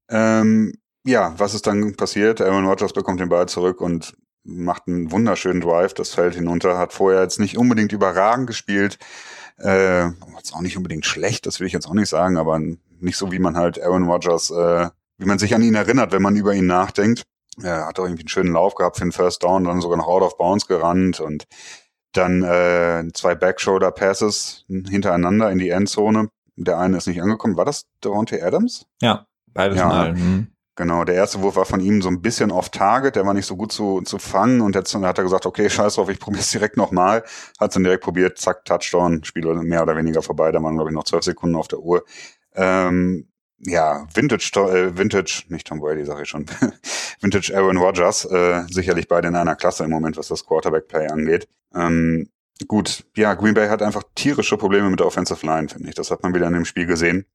Ähm, 0.09 0.75
ja, 1.05 1.35
was 1.39 1.55
ist 1.55 1.67
dann 1.67 1.97
passiert? 1.97 2.41
Aaron 2.41 2.67
Rodgers 2.67 2.93
bekommt 2.93 3.21
den 3.21 3.29
Ball 3.29 3.49
zurück 3.49 3.81
und 3.81 4.17
macht 4.43 4.89
einen 4.89 5.11
wunderschönen 5.13 5.61
Drive, 5.61 5.95
das 5.95 6.11
Feld 6.11 6.35
hinunter, 6.35 6.79
hat 6.79 6.93
vorher 6.93 7.23
jetzt 7.23 7.41
nicht 7.41 7.59
unbedingt 7.59 7.93
überragend 7.93 8.47
gespielt, 8.47 8.99
äh, 9.59 10.07
jetzt 10.37 10.55
auch 10.55 10.63
nicht 10.63 10.77
unbedingt 10.77 11.05
schlecht, 11.05 11.47
das 11.47 11.61
will 11.61 11.67
ich 11.67 11.73
jetzt 11.73 11.87
auch 11.87 11.95
nicht 11.95 12.09
sagen, 12.09 12.39
aber 12.39 12.59
nicht 12.59 13.17
so, 13.17 13.33
wie 13.33 13.39
man 13.39 13.57
halt 13.57 13.81
Aaron 13.81 14.09
Rodgers, 14.09 14.51
äh, 14.51 14.89
wie 15.19 15.27
man 15.27 15.39
sich 15.39 15.55
an 15.55 15.63
ihn 15.63 15.75
erinnert, 15.75 16.13
wenn 16.13 16.23
man 16.23 16.37
über 16.37 16.55
ihn 16.55 16.67
nachdenkt. 16.67 17.25
Er 17.63 17.87
hat 17.87 17.99
auch 17.99 18.05
irgendwie 18.05 18.23
einen 18.23 18.29
schönen 18.29 18.53
Lauf 18.53 18.75
gehabt 18.75 18.97
für 18.97 19.05
den 19.05 19.13
First 19.13 19.43
Down, 19.43 19.65
dann 19.65 19.83
sogar 19.83 19.99
noch 19.99 20.09
out 20.09 20.23
of 20.23 20.39
bounds 20.39 20.67
gerannt 20.67 21.21
und 21.21 21.45
dann 22.13 22.43
äh, 22.43 23.05
zwei 23.15 23.35
Backshoulder 23.35 23.91
Passes 23.91 24.65
hintereinander 24.69 25.51
in 25.51 25.59
die 25.59 25.71
Endzone. 25.71 26.29
Der 26.57 26.79
eine 26.79 26.97
ist 26.97 27.07
nicht 27.07 27.23
angekommen. 27.23 27.57
War 27.57 27.65
das 27.65 27.87
Devontae 28.05 28.43
Adams? 28.43 28.87
Ja, 29.01 29.27
beides 29.47 29.79
ja, 29.79 29.89
mal. 29.89 30.15
Mhm. 30.15 30.49
Genau, 30.77 31.05
der 31.05 31.15
erste 31.15 31.43
Wurf 31.43 31.57
war 31.57 31.67
von 31.67 31.81
ihm 31.81 32.01
so 32.01 32.09
ein 32.09 32.23
bisschen 32.23 32.51
off-target, 32.51 33.15
der 33.15 33.27
war 33.27 33.35
nicht 33.35 33.45
so 33.45 33.55
gut 33.55 33.71
zu, 33.71 34.01
zu 34.01 34.19
fangen 34.19 34.63
und 34.63 34.75
jetzt 34.75 34.95
hat 34.95 35.19
er 35.19 35.25
gesagt, 35.25 35.45
okay, 35.45 35.69
scheiß 35.69 35.97
drauf, 35.97 36.09
ich 36.09 36.19
probiere 36.19 36.41
es 36.41 36.51
direkt 36.51 36.79
nochmal. 36.79 37.23
Hat 37.59 37.69
es 37.71 37.75
dann 37.75 37.85
direkt 37.85 38.03
probiert, 38.03 38.39
zack, 38.39 38.65
Touchdown, 38.65 39.23
Spiel 39.25 39.45
mehr 39.57 39.83
oder 39.83 39.97
weniger 39.97 40.23
vorbei, 40.23 40.51
da 40.53 40.63
waren, 40.63 40.77
glaube 40.77 40.91
ich, 40.91 40.95
noch 40.95 41.05
zwölf 41.05 41.23
Sekunden 41.25 41.57
auf 41.57 41.69
der 41.69 41.81
Uhr. 41.81 42.05
Ähm, 42.55 43.30
ja, 43.61 44.07
Vintage, 44.15 44.51
äh, 44.57 44.97
Vintage, 44.97 45.45
nicht 45.49 45.67
Tom 45.67 45.81
Brady, 45.81 46.05
sage 46.05 46.23
ich 46.23 46.29
schon, 46.29 46.47
Vintage 47.21 47.53
Aaron 47.55 47.77
Rodgers, 47.77 48.25
äh, 48.25 48.63
sicherlich 48.71 49.09
beide 49.09 49.29
in 49.29 49.37
einer 49.37 49.57
Klasse 49.57 49.85
im 49.85 49.91
Moment, 49.91 50.17
was 50.17 50.29
das 50.29 50.47
Quarterback-Play 50.47 51.09
angeht. 51.09 51.49
Ähm, 51.75 52.29
gut, 52.69 53.05
ja, 53.17 53.35
Green 53.35 53.55
Bay 53.55 53.69
hat 53.69 53.83
einfach 53.83 54.03
tierische 54.15 54.57
Probleme 54.57 54.89
mit 54.91 55.01
der 55.01 55.07
Offensive 55.07 55.45
Line, 55.47 55.69
finde 55.69 55.89
ich. 55.89 55.95
Das 55.95 56.11
hat 56.11 56.23
man 56.23 56.35
wieder 56.35 56.47
in 56.47 56.55
dem 56.55 56.65
Spiel 56.65 56.87
gesehen. 56.87 57.27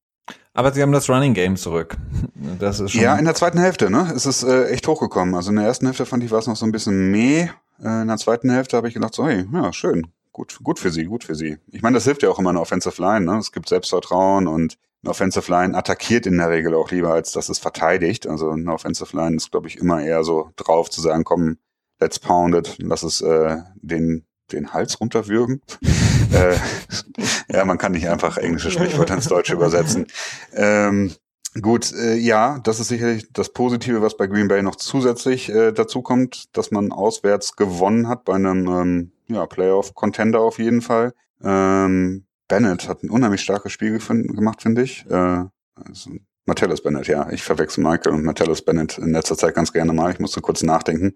Aber 0.53 0.73
sie 0.73 0.81
haben 0.81 0.91
das 0.91 1.09
Running 1.09 1.33
Game 1.33 1.55
zurück. 1.55 1.97
Das 2.59 2.79
ist 2.79 2.91
schon 2.91 3.01
ja, 3.01 3.15
in 3.15 3.25
der 3.25 3.35
zweiten 3.35 3.59
Hälfte, 3.59 3.91
ne? 3.91 4.11
Es 4.15 4.25
ist 4.25 4.43
äh, 4.43 4.69
echt 4.69 4.87
hochgekommen. 4.87 5.35
Also 5.35 5.51
in 5.51 5.57
der 5.57 5.65
ersten 5.65 5.85
Hälfte 5.85 6.05
fand 6.05 6.23
ich 6.23 6.31
war 6.31 6.39
es 6.39 6.47
noch 6.47 6.55
so 6.55 6.65
ein 6.65 6.71
bisschen 6.71 7.11
meh. 7.11 7.49
Äh, 7.83 8.01
in 8.01 8.07
der 8.07 8.17
zweiten 8.17 8.49
Hälfte 8.49 8.77
habe 8.77 8.87
ich 8.87 8.93
gedacht, 8.93 9.13
so, 9.13 9.27
hey, 9.27 9.45
ja, 9.53 9.73
schön. 9.73 10.07
Gut, 10.31 10.57
gut 10.63 10.79
für 10.79 10.91
sie, 10.91 11.05
gut 11.05 11.23
für 11.23 11.35
sie. 11.35 11.57
Ich 11.71 11.81
meine, 11.81 11.95
das 11.95 12.05
hilft 12.05 12.23
ja 12.23 12.29
auch 12.29 12.39
immer 12.39 12.49
in 12.49 12.55
der 12.55 12.61
Offensive 12.61 13.01
Line, 13.01 13.25
ne? 13.25 13.37
Es 13.37 13.51
gibt 13.51 13.69
Selbstvertrauen 13.69 14.47
und 14.47 14.77
eine 15.05 15.11
Offensive 15.11 15.51
Line 15.51 15.77
attackiert 15.77 16.25
in 16.25 16.37
der 16.37 16.49
Regel 16.49 16.73
auch 16.73 16.91
lieber, 16.91 17.13
als 17.13 17.31
dass 17.31 17.49
es 17.49 17.59
verteidigt. 17.59 18.27
Also 18.27 18.49
eine 18.49 18.73
Offensive 18.73 19.15
Line 19.15 19.37
ist, 19.37 19.51
glaube 19.51 19.67
ich, 19.67 19.77
immer 19.77 20.03
eher 20.03 20.23
so 20.23 20.51
drauf 20.55 20.89
zu 20.89 21.01
sagen, 21.01 21.23
komm, 21.23 21.57
let's 21.99 22.19
pound 22.19 22.55
it, 22.55 22.75
lass 22.79 23.03
es 23.03 23.21
äh, 23.21 23.57
den 23.75 24.25
den 24.51 24.73
Hals 24.73 24.99
runterwürgen. 24.99 25.61
äh, 26.33 26.55
ja, 27.49 27.65
man 27.65 27.77
kann 27.77 27.93
nicht 27.93 28.07
einfach 28.07 28.37
englische 28.37 28.71
Sprichwörter 28.71 29.15
ins 29.15 29.27
Deutsche 29.27 29.53
übersetzen. 29.53 30.07
Ähm, 30.53 31.11
gut, 31.61 31.91
äh, 31.93 32.15
ja, 32.15 32.59
das 32.59 32.79
ist 32.79 32.89
sicherlich 32.89 33.31
das 33.33 33.53
Positive, 33.53 34.01
was 34.03 34.17
bei 34.17 34.27
Green 34.27 34.47
Bay 34.47 34.61
noch 34.61 34.75
zusätzlich 34.75 35.49
äh, 35.49 35.71
dazu 35.71 36.01
kommt, 36.01 36.55
dass 36.55 36.71
man 36.71 36.91
auswärts 36.91 37.55
gewonnen 37.55 38.07
hat 38.07 38.23
bei 38.25 38.35
einem 38.35 38.67
ähm, 38.67 39.11
ja, 39.27 39.45
Playoff-Contender 39.45 40.41
auf 40.41 40.59
jeden 40.59 40.81
Fall. 40.81 41.13
Ähm, 41.43 42.25
Bennett 42.47 42.87
hat 42.87 43.03
ein 43.03 43.09
unheimlich 43.09 43.41
starkes 43.41 43.71
Spiel 43.71 43.99
gemacht, 43.99 44.61
finde 44.61 44.83
ich. 44.83 45.05
Äh, 45.09 45.45
also 45.75 46.11
Martellus 46.45 46.81
Bennett, 46.81 47.07
ja. 47.07 47.29
Ich 47.31 47.43
verwechsel 47.43 47.83
Michael 47.83 48.13
und 48.13 48.23
Martellus 48.23 48.63
Bennett 48.63 48.97
in 48.97 49.11
letzter 49.11 49.37
Zeit 49.37 49.55
ganz 49.55 49.73
gerne 49.73 49.93
mal. 49.93 50.11
Ich 50.11 50.19
musste 50.19 50.41
kurz 50.41 50.63
nachdenken. 50.63 51.15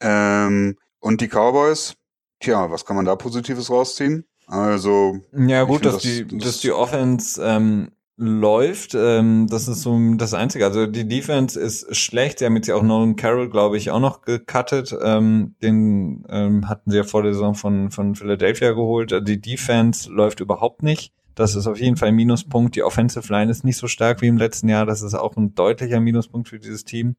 Ähm, 0.00 0.76
und 0.98 1.20
die 1.20 1.28
Cowboys, 1.28 1.94
tja, 2.40 2.70
was 2.70 2.84
kann 2.84 2.96
man 2.96 3.04
da 3.04 3.14
Positives 3.16 3.70
rausziehen? 3.70 4.26
Also. 4.46 5.20
Ja, 5.32 5.64
gut, 5.64 5.84
dass, 5.84 5.94
das, 5.94 6.02
die, 6.02 6.26
das 6.26 6.44
dass 6.44 6.60
die 6.60 6.72
Offense 6.72 7.42
ähm, 7.42 7.92
läuft. 8.16 8.94
Ähm, 8.94 9.46
das 9.48 9.66
ist 9.68 9.82
so 9.82 9.98
das 10.16 10.34
Einzige. 10.34 10.64
Also 10.64 10.86
die 10.86 11.08
Defense 11.08 11.58
ist 11.58 11.94
schlecht. 11.96 12.38
Sie 12.38 12.46
haben 12.46 12.56
jetzt 12.56 12.68
ja 12.68 12.76
auch 12.76 12.82
Nolan 12.82 13.16
Carroll, 13.16 13.50
glaube 13.50 13.76
ich, 13.76 13.90
auch 13.90 14.00
noch 14.00 14.22
gecuttet. 14.22 14.94
Ähm, 15.02 15.56
den 15.62 16.24
ähm, 16.28 16.68
hatten 16.68 16.90
sie 16.90 16.98
ja 16.98 17.04
vor 17.04 17.22
der 17.22 17.32
Saison 17.32 17.54
von, 17.54 17.90
von 17.90 18.14
Philadelphia 18.14 18.72
geholt. 18.72 19.12
Also 19.12 19.24
die 19.24 19.40
Defense 19.40 20.10
läuft 20.10 20.40
überhaupt 20.40 20.82
nicht. 20.82 21.12
Das 21.34 21.56
ist 21.56 21.66
auf 21.66 21.80
jeden 21.80 21.96
Fall 21.96 22.08
ein 22.08 22.14
Minuspunkt. 22.14 22.76
Die 22.76 22.84
Offensive 22.84 23.32
Line 23.32 23.50
ist 23.50 23.64
nicht 23.64 23.76
so 23.76 23.88
stark 23.88 24.22
wie 24.22 24.28
im 24.28 24.38
letzten 24.38 24.68
Jahr. 24.68 24.86
Das 24.86 25.02
ist 25.02 25.14
auch 25.14 25.36
ein 25.36 25.54
deutlicher 25.54 25.98
Minuspunkt 25.98 26.48
für 26.48 26.60
dieses 26.60 26.84
Team. 26.84 27.16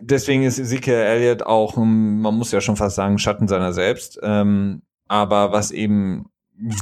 Deswegen 0.00 0.44
ist 0.44 0.60
Ezekiel 0.60 0.94
Elliott 0.94 1.42
auch, 1.42 1.76
man 1.76 2.34
muss 2.34 2.52
ja 2.52 2.60
schon 2.60 2.76
fast 2.76 2.94
sagen, 2.94 3.18
Schatten 3.18 3.48
seiner 3.48 3.72
selbst. 3.72 4.20
Ähm, 4.22 4.82
aber 5.08 5.50
was 5.50 5.72
eben 5.72 6.26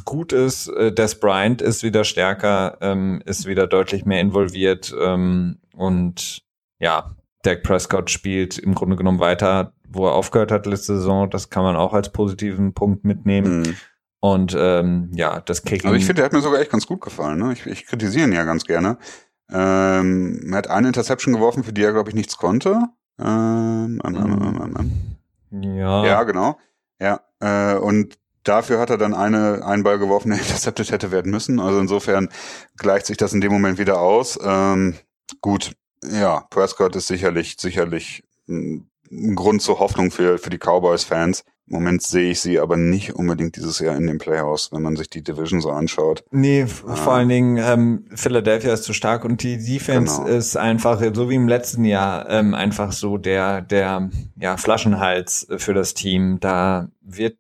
gut 0.05 0.33
ist, 0.33 0.69
äh, 0.69 0.93
Des 0.93 1.19
Bryant 1.19 1.63
ist 1.63 1.83
wieder 1.83 2.05
stärker, 2.05 2.79
ähm, 2.81 3.23
ist 3.25 3.47
wieder 3.47 3.67
deutlich 3.67 4.05
mehr 4.05 4.21
involviert 4.21 4.95
ähm, 5.01 5.59
und 5.75 6.43
ja, 6.79 7.15
Dak 7.43 7.63
Prescott 7.63 8.11
spielt 8.11 8.59
im 8.59 8.75
Grunde 8.75 8.97
genommen 8.97 9.21
weiter, 9.21 9.73
wo 9.89 10.07
er 10.07 10.15
aufgehört 10.15 10.53
hat 10.53 10.67
letzte 10.67 10.97
Saison. 10.97 11.31
Das 11.31 11.51
kann 11.51 11.63
man 11.63 11.77
auch 11.77 11.95
als 11.95 12.11
positiven 12.11 12.75
Punkt 12.75 13.05
mitnehmen. 13.05 13.61
Mhm. 13.61 13.77
Und 14.21 14.57
ähm, 14.59 15.11
ja, 15.15 15.41
das 15.41 15.63
Kicking. 15.63 15.89
Aber 15.89 15.97
ich 15.97 16.05
finde, 16.05 16.21
der 16.21 16.27
hat 16.27 16.33
mir 16.33 16.43
sogar 16.43 16.61
echt 16.61 16.71
ganz 16.71 16.87
gut 16.87 17.01
gefallen. 17.01 17.39
Ne? 17.39 17.55
Ich, 17.55 17.67
ich 17.67 17.87
kritisiere 17.87 18.27
ihn 18.27 18.33
ja 18.33 18.45
ganz 18.45 18.65
gerne. 18.65 18.99
Ähm, 19.51 20.49
er 20.51 20.59
hat 20.59 20.69
eine 20.69 20.89
Interception 20.89 21.35
geworfen, 21.35 21.65
für 21.65 21.73
die 21.73 21.83
er, 21.83 21.93
glaube 21.93 22.11
ich, 22.11 22.15
nichts 22.15 22.37
konnte. 22.37 22.79
Ähm, 23.19 24.01
ähm, 24.05 24.15
ähm, 24.15 24.93
ähm, 25.53 25.75
ja. 25.75 26.05
Ja, 26.05 26.23
genau. 26.25 26.59
Ja. 27.01 27.21
Äh, 27.41 27.79
und 27.79 28.19
Dafür 28.45 28.79
hat 28.79 28.91
er 28.91 28.99
dann 28.99 29.15
eine, 29.15 29.65
einen 29.65 29.83
Ball 29.83 29.99
geworfen, 29.99 30.31
der 30.31 30.39
intercepted 30.39 30.91
hätte 30.91 31.11
werden 31.11 31.31
müssen. 31.31 31.61
Also 31.61 31.79
insofern 31.79 32.29
gleicht 32.77 33.07
sich 33.07 33.17
das 33.17 33.33
in 33.33 33.41
dem 33.41 33.53
Moment 33.53 33.79
wieder 33.79 34.01
aus. 34.01 34.39
Ähm, 34.43 34.95
gut, 35.41 35.73
ja, 36.05 36.47
Prescott 36.51 36.97
ist 36.97 37.09
sicherlich, 37.09 37.57
sicherlich 37.59 38.23
ein 38.49 38.89
Grund 39.35 39.63
zur 39.63 39.81
Hoffnung 39.81 40.11
für, 40.11 40.39
für 40.39 40.51
die 40.51 40.59
Cowboys-Fans. 40.59 41.45
Im 41.67 41.75
Moment 41.75 42.03
sehe 42.03 42.33
ich 42.33 42.41
sie 42.41 42.59
aber 42.59 42.77
nicht 42.77 43.15
unbedingt 43.15 43.55
dieses 43.55 43.79
Jahr 43.79 43.97
in 43.97 44.09
den 44.09 44.19
Playoffs, 44.19 44.73
wenn 44.73 44.83
man 44.83 44.97
sich 44.97 45.09
die 45.09 45.23
Division 45.23 45.61
so 45.61 45.71
anschaut. 45.71 46.25
Nee, 46.33 46.67
ah. 46.87 46.97
vor 46.97 47.13
allen 47.13 47.29
Dingen 47.29 47.59
ähm, 47.59 48.07
Philadelphia 48.13 48.73
ist 48.73 48.83
zu 48.83 48.93
stark 48.93 49.25
und 49.25 49.45
die 49.45 49.57
Defense 49.57 50.23
genau. 50.23 50.37
ist 50.37 50.57
einfach, 50.57 51.01
so 51.15 51.31
wie 51.31 51.37
im 51.37 51.47
letzten 51.47 51.85
Jahr, 51.85 52.29
ähm, 52.29 52.55
einfach 52.55 52.91
so 52.91 53.19
der, 53.19 53.61
der 53.63 54.11
ja, 54.37 54.57
Flaschenhals 54.57 55.47
für 55.59 55.73
das 55.73 55.95
Team. 55.95 56.39
Da 56.41 56.89
wird 57.03 57.37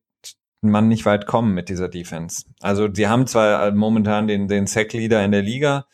man 0.63 0.89
nicht 0.89 1.07
weit 1.07 1.27
kommen 1.27 1.55
mit 1.55 1.69
dieser 1.69 1.89
Defense. 1.89 2.45
Also 2.61 2.89
die 2.89 3.09
haben 3.09 3.27
zwar 3.27 3.73
momentan 3.73 4.27
den, 4.27 4.49
den 4.49 4.67
Sack-Leader 4.67 5.25
in 5.25 5.33
der 5.33 5.43
Liga 5.43 5.87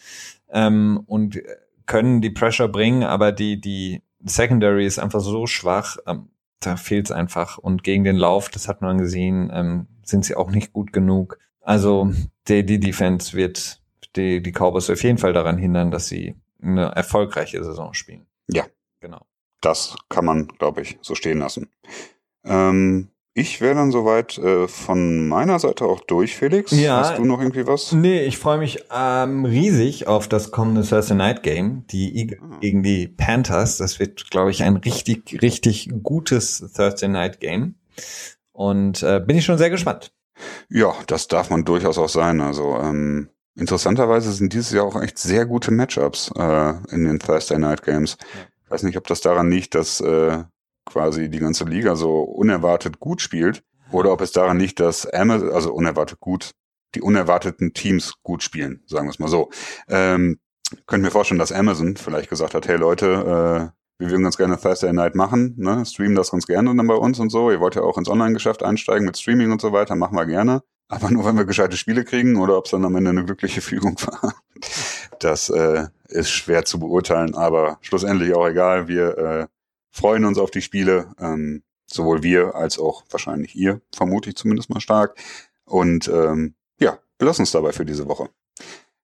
ähm, 0.50 1.02
und 1.06 1.40
können 1.86 2.20
die 2.20 2.30
Pressure 2.30 2.68
bringen, 2.68 3.04
aber 3.04 3.32
die, 3.32 3.60
die 3.60 4.02
Secondary 4.24 4.84
ist 4.86 4.98
einfach 4.98 5.20
so 5.20 5.46
schwach. 5.46 5.96
Ähm, 6.06 6.30
da 6.60 6.76
fehlt 6.76 7.06
es 7.06 7.12
einfach. 7.12 7.58
Und 7.58 7.84
gegen 7.84 8.04
den 8.04 8.16
Lauf, 8.16 8.48
das 8.48 8.66
hat 8.68 8.82
man 8.82 8.98
gesehen, 8.98 9.50
ähm, 9.52 9.86
sind 10.02 10.24
sie 10.24 10.34
auch 10.34 10.50
nicht 10.50 10.72
gut 10.72 10.92
genug. 10.92 11.38
Also 11.60 12.12
die, 12.48 12.64
die 12.64 12.80
Defense 12.80 13.36
wird 13.36 13.80
die, 14.16 14.42
die 14.42 14.52
Cowboys 14.52 14.90
auf 14.90 15.02
jeden 15.02 15.18
Fall 15.18 15.32
daran 15.32 15.58
hindern, 15.58 15.90
dass 15.90 16.08
sie 16.08 16.34
eine 16.60 16.86
erfolgreiche 16.86 17.62
Saison 17.62 17.94
spielen. 17.94 18.26
Ja. 18.48 18.64
Genau. 19.00 19.26
Das 19.60 19.96
kann 20.08 20.24
man, 20.24 20.48
glaube 20.48 20.82
ich, 20.82 20.98
so 21.02 21.14
stehen 21.14 21.38
lassen. 21.38 21.70
Ähm, 22.44 23.08
ich 23.38 23.60
wäre 23.60 23.74
dann 23.74 23.92
soweit 23.92 24.38
äh, 24.38 24.66
von 24.66 25.28
meiner 25.28 25.58
Seite 25.58 25.84
auch 25.84 26.00
durch, 26.00 26.34
Felix. 26.34 26.70
Ja, 26.70 27.00
Hast 27.00 27.18
du 27.18 27.24
noch 27.26 27.38
irgendwie 27.38 27.66
was? 27.66 27.92
Nee, 27.92 28.24
ich 28.24 28.38
freue 28.38 28.56
mich 28.56 28.84
ähm, 28.90 29.44
riesig 29.44 30.06
auf 30.06 30.26
das 30.26 30.52
kommende 30.52 30.88
Thursday 30.88 31.14
Night 31.14 31.42
Game, 31.42 31.86
die 31.88 32.16
Eagles 32.16 32.40
ah. 32.42 32.56
gegen 32.60 32.82
die 32.82 33.08
Panthers. 33.08 33.76
Das 33.76 34.00
wird, 34.00 34.30
glaube 34.30 34.50
ich, 34.50 34.62
ein 34.62 34.76
richtig, 34.76 35.42
richtig 35.42 35.90
gutes 36.02 36.64
Thursday 36.74 37.08
Night 37.08 37.38
Game. 37.38 37.74
Und 38.52 39.02
äh, 39.02 39.20
bin 39.20 39.36
ich 39.36 39.44
schon 39.44 39.58
sehr 39.58 39.68
gespannt. 39.68 40.14
Ja, 40.70 40.94
das 41.06 41.28
darf 41.28 41.50
man 41.50 41.66
durchaus 41.66 41.98
auch 41.98 42.08
sein. 42.08 42.40
Also 42.40 42.78
ähm, 42.78 43.28
interessanterweise 43.54 44.32
sind 44.32 44.54
dieses 44.54 44.72
Jahr 44.72 44.86
auch 44.86 44.98
echt 45.02 45.18
sehr 45.18 45.44
gute 45.44 45.72
Matchups 45.72 46.30
äh, 46.38 46.72
in 46.88 47.04
den 47.04 47.18
Thursday 47.18 47.58
Night 47.58 47.82
Games. 47.82 48.16
Ja. 48.18 48.46
Ich 48.64 48.70
weiß 48.70 48.82
nicht, 48.84 48.96
ob 48.96 49.06
das 49.06 49.20
daran 49.20 49.50
liegt, 49.50 49.74
dass 49.74 50.00
äh, 50.00 50.42
quasi 50.86 51.28
die 51.28 51.38
ganze 51.38 51.64
Liga 51.64 51.96
so 51.96 52.20
unerwartet 52.22 52.98
gut 53.00 53.20
spielt 53.20 53.62
oder 53.92 54.12
ob 54.12 54.20
es 54.20 54.32
daran 54.32 54.58
liegt, 54.58 54.80
dass 54.80 55.06
Amazon, 55.06 55.50
also 55.50 55.72
unerwartet 55.72 56.20
gut, 56.20 56.52
die 56.94 57.02
unerwarteten 57.02 57.74
Teams 57.74 58.14
gut 58.22 58.42
spielen, 58.42 58.82
sagen 58.86 59.06
wir 59.06 59.10
es 59.10 59.18
mal 59.18 59.28
so. 59.28 59.50
Ähm, 59.88 60.38
könnte 60.86 61.04
mir 61.04 61.10
vorstellen, 61.10 61.38
dass 61.38 61.52
Amazon 61.52 61.96
vielleicht 61.96 62.30
gesagt 62.30 62.54
hat, 62.54 62.66
hey 62.66 62.76
Leute, 62.76 63.72
äh, 63.72 63.76
wir 63.98 64.10
würden 64.10 64.24
ganz 64.24 64.36
gerne 64.36 64.58
Thursday 64.58 64.92
Night 64.92 65.14
machen, 65.14 65.54
ne? 65.56 65.84
streamen 65.86 66.16
das 66.16 66.30
ganz 66.30 66.46
gerne 66.46 66.74
dann 66.74 66.86
bei 66.86 66.94
uns 66.94 67.18
und 67.18 67.30
so. 67.30 67.50
Ihr 67.50 67.60
wollt 67.60 67.76
ja 67.76 67.82
auch 67.82 67.96
ins 67.96 68.08
Online-Geschäft 68.08 68.62
einsteigen 68.62 69.06
mit 69.06 69.16
Streaming 69.16 69.52
und 69.52 69.60
so 69.60 69.72
weiter, 69.72 69.96
machen 69.96 70.16
wir 70.16 70.26
gerne. 70.26 70.62
Aber 70.88 71.10
nur, 71.10 71.24
wenn 71.24 71.36
wir 71.36 71.44
gescheite 71.44 71.76
Spiele 71.76 72.04
kriegen 72.04 72.36
oder 72.36 72.56
ob 72.58 72.66
es 72.66 72.70
dann 72.70 72.84
am 72.84 72.94
Ende 72.94 73.10
eine 73.10 73.24
glückliche 73.24 73.60
Fügung 73.60 73.96
war. 74.06 74.34
Das 75.18 75.48
äh, 75.48 75.86
ist 76.08 76.30
schwer 76.30 76.64
zu 76.64 76.78
beurteilen, 76.78 77.34
aber 77.34 77.78
schlussendlich 77.80 78.34
auch 78.34 78.46
egal. 78.46 78.86
Wir 78.86 79.18
äh, 79.18 79.46
freuen 79.96 80.24
uns 80.24 80.38
auf 80.38 80.50
die 80.50 80.62
Spiele, 80.62 81.14
ähm, 81.18 81.62
sowohl 81.86 82.22
wir 82.22 82.54
als 82.54 82.78
auch 82.78 83.04
wahrscheinlich 83.10 83.56
ihr, 83.56 83.80
vermute 83.94 84.28
ich 84.28 84.36
zumindest 84.36 84.70
mal 84.70 84.80
stark. 84.80 85.16
Und 85.64 86.08
ähm, 86.08 86.54
ja, 86.78 86.98
belassen 87.18 87.42
uns 87.42 87.52
dabei 87.52 87.72
für 87.72 87.86
diese 87.86 88.06
Woche. 88.06 88.28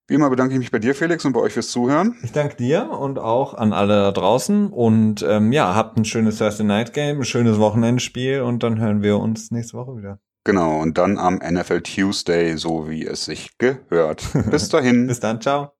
Wie 0.08 0.14
immer 0.14 0.28
bedanke 0.28 0.52
ich 0.52 0.58
mich 0.58 0.70
bei 0.70 0.78
dir, 0.78 0.94
Felix, 0.94 1.24
und 1.24 1.32
bei 1.32 1.40
euch 1.40 1.54
fürs 1.54 1.70
Zuhören. 1.70 2.18
Ich 2.22 2.32
danke 2.32 2.56
dir 2.56 2.90
und 2.90 3.18
auch 3.18 3.54
an 3.54 3.72
alle 3.72 3.94
da 3.94 4.12
draußen. 4.12 4.68
Und 4.68 5.24
ähm, 5.26 5.52
ja, 5.52 5.74
habt 5.74 5.96
ein 5.96 6.04
schönes 6.04 6.38
Thursday 6.38 6.66
Night 6.66 6.92
Game, 6.92 7.20
ein 7.20 7.24
schönes 7.24 7.58
Wochenendspiel 7.58 8.42
und 8.42 8.62
dann 8.62 8.78
hören 8.78 9.02
wir 9.02 9.18
uns 9.18 9.50
nächste 9.50 9.78
Woche 9.78 9.96
wieder. 9.96 10.18
Genau, 10.44 10.80
und 10.80 10.98
dann 10.98 11.18
am 11.18 11.36
NFL 11.36 11.82
Tuesday, 11.82 12.56
so 12.56 12.90
wie 12.90 13.06
es 13.06 13.24
sich 13.24 13.56
gehört. 13.58 14.24
Bis 14.50 14.68
dahin. 14.68 15.06
Bis 15.06 15.20
dann, 15.20 15.40
ciao. 15.40 15.72